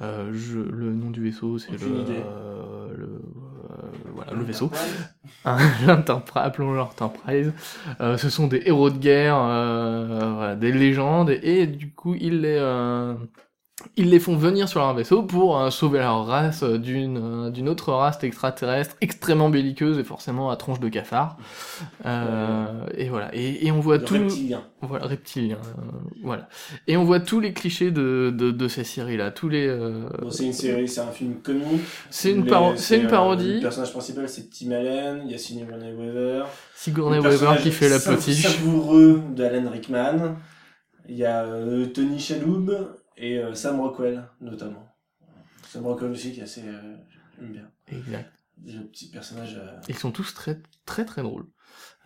euh, 0.00 0.30
je- 0.32 0.60
le 0.60 0.92
nom 0.92 1.10
du 1.10 1.20
vaisseau, 1.24 1.58
c'est 1.58 1.72
le, 1.72 1.78
euh, 2.24 2.88
le 2.96 3.04
euh, 3.04 4.12
voilà 4.14 4.32
le 4.32 4.44
vaisseau. 4.44 4.70
Appelons 6.36 6.72
l'Enterprise. 6.72 7.52
Euh, 8.00 8.16
ce 8.16 8.30
sont 8.30 8.46
des 8.46 8.62
héros 8.66 8.90
de 8.90 8.98
guerre, 8.98 9.36
euh, 9.40 10.32
voilà, 10.36 10.54
des 10.54 10.70
légendes, 10.70 11.30
et, 11.30 11.66
du 11.66 11.90
coup, 11.92 12.14
ils 12.14 12.42
les, 12.42 12.56
euh, 12.60 13.14
ils 13.96 14.10
les 14.10 14.18
font 14.18 14.36
venir 14.36 14.68
sur 14.68 14.80
leur 14.80 14.92
vaisseau 14.92 15.22
pour 15.22 15.58
euh, 15.60 15.70
sauver 15.70 16.00
leur 16.00 16.26
race 16.26 16.64
euh, 16.64 16.78
d'une 16.78 17.16
euh, 17.46 17.50
d'une 17.50 17.68
autre 17.68 17.92
race 17.92 18.18
extraterrestre 18.24 18.96
extrêmement 19.00 19.50
belliqueuse 19.50 19.98
et 20.00 20.04
forcément 20.04 20.50
à 20.50 20.56
tronche 20.56 20.80
de 20.80 20.88
cafard. 20.88 21.36
Euh, 22.04 22.66
et 22.96 23.08
voilà. 23.08 23.30
Et, 23.34 23.66
et 23.66 23.70
on 23.70 23.80
voit 23.80 23.98
Le 23.98 24.04
tout. 24.04 24.14
reptilien. 24.14 24.62
Voilà, 24.80 25.06
reptilien. 25.06 25.58
voilà. 26.24 26.48
Et 26.86 26.96
on 26.96 27.04
voit 27.04 27.20
tous 27.20 27.40
les 27.40 27.52
clichés 27.52 27.90
de, 27.90 28.34
de, 28.36 28.50
de 28.50 28.68
ces 28.68 28.84
séries-là. 28.84 29.30
Tous 29.30 29.48
les. 29.48 29.66
euh, 29.68 30.08
Bon, 30.22 30.30
c'est 30.30 30.46
une 30.46 30.52
série, 30.52 30.88
c'est 30.88 31.00
un 31.00 31.12
film 31.12 31.36
comique. 31.42 31.82
c'est 32.10 32.32
une, 32.32 32.46
paro- 32.46 32.76
c'est 32.76 32.98
une 32.98 33.06
parodie. 33.08 33.54
le 33.56 33.60
personnage 33.60 33.92
principal, 33.92 34.28
c'est 34.28 34.50
Tim 34.50 34.72
Allen, 34.72 35.22
il 35.24 35.30
y 35.30 35.34
a 35.34 35.38
Sigourney 35.38 35.92
Weaver. 35.92 36.44
Sigourney 36.74 37.18
Weaver 37.20 37.56
qui 37.62 37.70
fait 37.70 37.88
la 37.88 37.98
potiche. 38.00 38.42
savoureux 38.42 39.22
d'Alan 39.36 39.70
Rickman. 39.70 40.36
Il 41.08 41.16
y 41.16 41.24
a 41.24 41.44
Tony 41.94 42.18
Shalhoub 42.18 42.70
et 43.18 43.38
euh, 43.38 43.54
Sam 43.54 43.80
Rockwell, 43.80 44.24
notamment. 44.40 44.86
Sam 45.68 45.86
Rockwell 45.86 46.10
aussi, 46.12 46.32
qui 46.32 46.40
est 46.40 46.44
assez... 46.44 46.62
euh, 46.66 46.96
J'aime 47.38 47.52
bien. 47.52 47.70
Exact. 47.92 48.32
Le 48.66 48.80
petit 48.86 49.08
personnage... 49.10 49.56
euh, 49.60 49.76
Ils 49.88 49.96
sont 49.96 50.10
tous 50.10 50.34
très 50.34 50.58
très 50.86 51.04
très 51.04 51.22
drôles. 51.22 51.46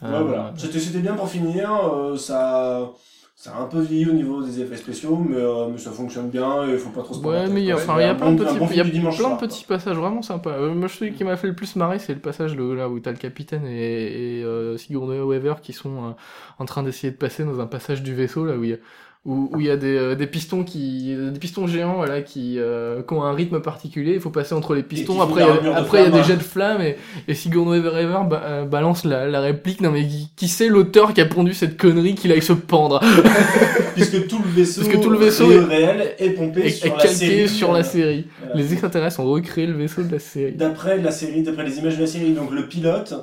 Ouais, 0.02 0.22
voilà. 0.22 0.52
C'était 0.56 0.98
bien 1.00 1.14
pour 1.14 1.28
finir. 1.30 1.70
ça, 2.18 2.90
ça 3.34 3.56
a 3.56 3.60
un 3.60 3.66
peu 3.66 3.80
vieilli 3.80 4.06
au 4.08 4.12
niveau 4.12 4.42
des 4.42 4.60
effets 4.60 4.76
spéciaux, 4.76 5.16
mais, 5.16 5.36
euh, 5.36 5.68
mais 5.70 5.78
ça 5.78 5.90
fonctionne 5.92 6.28
bien 6.28 6.66
et 6.68 6.72
il 6.72 6.78
faut 6.78 6.90
pas 6.90 7.02
trop 7.02 7.14
se 7.14 7.20
Ouais, 7.20 7.48
mais 7.48 7.62
il 7.62 7.66
y 7.66 7.72
a, 7.72 7.76
enfin, 7.76 7.98
il 7.98 8.02
y 8.02 8.04
a 8.04 8.14
plein 8.14 8.32
de 8.32 8.44
petits, 8.44 8.58
bon 8.58 8.68
il 8.70 8.76
y 8.76 8.80
a 8.80 8.84
plein 8.84 8.92
de 9.10 9.10
soir, 9.14 9.38
quoi. 9.38 9.48
petits 9.48 9.64
passages 9.64 9.96
vraiment 9.96 10.20
sympas. 10.22 10.50
Euh, 10.50 10.74
moi, 10.74 10.88
celui 10.88 11.12
qui 11.14 11.24
m'a 11.24 11.36
fait 11.36 11.46
le 11.46 11.54
plus 11.54 11.74
marrer, 11.76 11.98
c'est 11.98 12.14
le 12.14 12.20
passage 12.20 12.54
le- 12.56 12.74
là 12.74 12.88
où 12.88 13.00
t'as 13.00 13.12
le 13.12 13.16
capitaine 13.16 13.64
et, 13.66 14.38
et 14.40 14.44
euh, 14.44 14.76
Sigourney 14.76 15.20
Weaver 15.20 15.54
qui 15.62 15.72
sont 15.72 16.14
en 16.58 16.64
train 16.66 16.82
d'essayer 16.82 17.12
de 17.12 17.16
passer 17.16 17.44
dans 17.44 17.58
un 17.60 17.66
passage 17.66 18.02
du 18.02 18.14
vaisseau 18.14 18.44
là 18.44 18.56
où 18.56 18.64
il 18.64 18.70
y 18.70 18.74
a 18.74 18.78
où, 19.24 19.48
où 19.54 19.60
il 19.60 19.66
y 19.66 19.70
a 19.70 19.76
des, 19.76 19.96
euh, 19.96 20.14
des 20.16 20.26
pistons 20.26 20.64
qui 20.64 21.14
des 21.14 21.38
pistons 21.38 21.68
géants 21.68 21.94
voilà 21.94 22.22
qui, 22.22 22.56
euh, 22.58 23.02
qui 23.02 23.14
ont 23.14 23.22
un 23.22 23.32
rythme 23.32 23.60
particulier. 23.60 24.14
Il 24.14 24.20
faut 24.20 24.30
passer 24.30 24.52
entre 24.54 24.74
les 24.74 24.82
pistons. 24.82 25.20
après 25.20 25.42
il 25.42 25.64
y 25.64 25.68
a, 25.68 25.76
après 25.76 25.98
il 26.00 26.04
y 26.04 26.06
a 26.08 26.10
des 26.10 26.24
jets 26.24 26.36
de 26.36 26.42
flammes 26.42 26.80
et, 26.82 26.96
et 27.28 27.34
Sigourney 27.34 27.78
Weaver 27.78 28.18
ba- 28.28 28.42
euh, 28.44 28.64
balance 28.64 29.04
la, 29.04 29.28
la 29.28 29.40
réplique 29.40 29.80
non 29.80 29.92
mais 29.92 30.06
qui, 30.08 30.30
qui 30.34 30.48
c'est 30.48 30.66
l'auteur 30.68 31.14
qui 31.14 31.20
a 31.20 31.26
pondu 31.26 31.54
cette 31.54 31.76
connerie 31.76 32.16
qu'il 32.16 32.32
aille 32.32 32.42
se 32.42 32.52
pendre? 32.52 33.00
Puisque 33.94 34.26
tout 34.26 34.40
le 34.42 34.48
vaisseau, 34.50 34.82
tout 35.00 35.10
le 35.10 35.18
vaisseau 35.18 35.50
est 35.52 35.56
est- 35.56 35.60
réel 35.60 36.14
est 36.18 36.30
pompé 36.30 36.62
et, 36.66 36.70
sur 36.70 36.86
et 36.86 36.90
la 36.90 36.96
calqué 36.96 37.14
série. 37.14 37.48
sur 37.48 37.72
la 37.72 37.82
série. 37.84 38.26
Voilà. 38.40 38.54
les 38.56 38.72
extraterrestres 38.72 39.20
ont 39.20 39.30
recréé 39.30 39.66
le 39.66 39.74
vaisseau 39.74 40.02
de 40.02 40.10
la 40.12 40.18
série. 40.18 40.52
D'après 40.54 40.98
la 40.98 41.10
série, 41.10 41.42
d'après 41.42 41.64
les 41.64 41.78
images 41.78 41.96
de 41.96 42.00
la 42.00 42.06
série, 42.06 42.32
donc 42.32 42.50
le 42.52 42.66
pilote 42.68 43.14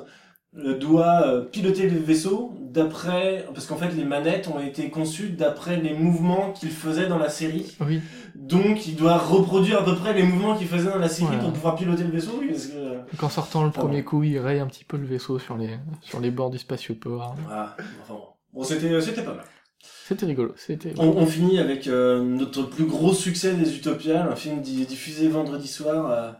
doit 0.52 1.22
euh, 1.26 1.42
piloter 1.42 1.88
le 1.88 1.98
vaisseau 1.98 2.52
d'après, 2.60 3.46
parce 3.54 3.66
qu'en 3.66 3.76
fait 3.76 3.90
les 3.90 4.04
manettes 4.04 4.48
ont 4.48 4.58
été 4.60 4.90
conçues 4.90 5.30
d'après 5.30 5.76
les 5.76 5.94
mouvements 5.94 6.52
qu'il 6.52 6.70
faisait 6.70 7.06
dans 7.06 7.18
la 7.18 7.28
série. 7.28 7.76
Oui. 7.80 8.00
Donc 8.34 8.86
il 8.86 8.96
doit 8.96 9.16
reproduire 9.18 9.80
à 9.80 9.84
peu 9.84 9.94
près 9.94 10.12
les 10.12 10.22
mouvements 10.24 10.56
qu'il 10.56 10.66
faisait 10.66 10.90
dans 10.90 10.98
la 10.98 11.08
série 11.08 11.26
Voilà. 11.28 11.42
pour 11.44 11.52
pouvoir 11.52 11.76
piloter 11.76 12.02
le 12.04 12.10
vaisseau. 12.10 12.32
Oui, 12.40 12.48
parce 12.50 12.66
que, 12.66 12.76
euh, 12.76 12.98
Donc 13.12 13.22
en 13.22 13.28
sortant 13.28 13.62
le 13.62 13.70
Ah 13.74 13.78
premier 13.78 13.96
ouais. 13.98 14.02
coup, 14.04 14.22
il 14.24 14.38
raye 14.38 14.58
un 14.60 14.66
petit 14.66 14.84
peu 14.84 14.96
le 14.96 15.06
vaisseau 15.06 15.38
sur 15.38 15.56
les, 15.56 15.70
sur 16.02 16.18
les 16.20 16.30
bords 16.32 16.50
du 16.50 16.58
spatioport. 16.58 17.36
voilà. 17.46 17.76
Enfin, 18.02 18.14
bon. 18.52 18.64
C'était, 18.64 19.00
c'était 19.00 19.22
pas 19.22 19.34
mal. 19.34 19.44
C'était 20.06 20.26
rigolo. 20.26 20.52
C'était. 20.56 20.92
On, 20.98 21.08
on 21.16 21.26
finit 21.26 21.58
avec 21.60 21.86
euh, 21.86 22.22
notre 22.22 22.64
plus 22.64 22.84
gros 22.84 23.14
succès 23.14 23.54
des 23.54 23.76
Utopiales, 23.76 24.28
un 24.30 24.36
film 24.36 24.60
di- 24.60 24.84
diffusé 24.84 25.28
vendredi 25.28 25.68
soir, 25.68 26.10
euh, 26.10 26.30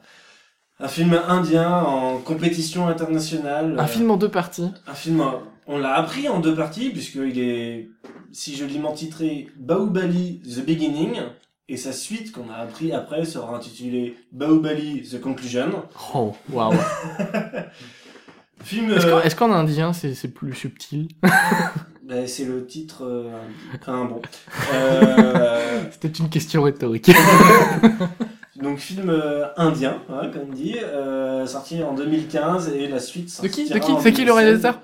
un 0.81 0.89
film 0.89 1.21
indien 1.29 1.71
en 1.71 2.19
compétition 2.19 2.89
internationale. 2.89 3.77
Un 3.79 3.85
euh, 3.85 3.87
film 3.87 4.11
en 4.11 4.17
deux 4.17 4.29
parties. 4.29 4.71
Un 4.87 4.95
film, 4.95 5.23
on 5.67 5.79
l'a 5.79 5.95
appris 5.95 6.29
en 6.29 6.41
deux 6.41 6.55
parties, 6.55 6.91
puisqu'il 6.91 7.39
est, 7.39 7.89
si 8.33 8.57
je 8.57 8.65
l'ai 8.65 8.81
titré, 8.95 9.49
Bahubali 9.59 10.41
The 10.41 10.65
Beginning, 10.65 11.21
et 11.69 11.77
sa 11.77 11.93
suite 11.93 12.33
qu'on 12.33 12.51
a 12.51 12.57
appris 12.57 12.93
après 12.93 13.25
sera 13.25 13.55
intitulée 13.55 14.17
Bahubali 14.33 15.03
The 15.03 15.21
Conclusion. 15.21 15.85
Oh, 16.15 16.35
waouh. 16.51 16.75
Film, 18.63 18.91
Est-ce 18.91 19.07
euh, 19.07 19.11
qu'en 19.11 19.23
est-ce 19.23 19.37
qu'en 19.37 19.53
indien, 19.53 19.93
c'est 19.93 20.15
c'est 20.15 20.29
plus 20.29 20.55
subtil 20.55 21.09
bah, 21.23 22.27
c'est 22.27 22.45
le 22.45 22.67
titre, 22.67 23.05
euh, 23.05 23.31
enfin 23.75 24.05
bon. 24.05 24.21
Euh, 24.75 25.83
C'était 25.91 26.09
une 26.09 26.29
question 26.29 26.63
rhétorique. 26.63 27.11
Donc 28.63 28.79
film 28.79 29.11
euh, 29.11 29.47
indien, 29.57 29.99
hein, 30.11 30.31
comme 30.33 30.51
dit, 30.55 30.77
euh, 30.83 31.47
sorti 31.47 31.83
en 31.83 31.95
2015, 31.95 32.69
et 32.75 32.89
la 32.89 32.99
suite 33.01 33.41
De 33.43 33.49
qui 33.49 33.69
De 33.69 33.79
qui 33.79 33.93
C'est 34.03 34.13
qui 34.13 34.21
le 34.25 34.33
2016. 34.33 34.35
réalisateur 34.37 34.81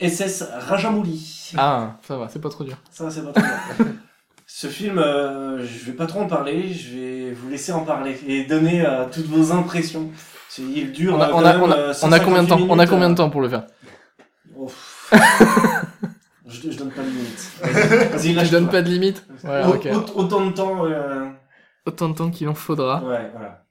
SS 0.00 0.44
Rajamouli. 0.68 1.52
Ah, 1.56 1.98
ça 2.06 2.16
va, 2.16 2.28
c'est 2.28 2.40
pas 2.40 2.48
trop 2.48 2.64
dur. 2.64 2.76
Ça, 2.90 3.10
c'est 3.10 3.22
pas 3.24 3.32
trop 3.32 3.42
bien. 3.78 3.86
Ce 4.46 4.66
film, 4.66 4.98
euh, 4.98 5.64
je 5.64 5.84
vais 5.86 5.92
pas 5.92 6.06
trop 6.06 6.20
en 6.20 6.26
parler, 6.26 6.72
je 6.74 6.94
vais 6.96 7.30
vous 7.32 7.48
laisser 7.48 7.72
en 7.72 7.84
parler 7.84 8.18
et 8.26 8.44
donner 8.44 8.84
euh, 8.84 9.04
toutes 9.10 9.26
vos 9.26 9.52
impressions. 9.52 10.10
Il 10.58 10.92
dure 10.92 11.14
On 11.16 11.20
a, 11.20 11.30
on 11.32 11.44
a, 11.44 11.52
même, 11.54 11.62
on 11.62 11.70
a- 11.70 11.92
on 12.02 12.12
a 12.12 12.20
combien 12.20 12.42
de 12.42 12.48
temps? 12.48 12.56
158 12.58 12.66
On 12.68 12.78
a 12.78 12.86
combien 12.86 13.08
de 13.10 13.14
temps 13.14 13.30
pour 13.30 13.40
le 13.40 13.48
faire? 13.48 13.62
je, 16.46 16.70
je 16.70 16.76
donne 16.76 16.90
pas 16.90 17.02
de 17.02 17.08
limite. 17.08 17.52
Vas-y, 18.12 18.36
Tu 18.44 18.50
donnes 18.50 18.68
pas 18.68 18.82
de 18.82 18.88
limite 18.88 19.24
Autant 20.14 20.46
de 20.46 20.52
temps. 20.52 20.84
Autant 21.86 22.08
de 22.08 22.14
temps 22.14 22.30
qu'il 22.30 22.48
en 22.48 22.54
faudra. 22.54 23.02
Ouais, 23.02 23.30
voilà. 23.32 23.64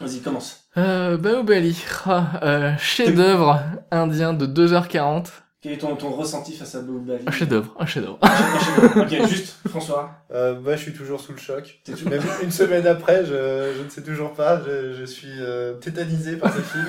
Vas-y, 0.00 0.20
commence. 0.20 0.64
Euh, 0.76 1.16
Bahubali, 1.18 1.80
ah, 2.06 2.40
euh, 2.42 2.72
chef-d'œuvre 2.78 3.60
indien 3.90 4.32
de 4.32 4.46
2h40. 4.46 5.26
Quel 5.60 5.72
est 5.72 5.78
ton, 5.78 5.94
ton 5.94 6.10
ressenti 6.10 6.56
face 6.56 6.74
à 6.74 6.80
Bahubali 6.80 7.24
Un 7.26 7.30
chef-d'œuvre, 7.30 7.76
un 7.78 7.86
chef-d'œuvre. 7.86 8.18
Ok, 8.96 9.28
juste, 9.28 9.58
François. 9.68 10.10
Euh, 10.32 10.58
moi, 10.60 10.74
je 10.74 10.82
suis 10.82 10.92
toujours 10.92 11.20
sous 11.20 11.32
le 11.32 11.38
choc. 11.38 11.80
Même 12.06 12.22
une 12.42 12.50
semaine 12.50 12.86
après, 12.86 13.24
je, 13.24 13.74
je 13.76 13.82
ne 13.82 13.88
sais 13.88 14.02
toujours 14.02 14.32
pas. 14.32 14.60
Je, 14.64 14.94
je 14.94 15.04
suis 15.04 15.28
euh, 15.38 15.74
tétanisé 15.74 16.36
par 16.36 16.52
ce 16.52 16.60
film. 16.60 16.86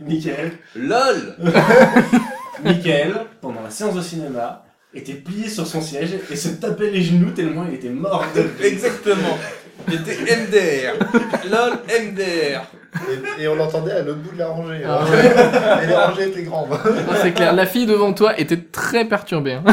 Michael. 0.00 0.52
LOL 0.74 1.36
Michael, 2.64 3.26
pendant 3.40 3.62
la 3.62 3.70
séance 3.70 3.94
de 3.94 4.00
cinéma, 4.00 4.64
était 4.98 5.14
plié 5.14 5.48
sur 5.48 5.66
son 5.66 5.80
siège 5.80 6.10
et 6.30 6.36
se 6.36 6.48
tapait 6.48 6.90
les 6.90 7.02
genoux 7.02 7.30
tellement 7.30 7.64
il 7.68 7.74
était 7.74 7.88
mort 7.90 8.24
de 8.34 8.40
rire. 8.40 8.50
Exactement. 8.62 9.38
J'étais 9.88 10.14
MDR. 10.14 10.94
LOL 11.50 11.72
MDR. 11.88 12.62
Et, 13.38 13.42
et 13.42 13.48
on 13.48 13.54
l'entendait 13.56 13.92
à 13.92 14.02
l'autre 14.02 14.20
bout 14.20 14.32
de 14.32 14.38
la 14.38 14.48
rangée. 14.48 14.80
Ah 14.86 15.00
hein. 15.04 15.80
et 15.82 15.86
les 15.86 15.94
rangées 15.94 16.28
étaient 16.28 16.42
grandes. 16.44 16.68
Ah, 16.72 17.14
c'est 17.22 17.32
clair, 17.32 17.52
la 17.52 17.66
fille 17.66 17.86
devant 17.86 18.12
toi 18.14 18.38
était 18.40 18.56
très 18.56 19.04
perturbée. 19.04 19.52
hein. 19.52 19.64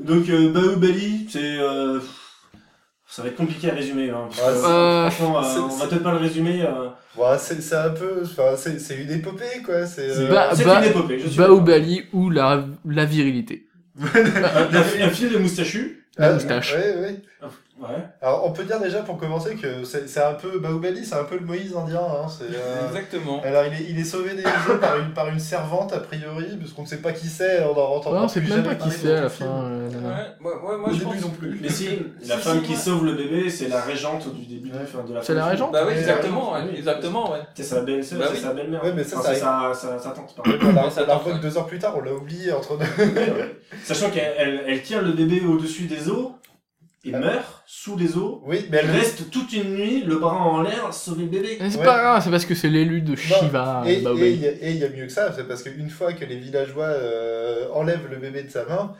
Donc 0.00 0.28
euh, 0.28 0.52
Bahubali, 0.52 1.28
c'est 1.30 1.58
euh, 1.58 2.00
ça 3.10 3.22
va 3.22 3.28
être 3.28 3.36
compliqué 3.36 3.70
à 3.70 3.74
résumer. 3.74 4.10
Hein, 4.10 4.28
parce 4.28 4.40
que, 4.40 4.44
Ouais, 4.62 4.68
Euh, 4.68 5.10
franchement, 5.10 5.38
euh, 5.42 5.60
on 5.70 5.76
va 5.76 5.86
peut-être 5.86 6.02
pas 6.02 6.12
le 6.12 6.18
résumer. 6.18 6.62
Euh, 6.62 6.88
Ouais, 7.16 7.36
c'est 7.38 7.60
c'est 7.60 7.74
un 7.74 7.90
peu. 7.90 8.22
Enfin, 8.22 8.54
c'est 8.56 8.78
c'est 8.78 8.96
une 9.02 9.10
épopée, 9.10 9.62
quoi. 9.64 9.86
C'est. 9.86 10.08
euh, 10.10 10.28
Bah, 10.30 10.50
c'est 10.54 10.64
bah- 10.64 10.78
une 10.84 10.90
épopée. 10.90 11.18
Je 11.18 11.26
suis 11.28 11.36
Bahubali 11.38 12.04
ou 12.12 12.30
la, 12.30 12.64
la 12.84 13.04
virilité. 13.04 13.66
un, 14.00 14.04
un- 14.06 15.06
un 15.06 15.10
film 15.10 15.32
de 15.32 15.38
moustachu. 15.38 16.04
La 16.16 16.28
ah, 16.28 16.32
moustache. 16.34 16.74
Ouais, 16.74 16.96
ouais. 17.00 17.16
Ouais. 17.80 17.94
Alors, 18.22 18.44
on 18.44 18.50
peut 18.52 18.64
dire 18.64 18.80
déjà 18.80 19.00
pour 19.02 19.16
commencer 19.18 19.54
que 19.54 19.84
c'est 19.84 20.08
c'est 20.08 20.22
un 20.22 20.34
peu. 20.34 20.58
Bahubali, 20.58 21.04
c'est 21.04 21.14
un 21.14 21.24
peu 21.24 21.36
le 21.38 21.46
Moïse 21.46 21.76
indien. 21.76 22.00
Hein. 22.00 22.26
C'est. 22.28 22.44
euh, 22.54 22.86
Exactement. 22.88 23.40
Alors 23.44 23.64
il 23.66 23.72
est, 23.72 23.86
il 23.90 23.98
est 23.98 24.04
sauvé 24.04 24.34
des 24.34 24.42
eaux 24.42 24.78
par 24.80 24.98
une, 24.98 25.12
par 25.12 25.28
une 25.28 25.38
servante 25.38 25.92
a 25.92 26.00
priori, 26.00 26.56
parce 26.58 26.72
qu'on 26.72 26.82
ne 26.82 26.86
sait 26.88 26.96
pas 26.98 27.12
qui 27.12 27.28
c'est, 27.28 27.62
on 27.62 27.70
en 27.78 27.96
entend 27.96 28.12
Ouais, 28.12 28.18
on 28.20 28.28
sait 28.28 28.40
plus 28.40 28.50
même 28.52 28.64
pas 28.64 28.74
qui 28.74 28.90
c'est 28.90 29.08
dans 29.08 29.16
à 29.16 29.20
la 29.22 29.28
fin. 29.28 29.44
film. 29.44 29.48
euh. 29.50 29.88
Ouais, 30.42 30.76
moi, 30.78 30.88
Au 30.88 30.92
je 30.92 30.98
début 30.98 31.04
pense- 31.12 31.20
non 31.22 31.30
plus. 31.30 31.58
Mais 31.62 31.68
si, 31.68 31.88
la 32.26 32.36
Si, 32.36 32.40
femme 32.42 32.58
si, 32.58 32.62
qui 32.64 32.72
ouais. 32.72 32.78
sauve 32.78 33.04
le 33.06 33.12
bébé, 33.14 33.48
c'est 33.50 33.68
la 33.68 33.80
régente 33.80 34.34
du 34.34 34.44
début 34.46 34.70
de, 34.70 34.78
fin, 34.84 35.04
de 35.04 35.14
la 35.14 35.22
C'est 35.22 35.34
la 35.34 35.46
régente 35.46 35.72
Bah 35.72 35.82
oui, 35.86 35.92
exactement, 35.94 36.54
oui. 36.54 36.76
exactement, 36.78 37.32
ouais. 37.32 37.38
C'est 37.54 37.62
sa 37.62 37.80
belle-sœur, 37.82 38.18
Bah 38.18 38.24
c'est 38.30 38.34
oui. 38.38 38.40
sa 38.42 38.52
belle-mère. 38.54 38.82
Ouais, 38.82 38.92
mais 38.92 39.04
ça, 39.04 39.18
Enfin, 39.18 39.34
ça 39.34 39.72
ça 39.74 39.90
la 41.06 41.06
tente, 41.16 41.40
deux 41.40 41.56
heures 41.56 41.66
plus 41.66 41.78
tard, 41.78 41.94
on 41.96 42.00
l'a 42.00 42.12
oublié 42.12 42.52
entre 42.52 42.76
deux. 42.76 42.84
Sachant 43.84 44.10
qu'elle 44.10 44.32
elle, 44.36 44.64
elle 44.66 44.82
tient 44.82 45.02
le 45.02 45.12
bébé 45.12 45.42
au-dessus 45.46 45.84
des 45.84 46.08
eaux 46.08 46.32
Ah. 47.14 47.18
meurt 47.18 47.62
sous 47.66 47.96
les 47.96 48.16
eaux. 48.16 48.42
Oui, 48.46 48.66
mais 48.70 48.78
Elle 48.82 48.90
reste 48.90 49.30
toute 49.30 49.52
une 49.52 49.74
nuit, 49.74 50.02
le 50.04 50.16
bras 50.16 50.34
en 50.34 50.60
l'air, 50.62 50.92
sauver 50.92 51.22
le 51.24 51.28
bébé. 51.30 51.58
C'est 51.70 51.78
Ouais. 51.78 51.84
pas 51.84 51.98
grave, 52.02 52.20
c'est 52.24 52.30
parce 52.30 52.44
que 52.44 52.54
c'est 52.54 52.68
l'élu 52.68 53.00
de 53.00 53.14
Shiva. 53.16 53.82
Et 53.86 54.00
Bahubali. 54.00 54.26
et 54.26 54.32
il 54.32 54.40
y 54.40 54.46
a- 54.46 54.50
et 54.50 54.70
il 54.72 54.76
y, 54.78 54.84
a 54.84 54.88
mieux 54.88 55.06
que 55.06 55.12
ça, 55.12 55.32
c'est 55.34 55.46
parce 55.46 55.62
qu'une 55.62 55.90
fois 55.90 56.12
que 56.12 56.24
les 56.24 56.36
villageois 56.36 56.86
euh, 56.86 57.66
enlèvent 57.74 58.08
le 58.10 58.16
bébé 58.16 58.42
de 58.42 58.50
sa 58.50 58.64
main, 58.64 58.92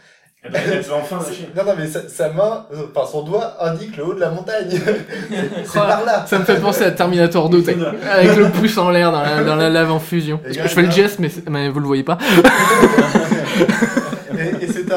Eh 0.44 0.50
ben, 0.50 0.60
elle 0.72 0.84
enfin 0.92 1.18
non, 1.56 1.64
non, 1.64 1.72
mais 1.76 1.88
sa, 1.88 2.08
sa 2.08 2.28
main, 2.32 2.66
euh, 2.72 2.86
enfin 2.94 3.10
son 3.10 3.22
doigt 3.24 3.56
indique 3.60 3.96
le 3.96 4.04
haut 4.06 4.14
de 4.14 4.20
la 4.20 4.30
montagne. 4.30 4.70
c'est 4.70 5.66
Oh, 5.66 5.72
par 5.74 6.04
là. 6.04 6.24
Ça 6.28 6.38
me 6.38 6.44
fait 6.44 6.60
penser 6.60 6.84
à 6.84 6.92
Terminator 6.92 7.48
2, 7.50 7.60
t'sais, 7.62 7.76
avec 8.08 8.36
le 8.36 8.48
pouce 8.50 8.78
en 8.78 8.90
l'air 8.90 9.10
dans 9.10 9.22
la, 9.22 9.42
dans 9.42 9.56
la 9.56 9.68
lave 9.68 9.90
en 9.90 9.98
fusion. 9.98 10.38
Parce 10.38 10.56
que 10.56 10.62
je 10.62 10.68
fais 10.68 10.82
le 10.82 10.92
geste, 10.92 11.18
mais, 11.18 11.28
mais 11.50 11.68
vous 11.68 11.80
le 11.80 11.86
voyez 11.86 12.04
pas. 12.04 12.16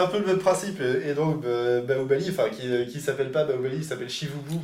c'était 0.01 0.17
un 0.17 0.19
peu 0.19 0.19
le 0.19 0.25
même 0.25 0.39
principe. 0.39 0.81
Et 0.81 1.13
donc, 1.13 1.43
Bahubali, 1.87 2.29
enfin, 2.29 2.49
qui, 2.49 2.87
qui 2.91 2.99
s'appelle 2.99 3.31
pas 3.31 3.45
Bahubali, 3.45 3.77
il 3.77 3.83
s'appelle 3.83 4.09
Shivubu 4.09 4.57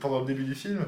pendant 0.00 0.20
le 0.20 0.26
début 0.26 0.44
du 0.44 0.54
film. 0.54 0.80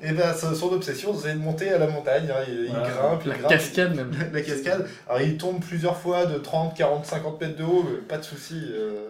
Et 0.00 0.12
ben, 0.12 0.32
son 0.32 0.54
son 0.54 0.72
obsession, 0.72 1.12
c'est 1.12 1.34
de 1.34 1.38
monter 1.40 1.70
à 1.70 1.78
la 1.78 1.88
montagne. 1.88 2.28
hein. 2.30 2.44
Il, 2.48 2.66
il 2.66 2.70
Voilà. 2.70 2.88
grimpe, 2.88 3.20
il 3.24 3.28
La 3.30 3.34
grimpe. 3.38 3.50
cascade 3.50 3.94
même. 3.96 4.10
La 4.32 4.40
cascade. 4.42 4.86
Alors, 5.08 5.20
il 5.22 5.36
tombe 5.36 5.60
plusieurs 5.60 5.96
fois 5.96 6.24
de 6.26 6.38
30, 6.38 6.76
40, 6.76 7.04
50 7.04 7.40
mètres 7.40 7.56
de 7.56 7.64
haut, 7.64 7.84
mais 7.84 7.98
pas 8.06 8.18
de 8.18 8.22
souci. 8.22 8.54
euh, 8.72 9.08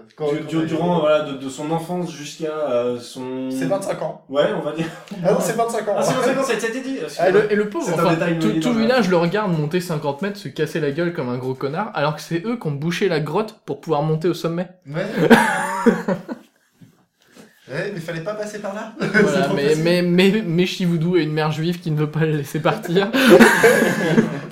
Du- 0.48 0.64
durant 0.66 1.00
voilà, 1.00 1.24
de, 1.24 1.36
de 1.36 1.48
son 1.50 1.70
enfance 1.70 2.10
jusqu'à 2.10 2.46
euh, 2.70 2.98
son. 2.98 3.50
C'est 3.50 3.66
25 3.66 4.00
ans. 4.02 4.24
Ouais, 4.30 4.44
on 4.56 4.62
va 4.62 4.72
dire. 4.72 4.86
Ah 5.24 5.32
non, 5.32 5.38
c'est 5.40 5.52
25 5.56 5.88
ans. 5.88 5.94
Ah, 5.98 6.02
c'est 6.02 6.14
25 6.14 6.38
ans, 6.38 6.42
ça 6.44 6.52
a 6.52 6.56
été 6.56 6.80
dit. 6.80 6.98
Ah, 7.18 7.28
et, 7.28 7.32
le, 7.32 7.52
et 7.52 7.54
le 7.54 7.68
pauvre, 7.68 7.86
enfin, 7.92 8.16
tout, 8.40 8.48
tout 8.60 8.70
le 8.72 8.76
la- 8.76 8.80
village 8.86 9.08
le 9.10 9.16
regarde 9.18 9.52
monter 9.52 9.80
50 9.80 10.22
mètres, 10.22 10.38
se 10.38 10.48
casser 10.48 10.80
la 10.80 10.90
gueule 10.90 11.12
comme 11.12 11.28
un 11.28 11.36
gros 11.36 11.54
connard, 11.54 11.90
alors 11.94 12.16
que 12.16 12.22
c'est 12.22 12.44
eux 12.46 12.56
qui 12.58 12.66
ont 12.66 12.70
bouché 12.72 13.08
la 13.08 13.20
grotte 13.20 13.56
pour 13.66 13.80
pouvoir 13.82 14.02
monter 14.02 14.28
au 14.28 14.34
sommet. 14.34 14.68
Ouais. 14.86 15.06
Ouais, 17.70 17.90
mais 17.92 18.00
fallait 18.00 18.20
pas 18.22 18.34
passer 18.34 18.58
par 18.60 18.74
là. 18.74 18.92
Voilà, 19.00 19.50
mais, 19.54 19.74
mais, 19.76 20.02
mais, 20.02 20.42
a 21.16 21.22
une 21.22 21.32
mère 21.32 21.50
juive 21.52 21.80
qui 21.80 21.90
ne 21.90 21.96
veut 21.96 22.10
pas 22.10 22.20
le 22.20 22.32
laisser 22.38 22.60
partir. 22.60 23.10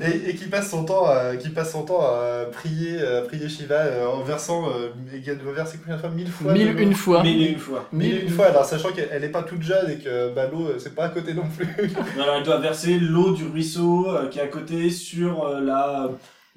Et, 0.02 0.30
et 0.30 0.34
qui 0.34 0.44
passe 0.44 0.70
son 0.70 0.84
temps 0.84 1.06
à, 1.06 1.36
qui 1.36 1.48
passe 1.48 1.72
son 1.72 1.82
temps 1.84 2.02
à 2.02 2.44
prier, 2.52 3.00
à 3.00 3.22
prier 3.22 3.48
Shiva 3.48 3.74
euh, 3.76 4.06
en 4.06 4.22
versant, 4.22 4.68
euh, 4.68 4.88
il 5.12 5.38
doit 5.38 5.52
verser 5.54 5.78
combien 5.78 5.96
de 5.96 6.00
fois? 6.00 6.10
Mille 6.10 6.28
fois 6.28 6.52
Mille 6.52 6.68
l'eau 6.68 6.78
une 6.78 6.94
fois. 6.94 7.22
Mille 7.22 7.42
et 7.42 7.50
une 7.52 7.58
fois. 7.58 7.88
Mille 7.92 8.14
et 8.14 8.20
une 8.22 8.28
fois, 8.28 8.46
alors 8.46 8.64
sachant 8.66 8.90
qu'elle 8.92 9.08
elle 9.10 9.24
est 9.24 9.30
pas 9.30 9.42
toute 9.42 9.62
jeune 9.62 9.90
et 9.90 9.96
que 9.96 10.34
bah, 10.34 10.48
l'eau 10.52 10.66
euh, 10.66 10.78
c'est 10.78 10.94
pas 10.94 11.04
à 11.04 11.08
côté 11.08 11.32
non 11.32 11.44
plus. 11.56 11.66
Alors, 12.20 12.36
elle 12.36 12.42
doit 12.44 12.58
verser 12.60 12.98
l'eau 12.98 13.32
du 13.32 13.44
ruisseau 13.46 14.06
euh, 14.10 14.28
qui 14.28 14.38
est 14.38 14.42
à 14.42 14.48
côté 14.48 14.90
sur 14.90 15.46
euh, 15.46 15.60
la. 15.60 16.10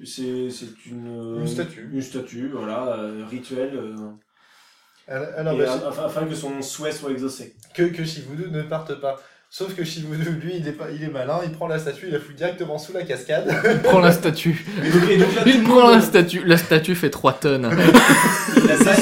C'est 0.04 0.50
c'est 0.50 0.66
une. 0.90 1.08
euh, 1.36 1.40
Une 1.40 1.48
statue. 1.48 1.88
Une 1.92 2.02
statue, 2.02 2.50
voilà, 2.54 2.94
euh, 2.98 3.24
rituelle. 3.28 3.72
euh, 3.74 3.94
Alors, 5.10 5.56
bah, 5.56 5.64
euh, 5.64 5.88
afin, 5.88 6.04
afin 6.04 6.26
que 6.26 6.34
son 6.34 6.62
souhait 6.62 6.92
soit 6.92 7.10
exaucé. 7.10 7.54
que, 7.74 7.82
que 7.82 8.04
Shivudu 8.04 8.50
ne 8.50 8.62
parte 8.62 8.94
pas. 9.00 9.20
Sauf 9.52 9.74
que 9.74 9.82
Shivudu, 9.82 10.30
lui, 10.40 10.52
il 10.58 10.68
est, 10.68 10.72
pas, 10.72 10.90
il 10.92 11.02
est 11.02 11.08
malin, 11.08 11.40
il 11.44 11.50
prend 11.50 11.66
la 11.66 11.80
statue, 11.80 12.06
il 12.06 12.12
la 12.12 12.20
fout 12.20 12.36
directement 12.36 12.78
sous 12.78 12.92
la 12.92 13.02
cascade. 13.02 13.52
Il 13.64 13.80
prend 13.80 13.98
la 13.98 14.12
statue. 14.12 14.64
Et 14.84 14.90
donc, 15.18 15.34
là, 15.34 15.42
Il 15.44 15.64
prend 15.64 15.82
monde, 15.86 15.94
la 15.94 16.00
statue. 16.00 16.44
La 16.44 16.56
statue 16.56 16.94
fait 16.94 17.10
3 17.10 17.32
tonnes. 17.32 17.68
Il 18.56 18.64
la 18.64 18.76
Ça, 18.76 18.92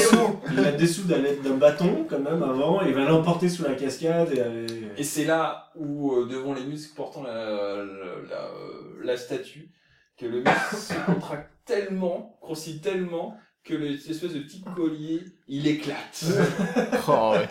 dessoud, 0.79 1.05
il 1.05 1.11
la 1.11 1.17
l'aide 1.17 1.41
d'un 1.43 1.55
bâton, 1.55 2.05
quand 2.09 2.19
même, 2.19 2.41
avant, 2.41 2.81
et 2.81 2.89
il 2.89 2.95
va 2.95 3.05
l'emporter 3.05 3.49
sous 3.49 3.63
la 3.63 3.75
cascade. 3.75 4.29
Et, 4.33 5.01
Et 5.01 5.03
c'est 5.03 5.25
là 5.25 5.71
où, 5.75 6.13
euh, 6.13 6.27
devant 6.27 6.53
les 6.53 6.63
muscles 6.63 6.95
portant 6.95 7.23
la, 7.23 7.33
la, 7.33 7.83
la, 8.29 8.41
euh, 8.45 9.03
la 9.03 9.17
statue, 9.17 9.69
que 10.17 10.25
le 10.25 10.39
muscle 10.39 10.75
se 10.75 10.93
contracte 11.05 11.51
tellement, 11.65 12.37
grossit 12.41 12.81
tellement, 12.81 13.37
que 13.63 13.73
le- 13.73 13.97
cette 13.97 14.11
espèce 14.11 14.33
de 14.33 14.39
petit 14.39 14.63
collier, 14.75 15.21
il 15.47 15.67
éclate. 15.67 16.23
Oh, 17.07 17.33
ouais. 17.33 17.47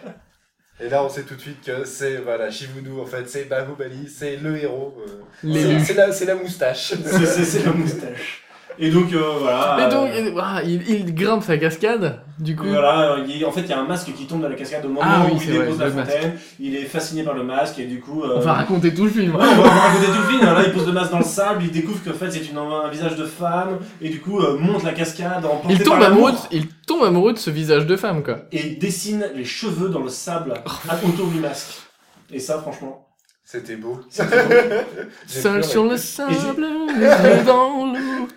Et 0.80 0.88
là, 0.88 1.02
on 1.04 1.09
sait 1.09 1.24
tout 1.24 1.34
de 1.34 1.40
suite 1.40 1.61
que 1.64 1.84
c'est, 1.84 2.18
voilà, 2.18 2.50
Shivudu, 2.50 2.90
en 3.00 3.04
fait, 3.06 3.28
c'est 3.28 3.44
Bahubali, 3.46 4.09
c'est 4.09 4.36
le 4.36 4.56
héros. 4.56 4.96
euh, 5.00 5.22
c'est- 5.42 5.80
c'est 5.84 5.94
la, 5.94 6.12
c'est 6.12 6.24
la 6.24 6.36
moustache. 6.36 6.94
C'est- 6.94 7.26
C'est 7.26 7.44
c'est 7.44 7.64
la 7.64 7.72
moustache. 7.72 8.44
Et 8.81 8.91
donc, 8.91 9.12
euh, 9.12 9.20
voilà. 9.41 9.76
Et 9.87 9.91
donc, 9.91 10.09
euh, 10.11 10.61
il, 10.64 10.83
il, 10.89 10.91
il 11.01 11.14
grimpe 11.14 11.43
sa 11.43 11.59
cascade, 11.59 12.20
du 12.39 12.55
coup. 12.55 12.66
Voilà, 12.68 13.16
il- 13.26 13.45
en 13.45 13.51
fait, 13.51 13.62
il 13.62 13.68
y 13.70 13.72
a 13.72 13.81
un 13.81 13.85
masque 13.87 14.12
qui 14.16 14.26
tombe 14.26 14.41
dans 14.43 14.49
la 14.49 14.55
cascade 14.55 14.85
au 14.85 14.89
moment 14.89 15.01
Ah 15.03 15.22
oui, 15.26 15.33
où 15.35 15.41
il 15.43 15.51
vrai, 15.51 15.64
dépose 15.66 15.79
la 15.81 15.89
masque. 15.91 16.12
fontaine. 16.12 16.33
Il 16.61 16.76
est 16.76 16.85
fasciné 16.85 17.24
par 17.24 17.35
le 17.35 17.43
masque 17.43 17.79
et 17.81 17.87
du 17.87 17.99
coup. 18.01 18.22
euh, 18.22 18.35
On 18.37 18.41
va 18.41 18.53
raconter 18.53 18.95
tout 18.95 19.05
le 19.05 19.11
film. 19.11 19.35
Ouais, 19.35 19.43
on 19.43 19.62
va 19.62 19.68
raconter 19.68 20.07
tout 20.07 20.22
le 20.22 20.29
film. 20.29 20.45
Là, 20.45 20.62
il 20.64 20.72
pose 20.72 20.87
le 20.87 20.93
masque 20.93 21.11
dans 21.11 21.18
le 21.18 21.24
sable, 21.24 21.62
il 21.64 21.70
découvre 21.72 21.99
qu'en 22.05 22.12
fait 22.16 22.31
c'est 22.31 22.49
une- 22.49 22.59
un 22.59 22.89
visage 22.89 23.16
de 23.16 23.24
femme 23.26 23.79
et 24.01 24.09
du 24.11 24.20
coup 24.20 24.39
euh, 24.41 24.57
monte 24.59 24.85
la 24.85 24.93
cascade 24.93 25.45
en 25.45 25.61
Il 25.68 25.83
tombe, 25.83 26.01
amoureux 26.03 26.33
de, 26.33 26.37
il 26.53 26.68
tombe 26.87 27.03
amoureux 27.03 27.33
de 27.33 27.39
ce 27.39 27.51
visage 27.51 27.85
de 27.87 27.97
femme, 27.97 28.22
quoi. 28.22 28.39
et 28.53 28.76
dessine 28.76 29.26
les 29.35 29.45
cheveux 29.45 29.89
dans 29.89 30.03
le 30.03 30.09
sable 30.09 30.55
Oh. 30.64 31.09
autour 31.09 31.26
du 31.29 31.41
masque. 31.41 31.74
Et 32.33 32.39
ça, 32.39 32.59
franchement, 32.59 33.07
C'était 33.45 33.76
beau. 33.76 33.95
beau. 33.95 34.01
Seul 35.26 35.64
sur 35.64 35.85
le 35.85 35.97
sable, 35.97 36.33
les 36.99 37.07
yeux 37.07 37.45
dans 37.47 37.87
l'eau. 37.87 38.29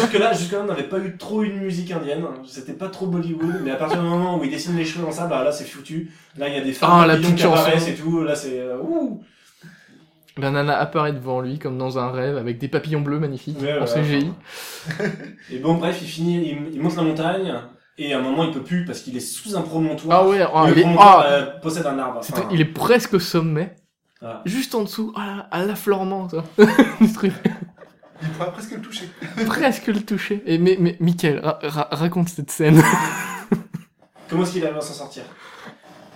Jusque-là, 0.00 0.32
jusque-là, 0.32 0.60
on 0.62 0.66
n'avait 0.66 0.88
pas 0.88 0.98
eu 0.98 1.16
trop 1.16 1.42
une 1.42 1.58
musique 1.58 1.90
indienne. 1.90 2.24
C'était 2.46 2.72
pas 2.72 2.88
trop 2.88 3.06
Bollywood, 3.06 3.60
mais 3.62 3.70
à 3.70 3.76
partir 3.76 4.02
du 4.02 4.08
moment 4.08 4.38
où 4.38 4.44
il 4.44 4.50
dessine 4.50 4.76
les 4.76 4.84
cheveux 4.84 5.02
dans 5.02 5.08
le 5.08 5.14
sable, 5.14 5.32
ah, 5.34 5.44
là 5.44 5.52
c'est 5.52 5.64
foutu. 5.64 6.10
Là, 6.36 6.48
il 6.48 6.54
y 6.54 6.58
a 6.58 6.62
des 6.62 6.72
femmes 6.72 6.90
Ah, 6.92 7.06
la 7.06 7.16
qui 7.16 7.42
apparaissent 7.42 7.88
et 7.88 7.94
tout. 7.94 8.22
Là, 8.22 8.34
c'est 8.34 8.60
euh, 8.60 8.78
ouh. 8.78 9.22
La 10.36 10.50
nana 10.50 10.78
apparaît 10.78 11.12
devant 11.12 11.40
lui 11.40 11.58
comme 11.58 11.76
dans 11.76 11.98
un 11.98 12.10
rêve 12.10 12.36
avec 12.36 12.58
des 12.58 12.68
papillons 12.68 13.00
bleus 13.00 13.18
magnifiques 13.18 13.60
Ouais, 13.60 13.78
en 13.78 13.82
ouais, 13.82 14.02
CGI. 14.02 14.32
Et 15.52 15.58
bon, 15.58 15.74
bref, 15.74 15.98
il 16.00 16.08
finit, 16.08 16.36
il, 16.50 16.74
il 16.74 16.80
monte 16.80 16.96
la 16.96 17.02
montagne. 17.02 17.54
Et 17.98 18.14
à 18.14 18.18
un 18.18 18.22
moment, 18.22 18.44
il 18.44 18.52
peut 18.52 18.62
plus 18.62 18.86
parce 18.86 19.00
qu'il 19.00 19.16
est 19.16 19.20
sous 19.20 19.56
un 19.56 19.60
promontoire. 19.60 20.22
Ah 20.22 20.28
ouais, 20.28 20.40
ah, 20.40 20.66
le 20.66 20.72
il, 20.72 20.78
est, 20.78 20.82
promontoire 20.82 21.24
ah, 21.26 21.30
euh, 21.30 21.46
possède 21.60 21.84
un 21.84 21.98
arbre. 21.98 22.20
Enfin, 22.20 22.48
il 22.50 22.60
est 22.60 22.64
presque 22.64 23.14
au 23.14 23.18
sommet. 23.18 23.76
Juste 24.44 24.74
en 24.74 24.82
dessous, 24.82 25.12
ah, 25.16 25.46
à 25.50 25.64
l'affleurement, 25.64 26.28
ça. 26.28 26.44
du 27.00 27.12
truc. 27.12 27.32
Il 28.22 28.28
pourrait 28.30 28.52
presque 28.52 28.72
le 28.72 28.80
toucher. 28.82 29.08
presque 29.46 29.86
le 29.86 30.00
toucher. 30.04 30.42
Et 30.46 30.58
mais, 30.58 30.76
mais 30.78 30.96
Mickaël, 31.00 31.38
ra- 31.40 31.58
ra- 31.62 31.88
raconte 31.90 32.28
cette 32.28 32.50
scène. 32.50 32.80
Comment 34.28 34.42
est-ce 34.44 34.52
qu'il 34.52 34.64
arrive 34.64 34.76
à 34.78 34.80
s'en 34.80 34.94
sortir? 34.94 35.24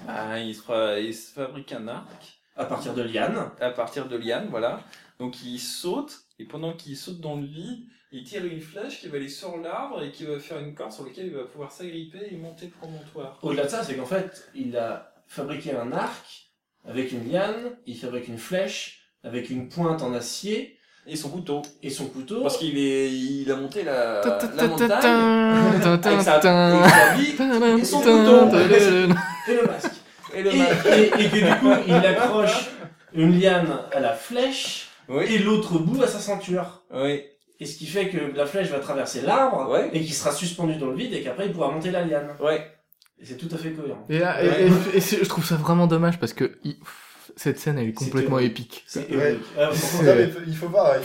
Ah, 0.06 0.38
il, 0.38 0.54
se 0.54 1.00
il 1.02 1.14
se 1.14 1.32
fabrique 1.32 1.72
un 1.72 1.88
arc 1.88 2.38
À 2.56 2.66
partir 2.66 2.94
de 2.94 3.02
liane. 3.02 3.50
à 3.60 3.70
partir 3.70 4.06
de 4.06 4.16
lianes, 4.16 4.48
voilà. 4.50 4.82
Donc 5.18 5.42
il 5.42 5.58
saute, 5.58 6.20
et 6.38 6.44
pendant 6.44 6.74
qu'il 6.74 6.96
saute 6.96 7.20
dans 7.20 7.36
le 7.36 7.46
vide, 7.46 7.86
il 8.12 8.22
tire 8.24 8.44
une 8.44 8.60
flèche 8.60 9.00
qui 9.00 9.08
va 9.08 9.16
aller 9.16 9.28
sur 9.28 9.56
l'arbre 9.56 10.02
et 10.02 10.12
qui 10.12 10.24
va 10.24 10.38
faire 10.38 10.58
une 10.60 10.74
corde 10.74 10.92
sur 10.92 11.04
laquelle 11.04 11.26
il 11.26 11.34
va 11.34 11.44
pouvoir 11.44 11.72
s'agripper 11.72 12.28
et 12.30 12.36
monter 12.36 12.66
le 12.66 12.72
promontoire. 12.72 13.38
Au-delà 13.42 13.64
de 13.64 13.68
ça, 13.68 13.82
c'est 13.82 13.96
qu'en 13.96 14.06
fait, 14.06 14.48
il 14.54 14.76
a 14.76 15.12
fabriqué 15.26 15.74
un 15.74 15.90
arc 15.90 16.50
avec 16.84 17.10
une 17.12 17.28
liane, 17.32 17.76
il 17.86 17.96
fabrique 17.98 18.28
une 18.28 18.38
flèche 18.38 19.00
avec 19.24 19.50
une 19.50 19.68
pointe 19.68 20.02
en 20.02 20.12
acier 20.14 20.73
Et 21.06 21.16
son 21.16 21.28
couteau. 21.28 21.60
et 21.82 21.90
son 21.90 22.06
couteau. 22.06 22.42
Parce 22.42 22.56
qu'il 22.56 22.78
est, 22.78 23.10
il 23.10 23.50
a 23.52 23.56
monté 23.56 23.82
la, 23.82 24.20
Ta- 24.22 24.30
ta- 24.32 24.46
la 24.46 24.62
ta- 24.62 24.66
montagne 24.68 24.88
ta- 24.88 24.98
ta- 24.98 26.10
avec 26.10 26.22
sa, 26.22 26.38
ta- 26.38 26.74
avec 26.76 26.90
sa 26.90 27.78
et 27.78 27.84
son 27.84 28.00
ta- 28.00 28.10
couteau. 28.10 28.50
ta- 28.50 28.60
et 28.62 28.68
le 28.68 29.66
masque. 29.66 29.90
et 30.34 30.38
Et, 30.38 30.42
le 30.42 30.52
masque. 30.52 30.86
et- 30.86 31.22
et 31.24 31.28
que 31.28 31.36
du 31.36 31.60
coup, 31.60 31.72
il 31.86 31.94
accroche 31.94 32.70
une 33.12 33.38
liane 33.38 33.68
à 33.92 34.00
la 34.00 34.14
flèche 34.14 34.88
Oui, 35.08 35.24
et 35.28 35.38
l'autre 35.38 35.78
bout 35.78 36.02
à 36.02 36.06
sa 36.06 36.18
ceinture. 36.18 36.82
oui, 36.92 37.22
Et 37.60 37.66
ce 37.66 37.76
qui 37.78 37.86
fait 37.86 38.08
que 38.08 38.18
la 38.36 38.46
flèche 38.46 38.68
va 38.70 38.78
traverser 38.80 39.20
l'arbre 39.20 39.70
Ouais. 39.70 39.88
et 39.92 40.00
qu'il 40.00 40.12
sera 40.14 40.32
suspendu 40.32 40.74
dans 40.76 40.86
le 40.88 40.96
vide 40.96 41.12
et 41.14 41.22
qu'après 41.22 41.46
il 41.46 41.52
pourra 41.52 41.70
monter 41.70 41.90
la 41.92 42.02
liane. 42.04 42.30
ouais. 42.40 42.66
Et 43.20 43.24
c'est 43.24 43.36
tout 43.36 43.48
à 43.54 43.56
fait 43.58 43.70
cohérent. 43.70 44.04
Et, 44.08 44.18
là, 44.18 44.42
et- 44.42 44.66
et- 44.66 44.96
et 44.96 45.00
c'est- 45.00 45.22
je 45.22 45.28
trouve 45.28 45.44
ça 45.44 45.54
vraiment 45.54 45.86
dommage 45.86 46.18
parce 46.18 46.32
que 46.32 46.58
il- 46.64 46.76
cette 47.36 47.58
scène 47.58 47.78
elle 47.78 47.88
est 47.88 47.92
complètement 47.92 48.38
épique. 48.38 48.84
Ouais. 49.16 49.38
Ah, 49.58 49.70
il 50.46 50.56
faut 50.56 50.68
voir, 50.68 50.92
il, 50.96 51.02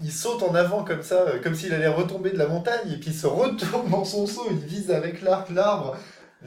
il- 0.00 0.06
il 0.06 0.12
saute 0.12 0.42
en 0.42 0.54
avant 0.54 0.84
comme 0.84 1.02
ça, 1.02 1.22
euh, 1.22 1.40
comme 1.42 1.54
s'il 1.54 1.72
allait 1.74 1.88
retomber 1.88 2.30
de 2.30 2.38
la 2.38 2.46
montagne, 2.48 2.90
et 2.92 2.96
puis 2.96 3.10
il 3.10 3.14
se 3.14 3.26
retourne 3.26 3.88
dans 3.90 4.04
son 4.04 4.26
saut, 4.26 4.46
il 4.50 4.58
vise 4.58 4.90
avec 4.90 5.22
l'arc 5.22 5.50
l'arbre, 5.50 5.96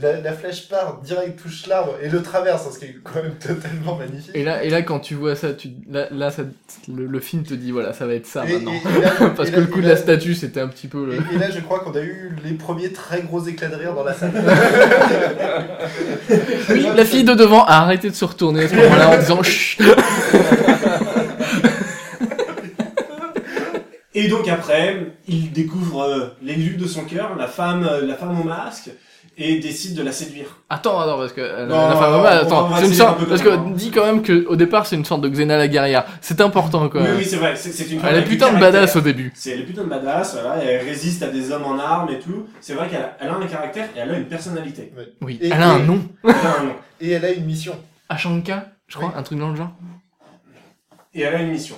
la, 0.01 0.19
la 0.19 0.33
flèche 0.33 0.67
part, 0.67 0.99
direct 1.03 1.39
touche 1.41 1.67
l'arbre, 1.67 1.95
et 2.01 2.09
le 2.09 2.21
traverse, 2.21 2.69
ce 2.73 2.79
qui 2.79 2.85
est 2.85 2.95
quand 3.03 3.21
même 3.23 3.35
totalement 3.35 3.95
magnifique. 3.95 4.31
Et 4.33 4.43
là, 4.43 4.63
et 4.63 4.69
là 4.69 4.81
quand 4.81 4.99
tu 4.99 5.15
vois 5.15 5.35
ça, 5.35 5.53
tu, 5.53 5.69
là, 5.89 6.07
là 6.11 6.31
ça, 6.31 6.43
le, 6.93 7.05
le 7.05 7.19
film 7.19 7.43
te 7.43 7.53
dit 7.53 7.71
voilà 7.71 7.93
ça 7.93 8.05
va 8.05 8.13
être 8.15 8.25
ça 8.25 8.45
Et- 8.45 8.53
maintenant. 8.53 8.73
et- 8.73 8.97
et 8.97 9.01
là- 9.01 9.29
parce 9.37 9.49
que 9.49 9.55
là- 9.55 9.61
le 9.61 9.67
coup 9.67 9.79
de 9.79 9.83
là- 9.87 9.93
la 9.93 9.97
statue 9.97 10.33
c'était 10.35 10.59
un 10.59 10.67
petit 10.67 10.87
peu 10.87 11.05
le... 11.05 11.13
Et, 11.13 11.35
et 11.35 11.37
là, 11.37 11.49
je 11.49 11.59
crois 11.61 11.79
qu'on 11.79 11.93
a 11.95 12.01
eu 12.01 12.35
les 12.43 12.53
premiers 12.53 12.91
très 12.91 13.21
gros 13.21 13.43
éclats 13.45 13.69
de 13.69 13.75
rire 13.75 13.93
dans 13.93 14.03
la 14.03 14.13
salle. 14.13 14.33
Oui, 16.69 16.85
la 16.95 17.05
fille 17.05 17.23
de 17.23 17.33
devant 17.33 17.63
a 17.65 17.73
arrêté 17.75 18.09
de 18.09 18.15
se 18.15 18.25
retourner 18.25 18.63
à 18.63 18.67
ce 18.67 18.75
moment-là 18.75 19.09
en 19.11 19.17
disant 19.19 19.43
Chut 19.43 19.81
Et 24.17 24.27
donc 24.29 24.47
après, 24.47 25.07
il 25.27 25.51
découvre 25.51 26.03
euh, 26.03 26.27
l'élu 26.41 26.77
de 26.77 26.87
son 26.87 27.03
cœur, 27.03 27.35
la 27.37 27.47
femme, 27.47 27.85
euh, 27.89 28.05
la 28.05 28.15
femme 28.15 28.39
au 28.39 28.43
masque, 28.45 28.89
et 29.37 29.59
décide 29.59 29.95
de 29.95 30.01
la 30.03 30.11
séduire. 30.11 30.45
Attends, 30.69 30.99
attends, 30.99 31.17
parce 31.17 31.33
que 31.33 31.41
euh, 31.41 31.65
Non, 31.65 31.89
la 31.89 31.95
femme 31.95 32.25
attends, 32.25 32.75
c'est 32.77 32.85
une 32.87 32.93
sorte, 32.93 33.25
parce 33.27 33.41
que 33.41 33.73
dis 33.73 33.91
quand 33.91 34.05
même 34.05 34.21
que 34.21 34.45
au 34.47 34.55
départ 34.55 34.85
c'est 34.85 34.95
une 34.95 35.03
sorte 35.05 35.21
de 35.21 35.29
Xena 35.29 35.57
la 35.57 35.67
guerrière. 35.67 36.05
C'est 36.21 36.39
important 36.41 36.87
quoi. 36.89 37.01
Oui, 37.01 37.07
oui, 37.17 37.25
c'est 37.25 37.35
vrai, 37.37 37.55
c'est 37.55 37.89
une 37.91 37.99
Elle 38.05 38.17
est 38.17 38.23
putain 38.23 38.53
de 38.53 38.59
badass 38.59 38.95
au 38.95 39.01
début. 39.01 39.31
C'est 39.35 39.51
elle 39.51 39.61
est 39.61 39.65
putain 39.65 39.83
de 39.83 39.89
badass, 39.89 40.33
voilà, 40.39 40.63
et 40.63 40.67
elle 40.67 40.85
résiste 40.85 41.21
à 41.23 41.27
des 41.27 41.51
hommes 41.51 41.65
en 41.65 41.77
armes 41.77 42.09
et 42.09 42.19
tout. 42.19 42.47
C'est 42.61 42.73
vrai 42.73 42.87
qu'elle 42.87 43.01
a, 43.01 43.17
elle 43.19 43.27
a 43.29 43.35
un 43.35 43.45
caractère 43.47 43.85
et 43.95 43.99
elle 43.99 44.11
a 44.11 44.17
une 44.17 44.27
personnalité. 44.27 44.93
Oui. 45.21 45.37
Et- 45.41 45.47
Elle 45.47 45.61
a 45.61 45.69
un 45.71 45.79
nom. 45.79 46.01
Elle 46.23 46.29
a 46.31 46.59
un 46.61 46.63
nom. 46.63 46.73
Et 47.01 47.11
elle 47.11 47.25
a 47.25 47.31
une 47.31 47.45
mission. 47.45 47.73
Ashanka, 48.09 48.67
je 48.87 48.95
crois, 48.97 49.13
un 49.17 49.23
truc 49.23 49.39
dans 49.39 49.49
le 49.49 49.55
genre. 49.55 49.71
Et 51.13 51.21
elle 51.21 51.35
a 51.35 51.41
une 51.41 51.51
mission. 51.51 51.75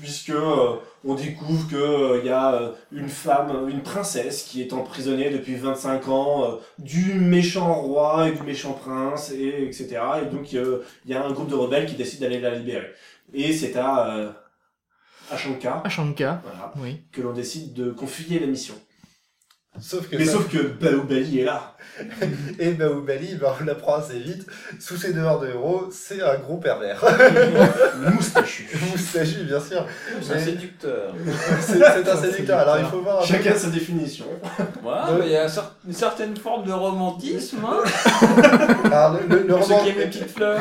Puisque 0.00 0.30
euh, 0.30 0.74
on 1.04 1.14
découvre 1.14 1.68
que 1.70 1.76
euh, 1.76 2.18
il 2.20 2.26
y 2.26 2.30
a 2.30 2.54
euh, 2.54 2.72
une 2.92 3.08
femme, 3.08 3.68
une 3.68 3.82
princesse 3.82 4.42
qui 4.42 4.60
est 4.62 4.72
emprisonnée 4.72 5.30
depuis 5.30 5.54
25 5.54 6.08
ans 6.08 6.44
euh, 6.44 6.56
du 6.78 7.14
méchant 7.14 7.74
roi 7.74 8.28
et 8.28 8.32
du 8.32 8.42
méchant 8.42 8.72
prince 8.74 9.30
et 9.32 9.64
etc. 9.66 9.98
Et 10.22 10.26
donc 10.26 10.52
euh, 10.54 10.82
il 11.04 11.10
y 11.12 11.14
a 11.14 11.24
un 11.24 11.32
groupe 11.32 11.48
de 11.48 11.54
rebelles 11.54 11.86
qui 11.86 11.94
décide 11.94 12.20
d'aller 12.20 12.40
la 12.40 12.54
libérer. 12.54 12.92
Et 13.32 13.52
c'est 13.52 13.76
à 13.76 14.16
euh, 14.16 14.30
Ashanka, 15.30 15.82
Ashanka, 15.84 16.40
voilà, 16.44 16.72
oui. 16.78 17.02
que 17.12 17.20
l'on 17.22 17.32
décide 17.32 17.72
de 17.74 17.90
confier 17.90 18.38
la 18.38 18.46
mission. 18.46 18.74
Sauf 19.80 20.08
que 20.08 20.16
Mais 20.16 20.24
ça- 20.24 20.32
sauf 20.32 20.48
que 20.50 20.58
Bahubali 20.58 21.40
est 21.40 21.44
là. 21.44 21.75
Et 22.58 22.72
Bahubali, 22.72 23.34
bah, 23.36 23.56
on 23.60 23.64
l'apprend 23.64 23.96
assez 23.96 24.18
vite, 24.18 24.46
sous 24.80 24.96
ses 24.96 25.12
devoirs 25.12 25.40
de 25.40 25.48
héros, 25.48 25.88
c'est 25.90 26.22
un 26.22 26.36
gros 26.36 26.56
pervers. 26.58 27.02
Moustachu. 28.14 28.68
Moustachu, 28.90 29.44
bien 29.44 29.60
sûr. 29.60 29.84
C'est 30.22 30.34
un 30.34 30.38
séducteur. 30.38 31.14
C'est 31.60 32.08
un 32.08 32.16
séducteur. 32.16 32.58
Alors 32.60 32.78
il 32.78 32.86
faut 32.86 33.00
voir 33.00 33.24
Chacun 33.24 33.54
sa 33.54 33.68
définition. 33.68 34.26
Voilà, 34.82 35.08
mais 35.18 35.26
il 35.26 35.32
y 35.32 35.36
a 35.36 35.46
une 35.86 35.92
certaine 35.94 36.36
forme 36.36 36.64
de 36.66 36.72
romantisme, 36.72 37.58
hein, 37.64 37.82
Alors, 38.92 39.18
le, 39.28 39.36
le- 39.36 39.42
le 39.42 39.54
pour 39.54 39.64
ceux 39.64 39.72
roman- 39.74 39.84
qui 39.84 39.90
aiment 39.90 39.98
les 39.98 40.06
petites 40.06 40.30
fleurs. 40.30 40.60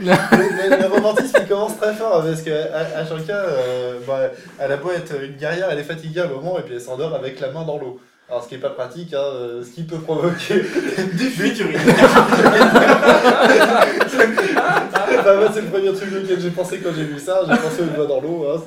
le, 0.00 0.06
le- 0.06 0.80
le 0.82 0.86
romantisme 0.86 1.36
il 1.40 1.48
commence 1.48 1.76
très 1.78 1.94
fort 1.94 2.22
parce 2.24 2.42
que 2.42 2.50
A- 2.50 2.98
Ashoka, 3.00 3.32
euh, 3.34 3.98
bah, 4.06 4.30
elle 4.58 4.72
a 4.72 4.76
beau 4.76 4.90
être 4.92 5.14
une 5.22 5.36
guerrière, 5.36 5.68
elle 5.70 5.78
est 5.78 5.84
fatiguée 5.84 6.20
à 6.20 6.24
un 6.24 6.28
moment 6.28 6.58
et 6.58 6.62
puis 6.62 6.74
elle 6.74 6.80
s'endort 6.80 7.14
avec 7.14 7.40
la 7.40 7.50
main 7.50 7.64
dans 7.64 7.78
l'eau. 7.78 8.00
Alors 8.32 8.42
ce 8.42 8.48
qui 8.48 8.54
est 8.54 8.58
pas 8.58 8.70
pratique, 8.70 9.12
hein, 9.12 9.20
euh, 9.20 9.62
ce 9.62 9.68
qui 9.72 9.82
peut 9.82 9.98
provoquer. 9.98 10.54
Des 11.12 11.28
fuites 11.28 11.60
urinaires. 11.60 11.84
Bah, 15.24 15.36
moi, 15.36 15.48
c'est 15.54 15.60
le 15.60 15.68
premier 15.68 15.92
truc 15.92 16.08
auquel 16.24 16.40
j'ai 16.40 16.50
pensé 16.50 16.78
quand 16.78 16.90
j'ai 16.96 17.04
vu 17.04 17.16
ça. 17.18 17.42
J'ai 17.48 17.56
pensé 17.56 17.82
au 17.82 17.94
doigt 17.94 18.06
dans 18.06 18.20
l'eau. 18.20 18.46
Hein, 18.48 18.60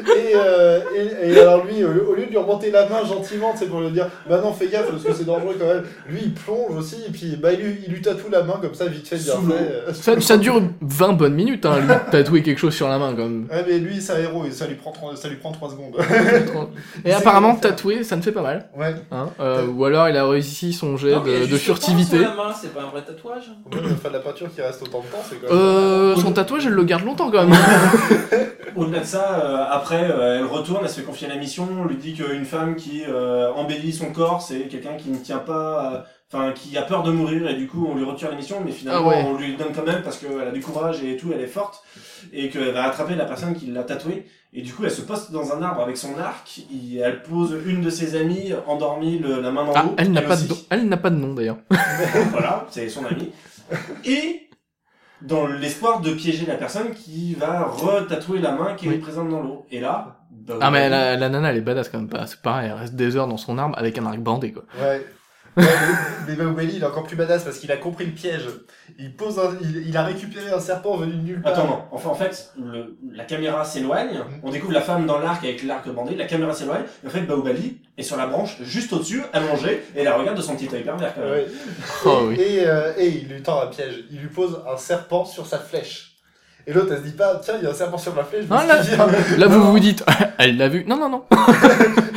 et, 0.00 0.32
euh, 0.34 0.80
et, 0.96 1.30
et 1.32 1.40
alors 1.40 1.64
lui, 1.64 1.84
au 1.84 1.88
lieu, 1.92 2.08
au 2.08 2.14
lieu 2.14 2.24
de 2.26 2.30
lui 2.30 2.36
remonter 2.38 2.70
la 2.70 2.88
main 2.88 3.04
gentiment, 3.04 3.54
c'est 3.56 3.66
pour 3.66 3.80
lui 3.80 3.90
dire, 3.90 4.06
bah 4.28 4.40
non, 4.42 4.52
fais 4.52 4.68
gaffe 4.68 4.90
parce 4.90 5.02
que 5.02 5.12
c'est 5.12 5.24
dangereux 5.24 5.56
quand 5.58 5.66
même. 5.66 5.82
Lui, 6.08 6.20
il 6.24 6.34
plonge 6.34 6.76
aussi 6.76 6.96
et 7.06 7.10
puis 7.10 7.36
bah, 7.36 7.52
il, 7.52 7.60
lui- 7.60 7.80
il 7.86 7.92
lui 7.92 8.02
tatoue 8.02 8.30
la 8.30 8.42
main 8.42 8.58
comme 8.60 8.74
ça, 8.74 8.86
vite 8.86 9.06
fait, 9.08 9.16
bien 9.16 9.34
fait. 9.34 9.92
Ça, 9.94 10.20
ça 10.20 10.36
dure 10.36 10.62
20 10.80 11.12
bonnes 11.14 11.34
minutes, 11.34 11.66
hein, 11.66 11.78
lui, 11.80 11.88
tatouer 12.10 12.42
quelque 12.42 12.58
chose 12.58 12.74
sur 12.74 12.88
la 12.88 12.98
main, 12.98 13.14
comme. 13.14 13.46
Ouais, 13.50 13.64
mais 13.66 13.78
lui, 13.78 14.00
c'est 14.00 14.12
un 14.14 14.18
héros 14.18 14.44
et 14.44 14.50
ça 14.50 14.66
lui 14.66 14.74
prend, 14.76 14.92
trois- 14.92 15.16
ça 15.16 15.28
lui 15.28 15.36
prend 15.36 15.52
3 15.52 15.70
secondes. 15.70 15.96
Et 17.04 17.12
apparemment, 17.12 17.54
tatouer, 17.56 18.04
ça 18.04 18.16
ne 18.16 18.22
fait 18.22 18.32
pas 18.32 18.42
mal. 18.42 18.68
ouais. 18.78 18.94
Hein 19.12 19.28
euh, 19.40 19.66
ou 19.66 19.84
alors, 19.84 20.08
il 20.08 20.16
a 20.16 20.26
réussi 20.26 20.72
son 20.72 20.96
jet 20.96 21.12
Non, 21.12 21.20
de, 21.22 21.46
de 21.46 21.56
furtivité. 21.56 22.18
sur 22.18 22.28
la 22.28 22.34
main, 22.34 22.52
c'est 22.58 22.72
pas 22.74 22.82
un 22.82 22.90
vrai 22.90 23.02
tatouage. 23.02 23.50
Ouais, 23.72 23.78
mais 23.84 23.92
enfin, 23.92 24.08
de 24.08 24.14
la 24.14 24.20
peinture 24.20 24.48
qui 24.54 24.60
reste 24.62 24.82
autant 24.82 24.98
de 25.00 25.04
temps, 25.06 25.22
c'est 25.28 25.36
quand 25.40 25.52
même. 25.52 25.56
Euh, 25.62 26.16
son 26.16 26.32
tatouage, 26.32 26.66
elle 26.66 26.72
le 26.72 26.84
garde 26.84 27.04
longtemps 27.04 27.30
quand 27.30 27.46
même. 27.46 27.56
Au-delà 28.76 29.00
de 29.00 29.04
ça, 29.04 29.40
euh, 29.42 29.64
après, 29.92 30.10
euh, 30.10 30.38
elle 30.38 30.44
retourne, 30.46 30.80
elle 30.84 30.88
se 30.90 31.00
fait 31.00 31.06
confier 31.06 31.28
la 31.28 31.36
mission, 31.36 31.68
on 31.80 31.84
lui 31.84 31.96
dit 31.96 32.14
qu'une 32.14 32.44
femme 32.44 32.76
qui 32.76 33.02
euh, 33.08 33.52
embellit 33.54 33.92
son 33.92 34.12
corps, 34.12 34.40
c'est 34.42 34.60
quelqu'un 34.68 34.94
qui 34.96 35.10
ne 35.10 35.16
tient 35.16 35.38
pas, 35.38 35.94
euh, 35.94 36.00
enfin, 36.32 36.52
qui 36.52 36.76
a 36.78 36.82
peur 36.82 37.02
de 37.02 37.10
mourir, 37.10 37.48
et 37.48 37.54
du 37.54 37.66
coup, 37.66 37.88
on 37.90 37.96
lui 37.96 38.04
retire 38.04 38.30
la 38.30 38.36
mission, 38.36 38.62
mais 38.64 38.70
finalement, 38.72 39.02
Ah 39.04 39.08
ouais. 39.08 39.24
on 39.26 39.36
lui 39.36 39.56
donne 39.56 39.72
quand 39.74 39.84
même 39.84 40.02
parce 40.02 40.18
qu'elle 40.18 40.46
a 40.46 40.52
du 40.52 40.60
courage 40.60 41.02
et 41.02 41.16
tout, 41.16 41.32
elle 41.34 41.40
est 41.40 41.46
forte, 41.48 41.82
et 42.32 42.48
qu'elle 42.50 42.70
va 42.72 42.84
attraper 42.84 43.16
la 43.16 43.24
personne 43.24 43.54
qui 43.54 43.66
l'a 43.66 43.82
tatouée, 43.82 44.26
Et 44.52 44.62
du 44.62 44.72
coup, 44.72 44.82
elle 44.84 44.90
se 44.90 45.02
poste 45.02 45.30
dans 45.30 45.52
un 45.52 45.62
arbre 45.62 45.80
avec 45.80 45.96
son 45.96 46.18
arc. 46.18 46.62
Et 46.72 46.98
elle 46.98 47.22
pose 47.22 47.56
une 47.66 47.82
de 47.82 47.88
ses 47.90 48.16
amies 48.16 48.52
endormie, 48.66 49.20
le- 49.20 49.40
la 49.40 49.52
main 49.52 49.64
dans 49.64 49.72
Ah, 49.76 49.84
l'eau. 49.84 49.94
elle 49.96 50.10
n'a 50.10 50.22
pas, 50.22 50.34
de 50.36 50.42
elle 50.70 50.88
n'a 50.88 50.96
pas 50.96 51.10
de 51.10 51.14
nom 51.16 51.34
d'ailleurs. 51.34 51.58
voilà, 52.32 52.66
c'est 52.68 52.88
son 52.88 53.04
amie. 53.04 53.30
Et 54.04 54.48
dans 55.22 55.46
l'espoir 55.46 56.00
de 56.00 56.12
piéger 56.12 56.46
la 56.46 56.54
personne 56.56 56.92
qui 56.92 57.34
va 57.34 57.64
retatouer 57.64 58.38
la 58.40 58.52
main 58.52 58.74
qui 58.74 58.88
Oui. 58.88 58.94
est 58.94 58.98
présente 58.98 59.28
dans 59.28 59.42
l'eau. 59.42 59.66
Et 59.70 59.80
là, 59.80 60.16
bah, 60.30 60.54
Ah, 60.60 60.70
mais 60.70 60.88
la, 60.88 61.16
la 61.16 61.28
nana 61.28 61.50
elle 61.50 61.58
est 61.58 61.60
badass 61.62 61.88
quand 61.88 61.98
même 61.98 62.08
pas. 62.08 62.26
C'est 62.26 62.40
pareil, 62.40 62.70
elle 62.72 62.78
reste 62.78 62.94
des 62.96 63.16
heures 63.16 63.28
dans 63.28 63.36
son 63.36 63.58
arbre 63.58 63.76
avec 63.78 63.98
un 63.98 64.06
arc 64.06 64.18
bandé 64.18 64.52
quoi. 64.52 64.64
Ouais. 64.80 65.04
Mais, 65.56 66.34
Baobali, 66.36 66.76
il 66.76 66.82
est 66.82 66.86
encore 66.86 67.02
plus 67.02 67.16
badass 67.16 67.44
parce 67.44 67.58
qu'il 67.58 67.72
a 67.72 67.76
compris 67.76 68.04
le 68.06 68.12
piège. 68.12 68.46
Il 68.98 69.14
pose 69.14 69.38
un- 69.38 69.56
il, 69.60 69.88
il 69.88 69.96
a 69.96 70.04
récupéré 70.04 70.50
un 70.52 70.60
serpent 70.60 70.96
venu 70.96 71.12
de 71.12 71.22
nulle 71.22 71.42
part. 71.42 71.52
Attends, 71.52 71.66
non. 71.66 71.82
Enfin, 71.90 72.10
en 72.10 72.14
fait, 72.14 72.52
le- 72.58 72.96
la 73.12 73.24
caméra 73.24 73.64
s'éloigne. 73.64 74.18
Mm. 74.18 74.40
On 74.44 74.50
découvre 74.50 74.72
la 74.72 74.80
femme 74.80 75.06
dans 75.06 75.18
l'arc 75.18 75.42
avec 75.44 75.62
l'arc 75.64 75.88
bandé. 75.88 76.14
La 76.14 76.26
caméra 76.26 76.52
s'éloigne. 76.54 76.82
Et 77.02 77.06
en 77.06 77.10
fait, 77.10 77.22
Baobali 77.22 77.80
est 77.98 78.02
sur 78.02 78.16
la 78.16 78.26
branche, 78.26 78.58
juste 78.62 78.92
au-dessus, 78.92 79.22
allongée. 79.32 79.82
Et 79.94 80.00
elle 80.00 80.04
la 80.04 80.16
regarde 80.16 80.36
de 80.36 80.42
son 80.42 80.54
petit 80.56 80.68
œil 80.74 80.82
pervers, 80.84 81.14
quand 81.14 81.20
même. 81.22 81.30
Ouais. 81.32 81.46
Oh 82.06 82.20
et, 82.22 82.26
oui. 82.28 82.40
et, 82.40 82.66
euh, 82.66 82.92
et 82.96 83.08
il 83.08 83.28
lui 83.28 83.42
tend 83.42 83.60
un 83.60 83.66
piège. 83.66 84.04
Il 84.10 84.18
lui 84.20 84.28
pose 84.28 84.62
un 84.72 84.76
serpent 84.76 85.24
sur 85.24 85.46
sa 85.46 85.58
flèche. 85.58 86.09
Et 86.66 86.72
l'autre, 86.72 86.88
elle 86.92 86.98
se 86.98 87.04
dit 87.04 87.12
pas, 87.16 87.36
tiens, 87.42 87.54
il 87.58 87.64
y 87.64 87.66
a 87.66 87.70
un 87.70 87.74
serpent 87.74 87.98
sur 87.98 88.14
ma 88.14 88.22
flèche. 88.24 88.44
je 88.48 88.54
Ah, 88.54 88.64
là, 88.66 88.80
esquiver. 88.80 89.36
là 89.38 89.46
vous 89.46 89.72
vous 89.72 89.78
dites, 89.80 90.04
elle 90.38 90.56
l'a 90.56 90.68
vu. 90.68 90.84
Non, 90.86 90.96
non, 90.96 91.08
non. 91.08 91.24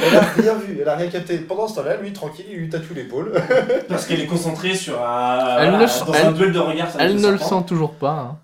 Elle 0.05 0.17
a 0.17 0.21
rien 0.21 0.53
vu, 0.55 0.77
elle 0.81 0.89
a 0.89 0.95
rien 0.95 1.07
capté. 1.09 1.37
Pendant 1.39 1.67
ce 1.67 1.75
temps-là, 1.75 1.95
lui, 1.97 2.11
tranquille, 2.13 2.45
il 2.51 2.57
lui 2.57 2.69
tatoue 2.69 2.93
l'épaule. 2.93 3.31
Parce 3.89 4.05
qu'elle 4.05 4.19
est 4.21 4.25
concentrée 4.27 4.75
sur 4.75 5.01
un, 5.03 5.57
Elle 5.59 5.69
voilà, 5.69 5.77
ne 5.77 5.81
le 5.81 5.87
sent- 5.87 6.05
dans 6.05 6.13
elle- 6.13 6.25
un 6.27 6.31
duel 6.33 6.51
de 6.51 6.59
regard. 6.59 6.91
ça 6.91 6.99
Elle 7.01 7.19
ne 7.19 7.29
le 7.31 7.37
sent 7.37 7.63
toujours 7.65 7.93
pas. 7.93 8.11
hein. 8.11 8.37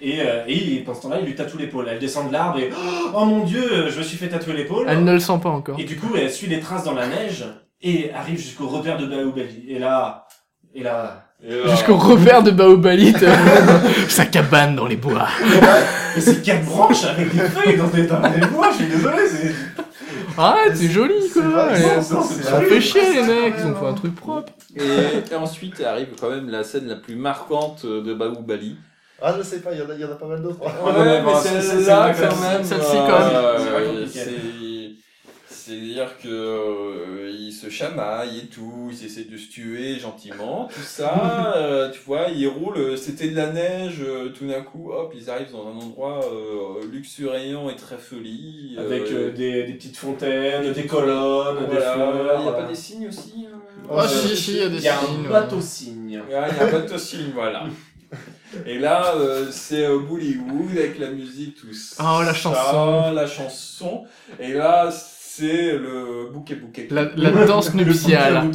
Et, 0.00 0.20
euh, 0.20 0.44
et 0.46 0.52
il- 0.54 0.84
pendant 0.84 0.96
ce 0.98 1.02
temps-là, 1.04 1.16
il 1.20 1.26
lui 1.26 1.34
tatoue 1.34 1.56
l'épaule. 1.58 1.88
Elle 1.90 1.98
descend 1.98 2.28
de 2.28 2.32
l'arbre 2.32 2.58
et 2.58 2.70
oh 3.14 3.24
mon 3.24 3.44
dieu, 3.44 3.88
je 3.88 3.98
me 3.98 4.02
suis 4.04 4.18
fait 4.18 4.28
tatouer 4.28 4.52
l'épaule. 4.54 4.86
Elle 4.88 5.02
ne 5.02 5.12
le 5.12 5.18
sent 5.20 5.40
pas 5.42 5.48
encore. 5.48 5.80
Et 5.80 5.84
du 5.84 5.96
coup, 5.96 6.14
elle 6.16 6.30
suit 6.30 6.46
les 6.48 6.60
traces 6.60 6.84
dans 6.84 6.94
la 6.94 7.06
neige 7.06 7.44
et 7.80 8.12
arrive 8.12 8.36
jusqu'au 8.38 8.68
repère 8.68 8.98
de 8.98 9.06
là, 9.06 9.16
et 9.68 9.78
là, 9.78 10.26
Et 10.74 10.82
là, 10.82 11.23
Jusqu'au 11.68 11.96
repère 11.96 12.42
de 12.42 12.50
Baobali, 12.50 13.14
sa 14.08 14.24
cabane 14.24 14.76
dans 14.76 14.86
les 14.86 14.96
bois. 14.96 15.26
et 16.16 16.20
c'est 16.20 16.42
quatre 16.42 16.64
branches 16.64 17.04
avec 17.04 17.34
des 17.34 17.40
feuilles 17.42 17.76
dans 17.76 17.88
des, 17.88 18.06
dans 18.06 18.20
des 18.20 18.46
bois. 18.46 18.70
Je 18.70 18.76
suis 18.76 18.86
désolé. 18.86 19.16
C'est 19.28 19.52
Arrête, 20.40 20.76
c'est 20.76 20.88
joli 20.88 21.14
C'est 21.32 21.40
quoi. 21.42 21.68
Ça 21.72 22.60
fait 22.62 22.80
chier 22.80 23.02
les 23.14 23.22
mecs, 23.22 23.54
vrai, 23.54 23.62
ils 23.62 23.66
ont 23.70 23.74
fait 23.76 23.86
un 23.86 23.92
truc 23.92 24.14
propre. 24.16 24.52
Et, 24.74 25.32
et 25.32 25.34
ensuite 25.36 25.80
arrive 25.82 26.08
quand 26.20 26.30
même 26.30 26.48
la 26.48 26.64
scène 26.64 26.88
la 26.88 26.96
plus 26.96 27.14
marquante 27.14 27.84
de 27.84 28.14
Baoubali. 28.14 28.76
Ah, 29.22 29.34
je 29.38 29.42
sais 29.42 29.60
pas, 29.60 29.70
il 29.72 29.78
y 29.78 29.82
en 29.82 29.90
a, 29.90 29.94
il 29.94 30.00
y 30.00 30.04
en 30.04 30.10
a 30.10 30.16
pas 30.16 30.26
mal 30.26 30.42
d'autres. 30.42 30.60
Ouais, 30.60 31.22
mais 31.24 31.32
c'est- 31.42 31.60
c'est- 31.60 31.76
celle-là, 31.84 32.12
quand 32.14 32.40
même. 32.40 32.64
celle-ci, 32.64 32.96
quand 32.96 33.18
même. 33.18 34.08
C'est-à-dire 35.66 36.18
que 36.22 36.28
euh, 36.28 37.30
ils 37.32 37.52
se 37.52 37.70
chamaillent 37.70 38.38
et 38.40 38.46
tout, 38.46 38.90
ils 38.92 39.06
essaient 39.06 39.24
de 39.24 39.36
se 39.38 39.48
tuer 39.50 39.98
gentiment, 39.98 40.68
tout 40.74 40.82
ça. 40.82 41.54
euh, 41.56 41.90
tu 41.90 42.00
vois, 42.04 42.28
ils 42.28 42.46
roulent. 42.48 42.98
C'était 42.98 43.28
de 43.28 43.36
la 43.36 43.50
neige. 43.50 44.00
euh, 44.02 44.28
tout 44.28 44.46
d'un 44.46 44.60
coup, 44.62 44.92
hop, 44.92 45.14
ils 45.16 45.30
arrivent 45.30 45.52
dans 45.52 45.66
un 45.68 45.76
endroit 45.76 46.20
euh, 46.24 46.84
luxuriant 46.92 47.70
et 47.70 47.76
très 47.76 47.96
folie. 47.96 48.76
euh, 48.78 48.84
avec 48.86 49.10
euh, 49.10 49.32
des, 49.32 49.64
des 49.64 49.72
petites 49.74 49.96
fontaines, 49.96 50.72
des 50.72 50.86
colonnes, 50.86 51.66
des 51.70 51.76
fleurs. 51.76 52.36
Il 52.40 52.42
n'y 52.42 52.48
a 52.48 52.52
pas 52.52 52.62
euh, 52.64 52.68
des 52.68 52.74
signes 52.74 53.08
aussi. 53.08 53.46
euh 53.50 53.56
Ah 53.90 54.02
euh, 54.04 54.06
si, 54.08 54.36
si, 54.36 54.50
il 54.52 54.56
y 54.58 54.62
a 54.62 54.68
des 54.68 54.76
Il 54.76 54.82
y 54.82 54.88
a 54.88 54.98
signes, 54.98 55.20
un 55.20 55.22
ouais. 55.24 55.28
bateau 55.30 55.60
signe. 55.60 56.18
Ouais, 56.28 56.48
il 56.50 56.56
y 56.56 56.60
a 56.60 56.64
un 56.66 56.70
bateau 56.72 56.98
signe, 56.98 57.30
voilà. 57.32 57.64
Et 58.66 58.78
là, 58.78 59.14
euh, 59.16 59.46
c'est 59.50 59.84
euh, 59.86 59.98
Bollywood 59.98 60.70
avec 60.76 60.98
la 61.00 61.10
musique, 61.10 61.56
tout 61.56 61.72
ça. 61.74 62.04
Oh, 62.06 62.22
la 62.22 62.32
chanson. 62.34 63.12
La 63.12 63.26
chanson. 63.26 64.04
Et 64.38 64.52
là, 64.52 64.90
c'est 65.36 65.72
le 65.72 66.28
bouquet 66.32 66.54
bouquet. 66.54 66.86
La, 66.90 67.08
la 67.16 67.30
danse 67.46 67.74
nuptiale. 67.74 68.50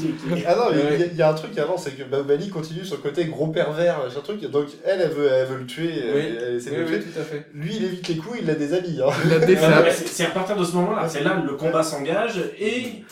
Ah 0.47 0.55
non, 0.55 0.63
il 0.71 0.77
y 0.77 1.03
a- 1.03 1.05
il 1.07 1.15
y, 1.17 1.21
a 1.21 1.29
un 1.29 1.33
truc 1.33 1.57
avant, 1.57 1.77
c'est 1.77 1.91
que 1.91 2.03
Baobali 2.03 2.49
continue 2.49 2.85
sur 2.85 2.95
le 2.95 3.01
côté 3.01 3.25
gros 3.25 3.47
pervers, 3.47 3.99
machin 4.03 4.21
truc. 4.23 4.41
Donc 4.49 4.67
elle, 4.85 5.01
elle 5.01 5.09
veut, 5.11 5.27
elle 5.31 5.47
veut 5.47 5.57
le 5.57 5.65
tuer, 5.65 5.91
elle, 5.99 6.15
Oui. 6.15 6.37
elle 6.47 6.55
essaie 6.55 6.69
de 6.71 6.75
Oui, 6.77 6.81
le 6.81 6.85
oui, 6.97 7.03
tuer. 7.03 7.11
tout 7.11 7.19
à 7.19 7.23
fait. 7.23 7.45
Lui, 7.53 7.75
il 7.75 7.83
évite 7.83 8.07
les 8.07 8.15
coups, 8.17 8.37
il 8.41 8.47
la 8.47 8.55
déshabille. 8.55 9.01
Hein. 9.01 9.11
La 9.29 9.37
Ouais, 9.39 9.45
défaite. 9.45 9.83
ouais, 9.83 9.91
c'est 9.91 10.25
à 10.25 10.29
partir 10.29 10.55
de 10.55 10.63
ce 10.63 10.73
moment-là, 10.75 11.09
c'est 11.09 11.23
là 11.23 11.43
le 11.45 11.55
combat 11.55 11.83
s'engage 11.83 12.41
et 12.59 13.03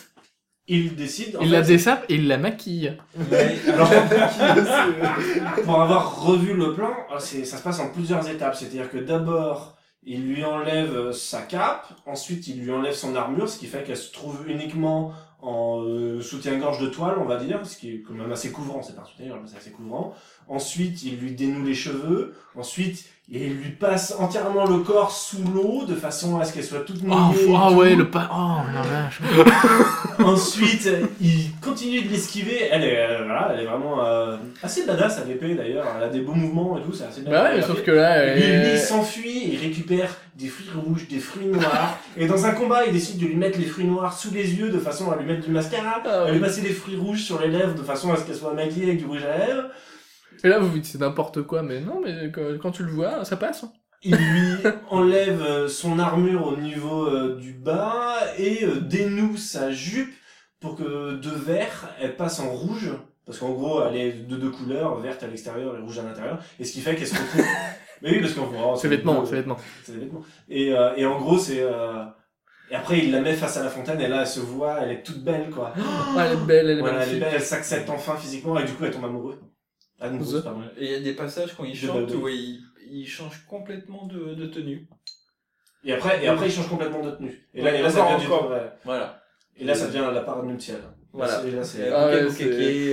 il 0.66 0.94
décide. 0.96 1.36
en 1.36 1.40
Il 1.40 1.48
fait, 1.48 1.52
la 1.52 1.62
dessape 1.62 2.04
et 2.08 2.14
il 2.14 2.28
la 2.28 2.38
maquille. 2.38 2.92
Mais, 3.30 3.56
alors, 3.72 3.90
pour 5.64 5.80
avoir 5.82 6.22
revu 6.24 6.54
le 6.54 6.74
plan, 6.74 6.90
c'est- 7.18 7.44
ça 7.44 7.56
se 7.56 7.62
passe 7.62 7.80
en 7.80 7.88
plusieurs 7.88 8.28
étapes. 8.28 8.54
C'est-à-dire 8.54 8.90
que 8.90 8.98
d'abord, 8.98 9.77
il 10.08 10.26
lui 10.26 10.44
enlève 10.44 11.12
sa 11.12 11.42
cape, 11.42 11.86
ensuite 12.06 12.48
il 12.48 12.62
lui 12.62 12.72
enlève 12.72 12.94
son 12.94 13.14
armure, 13.14 13.48
ce 13.48 13.58
qui 13.58 13.66
fait 13.66 13.84
qu'elle 13.84 13.96
se 13.96 14.10
trouve 14.10 14.48
uniquement 14.48 15.12
en 15.40 15.82
euh, 15.84 16.20
soutien-gorge 16.20 16.80
de 16.80 16.88
toile, 16.88 17.16
on 17.18 17.24
va 17.24 17.36
dire, 17.36 17.64
ce 17.64 17.76
qui 17.76 17.90
est 17.90 18.02
quand 18.02 18.14
même 18.14 18.32
assez 18.32 18.50
couvrant, 18.50 18.82
c'est 18.82 18.96
pas 18.96 19.02
un 19.02 19.04
soutien-gorge, 19.04 19.40
mais 19.42 19.48
c'est 19.48 19.58
assez 19.58 19.70
couvrant. 19.70 20.14
Ensuite, 20.48 21.02
il 21.04 21.18
lui 21.18 21.32
dénoue 21.32 21.64
les 21.64 21.74
cheveux. 21.74 22.34
Ensuite, 22.56 23.08
il 23.30 23.54
lui 23.56 23.70
passe 23.70 24.14
entièrement 24.18 24.64
le 24.64 24.78
corps 24.78 25.10
sous 25.12 25.42
l'eau, 25.54 25.84
de 25.86 25.94
façon 25.94 26.38
à 26.40 26.44
ce 26.44 26.52
qu'elle 26.54 26.64
soit 26.64 26.80
toute 26.80 27.00
Oh, 27.04 27.06
mouillée. 27.14 27.50
et 27.50 27.54
ah 27.54 27.70
ouais, 27.72 27.94
le 27.94 28.08
pas. 28.10 28.30
Oh 28.32 28.60
la 28.74 28.80
vache. 28.80 29.20
Ensuite, 30.24 30.88
il 31.20 31.50
continue 31.62 32.02
de 32.02 32.08
l'esquiver. 32.10 32.68
Elle 32.70 32.84
est, 32.84 32.98
euh, 32.98 33.24
voilà, 33.24 33.50
elle 33.52 33.60
est 33.60 33.66
vraiment 33.66 34.04
euh, 34.04 34.36
assez 34.62 34.86
badass 34.86 35.18
à 35.18 35.24
l'épée 35.24 35.54
d'ailleurs. 35.54 35.84
Elle 35.98 36.04
a 36.04 36.08
des 36.08 36.20
beaux 36.20 36.32
mouvements 36.34 36.78
et 36.78 36.82
tout, 36.82 36.92
c'est 36.92 37.04
assez 37.04 37.20
bien. 37.20 37.30
Bah 37.30 37.50
ouais, 37.54 37.60
sauf 37.62 37.82
que 37.82 37.90
là, 37.90 38.16
elle 38.16 38.38
Lui, 38.38 38.72
il 38.72 38.78
s'enfuit, 38.78 39.50
il 39.52 39.58
récupère 39.60 40.16
des 40.36 40.48
fruits 40.48 40.70
rouges, 40.74 41.06
des 41.08 41.18
fruits 41.18 41.46
noirs. 41.46 41.98
et 42.16 42.26
dans 42.26 42.46
un 42.46 42.52
combat, 42.52 42.86
il 42.86 42.92
décide 42.92 43.18
de 43.20 43.26
lui 43.26 43.36
mettre 43.36 43.58
les 43.58 43.66
fruits 43.66 43.84
noirs 43.86 44.16
sous 44.18 44.32
les 44.32 44.54
yeux 44.54 44.70
de 44.70 44.78
façon 44.78 45.10
à 45.10 45.16
lui 45.16 45.26
mettre 45.26 45.44
du 45.44 45.50
mascara. 45.52 46.00
Ah 46.06 46.24
à 46.26 46.30
lui 46.30 46.40
passer 46.40 46.62
des 46.62 46.70
fruits 46.72 46.96
rouges 46.96 47.22
sur 47.24 47.40
les 47.40 47.48
lèvres 47.48 47.74
de 47.74 47.82
façon 47.82 48.12
à 48.12 48.16
ce 48.16 48.22
qu'elle 48.24 48.36
soit 48.36 48.54
maquillée 48.54 48.84
avec 48.86 48.98
du 48.98 49.04
rouge 49.06 49.22
à 49.24 49.36
lèvres. 49.46 49.64
Et 50.44 50.48
là, 50.48 50.58
vous 50.58 50.68
vous 50.68 50.74
dites 50.78 50.86
c'est 50.86 51.00
n'importe 51.00 51.42
quoi, 51.42 51.62
mais 51.62 51.80
non, 51.80 52.00
mais 52.02 52.30
quand, 52.60 52.70
tu 52.70 52.84
le 52.84 52.90
vois, 52.92 53.24
ça 53.24 53.36
passe. 53.36 53.64
hein. 53.64 53.72
Il 54.02 54.14
lui 54.14 54.52
enlève 54.90 55.42
euh, 55.42 55.68
son 55.68 55.98
armure 55.98 56.46
au 56.46 56.56
niveau 56.56 57.06
euh, 57.06 57.36
du 57.36 57.52
bas 57.52 58.14
et 58.38 58.64
euh, 58.64 58.80
dénoue 58.80 59.36
sa 59.36 59.72
jupe 59.72 60.14
pour 60.60 60.76
que 60.76 61.14
de 61.14 61.30
vert, 61.30 61.88
elle 62.00 62.16
passe 62.16 62.38
en 62.40 62.48
rouge. 62.50 62.92
Parce 63.26 63.38
qu'en 63.40 63.50
gros, 63.50 63.82
elle 63.84 63.96
est 63.96 64.12
de 64.26 64.36
deux 64.36 64.50
couleurs, 64.50 64.96
verte 65.00 65.22
à 65.22 65.26
l'extérieur 65.26 65.76
et 65.76 65.80
rouge 65.80 65.98
à 65.98 66.02
l'intérieur. 66.02 66.38
Et 66.58 66.64
ce 66.64 66.72
qui 66.72 66.80
fait 66.80 66.94
qu'elle 66.94 67.06
se 67.08 67.14
retrouve... 67.14 67.44
Mais 68.02 68.12
oui, 68.12 68.20
parce 68.20 68.32
qu'on 68.34 68.46
voit... 68.46 68.76
C'est 68.76 68.88
vêtements, 68.88 69.24
c'est 69.26 69.34
vêtements. 69.34 69.56
C'est 69.82 69.92
des 69.92 69.98
vêtements. 69.98 70.22
Et, 70.48 70.72
euh, 70.72 70.94
et 70.96 71.04
en 71.04 71.18
gros, 71.18 71.36
c'est... 71.36 71.62
Et 72.70 72.74
après, 72.74 72.98
il 72.98 73.10
la 73.10 73.20
met 73.20 73.34
face 73.34 73.56
à 73.56 73.64
la 73.64 73.70
fontaine 73.70 74.00
et 74.00 74.08
là, 74.08 74.20
elle 74.20 74.26
se 74.26 74.40
voit, 74.40 74.80
elle 74.82 74.90
est 74.92 75.02
toute 75.02 75.24
belle, 75.24 75.48
quoi. 75.50 75.72
Ah, 76.16 76.26
elle 76.26 76.32
est 76.34 76.44
belle, 76.46 76.70
elle 76.70 76.78
est 76.78 76.80
Voilà, 76.80 77.02
elle 77.02 77.14
est 77.14 77.18
magnifique. 77.18 77.20
belle, 77.20 77.34
elle 77.34 77.42
s'accepte 77.42 77.88
enfin 77.90 78.14
physiquement 78.16 78.58
et 78.58 78.64
du 78.64 78.72
coup, 78.74 78.84
elle 78.84 78.90
tombe 78.92 79.04
amoureuse. 79.06 79.38
Et 80.00 80.84
il 80.84 80.90
y 80.90 80.94
a 80.94 81.00
des 81.00 81.14
passages 81.14 81.54
quand 81.56 81.64
il 81.64 81.72
De 81.72 81.76
chante 81.76 82.06
Baoubali. 82.06 82.14
où 82.16 82.28
il, 82.28 82.60
il 82.90 83.06
change 83.06 83.44
complètement 83.46 84.06
de, 84.06 84.34
de 84.34 84.46
tenue. 84.46 84.88
Et 85.84 85.92
après, 85.92 86.22
et 86.24 86.28
après, 86.28 86.46
il 86.46 86.52
change 86.52 86.68
complètement 86.68 87.02
de 87.02 87.10
tenue. 87.12 87.48
Et 87.54 87.62
là, 87.62 87.74
et 87.74 87.82
là 87.82 87.90
ça 87.90 88.02
Encore, 88.02 88.18
devient 88.18 88.26
du. 88.26 88.32
Voilà. 88.84 89.22
Et 89.56 89.64
là, 89.64 89.74
ça 89.74 89.86
devient 89.88 90.08
la 90.12 90.20
parade 90.20 90.46
nuptiale. 90.46 90.82
Voilà. 91.18 91.42
Et 91.46 91.50
là, 91.50 91.60
Et 91.60 91.64
c'est- 91.64 91.90
Ah 91.92 92.06
ouais, 92.06 92.12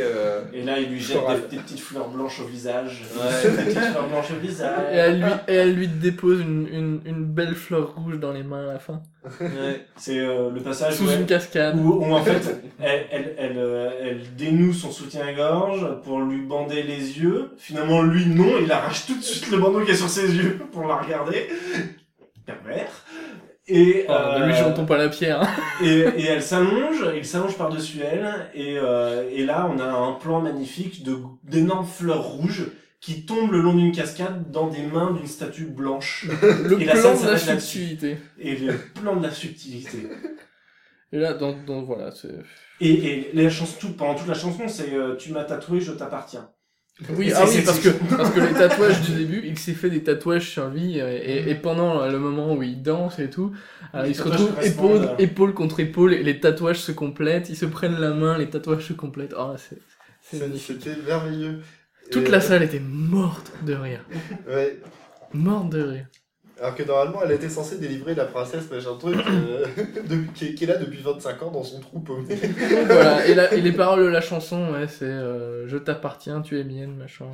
euh, 0.01 0.41
et 0.53 0.63
là, 0.63 0.79
il 0.79 0.89
lui 0.89 0.99
jette 0.99 1.17
des, 1.49 1.55
des 1.57 1.61
petites 1.63 1.79
fleurs 1.79 2.09
blanches 2.09 2.39
au 2.41 2.45
visage. 2.45 3.03
Ouais. 3.15 3.49
Des 3.51 3.63
petites 3.65 3.79
fleurs 3.91 4.09
blanches 4.09 4.31
au 4.31 4.39
visage. 4.45 4.79
Et 4.91 4.95
elle 4.97 5.19
lui, 5.21 5.31
et 5.47 5.53
elle 5.53 5.73
lui 5.75 5.87
dépose 5.87 6.41
une, 6.41 6.67
une, 6.71 7.01
une 7.05 7.23
belle 7.25 7.55
fleur 7.55 7.93
rouge 7.95 8.19
dans 8.19 8.31
les 8.33 8.43
mains 8.43 8.67
à 8.67 8.73
la 8.73 8.79
fin. 8.79 9.01
ouais. 9.39 9.85
C'est 9.95 10.19
euh, 10.19 10.49
le 10.49 10.59
passage 10.61 10.95
Sous 10.95 11.07
ouais, 11.07 11.15
une 11.17 11.25
cascade. 11.25 11.77
où, 11.77 12.03
où, 12.03 12.13
en 12.13 12.23
fait, 12.23 12.61
elle, 12.79 13.05
elle, 13.11 13.35
elle, 13.37 13.57
euh, 13.57 13.89
elle 14.01 14.21
dénoue 14.35 14.73
son 14.73 14.91
soutien-gorge 14.91 16.01
pour 16.03 16.19
lui 16.21 16.41
bander 16.41 16.81
les 16.83 17.19
yeux. 17.19 17.51
Finalement, 17.57 18.01
lui, 18.01 18.25
non, 18.25 18.57
il 18.61 18.71
arrache 18.71 19.05
tout 19.05 19.15
de 19.17 19.23
suite 19.23 19.51
le 19.51 19.57
bandeau 19.59 19.81
qui 19.81 19.91
est 19.91 19.95
sur 19.95 20.09
ses 20.09 20.33
yeux 20.35 20.59
pour 20.71 20.87
la 20.87 20.95
regarder. 20.97 21.47
Pervers. 22.45 23.04
Et, 23.67 24.05
Oh, 24.07 24.11
euh, 24.11 24.45
lui 24.45 24.85
pas 24.85 24.97
la 24.97 25.09
pierre. 25.09 25.41
hein. 25.41 25.49
et, 25.83 25.99
et 26.01 26.25
elle 26.25 26.43
s'allonge, 26.43 27.03
il 27.15 27.25
s'allonge 27.25 27.57
par-dessus 27.57 27.99
elle, 28.01 28.49
et, 28.53 28.77
euh, 28.77 29.27
et 29.31 29.43
là 29.43 29.69
on 29.73 29.79
a 29.79 29.85
un 29.85 30.13
plan 30.13 30.39
magnifique 30.41 31.03
de 31.03 31.17
d'énormes 31.43 31.85
fleurs 31.85 32.23
rouges 32.23 32.67
qui 33.01 33.25
tombent 33.25 33.51
le 33.51 33.61
long 33.61 33.73
d'une 33.73 33.91
cascade 33.91 34.51
dans 34.51 34.67
des 34.67 34.83
mains 34.83 35.11
d'une 35.13 35.27
statue 35.27 35.65
blanche. 35.65 36.27
Le 36.41 36.81
Et 36.81 36.85
la 36.85 36.93
plan 36.93 37.15
scène 37.15 37.27
de 37.27 37.31
la 37.31 37.37
subtilité. 37.59 38.17
Et 38.39 38.55
le 38.55 38.77
plan 38.77 39.15
de 39.15 39.23
la 39.23 39.31
subtilité. 39.31 40.07
Et 41.11 41.17
là, 41.19 41.33
donc, 41.33 41.65
donc 41.65 41.85
voilà, 41.85 42.11
c'est... 42.11 42.33
Et, 42.81 42.91
et 42.91 43.29
la 43.33 43.49
chanson, 43.49 43.77
tout, 43.79 43.93
pendant 43.93 44.15
toute 44.15 44.27
la 44.27 44.33
chanson, 44.33 44.67
c'est 44.67 44.93
euh, 44.93 45.15
Tu 45.15 45.31
m'as 45.31 45.43
tatoué, 45.43 45.79
je 45.79 45.91
t'appartiens. 45.91 46.49
Oui, 47.09 47.31
ah 47.35 47.45
c'est 47.45 47.59
oui, 47.59 47.65
parce 47.65 47.79
que, 47.79 47.89
parce 47.89 48.29
que 48.31 48.39
les 48.39 48.53
tatouages 48.53 49.01
du 49.01 49.15
début, 49.15 49.41
il 49.45 49.59
s'est 49.59 49.73
fait 49.73 49.89
des 49.89 50.01
tatouages 50.01 50.49
sur 50.49 50.69
lui, 50.69 51.01
euh, 51.01 51.19
et, 51.21 51.49
et 51.49 51.55
pendant 51.55 52.07
le 52.07 52.17
moment 52.19 52.53
où 52.53 52.63
il 52.63 52.81
danse 52.81 53.19
et 53.19 53.29
tout, 53.29 53.51
euh, 53.93 54.03
Les 54.03 54.11
il 54.11 54.15
se 54.15 54.23
retrouve 54.23 54.55
épaule, 54.63 55.09
épaule 55.19 55.53
contre 55.53 55.81
épaule, 55.81 56.13
et 56.13 56.23
les 56.23 56.39
tatouages 56.39 56.79
se 56.79 56.93
complètent, 56.93 57.49
ils 57.49 57.57
se 57.57 57.65
prennent 57.65 57.99
la 57.99 58.11
main, 58.11 58.37
les 58.37 58.49
tatouages 58.49 58.87
se 58.87 58.93
complètent. 58.93 59.35
Oh. 59.37 59.55
C'était 60.21 60.95
merveilleux. 61.05 61.59
Toute 62.11 62.27
Et- 62.27 62.31
la 62.31 62.39
salle 62.39 62.63
était 62.63 62.79
morte 62.79 63.51
de 63.65 63.73
rire. 63.73 64.05
Ouais. 64.47 64.79
Morte 65.33 65.69
de 65.71 65.81
rire. 65.81 66.07
Alors 66.61 66.73
que 66.75 66.83
normalement, 66.83 67.19
elle 67.23 67.33
était 67.33 67.49
censée 67.49 67.77
délivrer 67.77 68.15
la 68.15 68.25
princesse, 68.25 68.69
machin 68.71 68.95
truc, 68.97 69.17
euh, 69.17 69.65
de- 70.07 70.23
qui, 70.33 70.45
est, 70.47 70.53
qui 70.55 70.63
est 70.63 70.67
là 70.67 70.77
depuis 70.77 71.01
25 71.01 71.43
ans 71.43 71.51
dans 71.51 71.63
son 71.63 71.79
trou 71.81 71.99
paumé. 71.99 72.27
Voilà, 72.87 73.25
et, 73.27 73.35
la- 73.35 73.53
et 73.53 73.59
les 73.61 73.71
paroles 73.73 74.03
de 74.05 74.09
la 74.09 74.21
chanson, 74.21 74.71
ouais, 74.71 74.87
c'est 74.87 75.03
euh, 75.05 75.67
Je 75.67 75.77
t'appartiens, 75.77 76.41
tu 76.41 76.59
es 76.59 76.63
mienne, 76.63 76.95
machin. 76.95 77.25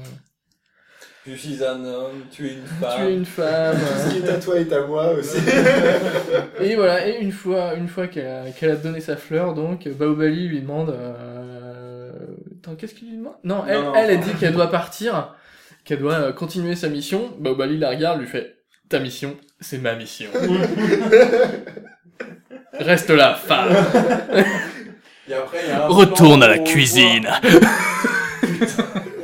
Je 1.28 1.36
suis 1.36 1.64
un 1.64 1.86
homme, 1.86 2.24
tu 2.32 2.48
es 2.48 2.54
une 2.54 2.64
Tu 2.64 2.68
femme. 2.82 3.06
es 3.08 3.14
une 3.14 3.26
femme. 3.26 3.78
Tout 3.78 4.10
ce 4.10 4.16
qui 4.16 4.26
est 4.26 4.30
à 4.30 4.40
toi 4.40 4.60
est 4.60 4.74
à 4.74 4.88
moi 4.88 5.12
aussi. 5.12 5.38
Et 6.60 6.76
voilà, 6.76 7.08
et 7.08 7.20
une 7.22 7.32
fois, 7.32 7.76
une 7.76 7.88
fois 7.88 8.08
qu'elle 8.08 8.26
a, 8.26 8.50
qu'elle 8.52 8.72
a 8.72 8.76
donné 8.76 9.02
sa 9.02 9.16
fleur, 9.18 9.54
donc, 9.54 9.88
Baobali 9.88 10.48
lui 10.48 10.62
demande. 10.62 10.90
Euh... 10.90 12.12
Attends, 12.64 12.76
qu'est-ce 12.76 12.96
qu'il 12.96 13.10
lui 13.10 13.18
demande? 13.18 13.36
Non, 13.44 13.64
elle, 13.68 13.76
Non, 13.82 13.84
non. 13.92 13.96
elle, 13.96 14.10
elle 14.12 14.20
dit 14.20 14.34
qu'elle 14.40 14.54
doit 14.54 14.72
partir, 14.72 15.36
qu'elle 15.86 16.00
doit 16.00 16.14
euh, 16.16 16.32
continuer 16.34 16.76
sa 16.76 16.90
mission. 16.90 17.32
Baobali 17.40 17.78
la 17.78 17.90
regarde, 17.92 18.20
lui 18.20 18.28
fait 18.28 18.56
Ta 18.92 19.00
mission, 19.00 19.38
c'est 19.62 19.78
ma 19.78 19.96
mission. 19.96 20.30
Reste 22.74 23.10
là, 23.12 23.36
femme. 23.36 23.70
Et 25.30 25.34
après, 25.34 25.60
il 25.64 25.70
y 25.70 25.72
a 25.72 25.86
un 25.86 25.88
Retourne 25.88 26.42
plan 26.42 26.42
à 26.42 26.48
la 26.50 26.58
où 26.58 26.62
on 26.62 26.64
cuisine. 26.66 27.26
voit- 27.42 27.60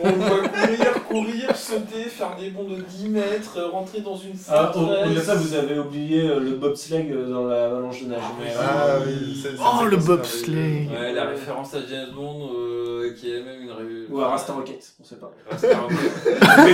On 0.03 0.09
voit 0.11 0.47
courir, 0.47 0.93
courir, 1.09 1.55
sauter, 1.57 2.03
faire 2.03 2.37
des 2.39 2.51
bonds 2.51 2.63
de 2.69 2.81
10 2.81 3.09
mètres, 3.09 3.59
rentrer 3.73 3.99
dans 3.99 4.15
une 4.15 4.31
Ah, 4.47 4.71
salle. 4.73 4.81
au- 4.81 4.85
Au-delà 4.87 5.07
de 5.09 5.19
ça, 5.19 5.35
vous 5.35 5.53
avez 5.53 5.77
oublié 5.79 6.29
euh, 6.29 6.39
le 6.39 6.51
bobsleigh 6.51 7.11
euh, 7.11 7.27
dans 7.29 7.45
la 7.47 7.65
avalanche 7.65 8.03
de 8.03 8.07
nage. 8.09 8.21
Mais, 8.39 8.51
euh, 8.51 8.61
Ah 8.61 8.99
oui, 9.05 9.37
c'est- 9.41 9.49
c'est- 9.49 9.55
Oh, 9.59 9.83
le 9.85 9.97
bobsleigh. 9.97 10.87
Ouais, 10.97 11.11
la 11.13 11.25
référence 11.25 11.73
à 11.73 11.79
James 11.89 12.11
Bond, 12.15 12.51
euh, 12.55 13.13
qui 13.19 13.31
est 13.33 13.41
même 13.43 13.63
une 13.63 13.71
ré... 13.71 13.83
Ou 14.09 14.21
à 14.21 14.29
Rasta 14.29 14.53
Rocket, 14.53 14.79
on 15.01 15.03
sait 15.03 15.17
pas. 15.17 15.33
Rasta 15.51 15.77
Rocket. 15.77 15.97
Baby. 16.39 16.73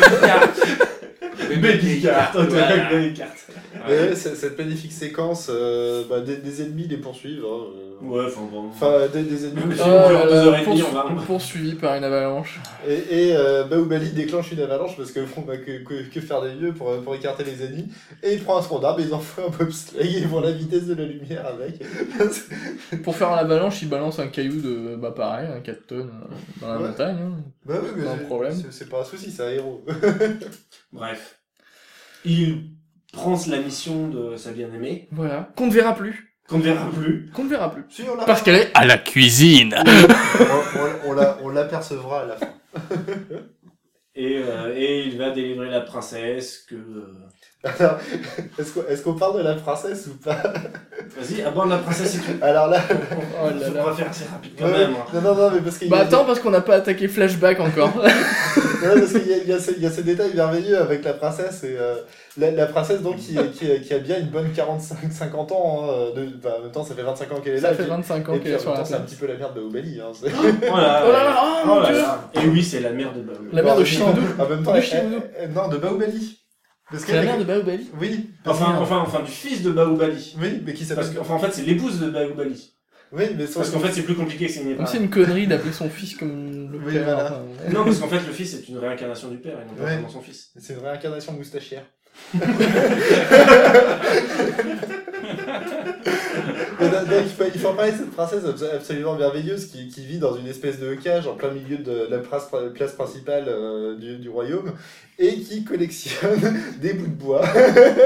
Baby 1.50 2.02
Cart, 2.02 2.32
Voilà. 2.34 2.90
Baby 2.92 3.14
Cart. 3.14 3.28
Mais 3.88 4.00
ouais, 4.00 4.16
c'est- 4.16 4.36
cette 4.36 4.58
magnifique 4.58 4.92
séquence, 4.94 5.48
euh, 5.50 6.04
bah, 6.10 6.22
des, 6.22 6.38
des 6.38 6.62
ennemis 6.62 6.88
les 6.88 6.98
poursuivent. 6.98 7.44
hein, 7.46 7.64
euh. 7.78 7.90
Ouais, 8.06 8.26
enfin 8.28 8.42
bon. 8.52 8.66
Enfin, 8.68 9.08
des, 9.14 9.24
des 9.24 9.46
ennemis. 9.46 9.76
Dure 9.76 9.88
là 9.88 10.24
deux 10.26 10.30
là, 10.30 10.36
heures 10.46 10.56
et 10.58 10.66
demie, 10.66 10.82
poursu- 10.82 10.86
on 10.92 11.14
va. 11.16 11.22
poursuivi 11.26 11.76
par 11.76 11.96
une 11.96 12.04
avalanche. 12.04 12.60
Et, 12.88 12.94
et 13.30 13.36
euh, 13.36 13.64
Baoubali 13.64 14.10
déclenche 14.12 14.52
une 14.52 14.60
avalanche 14.60 14.98
parce 14.98 15.12
que, 15.12 15.22
bon, 15.22 15.42
bah, 15.48 15.56
que, 15.58 15.84
que, 15.84 16.10
que 16.14 16.20
faire 16.22 16.42
des 16.42 16.54
mieux 16.56 16.74
pour, 16.74 16.94
pour 17.02 17.16
écarter 17.16 17.44
les 17.46 17.64
ennemis. 17.64 17.88
Et 18.22 18.34
il 18.34 18.44
prend 18.44 18.58
un 18.58 18.62
tronc 18.62 18.80
d'arbre 18.80 19.00
et 19.00 19.04
ils 19.04 19.14
en 19.14 19.20
font 19.20 19.44
un 19.48 19.50
bobsleigh 19.58 20.06
et 20.06 20.18
ils 20.20 20.28
vont 20.28 20.40
à 20.40 20.44
la 20.48 20.52
vitesse 20.52 20.86
de 20.88 20.96
la 20.96 21.06
lumière 21.06 21.46
avec. 21.46 21.80
Pour 23.04 23.16
faire 23.16 23.32
l'avalanche, 23.36 23.82
il 23.82 23.90
balance 23.90 24.20
un 24.20 24.28
caillou 24.28 24.60
de, 24.62 24.96
bah 24.96 25.14
pareil, 25.16 25.48
un 25.56 25.60
4 25.62 25.88
tonnes 25.88 26.12
dans 26.62 26.68
la 26.68 26.78
Ouais. 26.80 26.88
montagne. 26.90 27.18
hein. 27.22 27.32
bah 27.66 27.76
oui, 27.82 27.90
mais 27.96 28.04
Pas 28.04 28.12
un 28.12 28.18
problème. 28.18 28.56
C'est 28.70 28.90
pas 28.90 29.02
un 29.02 29.06
souci, 29.06 29.32
c'est 29.32 29.44
un 29.44 29.50
héros. 29.50 29.84
Bref. 30.94 31.40
Il 32.26 32.70
prend 33.12 33.38
la 33.50 33.60
mission 33.60 34.08
de 34.08 34.38
sa 34.38 34.52
bien-aimée, 34.52 35.08
Voilà. 35.12 35.52
Qu'on 35.58 35.68
ne 35.68 35.72
verra 35.74 35.94
plus. 35.96 36.36
qu'on 36.48 36.58
ne 36.60 36.64
verra 36.64 36.90
plus. 36.90 37.30
Qu'on 37.34 37.44
ne 37.44 37.50
verra 37.50 37.72
plus. 37.72 37.84
Si, 37.90 38.04
on 38.04 38.16
l'a- 38.16 38.26
Parce 38.26 38.42
qu'elle 38.42 38.56
est 38.56 38.72
à 38.74 38.86
la 38.86 38.98
cuisine. 38.98 39.76
on, 40.40 40.80
on- 40.80 41.10
on 41.10 41.14
l'a- 41.14 41.38
on 41.42 41.50
l'apercevra 41.50 42.22
à 42.22 42.26
la 42.26 42.36
fin. 42.38 42.54
Et, 44.16 44.38
euh, 44.38 44.74
et 44.76 45.04
il 45.08 45.18
va 45.18 45.32
délivrer 45.32 45.70
la 45.70 45.82
princesse 45.82 46.60
que... 46.70 46.76
Alors, 47.64 47.98
est-ce 48.60 48.74
qu'on 48.74 48.82
est-ce 48.90 49.02
qu'on 49.04 49.14
parle 49.14 49.38
de 49.38 49.44
la 49.44 49.54
princesse 49.56 50.08
ou 50.08 50.18
pas 50.22 50.36
Vas-y, 51.18 51.42
aborde 51.44 51.70
la 51.70 51.78
princesse 51.78 52.16
et 52.16 52.20
tout. 52.20 52.38
Alors 52.42 52.68
là, 52.68 52.82
Oh 53.42 53.48
là 53.58 53.70
là. 53.70 53.84
pas 53.84 53.94
faire 53.94 54.10
assez 54.10 54.26
rapide 54.26 54.52
quand 54.60 54.66
ouais, 54.66 54.72
même. 54.72 54.92
hein. 54.92 55.06
non, 55.14 55.22
non, 55.22 55.36
non, 55.36 55.52
mais 55.54 55.62
parce 55.62 55.78
qu'il 55.78 55.88
y 55.88 55.90
Bah 55.90 56.00
a- 56.00 56.02
attends, 56.02 56.26
parce 56.26 56.40
qu'on 56.42 56.50
n'a 56.50 56.60
pas 56.62 56.76
attaqué 56.76 57.08
Flashback 57.08 57.60
encore. 57.62 57.92
Non, 58.84 59.00
parce 59.00 59.14
qu'il 59.14 59.28
y 59.30 59.34
a, 59.34 59.38
il 59.38 59.48
y, 59.50 59.54
a 59.54 59.60
ce- 59.60 59.72
il 59.78 59.82
y 59.82 59.86
a 59.86 59.90
ce 59.92 60.02
détail 60.02 60.34
merveilleux 60.36 60.78
avec 60.78 61.06
la 61.06 61.14
princesse 61.14 61.64
et 61.64 61.78
euh, 61.80 61.96
la, 62.38 62.52
la 62.52 62.66
princesse 62.66 63.02
donc 63.02 63.16
qui, 63.16 63.38
qui, 63.54 63.80
qui 63.82 63.94
a 63.94 64.00
bien 64.00 64.20
une 64.20 64.28
bonne 64.28 64.50
45-50 64.52 65.54
ans. 65.54 65.86
hein, 65.90 66.12
de, 66.14 66.26
bah, 66.44 66.56
en 66.60 66.64
même 66.64 66.72
temps, 66.72 66.84
ça 66.84 66.94
fait 66.94 67.02
25 67.02 67.32
ans 67.32 67.36
qu'elle 67.42 67.54
est 67.54 67.62
là. 67.62 67.70
Ça 67.70 67.76
fait 67.76 67.84
puis- 67.84 67.92
25 67.92 68.28
ans 68.30 68.34
et 68.34 68.40
qu'elle 68.40 68.42
puis 68.42 68.52
est 68.52 68.56
en 68.56 68.60
sur 68.60 68.70
même 68.72 68.80
la 68.80 68.84
temps, 68.84 68.90
c'est 68.90 68.94
un 68.96 68.98
place. 68.98 69.10
petit 69.12 69.16
peu 69.16 69.28
la 69.28 69.36
merde 69.38 69.56
de 69.56 69.62
Obali. 69.62 70.02
Hein, 70.02 70.12
c'est-. 70.14 70.32
Oh 70.70 70.76
là 70.76 71.02
là, 71.14 71.42
oh, 71.42 71.68
mon 71.68 71.80
là 71.80 71.88
Dieu. 71.88 71.98
là. 71.98 72.30
Et 72.34 72.48
oui, 72.48 72.62
c'est 72.62 72.82
la 72.82 72.90
mère 72.92 73.14
de 73.14 73.22
Baoulou. 73.22 73.50
La 73.54 73.62
mère 73.64 73.78
de 73.78 73.86
Shindu. 73.86 74.20
En 74.38 74.50
même 74.50 74.64
temps, 74.64 74.74
De 74.74 74.78
elle- 74.78 74.84
Shindu. 74.84 75.16
elle- 75.16 75.44
elle- 75.46 75.52
non, 75.54 75.70
de 75.70 75.78
Baobali. 75.78 76.43
Parce 76.94 77.06
C'est 77.06 77.16
la 77.16 77.24
mère 77.24 77.38
de 77.40 77.44
Baobali 77.44 77.90
Oui, 78.00 78.30
Enfin, 78.46 78.78
enfin, 78.80 79.00
enfin, 79.00 79.22
du 79.24 79.32
fils 79.32 79.64
de 79.64 79.72
Baoubali. 79.72 80.36
oui, 80.40 80.62
mais 80.66 80.74
qui 80.74 80.86
s'appelle. 80.86 81.06
Parce 81.06 81.16
qu'enfin, 81.18 81.34
en 81.34 81.40
fait, 81.40 81.52
c'est 81.52 81.64
l'épouse 81.64 82.00
de 82.00 82.10
Baoubali. 82.10 82.72
Oui, 83.12 83.24
mais 83.36 83.48
son- 83.48 83.60
Parce 83.60 83.72
qu'en 83.72 83.80
fait, 83.80 83.92
c'est 83.92 84.04
plus 84.04 84.16
compliqué 84.16 84.46
que 84.48 84.52
c'est 84.52 84.62
une 84.62 84.76
Donc 84.78 84.88
c'est 84.88 84.98
une 84.98 85.10
connerie 85.10 85.48
d'appeler 85.48 85.74
son 85.74 85.90
fils 85.90 86.16
comme 86.16 86.72
le 86.72 86.78
Oui, 86.80 86.94
père. 86.94 87.04
voilà. 87.04 87.26
enfin, 87.26 87.42
Non, 87.74 87.84
parce 87.84 88.00
qu'en 88.00 88.08
fait, 88.08 88.26
le 88.26 88.32
fils 88.34 88.54
est 88.54 88.68
une 88.70 88.78
réincarnation 88.78 89.30
du 89.30 89.38
père 89.38 89.54
et 89.60 89.66
non 89.66 89.74
pas 89.76 89.84
Ouais. 89.86 89.94
vraiment 89.94 90.10
son 90.10 90.22
fils. 90.22 90.52
c'est 90.60 90.74
une 90.74 90.80
réincarnation 90.86 91.34
moustachière. 91.34 91.84
Il, 97.20 97.30
faut, 97.30 97.44
il 97.54 97.60
faut 97.60 97.74
parler 97.74 97.92
de 97.92 97.98
cette 97.98 98.12
princesse 98.12 98.44
abso- 98.44 98.76
absolument 98.76 99.16
merveilleuse 99.16 99.66
qui, 99.66 100.06
vit 100.06 100.20
dans 100.20 100.36
une 100.36 100.48
espèce 100.48 100.80
de 100.80 100.94
cage 100.96 101.28
en 101.28 101.36
plein 101.36 101.52
milieu 101.52 101.78
de 101.78 102.08
la 102.10 102.20
place, 102.20 102.48
principale 102.96 103.46
euh, 103.48 103.96
du 103.96 104.30
royaume 104.30 104.74
et 105.20 105.36
qui 105.42 105.64
collectionne 105.64 106.60
des 106.82 106.94
bouts 106.94 107.08
de 107.08 107.12
bois 107.12 107.44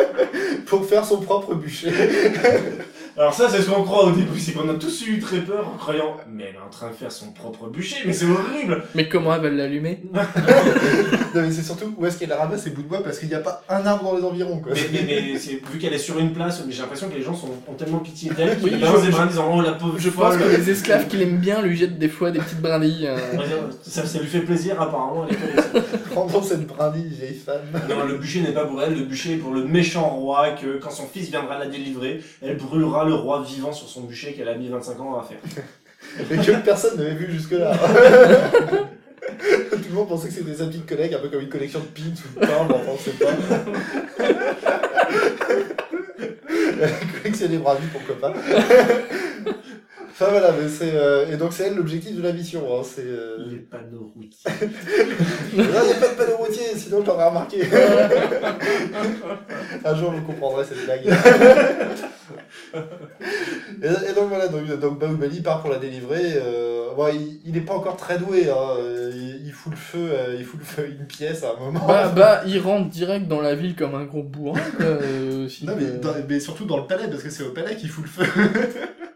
pour 0.66 0.86
faire 0.86 1.06
son 1.06 1.22
propre 1.22 1.56
bûcher. 1.56 1.92
Alors 3.20 3.34
ça, 3.34 3.50
c'est 3.50 3.64
ce 3.64 3.70
qu'on 3.72 3.82
croit 3.82 4.06
au 4.06 4.12
début, 4.12 4.40
c'est 4.40 4.52
qu'on 4.52 4.70
a 4.70 4.76
tous 4.76 5.08
eu 5.08 5.18
très 5.20 5.40
peur 5.40 5.68
en 5.68 5.76
croyant 5.78 6.16
«Mais 6.32 6.44
elle 6.50 6.56
est 6.56 6.60
en 6.60 6.70
train 6.70 6.90
de 6.90 6.94
faire 6.94 7.12
son 7.12 7.32
propre 7.32 7.68
bûcher, 7.68 7.96
mais 8.06 8.14
c'est 8.14 8.28
horrible 8.30 8.84
Mais 8.94 9.10
comment 9.10 9.34
elle 9.34 9.42
va 9.42 9.50
l'allumer? 9.50 10.04
Non, 11.36 11.42
mais 11.44 11.52
c'est 11.52 11.64
surtout 11.64 11.94
où 11.98 12.06
est-ce 12.06 12.18
qu'elle 12.18 12.32
ramasse 12.34 12.64
ces 12.64 12.70
bouts 12.72 12.82
de 12.84 12.88
bois 12.88 13.04
parce 13.04 13.20
qu'il 13.20 13.28
n'y 13.28 13.36
a 13.36 13.40
pas 13.40 13.64
un 13.70 13.86
arbre 13.86 14.04
dans 14.12 14.18
les 14.18 14.24
environs.!» 14.24 14.60
quoi. 14.62 14.72
Mais, 14.74 14.82
mais, 15.04 15.22
mais 15.34 15.40
c'est, 15.40 15.60
vu 15.72 15.80
qu'elle 15.80 15.94
est 15.94 15.98
sur 15.98 16.20
une 16.20 16.32
place, 16.32 16.64
mais 16.66 16.72
j'ai 16.72 16.82
l'impression 16.82 17.10
que 17.10 17.16
les 17.16 17.24
gens 17.24 17.34
sont, 17.34 17.50
ont 17.68 17.74
tellement 17.74 18.00
pitié 18.00 18.30
d'elle 18.32 18.56
qu'ils 18.60 18.74
Oui, 18.76 18.80
balancent 18.80 19.02
je- 19.02 19.06
des 19.08 19.12
brins 19.12 19.24
en 19.24 19.28
disant 19.28 19.52
«Oh 19.56 19.62
la 19.62 19.72
pauvre 19.74 19.96
Je 19.98 20.10
pense 20.10 20.36
folle. 20.36 20.44
que 20.44 20.56
les 20.56 20.70
esclaves 20.70 21.08
qui 21.08 21.18
l'aiment 21.18 21.38
bien 21.40 21.62
lui 21.64 21.76
jettent 21.76 21.98
des 21.98 22.10
fois 22.10 22.30
des 22.30 22.40
petites 22.40 22.62
brindilles. 22.62 23.08
euh. 23.08 23.18
ça, 23.82 24.06
ça 24.06 24.20
lui 24.20 24.28
fait 24.28 24.42
plaisir 24.42 24.80
apparemment, 24.80 25.26
elle 25.28 25.36
est. 25.36 25.82
Prendons 26.12 26.42
cette 26.44 26.66
brindille, 26.68 27.10
vieille 27.10 27.34
femme. 27.36 27.62
Non, 27.90 28.06
le 28.06 28.18
bûcher 28.18 28.42
n'est 28.42 28.54
pas 28.54 28.66
pour 28.66 28.82
elle, 28.82 28.94
le 28.96 29.06
bûcher 29.06 29.34
est 29.34 29.38
pour 29.38 29.54
le 29.54 29.64
méchant 29.66 30.08
roi 30.08 30.52
que 30.52 30.78
quand 30.78 30.92
son 30.92 31.08
fils 31.08 31.30
viendra 31.30 31.58
la 31.60 31.66
délivrer, 31.68 32.22
elle 32.44 32.58
brûlera 32.58 33.06
le 33.08 33.16
roi 33.16 33.42
vivant 33.44 33.72
sur 33.74 33.88
son 33.88 34.02
bûcher 34.02 34.34
qu'elle 34.34 34.50
a 34.50 34.56
mis 34.56 34.70
25 34.70 35.00
ans 35.02 35.20
à 35.20 35.24
faire. 35.24 35.40
Et 36.32 36.38
que 36.38 36.64
personne 36.64 36.98
n'avait 36.98 37.16
vu 37.16 37.32
jusque-là. 37.32 37.74
Tout 39.72 39.90
le 39.90 39.96
monde 39.96 40.08
pensait 40.08 40.30
que 40.30 40.34
c'était 40.34 40.54
sa 40.54 40.66
petite 40.68 40.86
collègue, 40.88 41.14
un 41.14 41.20
peu 41.20 41.28
comme 41.30 41.42
une 41.42 41.50
collection 41.50 41.80
de 41.80 41.86
pins 41.86 42.08
ou 42.08 42.40
de 42.40 42.46
pain, 42.46 42.66
mais 42.70 42.76
enfin, 42.76 42.92
on 42.94 42.98
sait 42.98 43.12
pas. 43.12 43.32
Elle 46.80 46.94
collectionne 47.22 47.52
les 47.52 47.58
bravis, 47.58 47.88
pourquoi 47.92 48.20
pas. 48.20 48.34
Enfin 50.10 50.28
voilà, 50.32 50.52
mais 50.52 50.68
c'est. 50.70 50.92
euh, 50.96 51.32
Et 51.32 51.38
donc 51.38 51.54
c'est 51.54 51.64
elle 51.68 51.76
l'objectif 51.76 52.16
de 52.16 52.22
la 52.24 52.32
mission. 52.34 52.62
Hein, 52.72 52.84
c'est. 52.84 53.04
euh, 53.06 53.38
Les 53.50 53.58
panneaux 53.58 54.12
routiers. 54.16 54.52
Non, 55.56 55.64
il 55.84 55.88
n'y 55.88 55.92
a 55.94 55.96
pas 55.96 56.08
de 56.08 56.16
panneau 56.18 56.38
routier, 56.38 56.64
sinon 56.76 57.02
je 57.02 57.08
l'aurais 57.08 57.28
remarqué. 57.28 57.62
Un 59.86 59.96
jour 59.96 60.12
vous 60.12 60.22
comprendrez 60.22 60.66
cette 60.66 60.86
blague. 60.86 61.04
Et, 63.84 64.10
et 64.10 64.14
donc 64.14 64.30
voilà, 64.30 64.48
donc, 64.48 64.66
donc 64.80 65.00
Baoubali 65.00 65.42
part 65.42 65.62
pour 65.62 65.70
la 65.72 65.78
délivrer. 65.80 66.34
euh, 66.36 66.94
bon, 66.96 67.08
il, 67.14 67.40
il 67.46 67.58
est 67.58 67.62
pas 67.62 67.74
encore 67.76 67.98
très 67.98 68.18
doué, 68.18 68.50
hein, 68.50 68.56
euh, 68.80 69.12
il, 69.14 69.48
il 69.48 69.52
fout 69.52 69.72
le 69.72 69.78
feu, 69.78 70.10
euh, 70.12 70.36
il 70.38 70.46
fout 70.46 70.60
le 70.60 70.66
feu 70.66 70.84
à 70.84 70.86
une 70.88 71.06
pièce 71.08 71.44
à 71.44 71.52
un 71.56 71.60
moment. 71.60 71.86
Bah, 71.88 72.12
bah, 72.16 72.42
il 72.46 72.60
rentre 72.60 72.90
direct 72.90 73.28
dans 73.28 73.42
la 73.42 73.56
ville 73.56 73.76
comme 73.76 73.96
un 73.96 74.06
gros 74.06 74.24
bourrin, 74.24 74.60
quoi. 74.78 74.86
euh, 74.86 75.48
non, 75.64 75.74
mais, 75.78 75.84
euh. 75.86 76.00
dans- 76.00 76.14
mais 76.28 76.40
surtout 76.40 76.66
dans 76.66 76.78
le 76.78 76.88
palais, 76.88 77.08
parce 77.10 77.24
que 77.24 77.30
c'est 77.30 77.44
au 77.44 77.52
palais 77.52 77.76
qu'il 77.76 77.90
fout 77.90 78.06
le 78.06 78.10
feu. 78.26 78.32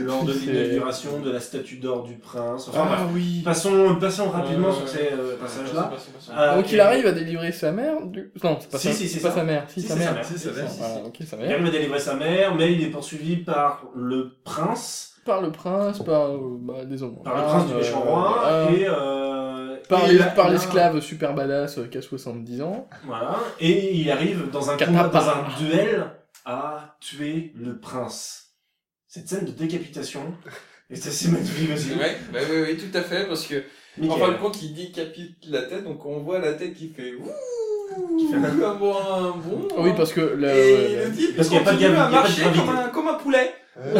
Lors 0.00 0.24
de 0.24 0.32
l'inauguration 0.32 1.20
de 1.20 1.30
la 1.30 1.38
statue 1.40 1.76
d'or 1.76 2.04
du 2.04 2.14
prince. 2.16 2.68
Enfin. 2.68 2.86
Ah 2.90 3.06
oui. 3.12 3.42
Passons, 3.44 3.96
passons 4.00 4.30
rapidement 4.30 4.68
Euh, 4.68 4.72
sur 4.72 4.88
ces 4.88 5.10
euh, 5.12 5.36
passages-là. 5.38 5.82
Passons, 5.82 5.90
passons, 5.94 6.10
passons. 6.14 6.32
Ah, 6.34 6.56
Donc 6.56 6.72
il 6.72 6.80
arrive 6.80 7.06
à 7.06 7.12
délivrer 7.12 7.52
sa 7.52 7.72
mère 7.72 8.00
du... 8.06 8.32
Non, 8.42 8.56
c'est 8.60 8.70
pas, 8.70 8.78
Si, 8.78 8.88
sa... 8.88 8.94
si, 8.94 9.08
c'est 9.08 9.18
c'est 9.18 9.22
pas 9.22 9.28
ça. 9.30 9.36
sa 9.36 9.44
mère. 9.44 9.64
Si, 9.68 9.82
Si, 9.82 9.88
sa 9.88 9.94
c'est 9.94 10.00
mère. 10.00 10.08
sa 10.08 10.14
mère. 10.14 10.24
Si, 10.24 10.38
sa 10.38 10.50
mère. 10.52 10.70
Voilà, 10.78 11.06
ok, 11.06 11.16
sa 11.26 11.36
Il 11.36 11.42
mère. 11.42 11.52
arrive 11.52 11.66
à 11.66 11.70
délivrer 11.70 11.98
sa 12.00 12.14
mère, 12.14 12.54
mais 12.54 12.72
il 12.72 12.82
est 12.82 12.90
poursuivi 12.90 13.36
par 13.36 13.82
le 13.94 14.30
prince, 14.44 15.14
Par 15.26 15.42
le 15.42 15.52
prince, 15.52 15.98
par 16.02 16.30
euh, 16.30 16.38
bah, 16.60 16.84
des 16.86 17.02
hommes. 17.02 17.22
par 17.22 17.36
le 17.36 17.42
prince 17.42 17.66
du 17.68 17.74
méchant 17.74 18.02
euh, 18.06 18.10
roi, 18.10 18.42
euh, 18.46 18.68
et, 18.70 18.86
euh, 18.88 19.76
Par 19.90 20.06
les- 20.06 20.18
par 20.34 20.48
l'esclave 20.48 21.00
super 21.00 21.34
badass 21.34 21.76
euh, 21.78 21.86
qui 21.86 21.98
a 21.98 22.02
70 22.02 22.62
ans. 22.62 22.88
Voilà, 23.04 23.36
et 23.60 23.94
il 23.94 24.10
arrive 24.10 24.50
dans 24.50 24.70
un 24.70 24.76
combat, 24.78 25.08
dans 25.08 25.28
un 25.28 25.44
duel, 25.58 26.06
à 26.46 26.96
tuer 27.00 27.52
le 27.56 27.78
prince. 27.78 28.41
Cette 29.14 29.28
scène 29.28 29.44
de 29.44 29.50
décapitation 29.50 30.22
est 30.90 31.06
assez 31.06 31.28
magnifique 31.28 31.68
aussi. 31.74 31.90
Ouais, 31.90 32.16
bah 32.32 32.38
oui, 32.50 32.56
oui, 32.66 32.76
tout 32.78 32.96
à 32.96 33.02
fait, 33.02 33.26
parce 33.28 33.46
que 33.46 33.62
en 34.08 34.16
fin 34.16 34.28
de 34.32 34.38
compte, 34.38 34.62
il 34.62 34.72
décapite 34.72 35.36
la 35.50 35.60
tête, 35.64 35.84
donc 35.84 36.06
on 36.06 36.20
voit 36.20 36.38
la 36.38 36.54
tête 36.54 36.72
qui 36.72 36.88
fait 36.88 37.12
ouh, 37.12 37.28
Qui 38.18 38.28
fait 38.28 38.36
un- 38.36 38.40
comme 38.40 38.62
un 38.62 39.36
bon. 39.36 39.68
Ah 39.76 39.80
oui, 39.80 39.90
parce 39.94 40.14
que 40.14 40.22
le, 40.22 40.48
Et 40.48 40.96
le 41.04 41.12
type, 41.12 41.36
Parce 41.36 41.48
il 41.48 41.50
qu'il 41.50 41.58
y 41.58 41.60
a 41.60 41.64
pas 41.64 41.72
de 41.72 41.76
continue 41.76 41.94
gamme- 41.94 42.00
à 42.00 42.08
il 42.08 42.14
y 42.14 42.16
a 42.16 42.22
pas 42.22 42.28
de 42.28 42.56
marcher 42.56 42.58
comme 42.64 42.70
un, 42.70 42.88
comme 42.88 43.08
un 43.08 43.14
poulet. 43.18 43.54
Euh, 43.78 43.98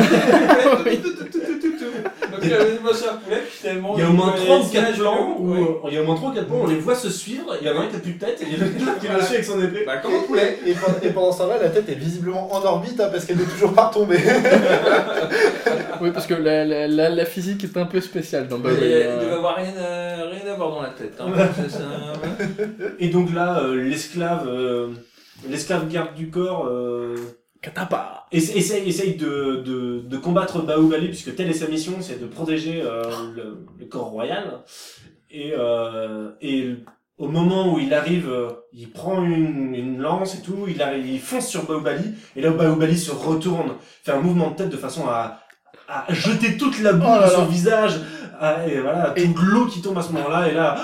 Poulet, 2.48 3.42
tellement. 3.62 3.94
Il 3.96 4.00
y 4.02 4.04
a 4.04 4.08
au 4.10 4.12
moins 4.12 4.34
il 4.36 4.42
3 4.44 4.56
ou 4.58 4.62
les 4.62 4.68
4 4.70 4.74
images, 4.82 4.98
plans 4.98 5.36
où 5.38 5.52
ouais. 5.52 5.60
euh, 5.60 5.88
il 5.88 5.94
y 5.94 5.98
a 5.98 6.02
au 6.02 6.04
moins 6.04 6.14
3 6.16 6.30
ou 6.30 6.32
4 6.34 6.46
plans 6.46 6.56
où 6.56 6.62
on 6.64 6.66
les 6.66 6.76
voit 6.76 6.94
se 6.94 7.10
suivre, 7.10 7.56
il 7.60 7.66
y 7.66 7.70
en 7.70 7.76
a 7.76 7.80
un 7.82 7.86
qui 7.88 7.96
a 7.96 7.98
plus 7.98 8.12
de 8.12 8.18
tête 8.18 8.40
et 8.42 8.46
il 8.50 8.58
y 8.58 8.60
en 8.60 8.64
a 8.64 8.92
un 8.92 8.94
qui 8.98 9.06
va 9.06 9.14
dessus 9.20 9.32
avec 9.34 9.44
son 9.44 9.62
épée. 9.62 9.84
Bah, 9.86 9.96
comme 9.98 10.14
un 10.14 10.22
poulet. 10.22 10.58
Et, 10.66 10.70
et 10.70 10.74
pendant- 10.74 10.98
et 11.02 11.10
pendant 11.10 11.32
ce 11.32 11.38
temps-là, 11.38 11.58
la 11.62 11.68
tête 11.70 11.88
est 11.88 11.94
visiblement 11.94 12.52
en 12.52 12.62
orbite 12.64 13.00
hein, 13.00 13.08
parce 13.12 13.24
qu'elle 13.24 13.36
n'est 13.38 13.44
toujours 13.44 13.72
pas 13.72 13.86
retombée. 13.88 14.18
Oui, 16.00 16.10
parce 16.10 16.26
que 16.26 16.34
la, 16.34 16.64
la, 16.64 16.88
la, 16.88 17.08
la 17.10 17.24
physique 17.24 17.62
est 17.62 17.76
un 17.76 17.84
peu 17.86 18.00
spéciale 18.00 18.48
dans 18.48 18.56
Il 18.56 18.62
Bubble. 18.62 18.74
devait 18.80 19.06
euh, 19.06 19.36
avoir 19.36 19.54
rien 19.56 19.72
à, 19.78 20.24
rien 20.26 20.52
à 20.52 20.56
voir 20.56 20.70
dans 20.70 20.82
la 20.82 20.88
tête. 20.88 21.14
Hein. 21.20 21.26
C'est 21.54 21.70
ça, 21.70 21.78
ouais. 21.78 22.46
Et 22.98 23.08
donc 23.08 23.32
là, 23.32 23.60
euh, 23.60 23.76
l'esclave, 23.76 24.48
euh, 24.48 24.88
l'esclave 25.48 25.88
garde 25.88 26.14
du 26.16 26.28
corps 26.28 26.66
euh, 26.68 27.14
Katapa 27.62 28.26
essa- 28.32 28.54
essaye, 28.56 28.88
essaye 28.88 29.14
de, 29.14 29.62
de, 29.64 30.00
de 30.00 30.16
combattre 30.18 30.60
Baoubali 30.62 31.08
puisque 31.08 31.34
telle 31.36 31.48
est 31.48 31.54
sa 31.54 31.68
mission, 31.68 31.94
c'est 32.00 32.20
de 32.20 32.26
protéger 32.26 32.82
euh, 32.84 33.04
le, 33.36 33.64
le 33.78 33.86
corps 33.86 34.06
royal. 34.10 34.60
Et, 35.30 35.52
euh, 35.56 36.30
et 36.42 36.74
au 37.18 37.28
moment 37.28 37.72
où 37.72 37.78
il 37.78 37.94
arrive, 37.94 38.28
euh, 38.28 38.48
il 38.72 38.90
prend 38.90 39.22
une, 39.22 39.74
une 39.74 39.98
lance 40.00 40.34
et 40.34 40.42
tout, 40.42 40.66
il, 40.68 40.82
arrive, 40.82 41.06
il 41.06 41.20
fonce 41.20 41.46
sur 41.46 41.64
Baoubali, 41.64 42.12
et 42.36 42.40
là 42.42 42.50
où 42.50 42.54
Baoubali 42.54 42.98
se 42.98 43.12
retourne, 43.12 43.72
fait 44.02 44.12
un 44.12 44.20
mouvement 44.20 44.50
de 44.50 44.56
tête 44.56 44.68
de 44.70 44.76
façon 44.76 45.06
à, 45.06 45.38
à 45.88 46.04
jeter 46.12 46.56
toute 46.56 46.80
la 46.80 46.92
boue 46.94 47.06
Oh 47.06 47.20
là 47.20 47.28
de 47.28 47.32
son 47.32 47.44
visage, 47.46 47.92
à- 48.40 48.66
et 48.66 48.80
voilà, 48.80 49.12
Et- 49.16 49.24
toute 49.24 49.40
l'eau 49.42 49.66
qui 49.66 49.80
tombe 49.82 49.96
à 49.98 50.02
ce 50.02 50.12
moment-là, 50.12 50.48
et 50.48 50.54
là, 50.54 50.76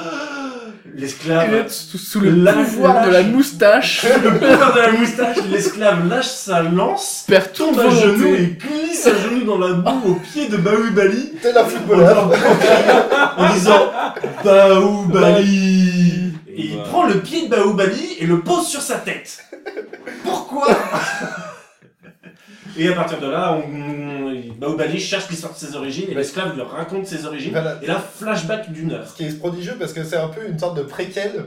l'esclave... 0.98 1.68
sous, 1.70 1.96
sous 1.98 2.20
le 2.20 2.30
pouvoir 2.32 3.06
de 3.06 3.10
la 3.10 3.22
moustache, 3.22 4.04
Le 4.24 4.38
pouvoir 4.38 4.74
de 4.74 4.80
la 4.80 4.92
moustache, 4.92 5.36
l'esclave 5.50 6.08
lâche 6.08 6.26
sa 6.26 6.62
lance, 6.62 7.24
perd 7.26 7.52
tombe 7.52 7.78
à 7.78 7.88
genoux 7.88 8.18
volonté. 8.18 8.42
et 8.42 8.58
glisse 8.58 9.06
à 9.06 9.10
genoux 9.16 9.44
dans 9.44 9.58
la 9.58 9.74
boue 9.74 10.10
au 10.10 10.14
pied 10.14 10.48
de 10.48 10.56
Baoubali 10.56 11.32
T'es 11.40 11.52
la 11.52 11.64
en, 11.64 11.68
footballeur. 11.68 12.30
en 13.36 13.52
disant 13.54 13.90
Baoubali. 14.44 16.32
Et 16.56 16.62
il 16.72 16.78
prend 16.82 17.04
le 17.06 17.20
pied 17.20 17.46
de 17.46 17.54
Baoubali 17.54 18.16
et 18.18 18.26
le 18.26 18.40
pose 18.40 18.66
sur 18.66 18.82
sa 18.82 18.96
tête. 18.96 19.44
Pourquoi? 20.24 20.66
Et 22.78 22.88
à 22.88 22.92
partir 22.94 23.20
de 23.20 23.26
là, 23.28 23.52
on, 23.52 23.60
on- 23.74 24.54
Baoubali 24.58 24.98
cherche 25.00 25.28
l'histoire 25.30 25.52
de 25.52 25.58
ses 25.58 25.74
origines 25.76 26.10
et 26.10 26.14
l'esclave 26.14 26.54
lui 26.54 26.62
raconte 26.62 27.06
ses 27.06 27.26
origines. 27.26 27.52
Voilà. 27.52 27.78
Et 27.82 27.86
là, 27.86 27.98
flashback 28.00 28.72
d'une 28.72 28.92
heure. 28.92 29.06
Ce 29.08 29.14
qui 29.16 29.24
est 29.24 29.38
prodigieux 29.38 29.76
parce 29.78 29.92
que 29.92 30.02
c'est 30.04 30.16
un 30.16 30.28
peu 30.28 30.46
une 30.48 30.58
sorte 30.58 30.76
de 30.76 30.82
préquel 30.82 31.44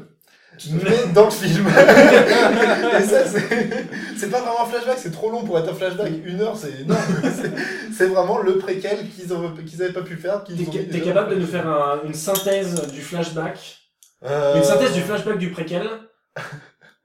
mais 0.69 1.13
dans 1.13 1.25
le 1.25 1.31
film. 1.31 1.65
et 2.99 3.03
ça, 3.03 3.25
c'est 3.25 3.87
c'est 4.17 4.29
pas 4.29 4.41
vraiment 4.41 4.63
un 4.63 4.65
flashback, 4.65 4.97
c'est 4.99 5.11
trop 5.11 5.31
long 5.31 5.43
pour 5.45 5.57
être 5.57 5.69
un 5.69 5.73
flashback. 5.73 6.11
Une 6.25 6.41
heure, 6.41 6.57
c'est 6.57 6.81
énorme. 6.81 7.01
C'est- 7.97 8.05
vraiment 8.07 8.39
le 8.39 8.57
préquel 8.57 9.07
qu'ils 9.09 9.33
ont- 9.33 9.53
qu'ils 9.65 9.81
avaient 9.81 9.93
pas 9.93 10.01
pu 10.01 10.17
faire. 10.17 10.43
T'es 10.43 10.99
capable 10.99 11.31
de 11.35 11.39
nous 11.39 11.47
faire 11.47 11.67
un- 11.67 12.01
une 12.05 12.13
synthèse 12.13 12.81
du 12.91 12.99
flashback? 13.01 13.77
Euh, 14.25 14.57
Une 14.57 14.63
synthèse 14.63 14.91
du 14.93 15.01
flashback 15.01 15.37
du 15.37 15.49
préquel? 15.51 15.87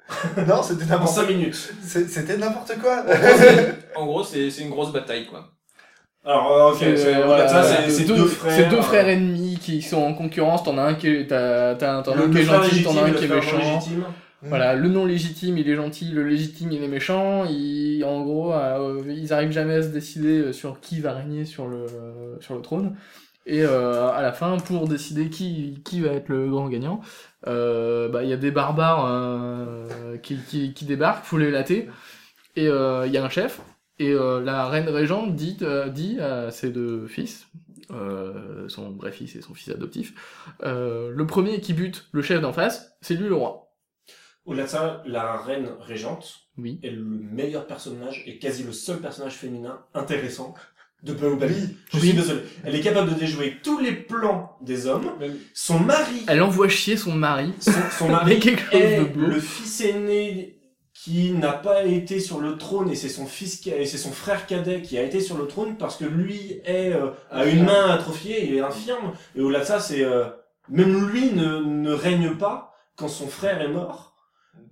Non, 0.47 0.63
c'était 0.63 0.85
n'importe 0.87 1.15
5 1.15 1.29
minutes. 1.29 1.73
C'était 1.83 2.37
n'importe 2.37 2.73
quoi. 2.81 3.05
En 3.95 4.07
gros, 4.07 4.23
c'est 4.25 4.49
une 4.59 4.71
grosse 4.71 4.93
bataille, 4.93 5.27
quoi. 5.27 5.51
Alors, 6.25 6.53
euh, 6.53 6.73
ok, 6.73 6.83
Euh, 6.83 6.97
c'est- 6.97 7.23
voilà, 7.23 7.47
deux, 7.87 8.05
deux 8.17 8.25
frères. 8.27 8.53
c'est 8.53 8.69
deux 8.69 8.77
euh, 8.79 8.83
frères 8.83 9.09
ennemis 9.09 9.59
qui 9.61 9.81
sont 9.83 9.99
en 10.03 10.13
concurrence. 10.15 10.65
T'en 10.65 10.77
as 10.79 10.83
un 10.83 10.95
qui 10.95 11.09
est, 11.09 11.27
t'as, 11.29 11.77
t'as, 11.77 12.03
t'en 12.03 12.13
as 12.13 12.17
le, 12.17 12.23
un 12.25 12.29
qui 12.29 12.35
le 12.35 12.41
est 12.41 12.45
frère 12.45 12.63
gentil, 12.65 12.83
t'en 12.83 12.97
as 12.97 13.03
un 13.03 13.11
qui 13.13 13.25
est 13.25 13.29
méchant. 13.29 13.59
légitime. 13.59 14.05
Voilà, 14.43 14.75
le 14.75 14.89
non 14.89 15.05
légitime, 15.07 15.57
il 15.59 15.69
est 15.69 15.75
gentil, 15.77 16.11
le 16.13 16.25
légitime, 16.25 16.71
il 16.73 16.83
est 16.83 16.89
méchant. 16.89 17.45
Il, 17.47 18.05
en 18.05 18.23
gros, 18.23 18.53
euh, 18.55 19.03
ils 19.09 19.33
arrivent 19.33 19.51
jamais 19.53 19.75
à 19.77 19.83
se 19.83 19.89
décider 19.89 20.53
sur 20.53 20.81
qui 20.81 21.01
va 21.01 21.13
régner 21.15 21.45
sur 21.45 21.67
le, 21.69 21.87
sur 22.41 22.55
le 22.55 22.61
trône. 22.63 22.97
Et 23.47 23.63
euh, 23.63 24.09
à 24.11 24.23
la 24.23 24.33
fin, 24.33 24.57
pour 24.57 24.89
décider 24.89 25.31
qui, 25.31 25.81
qui 25.85 26.01
va 26.01 26.11
être 26.13 26.29
le 26.29 26.49
grand 26.51 26.69
gagnant, 26.69 27.01
euh, 27.47 28.09
bah, 28.09 28.23
il 28.23 28.29
y 28.29 28.33
a 28.33 28.37
des 28.37 28.51
barbares 28.51 29.07
euh, 29.09 30.17
qui, 30.19 30.37
qui, 30.49 30.73
qui 30.75 30.85
débarquent, 30.85 31.25
faut 31.25 31.39
les 31.39 31.51
latter. 31.51 31.89
Et 32.57 32.69
euh, 32.69 33.07
il 33.07 33.13
y 33.13 33.19
a 33.19 33.25
un 33.25 33.29
chef. 33.29 33.61
Et 33.99 34.13
euh, 34.13 34.41
la 34.43 34.69
reine 34.69 34.89
régente 34.89 35.35
dit, 35.35 35.57
euh, 35.63 35.89
dit 35.89 36.21
à 36.21 36.51
ses 36.51 36.71
deux 36.71 37.07
fils, 37.07 37.47
euh, 37.91 38.69
son 38.69 38.91
vrai 38.91 39.11
fils 39.13 39.37
et 39.37 39.43
son 39.43 39.55
fils 39.55 39.73
adoptif, 39.75 40.15
euh, 40.65 41.11
le 41.15 41.27
premier 41.27 41.61
qui 41.61 41.73
bute 41.73 42.09
le 42.13 42.21
chef 42.23 42.41
d'en 42.41 42.53
face, 42.53 42.97
c'est 43.01 43.15
lui 43.15 43.29
le 43.29 43.35
roi. 43.35 43.63
Au-delà 44.45 44.65
de 44.65 44.69
ça, 44.69 45.03
la 45.07 45.37
reine 45.39 45.69
régente 45.81 46.41
Oui. 46.57 46.79
est 46.83 46.91
le 46.91 47.03
meilleur 47.03 47.67
personnage 47.67 48.23
et 48.27 48.39
quasi 48.39 48.63
le 48.65 48.73
seul 48.73 48.99
personnage 48.99 49.35
féminin 49.35 49.81
intéressant 49.95 50.55
de 51.07 51.13
Baobali. 51.15 51.77
Je 51.93 51.97
Oui. 51.99 52.09
suis 52.09 52.13
désolé. 52.17 52.41
Elle 52.65 52.75
est 52.75 52.81
capable 52.81 53.15
de 53.15 53.19
déjouer 53.19 53.57
tous 53.63 53.79
les 53.79 53.93
plans 53.93 54.57
des 54.61 54.87
hommes. 54.87 55.13
Son 55.55 55.79
mari, 55.79 56.25
Elle 56.29 56.43
envoie 56.43 56.69
chier 56.69 56.97
son 56.97 57.13
mari. 57.13 57.53
son, 57.61 57.71
son 57.99 58.09
mari 58.11 58.41
est 58.73 59.01
le 59.17 59.41
fils 59.41 59.81
aîné 59.81 60.53
qui 60.93 61.31
n'a 61.31 61.53
pas 61.53 61.85
été 61.85 62.19
sur 62.19 62.41
le 62.41 62.57
trône 62.59 62.91
et 62.91 62.97
c'est 62.97 63.09
son 63.09 63.27
fils 63.27 63.65
et 63.67 63.87
c'est 63.87 63.99
son 63.99 64.11
frère 64.11 64.47
cadet 64.47 64.83
qui 64.83 64.99
a 64.99 65.03
été 65.03 65.21
sur 65.21 65.39
le 65.39 65.47
trône 65.47 65.77
parce 65.77 65.97
que 65.97 66.05
lui 66.05 66.61
est 66.65 66.93
euh, 66.93 67.11
a 67.31 67.45
une 67.45 67.65
main 67.65 67.91
atrophiée, 67.91 68.49
il 68.49 68.55
est 68.57 68.61
infirme 68.61 69.13
et 69.37 69.41
au-delà 69.41 69.61
de 69.61 69.65
ça 69.67 69.79
c'est 69.79 70.03
euh, 70.03 70.25
même 70.69 71.09
lui 71.09 71.31
ne, 71.33 71.59
ne 71.59 71.93
règne 71.93 72.31
pas 72.37 72.75
quand 72.97 73.07
son 73.09 73.29
frère 73.29 73.61
est 73.61 73.69
mort 73.69 74.16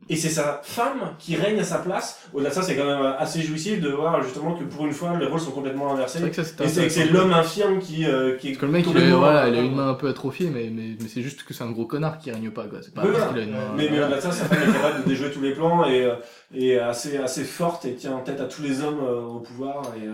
et 0.08 0.16
c'est 0.16 0.28
sa 0.28 0.60
femme 0.62 1.14
qui 1.18 1.36
règne 1.36 1.58
à 1.60 1.64
sa 1.64 1.78
place. 1.78 2.28
Au-delà 2.32 2.50
de 2.50 2.54
ça 2.54 2.62
c'est 2.62 2.76
quand 2.76 2.84
même 2.84 3.00
euh, 3.02 3.16
assez 3.18 3.40
jouissif 3.42 3.80
de 3.80 3.88
voir 3.90 4.22
justement 4.22 4.54
que 4.54 4.64
pour 4.64 4.86
une 4.86 4.92
fois 4.92 5.16
les 5.18 5.26
rôles 5.26 5.40
sont 5.40 5.50
complètement 5.52 5.92
inversés 5.92 6.18
C'est 6.18 6.24
vrai 6.24 6.30
que 6.30 6.42
c'est 6.42 6.56
que 6.56 6.68
c'est 6.68 6.84
intéressant. 6.86 7.12
l'homme 7.12 7.32
infirme 7.32 7.78
qui 7.78 8.04
euh, 8.06 8.36
qui 8.36 8.48
est 8.48 8.50
Parce 8.52 8.60
que 8.60 8.66
le 8.66 8.72
mec, 8.72 8.86
il 8.88 8.96
a, 8.98 9.16
voilà, 9.16 9.48
il 9.48 9.54
a 9.56 9.60
une 9.60 9.74
main 9.74 9.88
un 9.90 9.94
peu 9.94 10.08
atrophiée, 10.08 10.50
mais, 10.50 10.70
mais, 10.72 10.96
mais 11.00 11.08
c'est 11.08 11.22
juste 11.22 11.44
que 11.44 11.54
c'est 11.54 11.64
un 11.64 11.70
gros 11.70 11.86
connard 11.86 12.18
qui 12.18 12.30
règne 12.30 12.50
pas, 12.50 12.64
quoi. 12.66 12.78
C'est 12.82 12.92
pas 12.94 13.02
Oui, 13.02 13.10
voilà. 13.12 13.26
a 13.32 13.38
une 13.44 13.50
main. 13.52 13.58
Mais, 13.76 13.84
mais 13.84 13.88
voilà. 13.88 14.06
au-delà 14.06 14.16
de 14.18 14.22
ça, 14.22 14.32
sa 14.32 14.44
femme 14.46 14.58
est 14.68 14.72
capable 14.72 15.04
de 15.04 15.08
déjouer 15.08 15.30
tous 15.30 15.40
les 15.40 15.52
plans 15.52 15.84
et, 15.86 16.04
euh, 16.04 16.14
et 16.54 16.78
assez, 16.78 17.16
assez 17.16 17.44
forte 17.44 17.84
et 17.84 17.94
tient 17.94 18.12
en 18.12 18.20
tête 18.20 18.40
à 18.40 18.44
tous 18.44 18.62
les 18.62 18.82
hommes 18.82 19.00
euh, 19.02 19.22
au 19.22 19.40
pouvoir 19.40 19.82
et, 19.96 20.06
euh, 20.06 20.12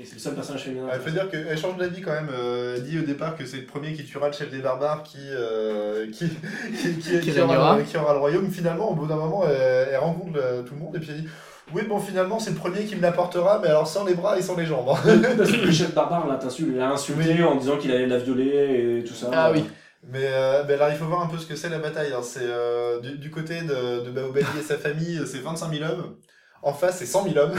et 0.00 0.04
c'est 0.04 0.14
le 0.14 0.20
seul 0.20 0.34
personnage 0.34 0.62
féminin. 0.64 0.88
Il 0.94 1.00
faut 1.00 1.10
dire 1.10 1.28
qu'elle 1.30 1.56
change 1.58 1.76
d'avis 1.76 2.00
quand 2.02 2.12
même. 2.12 2.28
Euh, 2.32 2.74
elle 2.76 2.84
dit 2.84 2.98
au 2.98 3.02
départ 3.02 3.36
que 3.36 3.44
c'est 3.46 3.58
le 3.58 3.66
premier 3.66 3.92
qui 3.92 4.04
tuera 4.04 4.26
le 4.28 4.32
chef 4.32 4.50
des 4.50 4.58
barbares 4.60 5.02
qui, 5.02 5.18
euh, 5.20 6.06
qui, 6.12 6.28
qui, 6.28 6.96
qui, 7.00 7.20
Qui 7.20 7.32
qui 7.32 7.40
aura, 7.40 7.76
le- 7.78 7.82
qui 7.84 7.96
aura 7.96 8.12
le 8.14 8.18
royaume. 8.20 8.50
Finalement, 8.50 8.90
au 8.90 8.94
bout 8.94 9.06
d'un 9.06 9.16
moment, 9.16 9.44
elle, 9.46 9.88
elle 9.92 9.98
rencontre 9.98 10.32
le- 10.34 10.64
tout 10.64 10.74
le 10.74 10.80
monde 10.80 10.96
et 10.96 10.98
puis 11.00 11.10
elle 11.10 11.22
dit 11.22 11.28
Oui, 11.72 11.82
bon, 11.88 11.98
finalement, 11.98 12.38
c'est 12.38 12.50
le 12.50 12.56
premier 12.56 12.84
qui 12.84 12.96
me 12.96 13.02
l'apportera, 13.02 13.58
mais 13.62 13.68
alors 13.68 13.86
sans 13.86 14.04
les 14.04 14.14
bras 14.14 14.38
et 14.38 14.42
sans 14.42 14.56
les 14.56 14.66
jambes. 14.66 14.86
Parce 15.36 15.50
que 15.52 15.66
le 15.66 15.72
chef 15.72 15.94
barbare 15.94 16.26
l'a 16.28 16.44
insulté, 16.44 16.76
l'a 16.78 16.90
insulté 16.90 17.42
en 17.42 17.56
disant 17.56 17.76
qu'il 17.78 17.90
allait 17.92 18.06
la 18.06 18.18
violer 18.18 18.98
et 19.00 19.04
tout 19.04 19.14
ça. 19.14 19.30
Ah 19.32 19.50
oui. 19.52 19.64
Mais, 20.06 20.18
euh, 20.22 20.64
alors, 20.64 20.90
il 20.90 20.96
faut 20.96 21.06
voir 21.06 21.22
un 21.22 21.28
peu 21.28 21.38
ce 21.38 21.46
que 21.46 21.56
c'est 21.56 21.70
la 21.70 21.78
bataille. 21.78 22.12
hein. 22.12 22.20
C'est 22.22 22.40
euh, 22.42 23.00
du, 23.00 23.16
du 23.16 23.30
côté 23.30 23.62
de, 23.62 24.04
de 24.04 24.10
Baobali 24.10 24.44
et 24.58 24.62
sa 24.62 24.76
famille, 24.76 25.22
c'est 25.26 25.38
25 25.38 25.72
000 25.72 25.84
hommes. 25.90 26.16
En 26.64 26.72
face, 26.72 26.96
c'est 26.98 27.06
100 27.06 27.24
000 27.24 27.36
hommes. 27.38 27.52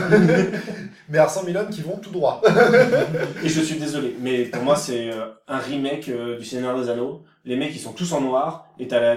mais 1.10 1.18
alors 1.19 1.30
100 1.30 1.44
000 1.45 1.57
hommes 1.57 1.69
qui 1.69 1.82
vont 1.82 1.98
tout 1.98 2.10
droit. 2.10 2.41
Et 3.44 3.49
je 3.49 3.61
suis 3.61 3.77
désolé, 3.77 4.15
mais 4.19 4.44
pour 4.45 4.64
moi 4.64 4.76
c'est 4.76 5.11
euh, 5.11 5.26
un 5.48 5.60
remake 5.60 6.10
euh, 6.10 6.38
du 6.40 6.44
Seigneur 6.45 6.76
des 6.80 6.90
Anneaux. 6.90 7.23
Les 7.45 7.56
mecs 7.56 7.76
ils 7.76 7.80
sont 7.80 7.91
tous 7.94 8.11
en 8.14 8.22
noir 8.22 8.65
et 8.80 8.88
t'as 8.88 8.99
la... 8.99 9.15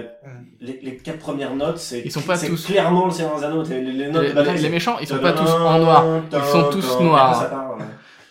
les, 0.61 0.79
les 0.83 0.95
quatre 0.97 1.17
premières 1.17 1.55
notes, 1.55 1.79
c'est 1.79 2.01
Ils 2.05 2.11
sont 2.11 2.21
pas 2.21 2.37
c'est 2.37 2.47
tous- 2.47 2.67
clairement 2.67 3.05
le 3.07 3.11
Seigneur 3.11 3.39
des 3.39 3.43
Anneaux. 3.45 3.63
Les, 3.63 3.81
les 3.81 4.07
notes 4.11 4.21
Les, 4.21 4.29
de 4.29 4.33
bataille, 4.35 4.59
les- 4.61 4.69
méchants, 4.69 4.97
ils 5.01 5.07
sont 5.07 5.17
pas 5.17 5.33
tous 5.33 5.49
en 5.49 5.79
noir. 5.79 6.05
Ils 6.31 6.51
sont 6.51 6.69
tous 6.69 6.99
noirs. 7.01 7.49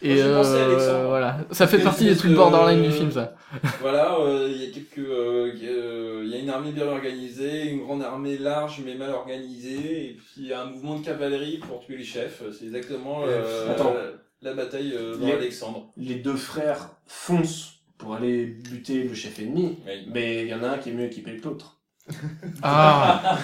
Et 0.01 0.15
Moi, 0.15 0.17
j'ai 0.17 0.33
pensé 0.33 0.51
à 0.53 0.55
euh, 0.57 1.07
voilà. 1.09 1.39
Ça 1.51 1.67
fait 1.67 1.79
partie 1.81 2.05
des 2.05 2.17
trucs 2.17 2.33
borderline 2.33 2.83
du 2.83 2.91
film, 2.93 3.11
ça. 3.11 3.35
Voilà, 3.81 4.17
euh, 4.21 4.49
il 4.49 4.63
y 4.63 4.69
a 4.69 4.71
quelques, 4.73 4.99
euh, 4.99 5.53
euh, 5.63 6.23
il 6.25 6.31
y 6.31 6.35
a 6.35 6.39
une 6.39 6.51
armée 6.51 6.71
bien 6.73 6.87
organisée, 6.87 7.69
une 7.71 7.81
grande 7.81 8.03
armée 8.03 8.39
large 8.39 8.81
mais 8.85 8.95
mal 8.95 9.11
organisée, 9.11 10.11
et 10.11 10.15
puis 10.15 10.27
il 10.39 10.47
y 10.47 10.53
a 10.53 10.63
un 10.63 10.67
mouvement 10.67 10.99
de 10.99 11.05
cavalerie 11.05 11.59
pour 11.59 11.81
tuer 11.81 11.97
les 11.97 12.05
chefs. 12.05 12.43
C'est 12.57 12.67
exactement 12.67 13.23
euh, 13.27 13.67
la, 14.43 14.51
la 14.51 14.55
bataille 14.55 14.93
euh, 14.97 15.17
dans 15.17 15.27
Les- 15.27 15.33
Alexandre. 15.33 15.91
Les 15.97 16.15
deux 16.17 16.37
frères 16.37 16.91
foncent 17.07 17.73
pour 17.97 18.15
aller 18.15 18.45
buter 18.47 19.03
le 19.03 19.15
chef 19.15 19.41
ennemi, 19.41 19.79
Oui. 19.87 20.07
mais 20.15 20.43
il 20.43 20.49
y 20.49 20.55
en 20.55 20.63
a 20.63 20.69
un 20.69 20.79
qui 20.79 20.91
est 20.91 20.93
mieux 20.93 21.07
équipé 21.07 21.37
que 21.37 21.49
l'autre. 21.49 21.78
Ah, 22.63 23.39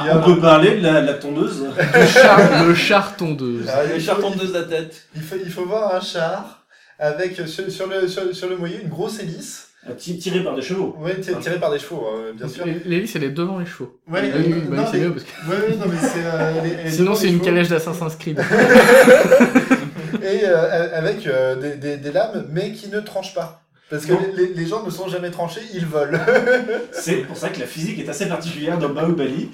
Il 0.00 0.06
y 0.06 0.10
a 0.10 0.18
On 0.18 0.22
peut 0.22 0.40
parler 0.40 0.76
de 0.78 0.82
la, 0.82 1.00
de 1.00 1.06
la 1.06 1.14
tondeuse. 1.14 1.64
le 1.94 2.06
char, 2.06 2.64
le 2.66 2.74
char 2.74 3.16
tondeuse. 3.16 3.66
Ah, 3.68 3.80
faut- 3.88 4.00
charpentes 4.00 4.36
de 4.38 4.52
la 4.52 4.62
tête. 4.62 5.06
Il 5.16 5.22
faut, 5.22 5.36
il 5.44 5.50
faut 5.50 5.64
voir 5.66 5.94
un 5.94 6.00
char 6.00 6.64
avec 6.98 7.38
euh, 7.40 7.46
sur, 7.46 7.70
sur 7.70 7.86
le, 7.88 8.06
sur, 8.08 8.34
sur 8.34 8.48
le 8.48 8.56
moyen 8.56 8.80
une 8.82 8.88
grosse 8.88 9.20
hélice, 9.20 9.64
Ti- 9.96 10.18
Tiré 10.18 10.40
par 10.44 10.54
des 10.54 10.60
chevaux. 10.62 10.96
ouais, 11.00 11.18
ti- 11.20 11.34
tirée 11.40 11.58
par 11.58 11.70
des 11.70 11.78
chevaux, 11.78 12.04
hein, 12.12 12.32
bien 12.34 12.48
sûr. 12.48 12.66
L'hélice, 12.84 13.14
elle 13.16 13.24
est 13.24 13.30
devant 13.30 13.58
les 13.58 13.64
chevaux. 13.66 13.98
Ouais, 14.06 14.20
Oui, 14.22 14.30
euh, 14.34 14.42
oui, 14.44 14.52
bah 14.68 14.76
non, 14.76 14.82
oui, 14.82 14.88
c'est 14.92 14.98
mieux 14.98 15.12
parce 15.12 15.24
que 15.24 15.50
Ouais, 15.50 15.56
ouais, 15.70 15.76
non, 15.76 15.86
mais 15.86 15.98
c'est. 16.00 16.24
euh, 16.26 16.52
elle 16.62 16.66
est- 16.70 16.76
elle 16.80 16.86
est 16.88 16.90
sinon 16.90 17.14
c'est 17.14 17.28
une 17.28 17.40
calèche 17.40 17.68
d'Assassin's 17.68 18.16
Creed. 18.16 18.38
Et 20.22 20.40
euh, 20.44 20.98
avec 20.98 21.26
euh, 21.26 21.56
des, 21.56 21.76
des, 21.76 21.96
des 21.96 22.12
lames, 22.12 22.46
mais 22.50 22.72
qui 22.72 22.88
ne 22.88 23.00
tranchent 23.00 23.34
pas. 23.34 23.62
Parce 23.90 24.04
que 24.06 24.12
les, 24.36 24.48
les 24.54 24.66
gens 24.66 24.84
ne 24.84 24.90
sont 24.90 25.08
jamais 25.08 25.30
tranchés, 25.30 25.62
ils 25.74 25.86
volent. 25.86 26.18
C'est 26.92 27.16
pour 27.26 27.36
ça 27.36 27.48
que 27.48 27.60
la 27.60 27.66
physique 27.66 27.98
est 28.00 28.08
assez 28.08 28.26
particulière 28.26 28.78
dans 28.78 28.90
Baobali. 28.90 29.50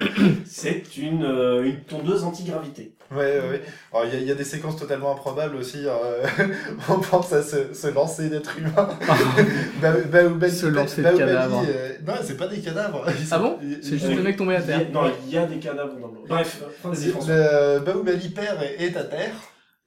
C'est 0.46 0.96
une, 0.96 1.24
euh, 1.24 1.64
une 1.64 1.80
tondeuse 1.80 2.24
anti-gravité. 2.24 2.92
Ouais, 3.12 3.18
ouais, 3.18 3.48
ouais. 3.50 3.62
Alors, 3.92 4.06
il 4.06 4.14
y, 4.14 4.16
a- 4.16 4.20
il 4.20 4.26
y 4.26 4.30
a 4.32 4.34
des 4.34 4.42
séquences 4.44 4.76
totalement 4.76 5.12
improbables 5.12 5.54
aussi. 5.56 5.84
euh, 5.86 6.24
on 6.88 6.98
pense 6.98 7.32
à 7.32 7.42
se, 7.42 7.72
se 7.72 7.86
lancer 7.88 8.28
d'êtres 8.30 8.58
humains. 8.58 8.88
Ba- 9.80 9.92
Baoubali- 10.10 10.50
Se 10.50 10.66
lancer 10.66 11.02
de 11.02 11.02
Baoubali, 11.02 11.26
cadavres. 11.28 11.64
euh, 11.68 11.90
non, 12.06 12.14
c'est 12.22 12.36
pas 12.36 12.48
des 12.48 12.58
cadavres. 12.60 13.04
Ah 13.30 13.38
bon 13.38 13.58
C'est 13.82 13.98
juste 13.98 14.06
des 14.08 14.16
mecs 14.16 14.36
tombés 14.38 14.56
à 14.56 14.60
Il 14.60 14.66
y 14.68 14.72
a- 14.72 14.78
terre. 14.78 14.88
non, 14.92 15.10
il 15.26 15.32
y 15.32 15.38
a 15.38 15.46
des 15.46 15.58
cadavres 15.58 15.92
dans 15.94 16.08
l'eau. 16.08 16.24
Bref, 16.28 16.62
vas-y. 16.82 17.12
Le 17.28 17.78
Baoubali 17.80 18.28
père 18.30 18.56
est 18.78 18.96
à 18.96 19.04
terre. 19.04 19.32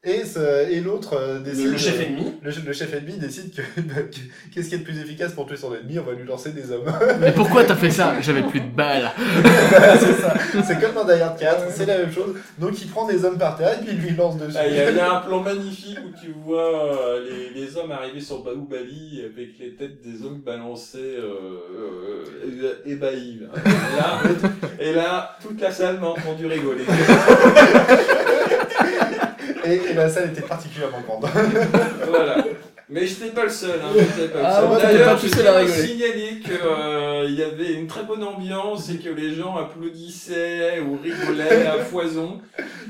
Et, 0.08 0.24
ce- 0.24 0.70
et 0.72 0.82
l'autre 0.82 1.14
euh, 1.18 1.40
décide. 1.40 1.72
Le, 1.72 1.78
chef 1.78 2.00
ennemi. 2.00 2.34
Le, 2.44 2.52
le 2.66 2.74
chef 2.74 2.94
ennemi 2.94 3.18
décide 3.18 3.52
que 3.56 3.62
que- 3.82 4.20
qu'est-ce 4.54 4.70
qui 4.70 4.76
est 4.76 4.78
le 4.78 4.84
plus 4.84 5.00
efficace 5.00 5.32
pour 5.34 5.48
tuer 5.48 5.58
son 5.58 5.74
ennemi? 5.74 5.98
On 5.98 6.04
va 6.04 6.14
lui 6.14 6.26
lancer 6.28 6.52
des 6.52 6.72
hommes. 6.72 6.86
Mais 7.20 7.32
pourquoi 7.32 7.64
t'as 7.64 7.76
fait 7.76 7.90
ça? 7.90 8.14
J'avais 8.22 8.44
plus 8.44 8.60
de 8.62 8.70
balles. 8.70 9.12
c'est 10.00 10.22
ça. 10.22 10.34
C'est 10.64 10.80
comme 10.80 10.94
dans 10.94 11.06
Die 11.06 11.20
Hard 11.20 11.40
4, 11.40 11.64
c'est 11.72 11.88
la 11.88 11.98
même 11.98 12.12
chose. 12.12 12.36
Donc 12.60 12.80
il 12.80 12.88
prend 12.88 13.08
des 13.08 13.26
hommes 13.26 13.40
par 13.40 13.58
terre 13.58 13.80
et 13.82 13.84
puis 13.84 13.96
il 13.96 14.02
lui 14.10 14.16
lance 14.16 14.38
dessus. 14.38 14.56
Ah, 14.60 14.68
Il 14.68 14.76
y, 14.76 14.80
a- 14.80 14.92
il 14.92 14.98
y 14.98 15.00
a 15.00 15.12
un 15.18 15.22
plan 15.22 15.42
magnifique 15.42 15.98
où 16.06 16.12
tu 16.24 16.32
vois 16.46 16.94
euh, 17.18 17.26
les, 17.54 17.60
les 17.62 17.76
hommes 17.78 17.92
arriver 17.92 18.22
sur 18.22 18.44
Baoubali 18.44 19.24
avec 19.26 19.58
les 19.60 19.74
têtes 19.74 20.02
des 20.04 20.24
hommes 20.24 20.42
balancées 20.46 21.16
euh, 21.18 22.24
euh, 22.62 22.74
ébahis. 22.86 23.40
là. 23.42 23.48
Et 23.66 23.98
là, 23.98 24.22
et 24.80 24.94
là, 24.94 25.38
toute 25.42 25.60
la 25.60 25.72
salle 25.72 26.00
m'a 26.00 26.08
entendu 26.10 26.46
rigoler. 26.46 26.84
Et, 29.68 29.92
et 29.92 29.94
la 29.94 30.10
salle 30.10 30.30
était 30.30 30.42
particulièrement 30.42 31.02
grande. 31.02 31.26
voilà. 32.08 32.44
Mais 32.88 33.06
j'étais 33.08 33.32
pas 33.32 33.44
le 33.46 33.50
seul. 33.50 33.80
Hein, 33.84 33.94
pas 34.32 34.40
le 34.40 34.46
Ah 34.46 34.56
seul. 34.62 34.70
ouais, 34.70 34.82
D'ailleurs, 34.82 35.18
je 35.18 35.28
tiens 35.28 35.52
rigoler. 35.58 35.74
signaler 35.88 36.40
qu'il 36.40 37.36
y 37.36 37.42
avait 37.44 37.74
une 37.74 37.88
très 37.88 38.04
bonne 38.04 38.24
ambiance 38.24 38.90
et 38.92 38.98
que 38.98 39.10
les 39.10 39.34
gens 39.34 39.56
applaudissaient 39.58 40.80
ou 40.82 40.98
rigolaient 41.02 41.66
à 41.66 41.80
foison. 41.80 42.42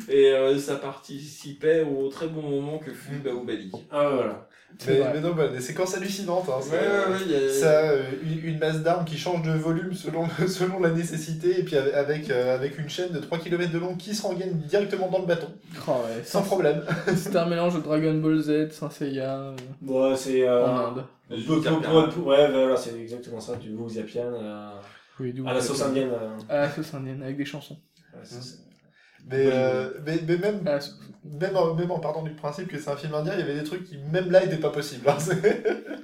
Et 0.10 0.31
euh, 0.34 0.57
ça 0.57 0.76
participait 0.76 1.84
au 1.84 2.10
très 2.10 2.27
bon 2.27 2.41
moment 2.41 2.77
que 2.77 2.91
fut 2.91 3.15
Baoubali. 3.23 3.72
Ah, 3.91 4.10
voilà. 4.14 4.47
C'est 4.77 4.99
Mais, 4.99 5.14
mais 5.14 5.22
non, 5.22 5.34
bah, 5.34 5.47
des 5.47 5.61
séquences 5.61 5.95
hallucinantes. 5.95 6.49
Hein, 6.49 6.60
Ouais, 6.72 6.77
ouais, 6.77 7.34
ouais, 7.43 7.49
Ça, 7.49 7.89
euh, 7.91 8.03
une, 8.23 8.57
masse 8.60 8.81
d'armes 8.81 9.06
qui 9.06 9.18
change 9.18 9.41
de 9.43 9.52
volume 9.52 9.93
selon, 9.93 10.27
selon 10.47 10.80
la 10.80 10.89
nécessité, 10.91 11.60
et 11.60 11.64
puis 11.64 11.77
avec, 11.77 11.93
avec, 11.93 12.30
euh, 12.30 12.56
avec 12.56 12.77
une 12.77 12.89
chaîne 12.89 13.11
de 13.11 13.19
3 13.19 13.38
km 13.39 13.72
de 13.72 13.80
long 13.80 13.95
qui 13.95 14.14
se 14.14 14.22
rengaine 14.23 14.57
directement 14.68 15.10
dans 15.10 15.19
le 15.19 15.26
bâton, 15.26 15.47
Oh 15.88 15.91
ouais, 15.91 16.23
sans 16.23 16.41
problème. 16.41 16.84
C'était 17.15 17.38
un 17.38 17.47
mélange 17.47 17.76
de 17.76 17.80
Dragon 17.81 18.14
Ball 18.15 18.39
Z, 18.39 18.72
Saint 18.72 18.89
Seiya, 18.89 19.38
euh, 19.39 19.56
Bon, 19.81 20.15
c'est. 20.15 20.47
euh, 20.47 20.65
en 20.65 20.77
Inde. 20.97 21.06
ouais, 21.31 22.52
voilà, 22.52 22.76
c'est 22.77 22.99
exactement 22.99 23.39
ça, 23.39 23.56
du 23.56 23.73
Wu 23.73 23.89
Zapian 23.89 24.34
euh, 24.34 24.69
Oui, 25.19 25.34
à 25.45 25.53
la 25.53 25.61
sauce 25.61 25.81
indienne. 25.84 26.10
euh, 26.11 26.30
À 26.49 26.57
la 26.64 26.69
sauce 26.69 26.93
indienne, 26.93 27.22
avec 27.23 27.38
des 27.38 27.45
chansons. 27.45 27.77
ouais, 28.14 28.19
c'est- 28.23 28.41
c'est- 28.41 28.57
Mais, 29.27 29.47
euh, 29.52 29.89
mais, 30.06 30.19
mais 30.27 30.38
même, 30.38 30.64
sauce- 30.80 30.99
même, 31.23 31.57
en, 31.57 31.73
même 31.73 31.89
en 31.91 31.99
partant 31.99 32.22
du 32.23 32.31
principe 32.31 32.68
que 32.68 32.80
c'est 32.80 32.89
un 32.91 32.95
film 32.95 33.14
indien, 33.15 33.34
il 33.34 33.39
y 33.39 33.43
avait 33.43 33.56
des 33.56 33.64
trucs 33.64 33.84
qui, 33.84 33.97
même 33.97 34.30
là, 34.31 34.45
n'étaient 34.45 34.57
pas 34.57 34.69
possibles. 34.69 35.07
hein. 35.10 35.18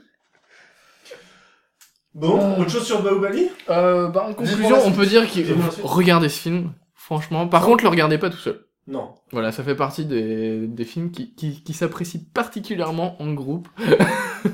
Bon, 2.14 2.40
Euh. 2.40 2.58
autre 2.62 2.70
chose 2.70 2.86
sur 2.86 3.02
Baoubali 3.02 3.48
Euh, 3.70 4.10
bah, 4.10 4.26
en 4.30 4.34
conclusion, 4.34 4.78
on 4.86 4.92
peut 4.92 5.06
dire 5.06 5.24
suite. 5.30 5.48
regardez 5.84 6.28
ce 6.30 6.40
film, 6.42 6.74
franchement. 6.94 7.48
Par 7.48 7.64
contre, 7.64 7.84
le 7.86 7.90
regardez 7.90 8.18
pas 8.18 8.30
tout 8.30 8.38
seul. 8.38 8.66
Non. 8.88 9.16
Voilà, 9.32 9.52
ça 9.54 9.64
fait 9.64 9.76
partie 9.76 10.06
des, 10.06 10.68
des 10.68 10.84
films 10.86 11.12
qui, 11.12 11.34
qui, 11.36 11.64
qui 11.64 11.74
s'apprécient 11.74 12.22
particulièrement 12.34 13.22
en 13.22 13.34
groupe. 13.34 13.68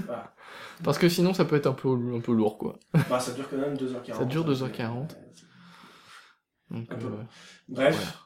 Ah. 0.09 0.33
Parce 0.83 0.97
que 0.97 1.07
sinon, 1.09 1.33
ça 1.33 1.45
peut 1.45 1.55
être 1.55 1.65
un 1.67 1.71
peu, 1.73 1.89
un 1.89 2.19
peu 2.19 2.33
lourd, 2.33 2.57
quoi. 2.57 2.77
Bah, 3.09 3.19
ça 3.21 3.31
dure 3.31 3.49
quand 3.49 3.57
même 3.57 3.75
2h40. 3.75 4.13
Ça 4.17 4.25
dure 4.25 4.45
2h40. 4.45 5.07
Donc, 6.69 6.91
Un 6.91 6.95
peu. 6.95 7.05
euh, 7.07 7.23
Bref, 7.69 8.19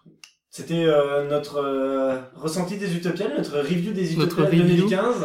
c'était 0.52 0.84
euh, 0.86 1.28
notre 1.30 1.58
euh, 1.64 2.20
ressenti 2.36 2.78
des 2.78 2.96
Utopiales, 2.96 3.34
notre 3.38 3.58
review 3.60 3.94
des 3.94 4.14
Utopiales 4.14 4.46
review. 4.48 4.66
2015. 4.88 5.16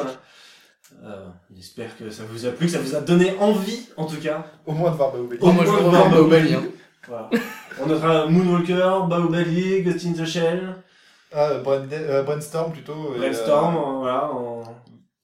Euh, 1.04 1.26
J'espère 1.54 1.98
que 1.98 2.08
ça 2.10 2.22
vous 2.30 2.46
a 2.46 2.50
plu, 2.50 2.66
que 2.66 2.72
ça 2.72 2.78
vous 2.78 2.94
a 2.94 3.00
donné 3.00 3.34
envie, 3.40 3.88
en 3.96 4.06
tout 4.06 4.16
cas. 4.20 4.46
Au 4.66 4.72
moins 4.72 4.92
de 4.92 4.96
voir 4.96 5.12
je 5.14 5.18
veux 5.20 5.38
moins 5.52 5.64
revoir 5.64 5.90
voir 5.90 6.10
Baobali, 6.10 6.54
hein. 6.54 6.62
Voilà. 7.08 7.30
On 7.82 7.86
notera 7.86 8.26
Moonwalker, 8.26 9.00
Baobali, 9.08 9.82
Ghost 9.82 10.06
in 10.06 10.12
the 10.12 10.24
Shell, 10.24 10.76
Ah, 11.32 11.50
euh, 11.50 11.62
euh, 11.92 12.22
Brainstorm 12.22 12.72
plutôt. 12.72 13.14
et, 13.16 13.18
Brainstorm, 13.18 13.74
euh, 13.76 13.78
en- 13.80 13.98
voilà, 14.00 14.32
en... 14.32 14.62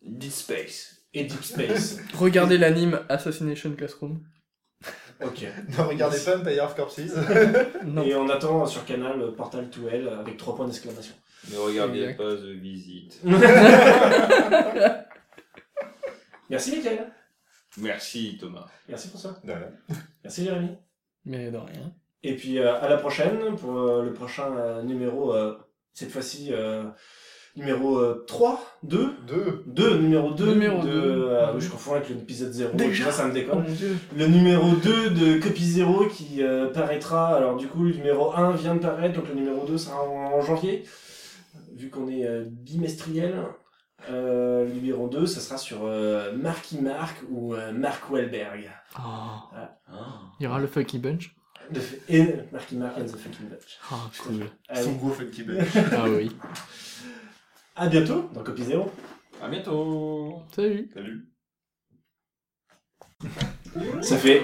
Deep 0.04 0.32
Space. 0.32 0.96
et 1.14 1.24
Deep 1.24 1.42
Space. 1.44 1.98
Regardez 2.18 2.58
l'anime 2.58 3.00
Assassination 3.08 3.70
Classroom. 3.72 4.20
Ok. 5.24 5.46
Non, 5.78 5.88
regardez 5.88 6.18
pas 6.18 6.36
Empire 6.38 6.64
of 6.64 6.74
Corpses. 6.76 7.00
Non. 7.84 8.02
Et 8.02 8.14
on 8.14 8.28
attend 8.28 8.66
sur 8.66 8.84
Canal 8.84 9.32
Portal 9.36 9.68
to 9.70 9.88
Hell 9.88 10.08
avec 10.08 10.36
trois 10.36 10.54
points 10.56 10.66
d'exclamation. 10.66 11.14
Ne 11.50 11.56
regardez 11.58 12.00
Exact. 12.02 12.16
pas 12.18 12.34
The 12.36 12.50
Visit. 12.60 13.20
Merci 16.50 16.76
Michael. 16.76 17.10
Merci 17.78 18.36
Thomas. 18.38 18.66
Merci 18.88 19.08
François. 19.08 19.36
De 19.42 19.52
rien. 19.52 19.70
Merci 20.22 20.44
Jérémy. 20.44 20.76
Mais 21.24 21.50
de 21.50 21.56
rien. 21.56 21.92
Et 22.22 22.36
puis 22.36 22.58
euh, 22.58 22.74
à 22.80 22.88
la 22.88 22.98
prochaine 22.98 23.56
pour 23.56 23.78
euh, 23.78 24.02
le 24.04 24.12
prochain 24.12 24.54
euh, 24.56 24.82
numéro, 24.82 25.34
euh, 25.34 25.56
cette 25.94 26.10
fois-ci 26.10 26.48
euh, 26.52 26.84
numéro 27.56 27.98
euh, 27.98 28.24
3, 28.26 28.64
2, 28.82 29.12
Deux. 29.26 29.62
2, 29.66 29.98
numéro 29.98 30.30
2 30.32 30.52
Numéro 30.54 30.82
de... 30.82 30.90
deux. 30.90 31.24
euh, 31.28 31.60
je 31.60 31.68
confonds 31.68 31.94
avec 31.94 32.08
l'épisode 32.08 32.52
0, 32.52 32.74
Déjà 32.76 33.12
ça 33.12 33.24
me 33.26 33.30
Oh 33.30 33.34
déconne. 33.34 33.64
dieu. 33.64 33.96
Le 34.16 34.26
numéro 34.26 34.70
2 34.76 35.10
de 35.10 35.38
Copy 35.40 35.64
0 35.64 36.06
qui 36.06 36.42
euh, 36.42 36.70
paraîtra, 36.72 37.36
alors 37.36 37.56
du 37.56 37.66
coup 37.68 37.84
le 37.84 37.92
numéro 37.92 38.32
1 38.34 38.52
vient 38.52 38.74
de 38.74 38.80
paraître, 38.80 39.14
donc 39.14 39.28
le 39.28 39.34
numéro 39.34 39.66
2 39.66 39.76
sera 39.76 40.02
en, 40.02 40.32
en 40.34 40.40
janvier, 40.40 40.84
vu 41.76 41.90
qu'on 41.90 42.08
est 42.08 42.26
euh, 42.26 42.44
bimestriel. 42.48 43.34
Euh, 44.10 44.64
le 44.66 44.72
numéro 44.72 45.06
2, 45.08 45.26
ça 45.26 45.38
sera 45.40 45.56
sur 45.58 45.84
euh, 45.84 46.32
Marky 46.36 46.78
Mark 46.80 47.22
ou 47.30 47.54
euh, 47.54 47.70
Mark 47.70 48.10
Wahlberg. 48.10 48.68
Oh. 48.98 49.00
Ah. 49.54 49.78
Il 50.40 50.44
y 50.44 50.46
aura 50.48 50.58
le 50.58 50.66
Fucky 50.66 50.98
Bunch. 50.98 51.36
De- 51.70 51.80
et 52.08 52.24
Marky 52.50 52.74
Mark 52.74 52.94
and 52.98 53.04
the 53.04 53.16
Fucking 53.16 53.46
Bunch. 53.48 53.78
Oh, 53.92 53.94
cool. 54.24 54.40
Son 54.74 54.92
gros 54.94 55.10
funky 55.10 55.44
bunch. 55.44 55.68
Ah 55.92 56.06
oui. 56.08 56.32
à 57.76 57.88
bientôt 57.88 58.28
dans 58.34 58.42
Copy 58.42 58.64
0. 58.64 58.90
À 59.42 59.48
bientôt. 59.48 60.42
Salut. 60.54 60.88
Salut. 60.94 61.28
Ça 64.02 64.16
fait. 64.16 64.42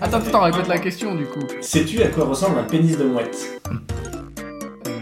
Attends, 0.00 0.18
attends, 0.18 0.42
répète 0.42 0.68
la 0.68 0.78
question 0.78 1.14
du 1.14 1.24
coup. 1.26 1.40
Sais-tu 1.60 2.02
à 2.02 2.08
quoi 2.08 2.24
ressemble 2.26 2.58
un 2.58 2.64
pénis 2.64 2.96
de 2.96 3.04
mouette? 3.04 3.60
Euh. 4.86 4.92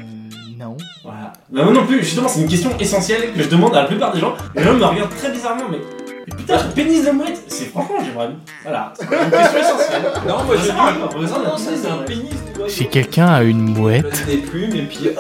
Non. 0.57 0.77
Voilà. 1.03 1.33
Bah, 1.51 1.65
moi 1.65 1.73
non 1.73 1.87
plus, 1.87 1.99
justement, 2.03 2.29
c'est 2.29 2.41
une 2.41 2.49
question 2.49 2.71
essentielle 2.79 3.33
que 3.33 3.43
je 3.43 3.49
demande 3.49 3.75
à 3.75 3.83
la 3.83 3.89
plupart 3.89 4.13
des 4.13 4.21
gens. 4.21 4.35
Les 4.55 4.63
gens 4.63 4.75
me 4.75 4.85
regardent 4.85 5.15
très 5.17 5.31
bizarrement, 5.31 5.69
mais. 5.69 5.79
mais 6.27 6.37
putain, 6.37 6.59
un 6.59 6.69
pénis 6.71 7.05
de 7.05 7.11
mouette 7.11 7.43
C'est 7.49 7.67
franchement, 7.67 7.97
j'aimerais. 8.05 8.31
Voilà, 8.63 8.93
c'est 8.97 9.05
une 9.05 9.11
question 9.31 9.59
essentielle. 9.59 10.03
Non, 10.27 10.45
moi 10.45 10.55
à 10.57 10.67
quoi 10.73 10.93
Non, 10.93 11.21
ressemble 11.21 11.47
un 11.47 11.51
non, 11.51 11.57
ça 11.59 11.71
pénis 12.07 12.31
c'est 12.31 12.53
de 12.55 12.59
mouette? 12.59 12.71
Si 12.71 12.89
quelqu'un 12.89 13.27
a 13.27 13.43
une 13.43 13.75
mouette. 13.77 14.27
Des 14.27 14.39
plumes 14.39 14.75
et 14.75 14.83
puis 14.87 15.11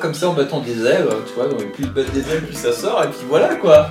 comme 0.00 0.14
ça 0.14 0.28
en 0.28 0.34
battant 0.34 0.60
des 0.60 0.84
ailes, 0.86 1.08
tu 1.26 1.34
vois, 1.34 1.48
donc 1.48 1.72
plus 1.72 1.84
de 1.84 1.90
battre 1.90 2.10
des 2.12 2.30
ailes, 2.30 2.42
plus 2.44 2.56
ça 2.56 2.72
sort, 2.72 3.02
et 3.04 3.08
puis 3.08 3.18
voilà 3.28 3.54
quoi. 3.56 3.90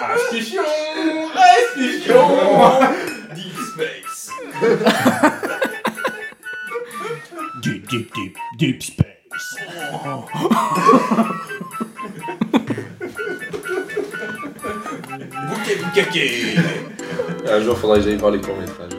Restitution 0.00 0.62
Restitution 1.34 2.22
Deep 3.34 3.56
Space 3.72 4.30
Deep, 7.62 7.88
deep, 7.88 8.14
deep, 8.14 8.36
deep 8.58 8.82
space. 8.82 9.56
Bouquet 15.48 15.76
boucaquet 15.82 16.56
Un 17.50 17.60
jour 17.60 17.76
faudrait 17.78 17.98
que 17.98 18.04
j'aille 18.04 18.16
voir 18.16 18.30
les 18.32 18.40
courts 18.40 18.56
métrages. 18.56 18.92